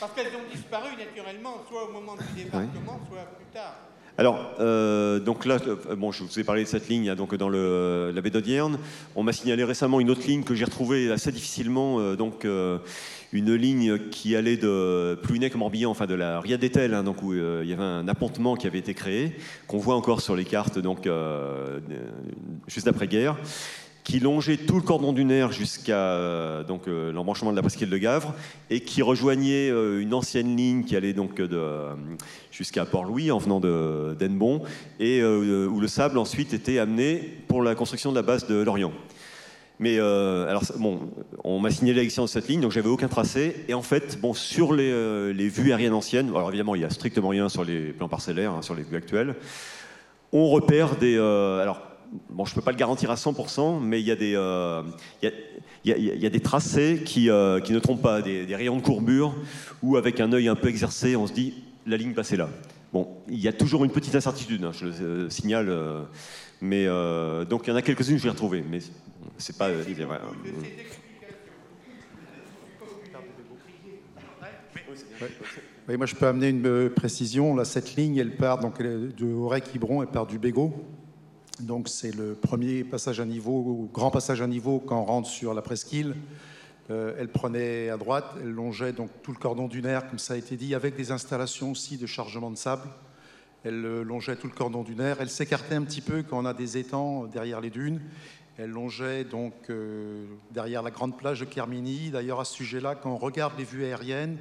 Parce 0.00 0.12
qu'elles 0.12 0.26
ont 0.28 0.54
disparu 0.54 0.90
naturellement, 0.96 1.64
soit 1.68 1.88
au 1.88 1.92
moment 1.92 2.14
du 2.16 2.44
débarquement, 2.44 3.00
soit 3.08 3.24
plus 3.36 3.46
tard. 3.52 3.74
Alors, 4.18 4.50
euh, 4.58 5.20
donc 5.20 5.46
là, 5.46 5.58
euh, 5.64 5.94
bon, 5.94 6.10
je 6.10 6.24
vous 6.24 6.40
ai 6.40 6.42
parlé 6.42 6.64
de 6.64 6.68
cette 6.68 6.88
ligne 6.88 7.08
hein, 7.08 7.14
donc 7.14 7.36
dans 7.36 7.48
le, 7.48 8.10
la 8.12 8.20
baie 8.20 8.30
d'Audierne. 8.30 8.76
On 9.14 9.22
m'a 9.22 9.32
signalé 9.32 9.62
récemment 9.62 10.00
une 10.00 10.10
autre 10.10 10.26
ligne 10.26 10.42
que 10.42 10.56
j'ai 10.56 10.64
retrouvée 10.64 11.12
assez 11.12 11.30
difficilement, 11.30 12.00
euh, 12.00 12.16
donc 12.16 12.44
euh, 12.44 12.78
une 13.32 13.54
ligne 13.54 14.08
qui 14.10 14.34
allait 14.34 14.56
de 14.56 15.16
Plouinec-Morbihan, 15.22 15.88
enfin 15.88 16.06
de 16.06 16.14
la 16.14 16.40
Ria 16.40 16.56
d'Etel, 16.56 16.94
hein, 16.94 17.04
donc 17.04 17.22
où 17.22 17.32
il 17.32 17.68
y 17.68 17.72
avait 17.72 17.84
un 17.84 18.08
appontement 18.08 18.56
qui 18.56 18.66
avait 18.66 18.78
été 18.78 18.92
créé, 18.92 19.36
qu'on 19.68 19.78
voit 19.78 19.94
encore 19.94 20.20
sur 20.20 20.34
les 20.34 20.44
cartes, 20.44 20.80
donc 20.80 21.08
juste 22.66 22.88
après-guerre 22.88 23.36
qui 24.08 24.20
longeait 24.20 24.56
tout 24.56 24.76
le 24.76 24.82
cordon 24.82 25.12
dunaire 25.12 25.52
jusqu'à 25.52 25.98
euh, 25.98 26.64
euh, 26.88 27.12
l'embranchement 27.12 27.50
de 27.50 27.56
la 27.56 27.60
presqu'île 27.60 27.90
de 27.90 27.98
Gavre 27.98 28.34
et 28.70 28.80
qui 28.80 29.02
rejoignait 29.02 29.68
euh, 29.68 30.00
une 30.00 30.14
ancienne 30.14 30.56
ligne 30.56 30.82
qui 30.84 30.96
allait 30.96 31.12
donc 31.12 31.42
jusqu'à 32.50 32.86
Port-Louis 32.86 33.30
en 33.30 33.36
venant 33.36 33.60
de 33.60 34.16
d'Ennebon 34.18 34.62
et 34.98 35.22
où 35.22 35.78
le 35.78 35.88
sable 35.88 36.16
ensuite 36.16 36.54
était 36.54 36.78
amené 36.78 37.16
pour 37.48 37.62
la 37.62 37.74
construction 37.74 38.10
de 38.10 38.16
la 38.16 38.22
base 38.22 38.46
de 38.46 38.54
Lorient. 38.54 38.92
Mais 39.78 39.98
alors 39.98 40.62
bon, 40.78 41.00
on 41.44 41.60
m'a 41.60 41.70
signalé 41.70 42.00
l'existence 42.00 42.30
de 42.34 42.40
cette 42.40 42.48
ligne, 42.48 42.60
donc 42.60 42.72
j'avais 42.72 42.88
aucun 42.88 43.08
tracé. 43.08 43.56
Et 43.68 43.74
en 43.74 43.82
fait, 43.82 44.18
bon, 44.20 44.32
sur 44.32 44.72
les, 44.72 45.48
vues 45.48 45.70
aériennes 45.70 45.92
anciennes, 45.92 46.28
alors 46.30 46.48
évidemment 46.48 46.74
il 46.74 46.80
y 46.80 46.84
a 46.84 46.90
strictement 46.90 47.28
rien 47.28 47.48
sur 47.48 47.64
les 47.64 47.92
plans 47.92 48.08
parcellaires, 48.08 48.52
hein, 48.52 48.62
sur 48.62 48.74
les 48.74 48.82
vues 48.82 48.96
actuelles, 48.96 49.36
on 50.32 50.48
repère 50.48 50.96
des. 50.96 51.16
alors, 51.16 51.87
bon, 52.30 52.44
je 52.44 52.52
ne 52.52 52.54
peux 52.56 52.60
pas 52.62 52.70
le 52.72 52.76
garantir 52.76 53.10
à 53.10 53.14
100%, 53.16 53.80
mais 53.80 54.00
il 54.00 54.06
y 54.06 54.10
a 54.10 54.16
des, 54.16 54.34
euh, 54.34 54.82
il 55.22 55.28
y 55.28 55.32
a- 55.32 55.34
il 55.84 55.90
y 55.90 55.92
a- 56.10 56.14
il 56.14 56.22
y 56.22 56.26
a 56.26 56.30
des 56.30 56.40
tracés 56.40 57.02
qui, 57.04 57.30
euh, 57.30 57.60
qui 57.60 57.72
ne 57.72 57.78
trompent 57.78 58.02
pas, 58.02 58.20
des, 58.22 58.46
des 58.46 58.56
rayons 58.56 58.76
de 58.76 58.82
courbure, 58.82 59.34
où 59.82 59.96
avec 59.96 60.20
un 60.20 60.32
œil 60.32 60.48
un 60.48 60.54
peu 60.56 60.68
exercé, 60.68 61.16
on 61.16 61.26
se 61.26 61.32
dit 61.32 61.54
la 61.86 61.96
ligne 61.96 62.14
passée 62.14 62.36
là. 62.36 62.48
Bon, 62.92 63.08
il 63.28 63.38
y 63.38 63.48
a 63.48 63.52
toujours 63.52 63.84
une 63.84 63.90
petite 63.90 64.14
incertitude, 64.14 64.64
hein, 64.64 64.70
je 64.72 64.86
le 64.86 64.92
euh, 64.92 65.30
signale, 65.30 65.68
euh, 65.68 66.02
mais 66.60 66.86
euh, 66.86 67.44
donc 67.44 67.66
il 67.66 67.70
y 67.70 67.72
en 67.72 67.76
a 67.76 67.82
quelques-unes 67.82 68.16
que 68.16 68.22
j'ai 68.22 68.28
retrouvées, 68.30 68.64
mais 68.68 68.80
c'est 69.36 69.56
pas. 69.56 69.68
euh, 69.68 69.82
hein. 69.86 70.18
Oui, 75.88 75.96
moi 75.96 76.06
je 76.06 76.14
peux 76.14 76.26
amener 76.26 76.48
une 76.48 76.90
précision. 76.90 77.54
Là, 77.54 77.64
cette 77.64 77.96
ligne, 77.96 78.16
elle 78.16 78.36
part 78.36 78.58
donc 78.58 78.80
de 78.82 79.32
Aurec-Quiberon, 79.32 80.02
elle 80.02 80.08
part 80.08 80.26
du 80.26 80.38
Bégot. 80.38 80.72
Donc 81.60 81.88
c'est 81.88 82.14
le 82.14 82.34
premier 82.34 82.84
passage 82.84 83.18
à 83.20 83.24
niveau, 83.24 83.88
grand 83.92 84.10
passage 84.10 84.40
à 84.40 84.46
niveau 84.46 84.78
quand 84.78 85.00
on 85.00 85.04
rentre 85.04 85.28
sur 85.28 85.54
la 85.54 85.62
presqu'île. 85.62 86.14
Euh, 86.90 87.14
elle 87.18 87.28
prenait 87.28 87.90
à 87.90 87.96
droite, 87.96 88.24
elle 88.40 88.50
longeait 88.50 88.92
donc 88.92 89.10
tout 89.22 89.32
le 89.32 89.38
cordon 89.38 89.66
dunaire, 89.66 90.08
comme 90.08 90.18
ça 90.18 90.34
a 90.34 90.36
été 90.36 90.56
dit, 90.56 90.74
avec 90.74 90.96
des 90.96 91.10
installations 91.10 91.72
aussi 91.72 91.98
de 91.98 92.06
chargement 92.06 92.50
de 92.50 92.56
sable. 92.56 92.88
Elle 93.64 93.84
euh, 93.84 94.02
longeait 94.02 94.36
tout 94.36 94.46
le 94.46 94.52
cordon 94.54 94.84
dunaire. 94.84 95.16
Elle 95.20 95.30
s'écartait 95.30 95.74
un 95.74 95.82
petit 95.82 96.00
peu 96.00 96.22
quand 96.22 96.38
on 96.38 96.46
a 96.46 96.54
des 96.54 96.78
étangs 96.78 97.24
derrière 97.24 97.60
les 97.60 97.70
dunes. 97.70 98.00
Elle 98.56 98.70
longeait 98.70 99.24
donc 99.24 99.54
euh, 99.68 100.26
derrière 100.52 100.82
la 100.82 100.90
grande 100.90 101.16
plage 101.18 101.40
de 101.40 101.44
Kermini. 101.44 102.10
D'ailleurs, 102.10 102.40
à 102.40 102.44
ce 102.44 102.54
sujet-là, 102.54 102.94
quand 102.94 103.10
on 103.10 103.18
regarde 103.18 103.52
les 103.58 103.64
vues 103.64 103.84
aériennes, 103.84 104.38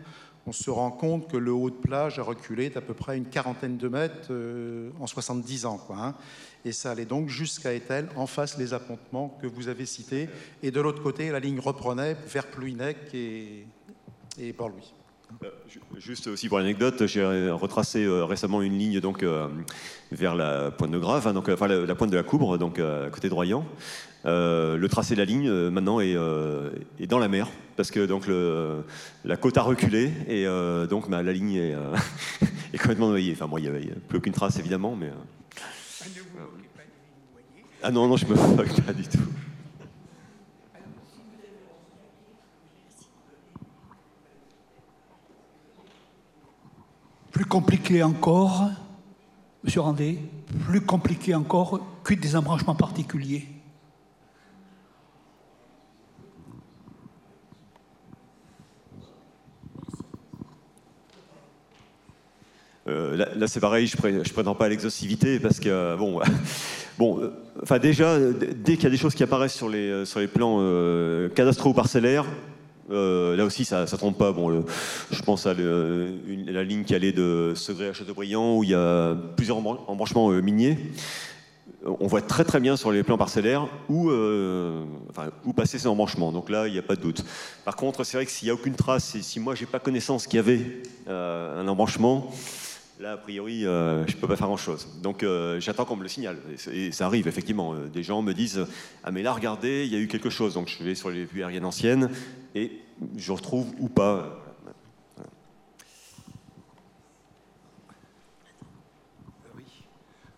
on 0.48 0.52
se 0.54 0.70
rend 0.72 0.92
compte 0.92 1.30
que 1.30 1.38
le 1.38 1.52
haut 1.52 1.70
de 1.70 1.76
plage 1.76 2.18
a 2.20 2.24
reculé 2.24 2.70
d'à 2.70 2.82
peu 2.82 2.94
près 2.94 3.18
une 3.18 3.26
quarantaine 3.26 3.78
de 3.78 3.88
mètres 3.90 4.30
euh, 4.32 4.90
en 5.00 5.06
70 5.06 5.66
ans. 5.66 5.78
Quoi, 5.78 5.98
hein. 6.00 6.16
Et 6.66 6.72
ça 6.72 6.92
allait 6.92 7.06
donc 7.06 7.28
jusqu'à 7.30 7.74
Etel, 7.74 8.08
en 8.16 8.28
face 8.28 8.58
les 8.58 8.74
appontements 8.74 9.38
que 9.42 9.48
vous 9.48 9.68
avez 9.68 9.86
cités. 9.86 10.30
Et 10.64 10.72
de 10.72 10.82
l'autre 10.82 11.04
côté, 11.04 11.30
la 11.32 11.40
ligne 11.40 11.60
reprenait 11.60 12.16
vers 12.28 12.48
Plouinec 12.48 12.98
et, 13.14 13.66
et 14.40 14.54
Port-Louis. 14.54 14.94
Euh, 15.44 15.50
ju- 15.68 15.82
Juste 15.98 16.28
aussi 16.28 16.48
pour 16.48 16.58
l'anecdote, 16.60 17.06
j'ai 17.06 17.50
retracé 17.52 18.06
euh, 18.06 18.24
récemment 18.24 18.62
une 18.62 18.78
ligne 18.78 19.00
donc 19.02 19.26
vers 20.12 20.36
la 20.36 20.72
pointe 20.72 20.92
de 20.92 21.00
Grave, 21.00 21.28
hein, 21.28 21.34
donc 21.34 21.50
enfin 21.50 21.68
la, 21.68 21.96
pointe 21.96 22.12
de 22.12 22.16
la 22.16 22.24
Coubre, 22.24 22.58
donc 22.58 22.80
à 22.80 23.10
côté 23.12 23.28
de 23.28 23.34
Royan. 23.34 23.66
Euh, 24.26 24.78
le 24.78 24.90
tracé 24.90 25.14
de 25.14 25.20
la 25.20 25.26
ligne 25.26 25.48
euh, 25.48 25.70
maintenant 25.70 26.00
est, 26.00 26.16
euh, 26.16 26.72
est 27.00 27.08
dans 27.08 27.20
la 27.20 27.28
mer 27.28 27.48
parce 27.76 27.92
que 27.92 28.06
donc 28.06 28.28
le, 28.28 28.84
la 29.24 29.38
côte 29.38 29.58
a 29.58 29.62
reculé 29.62 30.12
et 30.28 30.46
donc 30.90 31.10
bah, 31.10 31.22
la 31.22 31.32
ligne 31.32 31.54
est, 31.54 31.76
complètement 32.80 33.10
noyée. 33.10 33.34
Enfin 33.34 33.48
moi 33.48 33.60
il 33.60 33.64
n'y 33.64 33.70
avait 33.70 33.86
plus 34.08 34.18
aucune 34.18 34.34
trace 34.34 34.58
évidemment, 34.58 34.96
mais 34.96 35.12
Ah, 37.84 37.92
non 37.92 38.08
non 38.08 38.18
je 38.18 38.26
me 38.26 38.36
moque 38.56 38.82
pas 38.82 38.94
du 38.94 39.04
tout. 39.04 39.20
Plus 47.32 47.46
compliqué 47.46 48.02
encore, 48.02 48.72
Monsieur 49.64 49.82
Randé, 49.82 50.18
plus 50.66 50.82
compliqué 50.82 51.36
encore 51.36 51.80
que 52.04 52.16
des 52.16 52.36
embranchements 52.36 52.74
particuliers. 52.74 53.48
Euh, 62.88 63.26
là, 63.36 63.48
c'est 63.48 63.60
pareil, 63.60 63.88
je 63.88 63.98
ne 64.08 64.24
prétends 64.24 64.56
pas 64.56 64.66
à 64.66 64.70
l'exhaustivité 64.70 65.40
parce 65.40 65.60
que, 65.60 65.70
euh, 65.70 65.96
bon, 65.98 66.22
bon 66.98 67.20
euh, 67.20 67.32
enfin 67.62 67.80
déjà, 67.80 68.18
dès 68.20 68.76
qu'il 68.76 68.84
y 68.84 68.88
a 68.88 68.92
des 68.92 68.98
choses 68.98 69.14
qui 69.14 69.24
apparaissent 69.24 69.56
sur 69.56 69.70
les, 69.70 70.06
sur 70.06 70.20
les 70.20 70.28
plans 70.28 70.58
euh, 70.62 71.28
cadastraux 71.30 71.72
ou 71.72 71.74
parcellaires, 71.74 72.26
là 72.90 73.44
aussi, 73.44 73.66
ça 73.66 73.82
ne 73.82 73.98
trompe 73.98 74.18
pas. 74.18 74.32
Bon, 74.32 74.64
je 75.12 75.22
pense 75.22 75.46
à 75.46 75.54
la 75.54 76.64
ligne 76.64 76.86
qui 76.86 76.96
allait 76.96 77.12
de 77.12 77.52
Segré 77.56 77.90
à 77.90 77.94
Châteaubriand 77.94 78.58
où 78.58 78.64
il 78.64 78.70
y 78.70 78.76
a 78.76 79.16
plusieurs 79.36 79.58
embran- 79.58 79.80
embranchements 79.88 80.30
miniers. 80.30 80.78
On 81.86 82.08
voit 82.08 82.22
très 82.22 82.46
très 82.46 82.62
bien 82.62 82.78
sur 82.78 82.94
les 82.94 83.04
plans 83.04 83.18
parcellaires 83.18 83.68
où, 83.90 84.10
où 84.10 85.54
passer 85.54 85.80
ces 85.80 85.88
embranchements. 85.88 86.32
Donc 86.32 86.50
là, 86.50 86.68
il 86.68 86.72
n'y 86.72 86.80
a 86.80 86.82
pas 86.82 86.96
de 86.96 87.02
doute. 87.02 87.26
Par 87.66 87.76
contre, 87.76 88.06
c'est 88.06 88.16
vrai 88.16 88.26
que 88.26 88.32
s'il 88.32 88.46
n'y 88.46 88.52
a 88.52 88.54
aucune 88.54 88.76
trace 88.76 89.16
et 89.16 89.22
si 89.22 89.42
moi, 89.42 89.54
j'ai 89.54 89.66
pas 89.66 89.80
connaissance 89.80 90.26
qu'il 90.26 90.38
y 90.38 90.40
avait 90.40 90.62
un 91.10 91.68
embranchement, 91.68 92.32
Là, 93.00 93.12
a 93.12 93.18
priori, 93.18 93.64
euh, 93.64 94.08
je 94.08 94.16
ne 94.16 94.22
peux 94.22 94.28
pas 94.28 94.36
faire 94.36 94.48
grand-chose. 94.48 94.88
Donc, 95.04 95.22
euh, 95.22 95.60
j'attends 95.60 95.86
qu'on 95.86 95.96
me 95.96 96.02
le 96.02 96.10
signale. 96.10 96.40
Et, 96.72 96.92
ça 96.92 97.06
arrive, 97.06 97.28
effectivement. 97.28 97.76
Euh, 97.76 97.88
Des 97.88 98.02
gens 98.02 98.24
me 98.24 98.34
disent 98.34 98.66
Ah, 99.04 99.12
mais 99.12 99.22
là, 99.22 99.34
regardez, 99.34 99.86
il 99.86 99.94
y 99.94 99.96
a 99.96 100.00
eu 100.00 100.08
quelque 100.08 100.32
chose. 100.32 100.56
Donc, 100.56 100.68
je 100.68 100.84
vais 100.84 100.96
sur 100.96 101.12
les 101.12 101.24
vues 101.24 101.44
aériennes 101.44 101.66
anciennes 101.66 102.10
et 102.56 102.82
je 103.16 103.32
retrouve 103.32 103.68
ou 103.78 103.88
pas. 103.88 104.44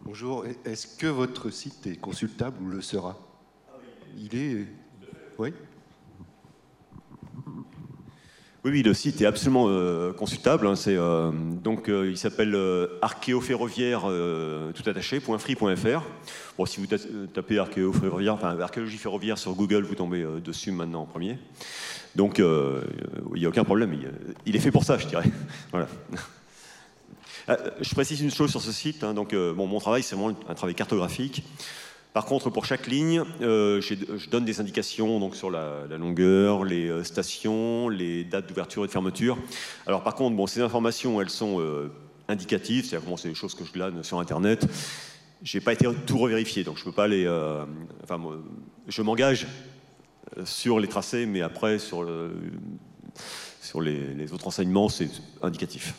Bonjour, 0.02 0.46
est-ce 0.66 0.98
que 0.98 1.08
votre 1.08 1.52
site 1.52 1.88
est 1.88 1.96
consultable 1.96 2.62
ou 2.62 2.68
le 2.68 2.82
sera? 2.82 3.18
Il 4.18 4.36
est. 4.36 4.66
Oui 5.38 5.54
Oui, 8.66 8.72
oui, 8.72 8.84
le 8.84 8.94
site 8.94 9.22
est 9.22 9.26
absolument 9.26 9.68
euh, 9.70 10.12
consultable. 10.12 10.68
hein. 10.68 10.76
C'est, 10.76 10.98
euh, 10.98 11.32
donc, 11.32 11.88
euh, 11.88 12.10
il 12.10 12.18
s'appelle 12.18 12.58
archéoferroviaire 13.02 14.02
tout. 14.76 16.04
Bon, 16.58 16.66
si 16.66 16.82
vous 16.82 16.88
ta- 16.88 16.98
tapez 17.34 17.58
archéoferroviaire, 17.58 18.34
enfin, 18.34 18.60
archéologie 18.60 18.98
ferroviaire 18.98 19.38
sur 19.38 19.54
Google, 19.54 19.84
vous 19.84 19.96
tombez 19.96 20.26
dessus 20.44 20.72
maintenant 20.72 21.04
en 21.04 21.06
premier. 21.06 21.38
Donc, 22.16 22.40
il 22.40 23.40
n'y 23.40 23.46
a 23.46 23.50
aucun 23.50 23.64
problème. 23.64 23.98
Il, 24.46 24.56
est 24.56 24.60
fait 24.60 24.72
pour 24.72 24.84
ça, 24.84 24.98
je 24.98 25.08
dirais. 25.08 25.24
voilà. 25.72 25.88
Ah, 27.48 27.58
Je 27.80 27.94
précise 27.96 28.20
une 28.22 28.32
chose 28.32 28.50
sur 28.52 28.62
ce 28.62 28.74
site. 28.74 29.06
hein. 29.06 29.14
donc, 29.14 29.34
bon, 29.34 29.68
mon 29.68 29.80
travail, 29.80 30.04
c'est 30.04 30.16
vraiment 30.18 30.38
un 30.50 30.54
travail 30.54 30.76
cartographique. 30.76 31.44
Par 32.20 32.26
contre, 32.26 32.50
pour 32.50 32.66
chaque 32.66 32.88
ligne, 32.88 33.24
je 33.40 34.30
donne 34.30 34.44
des 34.44 34.60
indications 34.60 35.22
donc, 35.22 35.38
sur 35.38 35.50
la, 35.50 35.86
longueur, 35.98 36.66
les 36.66 37.02
stations, 37.06 37.88
les 37.88 38.26
dates 38.26 38.46
d'ouverture 38.46 38.84
et 38.84 38.88
de 38.88 38.92
fermeture. 38.92 39.38
Alors 39.88 40.04
par 40.04 40.16
contre, 40.16 40.36
bon, 40.36 40.46
ces 40.46 40.60
informations, 40.60 41.22
elles 41.22 41.30
sont 41.30 41.64
indicatives, 42.28 42.84
c'est-à-dire 42.84 43.10
que 43.10 43.18
c'est 43.22 43.30
des 43.30 43.36
choses 43.36 43.56
que 43.56 43.64
je 43.64 43.72
glane 43.72 44.04
sur 44.04 44.20
Internet. 44.20 44.68
Je 45.44 45.58
n'ai 45.58 45.64
pas 45.64 45.72
été 45.72 45.88
tout 46.06 46.18
revérifié, 46.18 46.66
donc 46.66 46.78
je 46.78 46.84
peux 46.84 46.92
pas 46.92 47.08
les. 47.08 47.26
enfin, 48.04 48.20
je 48.90 49.02
m'engage 49.02 49.48
sur 50.44 50.82
les 50.82 50.90
tracés, 50.90 51.26
mais 51.26 51.40
après, 51.40 51.80
sur, 51.80 52.06
sur 53.62 53.80
les, 53.80 54.34
autres 54.34 54.48
enseignements, 54.48 54.90
c'est 54.90 55.10
indicatif. 55.42 55.94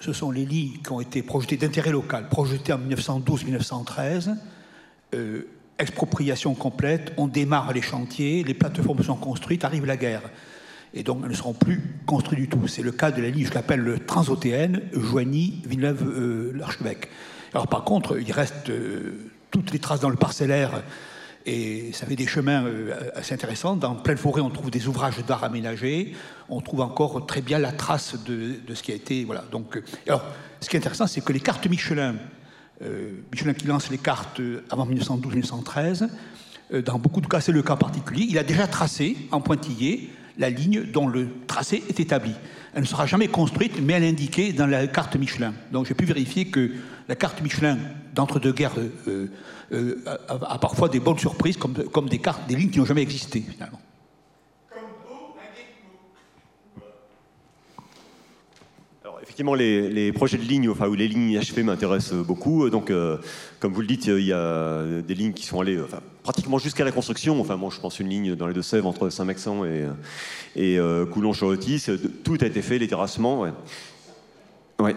Ce 0.00 0.12
sont 0.12 0.30
les 0.30 0.44
lignes 0.44 0.78
qui 0.82 0.92
ont 0.92 1.00
été 1.00 1.22
projetées 1.22 1.56
d'intérêt 1.56 1.92
local, 1.92 2.28
projetées 2.28 2.72
en 2.72 2.78
1912-1913, 2.78 4.34
expropriation 5.80 6.54
complète, 6.54 7.12
on 7.16 7.26
démarre 7.26 7.72
les 7.72 7.82
chantiers, 7.82 8.44
les 8.44 8.54
plateformes 8.54 9.02
sont 9.02 9.16
construites, 9.16 9.64
arrive 9.64 9.86
la 9.86 9.96
guerre. 9.96 10.22
Et 10.92 11.02
donc, 11.02 11.20
elles 11.22 11.30
ne 11.30 11.34
seront 11.34 11.52
plus 11.52 11.80
construites 12.06 12.40
du 12.40 12.48
tout. 12.48 12.66
C'est 12.66 12.82
le 12.82 12.92
cas 12.92 13.10
de 13.10 13.22
la 13.22 13.30
ligne, 13.30 13.46
je 13.46 13.54
l'appelle 13.54 13.80
le 13.80 13.98
Transotéenne, 13.98 14.82
Joigny, 14.92 15.62
Villeneuve-l'Archevêque. 15.64 17.08
Alors, 17.54 17.68
par 17.68 17.84
contre, 17.84 18.18
il 18.20 18.30
reste 18.32 18.70
euh, 18.70 19.30
toutes 19.50 19.72
les 19.72 19.78
traces 19.78 20.00
dans 20.00 20.08
le 20.08 20.16
parcellaire 20.16 20.82
et 21.46 21.92
ça 21.92 22.06
fait 22.06 22.16
des 22.16 22.26
chemins 22.26 22.64
euh, 22.64 23.10
assez 23.14 23.34
intéressants. 23.34 23.76
Dans 23.76 23.94
pleine 23.94 24.18
forêt, 24.18 24.40
on 24.40 24.50
trouve 24.50 24.70
des 24.70 24.86
ouvrages 24.88 25.24
d'art 25.26 25.44
aménagés. 25.44 26.14
On 26.48 26.60
trouve 26.60 26.80
encore 26.80 27.26
très 27.26 27.40
bien 27.40 27.58
la 27.58 27.72
trace 27.72 28.16
de, 28.24 28.60
ce 28.74 28.82
qui 28.82 28.92
a 28.92 28.94
été. 28.94 29.24
Voilà. 29.24 29.44
Donc, 29.50 29.76
euh, 29.76 29.82
alors, 30.06 30.24
ce 30.60 30.68
qui 30.68 30.76
est 30.76 30.78
intéressant, 30.78 31.06
c'est 31.06 31.22
que 31.22 31.32
les 31.32 31.40
cartes 31.40 31.66
Michelin 31.66 32.16
euh, 32.82 33.10
Michelin 33.30 33.52
qui 33.52 33.66
lance 33.66 33.90
les 33.90 33.98
cartes 33.98 34.40
avant 34.70 34.86
1912-1913. 34.86 36.08
Euh, 36.72 36.82
dans 36.82 36.98
beaucoup 36.98 37.20
de 37.20 37.26
cas, 37.26 37.40
c'est 37.40 37.52
le 37.52 37.62
cas 37.62 37.76
particulier. 37.76 38.26
Il 38.28 38.38
a 38.38 38.42
déjà 38.42 38.66
tracé 38.66 39.16
en 39.32 39.40
pointillé 39.40 40.10
la 40.38 40.48
ligne 40.48 40.84
dont 40.84 41.06
le 41.06 41.28
tracé 41.46 41.82
est 41.88 42.00
établi. 42.00 42.32
Elle 42.72 42.82
ne 42.82 42.86
sera 42.86 43.04
jamais 43.04 43.28
construite, 43.28 43.80
mais 43.82 43.94
elle 43.94 44.04
est 44.04 44.08
indiquée 44.08 44.52
dans 44.52 44.66
la 44.66 44.86
carte 44.86 45.16
Michelin. 45.16 45.52
Donc 45.72 45.86
j'ai 45.86 45.94
pu 45.94 46.06
vérifier 46.06 46.46
que 46.46 46.70
la 47.08 47.16
carte 47.16 47.42
Michelin 47.42 47.76
d'entre-deux-guerres 48.14 48.74
a, 49.72 50.58
parfois 50.58 50.88
des 50.88 51.00
bonnes 51.00 51.18
surprises, 51.18 51.56
comme, 51.56 51.74
comme 51.74 52.08
des 52.08 52.18
cartes, 52.18 52.46
des 52.48 52.56
lignes 52.56 52.70
qui 52.70 52.78
n'ont 52.78 52.86
jamais 52.86 53.02
existé 53.02 53.40
finalement. 53.40 53.80
effectivement, 59.22 59.54
les, 59.54 60.12
projets 60.12 60.38
de 60.38 60.42
ligne, 60.42 60.68
enfin, 60.68 60.88
ou 60.88 60.94
les 60.94 61.08
lignes 61.08 61.38
achevées 61.38 61.62
m'intéressent 61.62 62.14
beaucoup. 62.14 62.68
Donc, 62.68 62.90
euh, 62.90 63.16
comme 63.58 63.72
vous 63.72 63.80
le 63.80 63.86
dites, 63.86 64.06
il 64.06 64.24
y 64.24 64.32
a 64.32 64.82
des 65.06 65.14
lignes 65.14 65.32
qui 65.32 65.46
sont 65.46 65.60
allées 65.60 65.78
pratiquement 66.22 66.58
jusqu'à 66.58 66.84
la 66.84 66.92
construction. 66.92 67.40
Enfin, 67.40 67.56
moi, 67.56 67.70
je 67.72 67.80
pense 67.80 68.00
une 68.00 68.08
ligne 68.08 68.34
dans 68.34 68.46
les 68.46 68.54
Deux-Sèvres 68.54 68.86
entre 68.86 69.08
Saint-Maxent 69.08 69.48
et, 69.66 69.86
et 70.56 70.78
euh, 70.78 71.06
Coulon-Chorotis. 71.06 71.86
Tout 72.24 72.38
a 72.40 72.46
été 72.46 72.60
fait, 72.60 72.78
les 72.78 72.88
terrassements. 72.88 73.46
Ouais. 74.78 74.96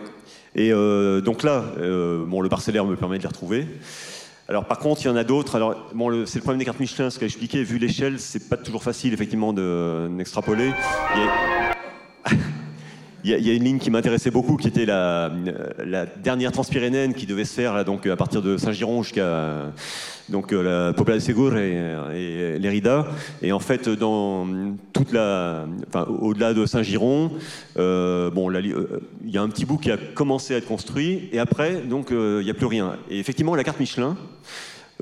Et 0.55 0.71
euh, 0.71 1.21
donc 1.21 1.43
là, 1.43 1.63
bon, 2.27 2.41
le 2.41 2.49
parcellaire 2.49 2.85
me 2.85 2.95
permet 2.95 3.17
de 3.17 3.23
les 3.23 3.27
retrouver. 3.27 3.67
Alors 4.47 4.65
par 4.65 4.79
contre, 4.79 5.01
il 5.01 5.05
y 5.05 5.09
en 5.09 5.15
a 5.15 5.23
d'autres. 5.23 5.55
Alors 5.55 5.89
bon, 5.93 6.25
c'est 6.25 6.39
le 6.39 6.41
problème 6.41 6.59
des 6.59 6.65
cartes 6.65 6.79
Michelin, 6.79 7.09
ce 7.09 7.17
qu'a 7.17 7.25
expliqué. 7.25 7.63
Vu 7.63 7.77
l'échelle, 7.77 8.19
c'est 8.19 8.49
pas 8.49 8.57
toujours 8.57 8.83
facile 8.83 9.13
effectivement 9.13 9.53
d'extrapoler. 9.53 10.71
Il 13.25 13.31
y, 13.31 13.49
a 13.49 13.53
une 13.53 13.63
ligne 13.63 13.79
qui 13.79 13.89
m'intéressait 13.89 14.31
beaucoup, 14.31 14.57
qui 14.57 14.67
était 14.67 14.85
la, 14.85 15.31
dernière 16.21 16.51
transpyrénéenne 16.51 17.13
qui 17.13 17.25
devait 17.25 17.45
se 17.45 17.53
faire 17.53 17.85
donc, 17.85 18.05
à 18.05 18.17
partir 18.17 18.41
de 18.41 18.57
Saint-Giron 18.57 19.01
jusqu'à 19.01 19.71
donc, 20.29 20.53
euh, 20.53 20.87
la 20.87 20.93
Popla 20.93 21.15
de 21.15 21.19
Segur 21.19 21.57
et, 21.57 21.95
et. 22.15 22.81
Et 23.41 23.51
en 23.51 23.59
fait, 23.59 23.89
dans 23.89 24.47
toute 24.93 25.11
la, 25.11 25.65
enfin, 25.87 26.05
au-delà 26.05 26.53
de 26.53 26.65
Saint-Giron, 26.65 27.31
euh, 27.77 28.29
bon, 28.29 28.51
euh, 28.51 29.01
il 29.23 29.31
y 29.31 29.37
a 29.37 29.41
un 29.41 29.49
petit 29.49 29.65
bout 29.65 29.77
qui 29.77 29.91
a 29.91 29.97
commencé 29.97 30.53
à 30.53 30.57
être 30.57 30.67
construit, 30.67 31.29
et 31.31 31.39
après, 31.39 31.81
donc, 31.81 32.07
il 32.11 32.43
n'y 32.43 32.49
a 32.49 32.53
plus 32.53 32.65
rien. 32.65 32.95
Et 33.09 33.19
effectivement, 33.19 33.55
la 33.55 33.63
carte 33.63 33.79
Michelin, 33.79 34.17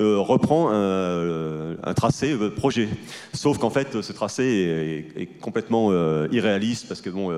euh, 0.01 0.19
reprend 0.19 0.71
un, 0.71 1.75
un 1.83 1.93
tracé 1.93 2.33
euh, 2.33 2.49
projet. 2.49 2.89
Sauf 3.33 3.57
qu'en 3.57 3.69
fait, 3.69 4.01
ce 4.01 4.13
tracé 4.13 5.05
est, 5.15 5.25
complètement 5.39 5.89
euh, 5.91 6.27
irréaliste 6.31 6.87
parce 6.87 7.01
que 7.01 7.09
bon, 7.09 7.31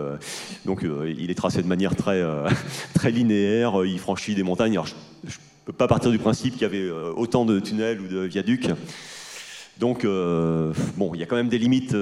donc 0.65 0.85
il 1.05 1.29
est 1.29 1.35
tracé 1.35 1.61
de 1.61 1.67
manière 1.67 1.95
très 1.95 2.23
très 2.93 3.11
linéaire. 3.11 3.85
Il 3.85 3.99
franchit 3.99 4.35
des 4.35 4.43
montagnes. 4.43 4.73
Alors, 4.73 4.87
je, 4.87 4.93
ne 5.23 5.65
peux 5.65 5.73
pas 5.73 5.87
partir 5.87 6.11
du 6.11 6.19
principe 6.19 6.53
qu'il 6.53 6.63
y 6.63 6.65
avait 6.65 6.89
autant 7.15 7.45
de 7.45 7.59
tunnels 7.59 8.01
ou 8.01 8.07
de 8.07 8.19
viaducs. 8.19 8.69
Donc 9.79 10.05
bon, 10.05 11.13
il 11.13 11.19
y 11.19 11.23
a 11.23 11.25
quand 11.25 11.35
même 11.35 11.49
des 11.49 11.59
limites. 11.59 11.95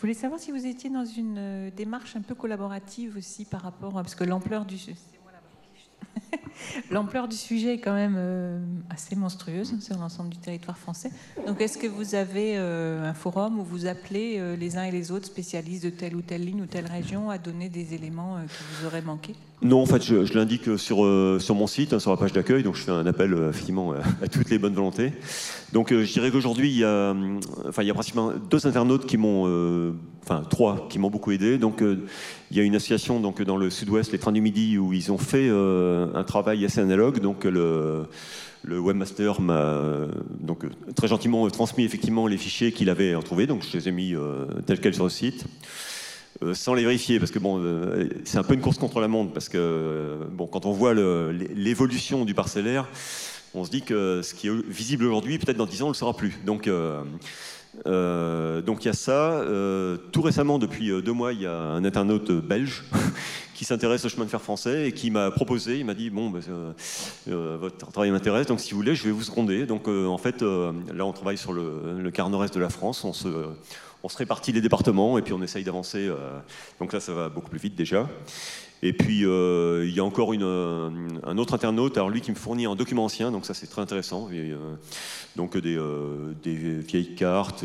Voulais 0.00 0.14
savoir 0.14 0.40
si 0.40 0.50
vous 0.50 0.66
étiez 0.66 0.90
dans 0.90 1.04
une 1.04 1.36
euh, 1.38 1.70
démarche 1.70 2.16
un 2.16 2.22
peu 2.22 2.34
collaborative 2.34 3.16
aussi 3.16 3.44
par 3.44 3.62
rapport, 3.62 3.92
parce 3.92 4.14
que 4.14 4.24
l'ampleur 4.24 4.64
du, 4.64 4.78
L'ampleur 6.90 7.28
du 7.28 7.36
sujet 7.36 7.74
est 7.74 7.78
quand 7.78 7.94
même 7.94 8.16
euh, 8.16 8.58
assez 8.90 9.16
monstrueuse 9.16 9.74
sur 9.80 9.96
l'ensemble 9.96 10.30
du 10.30 10.38
territoire 10.38 10.76
français. 10.76 11.10
Donc, 11.46 11.60
est-ce 11.60 11.78
que 11.78 11.86
vous 11.86 12.14
avez 12.14 12.54
euh, 12.56 13.08
un 13.08 13.14
forum 13.14 13.58
où 13.58 13.64
vous 13.64 13.86
appelez 13.86 14.36
euh, 14.38 14.56
les 14.56 14.76
uns 14.76 14.84
et 14.84 14.90
les 14.90 15.10
autres 15.10 15.26
spécialistes 15.26 15.84
de 15.84 15.90
telle 15.90 16.14
ou 16.14 16.22
telle 16.22 16.44
ligne 16.44 16.62
ou 16.62 16.66
telle 16.66 16.86
région 16.86 17.30
à 17.30 17.38
donner 17.38 17.68
des 17.68 17.94
éléments 17.94 18.38
qui 18.46 18.64
vous 18.80 18.86
auraient 18.86 19.02
manqué? 19.02 19.34
Non, 19.62 19.82
en 19.82 19.86
fait, 19.86 20.02
je, 20.02 20.32
l'indique 20.34 20.78
sur, 20.78 20.98
sur 21.40 21.54
mon 21.54 21.66
site, 21.66 21.92
hein, 21.92 21.98
sur 21.98 22.10
la 22.10 22.16
page 22.16 22.32
d'accueil. 22.32 22.62
Donc, 22.62 22.76
je 22.76 22.82
fais 22.82 22.92
un 22.92 23.06
appel 23.06 23.36
effectivement 23.50 23.92
à 24.22 24.28
toutes 24.28 24.50
les 24.50 24.58
bonnes 24.58 24.74
volontés. 24.74 25.12
Donc, 25.72 25.92
je 25.92 26.12
dirais 26.12 26.30
qu'aujourd'hui, 26.30 26.70
il 26.70 26.78
y 26.78 26.84
a, 26.84 27.14
enfin, 27.68 27.82
il 27.82 27.88
y 27.88 27.90
a 27.90 27.94
principalement 27.94 28.32
deux 28.50 28.66
internautes 28.66 29.06
qui 29.06 29.18
m'ont, 29.18 29.44
enfin, 30.22 30.42
trois 30.48 30.88
qui 30.88 30.98
m'ont 30.98 31.10
beaucoup 31.10 31.30
aidé. 31.32 31.58
Donc, 31.58 31.82
il 32.50 32.56
y 32.56 32.60
a 32.60 32.64
une 32.64 32.74
association 32.74 33.20
donc, 33.20 33.42
dans 33.42 33.56
le 33.56 33.70
sud-ouest, 33.70 34.10
les 34.10 34.18
Trains 34.18 34.32
du 34.32 34.40
Midi, 34.40 34.76
où 34.76 34.92
ils 34.92 35.12
ont 35.12 35.18
fait 35.18 35.48
un 35.48 36.24
travail 36.24 36.64
assez 36.64 36.80
analogue. 36.80 37.20
Donc 37.20 37.44
le, 37.44 38.06
webmaster 38.64 39.40
m'a 39.40 40.08
donc 40.40 40.64
très 40.94 41.08
gentiment 41.08 41.48
transmis 41.48 41.84
effectivement 41.84 42.26
les 42.26 42.36
fichiers 42.36 42.72
qu'il 42.72 42.90
avait 42.90 43.14
retrouvés. 43.14 43.46
Donc 43.46 43.64
je 43.64 43.76
les 43.76 43.88
ai 43.88 43.92
mis 43.92 44.14
euh, 44.14 44.46
tels 44.66 44.80
quels 44.80 44.94
sur 44.94 45.04
le 45.04 45.10
site. 45.10 45.44
Euh, 46.42 46.54
sans 46.54 46.74
les 46.74 46.82
vérifier, 46.82 47.18
parce 47.18 47.30
que 47.30 47.38
bon, 47.38 47.60
euh, 47.60 48.08
c'est 48.24 48.38
un 48.38 48.42
peu 48.42 48.54
une 48.54 48.60
course 48.60 48.78
contre 48.78 49.00
la 49.00 49.08
montre, 49.08 49.32
parce 49.32 49.48
que 49.48 50.20
bon, 50.32 50.46
quand 50.46 50.64
on 50.64 50.72
voit 50.72 50.94
l'évolution 50.94 52.24
du 52.24 52.34
parcellaire, 52.34 52.88
on 53.52 53.64
se 53.64 53.70
dit 53.70 53.82
que 53.82 54.22
ce 54.22 54.34
qui 54.34 54.48
est 54.48 54.66
visible 54.66 55.04
aujourd'hui, 55.04 55.38
peut-être 55.38 55.58
dans 55.58 55.66
10 55.66 55.82
ans, 55.82 55.84
on 55.86 55.88
ne 55.88 55.94
le 55.94 55.98
sera 55.98 56.16
plus. 56.16 56.38
Donc, 56.46 56.70
donc 57.84 58.84
il 58.84 58.86
y 58.86 58.90
a 58.90 58.94
ça. 58.94 59.44
tout 60.12 60.22
récemment, 60.22 60.58
depuis 60.58 60.88
deux 61.02 61.12
mois, 61.12 61.32
il 61.32 61.42
y 61.42 61.46
a 61.46 61.54
un 61.54 61.84
internaute 61.84 62.30
belge 62.30 62.84
qui 63.60 63.66
s'intéresse 63.66 64.02
au 64.06 64.08
chemin 64.08 64.24
de 64.24 64.30
fer 64.30 64.40
français 64.40 64.88
et 64.88 64.92
qui 64.92 65.10
m'a 65.10 65.30
proposé, 65.30 65.78
il 65.78 65.84
m'a 65.84 65.92
dit 65.92 66.08
bon, 66.08 66.30
ben, 66.30 66.40
euh, 66.48 66.72
euh, 67.28 67.58
votre 67.60 67.88
travail 67.90 68.10
m'intéresse, 68.10 68.46
donc 68.46 68.58
si 68.58 68.70
vous 68.70 68.78
voulez, 68.78 68.94
je 68.94 69.04
vais 69.04 69.10
vous 69.10 69.22
seconder. 69.22 69.66
Donc 69.66 69.86
euh, 69.86 70.06
en 70.06 70.16
fait, 70.16 70.40
là, 70.40 71.04
on 71.04 71.12
travaille 71.12 71.36
sur 71.36 71.52
le, 71.52 72.10
quart 72.10 72.30
nord-est 72.30 72.54
de 72.54 72.58
la 72.58 72.70
France, 72.70 73.04
on 73.04 73.12
se, 73.12 73.28
on 74.02 74.08
se 74.08 74.16
répartit 74.16 74.52
les 74.52 74.62
départements 74.62 75.18
et 75.18 75.22
puis 75.22 75.34
on 75.34 75.42
essaye 75.42 75.62
d'avancer. 75.62 76.10
donc 76.80 76.94
là, 76.94 77.00
ça 77.00 77.12
va 77.12 77.28
beaucoup 77.28 77.50
plus 77.50 77.58
vite 77.58 77.74
déjà. 77.74 78.08
Et 78.82 78.92
puis, 78.92 79.20
il 79.20 79.94
y 79.94 80.00
a 80.00 80.04
encore 80.04 80.32
une, 80.32 81.20
un 81.22 81.38
autre 81.38 81.54
internaute, 81.54 81.96
alors 81.96 82.08
lui 82.10 82.20
qui 82.20 82.30
me 82.30 82.36
fournit 82.36 82.66
un 82.66 82.76
document 82.76 83.04
ancien, 83.04 83.30
donc 83.30 83.44
ça 83.44 83.52
c'est 83.52 83.66
très 83.66 83.82
intéressant, 83.82 84.30
donc 85.36 85.56
des, 85.58 85.78
vieilles 86.44 87.14
cartes 87.14 87.64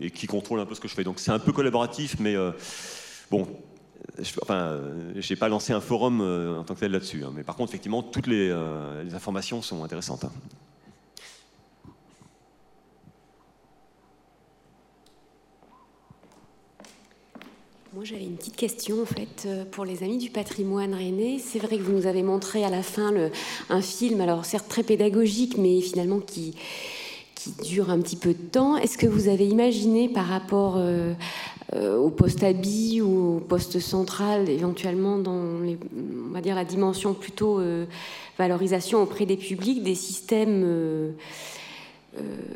et 0.00 0.10
qui 0.10 0.26
contrôle 0.26 0.60
un 0.60 0.66
peu 0.66 0.74
ce 0.74 0.80
que 0.80 0.88
je 0.88 0.94
fais. 0.94 1.04
Donc 1.04 1.18
c'est 1.18 1.32
un 1.32 1.38
peu 1.38 1.52
collaboratif, 1.52 2.16
mais 2.20 2.36
bon, 3.30 3.46
je, 4.18 5.20
j'ai 5.20 5.36
pas 5.36 5.48
lancé 5.48 5.72
un 5.72 5.80
forum 5.80 6.20
euh, 6.20 6.58
en 6.58 6.64
tant 6.64 6.74
que 6.74 6.80
tel 6.80 6.92
là-dessus, 6.92 7.24
hein. 7.24 7.32
mais 7.34 7.42
par 7.42 7.56
contre, 7.56 7.70
effectivement, 7.70 8.02
toutes 8.02 8.26
les, 8.26 8.48
euh, 8.50 9.04
informations 9.12 9.62
sont 9.62 9.84
intéressantes. 9.84 10.24
Hein. 10.24 10.32
Moi, 17.94 18.04
j'avais 18.04 18.24
une 18.24 18.36
petite 18.36 18.56
question 18.56 19.02
en 19.02 19.04
fait 19.04 19.44
euh, 19.44 19.66
pour 19.70 19.84
les 19.84 20.02
amis 20.02 20.16
du 20.16 20.30
patrimoine 20.30 20.94
René. 20.94 21.38
C'est 21.38 21.58
vrai 21.58 21.76
que 21.76 21.82
vous 21.82 21.92
nous 21.92 22.06
avez 22.06 22.22
montré 22.22 22.64
à 22.64 22.70
la 22.70 22.82
fin 22.82 23.12
un 23.68 23.82
film, 23.82 24.22
alors 24.22 24.46
certes 24.46 24.66
très 24.66 24.82
pédagogique, 24.82 25.58
mais 25.58 25.78
finalement 25.82 26.20
qui, 26.20 26.54
qui 27.34 27.50
dure 27.62 27.90
un 27.90 28.00
petit 28.00 28.16
peu 28.16 28.32
de 28.32 28.40
temps. 28.40 28.78
Est-ce 28.78 28.96
que 28.96 29.06
vous 29.06 29.28
avez 29.28 29.46
imaginé 29.46 30.08
par 30.08 30.24
rapport 30.24 30.80
au 31.74 32.08
poste 32.08 32.42
habit 32.42 33.02
ou 33.02 33.36
au 33.36 33.40
poste 33.40 33.78
central, 33.78 34.48
éventuellement 34.48 35.18
dans 35.18 35.60
les, 35.60 35.78
on 35.94 36.32
va 36.32 36.40
dire 36.40 36.54
la 36.54 36.64
dimension 36.64 37.12
plutôt 37.12 37.60
valorisation 38.38 39.02
auprès 39.02 39.26
des 39.26 39.36
publics, 39.36 39.82
des 39.82 39.94
systèmes 39.94 41.14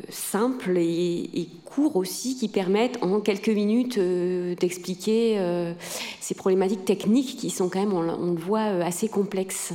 simples 0.09 0.77
et, 0.77 1.49
courts 1.65 1.95
aussi 1.95 2.35
qui 2.37 2.47
permettent 2.47 2.97
en 3.01 3.19
quelques 3.19 3.49
minutes 3.49 3.99
d'expliquer 3.99 5.39
ces 6.19 6.35
problématiques 6.35 6.85
techniques 6.85 7.37
qui 7.37 7.49
sont 7.49 7.69
quand 7.69 7.79
même, 7.79 7.93
on 7.93 8.31
le 8.31 8.39
voit, 8.39 8.61
assez 8.61 9.07
complexes. 9.07 9.73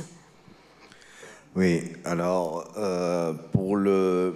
Oui, 1.55 1.81
alors 2.03 2.65
euh, 2.77 3.31
pour 3.51 3.75
le. 3.75 4.33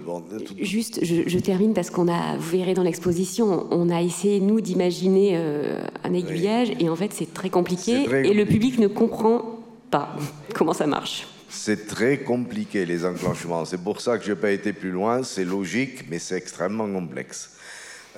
Juste, 0.60 1.04
je, 1.04 1.38
termine 1.38 1.74
parce 1.74 1.90
qu'on 1.90 2.06
a, 2.06 2.36
vous 2.36 2.50
verrez 2.50 2.74
dans 2.74 2.84
l'exposition, 2.84 3.66
on 3.72 3.90
a 3.90 4.02
essayé 4.02 4.38
nous 4.38 4.60
d'imaginer 4.60 5.32
euh, 5.34 5.80
un 6.04 6.14
aiguillage 6.14 6.70
et 6.78 6.88
en 6.88 6.94
fait 6.94 7.12
c'est 7.12 7.34
très 7.34 7.50
compliqué 7.50 8.04
et 8.24 8.32
le 8.32 8.44
public 8.44 8.78
ne 8.78 8.86
comprend 8.86 9.58
pas 9.90 10.14
comment 10.54 10.72
ça 10.72 10.86
marche. 10.86 11.26
C'est 11.48 11.86
très 11.86 12.18
compliqué 12.18 12.84
les 12.84 13.04
enclenchements. 13.04 13.64
C'est 13.64 13.82
pour 13.82 14.00
ça 14.00 14.18
que 14.18 14.24
je 14.24 14.32
n'ai 14.32 14.38
pas 14.38 14.50
été 14.50 14.72
plus 14.72 14.90
loin. 14.90 15.22
C'est 15.22 15.44
logique, 15.44 16.04
mais 16.10 16.18
c'est 16.18 16.36
extrêmement 16.36 16.86
complexe. 16.86 17.50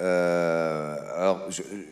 Euh, 0.00 0.96
alors, 1.16 1.48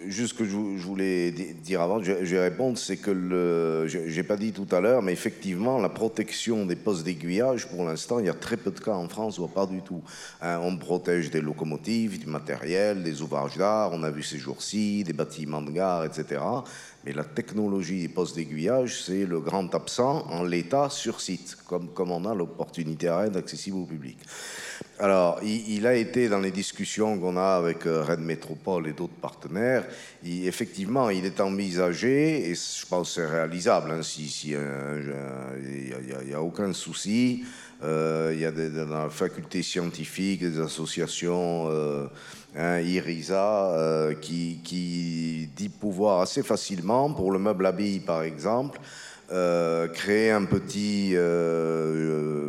juste 0.07 0.33
ce 0.33 0.39
que 0.39 0.45
je, 0.45 0.57
voulais 0.57 1.31
dire 1.31 1.83
avant, 1.83 2.03
je, 2.03 2.13
vais 2.13 2.41
répondre, 2.41 2.79
c'est 2.79 2.97
que 2.97 3.11
le, 3.11 3.87
j'ai 3.87 4.23
pas 4.23 4.37
dit 4.37 4.53
tout 4.53 4.67
à 4.75 4.81
l'heure, 4.81 5.03
mais 5.03 5.13
effectivement, 5.13 5.79
la 5.79 5.91
protection 5.91 6.65
des 6.65 6.77
postes 6.77 7.05
d'aiguillage, 7.05 7.69
pour 7.69 7.85
l'instant, 7.85 8.19
il 8.19 8.27
y 8.27 8.31
a 8.31 8.35
très 8.35 8.57
peu 8.57 8.71
de 8.71 8.81
cas 8.81 8.95
en 8.95 9.09
France, 9.09 9.39
ou 9.39 9.47
pas 9.47 9.67
du 9.67 9.83
tout. 9.83 10.03
Hein, 10.41 10.59
on 10.63 10.79
protège 10.79 11.31
des 11.31 11.43
locomotives, 11.43 12.19
du 12.19 12.27
matériel, 12.27 13.03
des 13.03 13.21
ouvrages 13.21 13.59
d'art, 13.59 13.91
on 13.93 14.03
a 14.03 14.11
vu 14.11 14.23
ces 14.23 14.39
jours-ci, 14.39 15.05
des 15.05 15.13
bâtiments 15.13 15.63
de 15.63 15.71
gare, 15.71 16.05
etc. 16.07 16.41
Mais 17.05 17.13
la 17.13 17.25
technologie 17.25 18.03
des 18.03 18.09
postes 18.09 18.37
d'aiguillage, 18.37 19.03
c'est 19.05 19.25
le 19.25 19.41
grand 19.41 19.73
absent 19.75 20.27
en 20.31 20.43
l'état 20.43 20.91
sur 20.91 21.21
site, 21.21 21.57
comme, 21.67 21.89
comme 21.89 22.11
on 22.11 22.25
a 22.25 22.35
l'opportunité 22.35 23.09
à 23.09 23.19
accessible 23.19 23.79
au 23.79 23.85
public. 23.85 24.19
Alors, 25.01 25.39
il, 25.45 25.87
a 25.87 25.95
été 25.95 26.29
dans 26.29 26.41
les 26.41 26.51
discussions 26.51 27.19
qu'on 27.19 27.37
a 27.37 27.57
avec 27.57 27.87
euh, 27.87 28.03
Rennes 28.03 28.25
Métropole 28.25 28.89
et 28.89 28.93
d'autres 28.93 29.21
partenaires. 29.21 29.87
effectivement, 30.25 31.09
il 31.09 31.25
est 31.25 31.41
envisagé, 31.41 32.51
et 32.51 32.55
je 32.55 32.87
pense 32.87 33.15
c'est 33.15 33.27
réalisable, 33.27 33.93
hein, 33.93 34.03
si, 34.03 34.29
si 34.29 34.49
il 34.51 36.27
n'y 36.27 36.35
a, 36.35 36.43
aucun 36.43 36.73
souci. 36.73 37.45
Euh, 37.85 38.33
il 38.35 38.41
y 38.41 38.45
a 38.45 38.51
dans 38.51 39.05
la 39.05 39.09
faculté 39.09 39.63
scientifique 39.63 40.41
des 40.41 40.59
associations, 40.59 41.69
euh, 41.71 42.09
IRISA, 42.59 43.73
euh, 43.73 44.15
qui, 44.15 45.49
dit 45.57 45.69
pouvoir 45.69 46.21
assez 46.21 46.43
facilement, 46.43 47.13
pour 47.13 47.31
le 47.31 47.39
meuble 47.39 47.67
habille 47.67 48.01
par 48.01 48.23
exemple, 48.23 48.81
créer 49.29 50.31
un 50.31 50.45
petit 50.45 51.15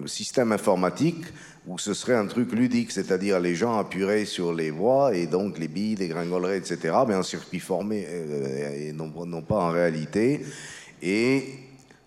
système 0.05 0.51
informatique 0.53 1.25
où 1.69 1.77
ce 1.77 1.93
serait 1.93 2.15
un 2.15 2.25
truc 2.25 2.51
ludique, 2.51 2.91
c'est-à-dire 2.91 3.39
les 3.39 3.53
gens 3.53 3.77
appuieraient 3.77 4.25
sur 4.25 4.53
les 4.53 4.71
voies 4.71 5.15
et 5.15 5.27
donc 5.27 5.59
les 5.59 5.67
billes 5.67 5.95
dégringoleraient, 5.95 6.57
etc., 6.57 6.95
mais 7.07 7.13
en 7.13 7.21
circuit 7.21 7.59
formé 7.59 8.07
euh, 8.09 8.89
et 8.89 8.91
non, 8.91 9.11
pas 9.43 9.57
en 9.57 9.69
réalité. 9.69 10.41
Et 11.03 11.43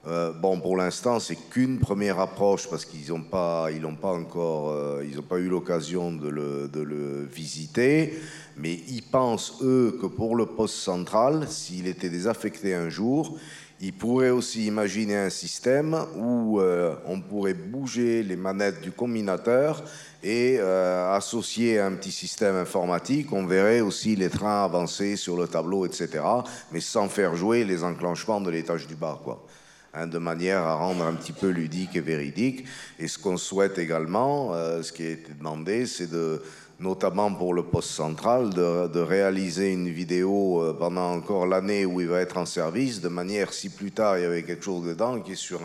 euh, 0.05 0.33
bon, 0.33 0.59
pour 0.59 0.77
l'instant, 0.77 1.21
c'est 1.21 1.37
qu'une 1.37 1.79
première 1.79 2.19
approche 2.19 2.69
parce 2.69 2.85
qu'ils 2.85 3.11
n'ont 3.11 3.23
pas, 3.23 3.69
ils 3.71 3.83
n'ont 3.83 3.95
pas 3.95 4.13
encore, 4.13 4.71
euh, 4.71 5.05
ils 5.09 5.15
n'ont 5.15 5.23
pas 5.23 5.39
eu 5.39 5.49
l'occasion 5.49 6.11
de 6.11 6.29
le, 6.29 7.29
visiter. 7.33 8.19
Mais 8.57 8.81
ils 8.89 9.03
pensent 9.03 9.59
eux 9.63 9.97
que 10.01 10.07
pour 10.07 10.35
le 10.35 10.47
poste 10.47 10.75
central, 10.75 11.47
s'il 11.49 11.87
était 11.87 12.11
désaffecté 12.11 12.75
un 12.75 12.89
jour, 12.89 13.39
il 13.81 13.93
pourrait 13.93 14.31
aussi 14.31 14.67
imaginer 14.67 15.17
un 15.17 15.31
système 15.31 15.97
où 16.17 16.61
euh, 16.61 16.95
on 17.07 17.21
pourrait 17.21 17.55
bouger 17.55 18.23
les 18.23 18.37
manettes 18.37 18.81
du 18.81 18.91
combinateur 18.91 19.83
et 20.25 20.61
associer 20.61 21.81
un 21.81 21.93
petit 21.95 22.13
système 22.13 22.55
informatique, 22.55 23.33
on 23.33 23.45
verrait 23.45 23.81
aussi 23.81 24.15
les 24.15 24.31
trains 24.31 24.63
avancer 24.63 25.17
sur 25.17 25.37
le 25.37 25.49
tableau, 25.49 25.85
etc., 25.85 26.23
mais 26.71 26.81
sans 26.81 27.09
faire 27.09 27.35
jouer 27.35 27.65
les 27.65 27.83
enclenchements 27.83 28.41
de 28.41 28.49
l'étage 28.49 28.87
du 28.87 28.95
bas, 28.95 29.21
quoi. 29.25 29.45
Hein, 29.95 30.07
de 30.07 30.17
manière 30.17 30.63
à 30.63 30.75
rendre 30.77 31.05
un 31.05 31.13
petit 31.13 31.35
peu 31.35 31.51
ludique 31.51 31.97
et 31.97 32.01
véridique. 32.01 32.65
Et 32.99 33.09
ce 33.09 33.19
qu'on 33.19 33.37
souhaite 33.37 33.77
également, 33.77 34.55
euh, 34.55 34.83
ce 34.83 34.91
qui 34.91 35.03
a 35.03 35.11
été 35.11 35.35
demandé, 35.35 35.85
c'est 35.85 36.11
de 36.11 36.43
notamment 36.81 37.31
pour 37.35 37.53
le 37.53 37.63
poste 37.63 37.91
central, 37.91 38.55
de, 38.55 38.99
réaliser 38.99 39.71
une 39.71 39.91
vidéo 39.91 40.63
euh, 40.63 40.73
pendant 40.73 41.13
encore 41.13 41.45
l'année 41.47 41.85
où 41.85 42.01
il 42.01 42.09
va 42.09 42.23
être 42.23 42.39
en 42.39 42.47
service, 42.47 43.03
de 43.03 43.09
manière 43.09 43.53
si 43.53 43.69
plus 43.69 43.93
tard 43.93 44.17
il 44.17 44.23
y 44.23 44.25
avait 44.25 44.45
quelque 44.45 44.65
chose 44.65 44.87
dedans 44.87 45.21
qui 45.21 45.33
est 45.33 45.35
sur 45.35 45.61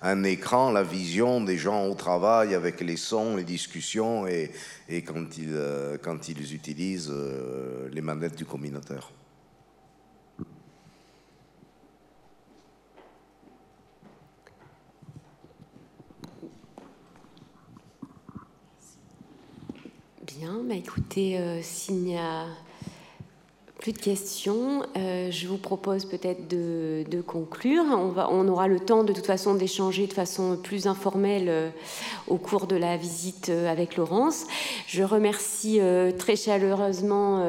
un, 0.00 0.24
écran, 0.24 0.72
la 0.72 0.82
vision 0.82 1.42
des 1.42 1.58
gens 1.58 1.84
au 1.84 1.94
travail 1.94 2.54
avec 2.54 2.80
les 2.80 2.96
sons, 2.96 3.36
les 3.36 3.44
discussions 3.44 4.26
et, 4.26 4.52
quand, 5.02 5.36
ils, 5.36 5.52
euh, 5.52 5.98
quand 6.02 6.30
ils 6.30 6.54
utilisent 6.54 7.12
les 7.92 8.00
manettes 8.00 8.36
du 8.36 8.46
combinateur. 8.46 9.12
Bien, 20.38 20.60
bah 20.68 20.74
écoutez, 20.74 21.38
euh, 21.38 21.62
s'il 21.62 22.02
n'y 22.02 22.18
a 22.18 22.44
plus 23.86 23.92
de 23.92 23.98
questions, 23.98 24.82
euh, 24.96 25.30
je 25.30 25.46
vous 25.46 25.58
propose 25.58 26.06
peut-être 26.06 26.48
de, 26.48 27.04
conclure. 27.24 27.84
On, 27.86 28.48
aura 28.48 28.66
le 28.66 28.80
temps 28.80 29.04
de 29.04 29.12
toute 29.12 29.26
façon 29.26 29.54
d'échanger 29.54 30.08
de 30.08 30.12
façon 30.12 30.58
plus 30.60 30.88
informelle 30.88 31.46
euh, 31.48 31.70
au 32.26 32.36
cours 32.36 32.66
de 32.66 32.74
la 32.74 32.96
visite 32.96 33.48
avec 33.48 33.96
Laurence. 33.96 34.46
Je 34.88 35.04
remercie 35.04 35.78
très 36.18 36.34
chaleureusement 36.34 37.46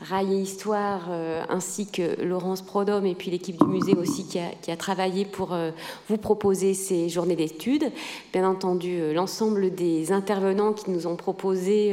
Rail 0.00 0.34
et 0.34 0.40
Histoire 0.40 1.10
ainsi 1.48 1.90
que 1.90 2.22
Laurence 2.22 2.62
Prodhomme 2.62 3.06
et 3.06 3.16
puis 3.16 3.32
l'équipe 3.32 3.58
du 3.58 3.66
musée 3.66 3.94
aussi 3.94 4.24
qui 4.24 4.70
a 4.70 4.76
travaillé 4.76 5.24
pour 5.24 5.56
vous 6.08 6.16
proposer 6.16 6.74
ces 6.74 7.08
journées 7.08 7.36
d'études. 7.36 7.90
Bien 8.32 8.48
entendu, 8.48 9.12
l'ensemble 9.12 9.74
des 9.74 10.12
intervenants 10.12 10.72
qui 10.72 10.90
nous 10.90 11.06
ont 11.08 11.16
proposé 11.16 11.92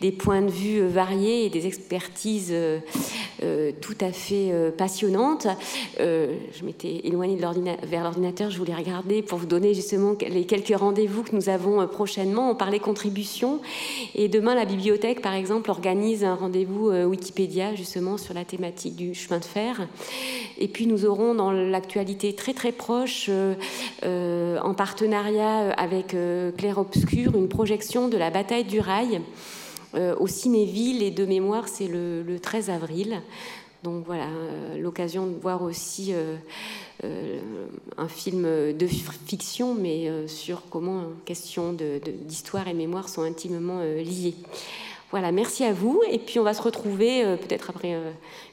des 0.00 0.12
points 0.12 0.42
de 0.42 0.50
vue 0.50 0.86
variés 0.86 1.46
et 1.46 1.50
des 1.50 1.66
expertises 1.66 2.54
tout 3.80 3.96
à 4.00 4.12
fait 4.12 4.52
passionnantes. 4.76 5.46
je 5.98 6.64
m'étais 6.64 7.00
éloignée 7.04 7.38
vers 7.82 8.04
l'ordinateur, 8.04 8.50
je 8.50 8.58
voulais 8.58 8.74
regarder 8.74 9.22
pour 9.22 9.38
vous 9.38 9.46
donner 9.46 9.74
justement 9.74 10.14
les 10.20 10.44
quelques 10.44 10.76
rendez-vous 10.76 11.22
que 11.22 11.34
nous 11.34 11.48
avons 11.48 11.86
prochainement. 11.86 12.50
On 12.50 12.54
parlait 12.54 12.78
contribution 12.78 13.60
et 14.14 14.28
demain 14.28 14.54
la 14.54 14.64
bibliothèque, 14.64 15.22
par 15.22 15.34
exemple, 15.34 15.70
organise 15.70 16.24
un 16.24 16.34
rendez-vous 16.34 16.90
Wikipédia 16.90 17.74
justement 17.74 18.18
sur 18.18 18.34
la 18.34 18.44
thématique 18.44 18.96
du 18.96 19.14
chemin 19.14 19.38
de 19.38 19.44
fer. 19.44 19.88
Et 20.58 20.68
puis 20.68 20.86
nous 20.86 21.06
aurons 21.06 21.34
dans 21.34 21.52
l'actualité 21.52 22.34
très 22.34 22.52
très 22.52 22.72
proche, 22.72 23.30
en 24.02 24.74
partenariat 24.74 25.70
avec 25.72 26.14
Claire 26.56 26.78
Obscur, 26.78 27.34
une 27.36 27.48
projection 27.48 28.08
de 28.08 28.16
la 28.16 28.30
bataille 28.30 28.64
du 28.64 28.80
rail. 28.80 29.20
Euh, 29.94 30.14
au 30.18 30.26
Cinéville 30.26 31.02
et 31.02 31.10
de 31.10 31.24
mémoire, 31.24 31.68
c'est 31.68 31.88
le, 31.88 32.38
13 32.40 32.70
avril. 32.70 33.20
Donc 33.82 34.04
voilà, 34.04 34.26
euh, 34.26 34.78
l'occasion 34.78 35.26
de 35.26 35.34
voir 35.40 35.62
aussi 35.62 36.12
euh, 36.12 36.36
un 37.96 38.08
film 38.08 38.42
de 38.42 38.86
fiction, 38.86 39.74
mais 39.74 40.10
sur 40.28 40.62
comment 40.70 41.04
question 41.24 41.74
d'histoire 42.26 42.68
et 42.68 42.74
mémoire 42.74 43.08
sont 43.08 43.22
intimement 43.22 43.80
liées. 43.80 44.34
Voilà, 45.10 45.32
merci 45.32 45.64
à 45.64 45.72
vous. 45.72 46.02
Et 46.10 46.18
puis 46.18 46.38
on 46.38 46.44
va 46.44 46.54
se 46.54 46.62
retrouver 46.62 47.24
peut-être 47.40 47.70
après 47.70 47.96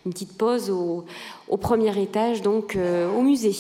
une 0.06 0.14
petite 0.14 0.38
pause 0.38 0.70
au, 0.70 1.06
au, 1.50 1.58
premier 1.58 2.02
étage, 2.02 2.42
donc 2.42 2.78
au 2.78 3.22
musée. 3.22 3.56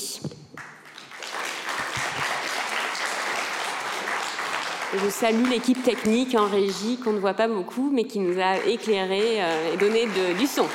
Je 5.04 5.10
salue 5.10 5.50
l'équipe 5.50 5.82
technique 5.84 6.36
en 6.36 6.48
régie 6.48 6.98
qu'on 6.98 7.14
ne 7.14 7.20
voit 7.20 7.34
pas 7.34 7.48
beaucoup, 7.48 7.90
mais 7.94 8.06
qui 8.06 8.20
nous 8.20 8.40
a 8.40 8.58
éclairé 8.66 9.42
euh, 9.42 9.74
et 9.74 9.78
donné 9.78 10.08
du 10.38 10.48
son. 10.48 10.66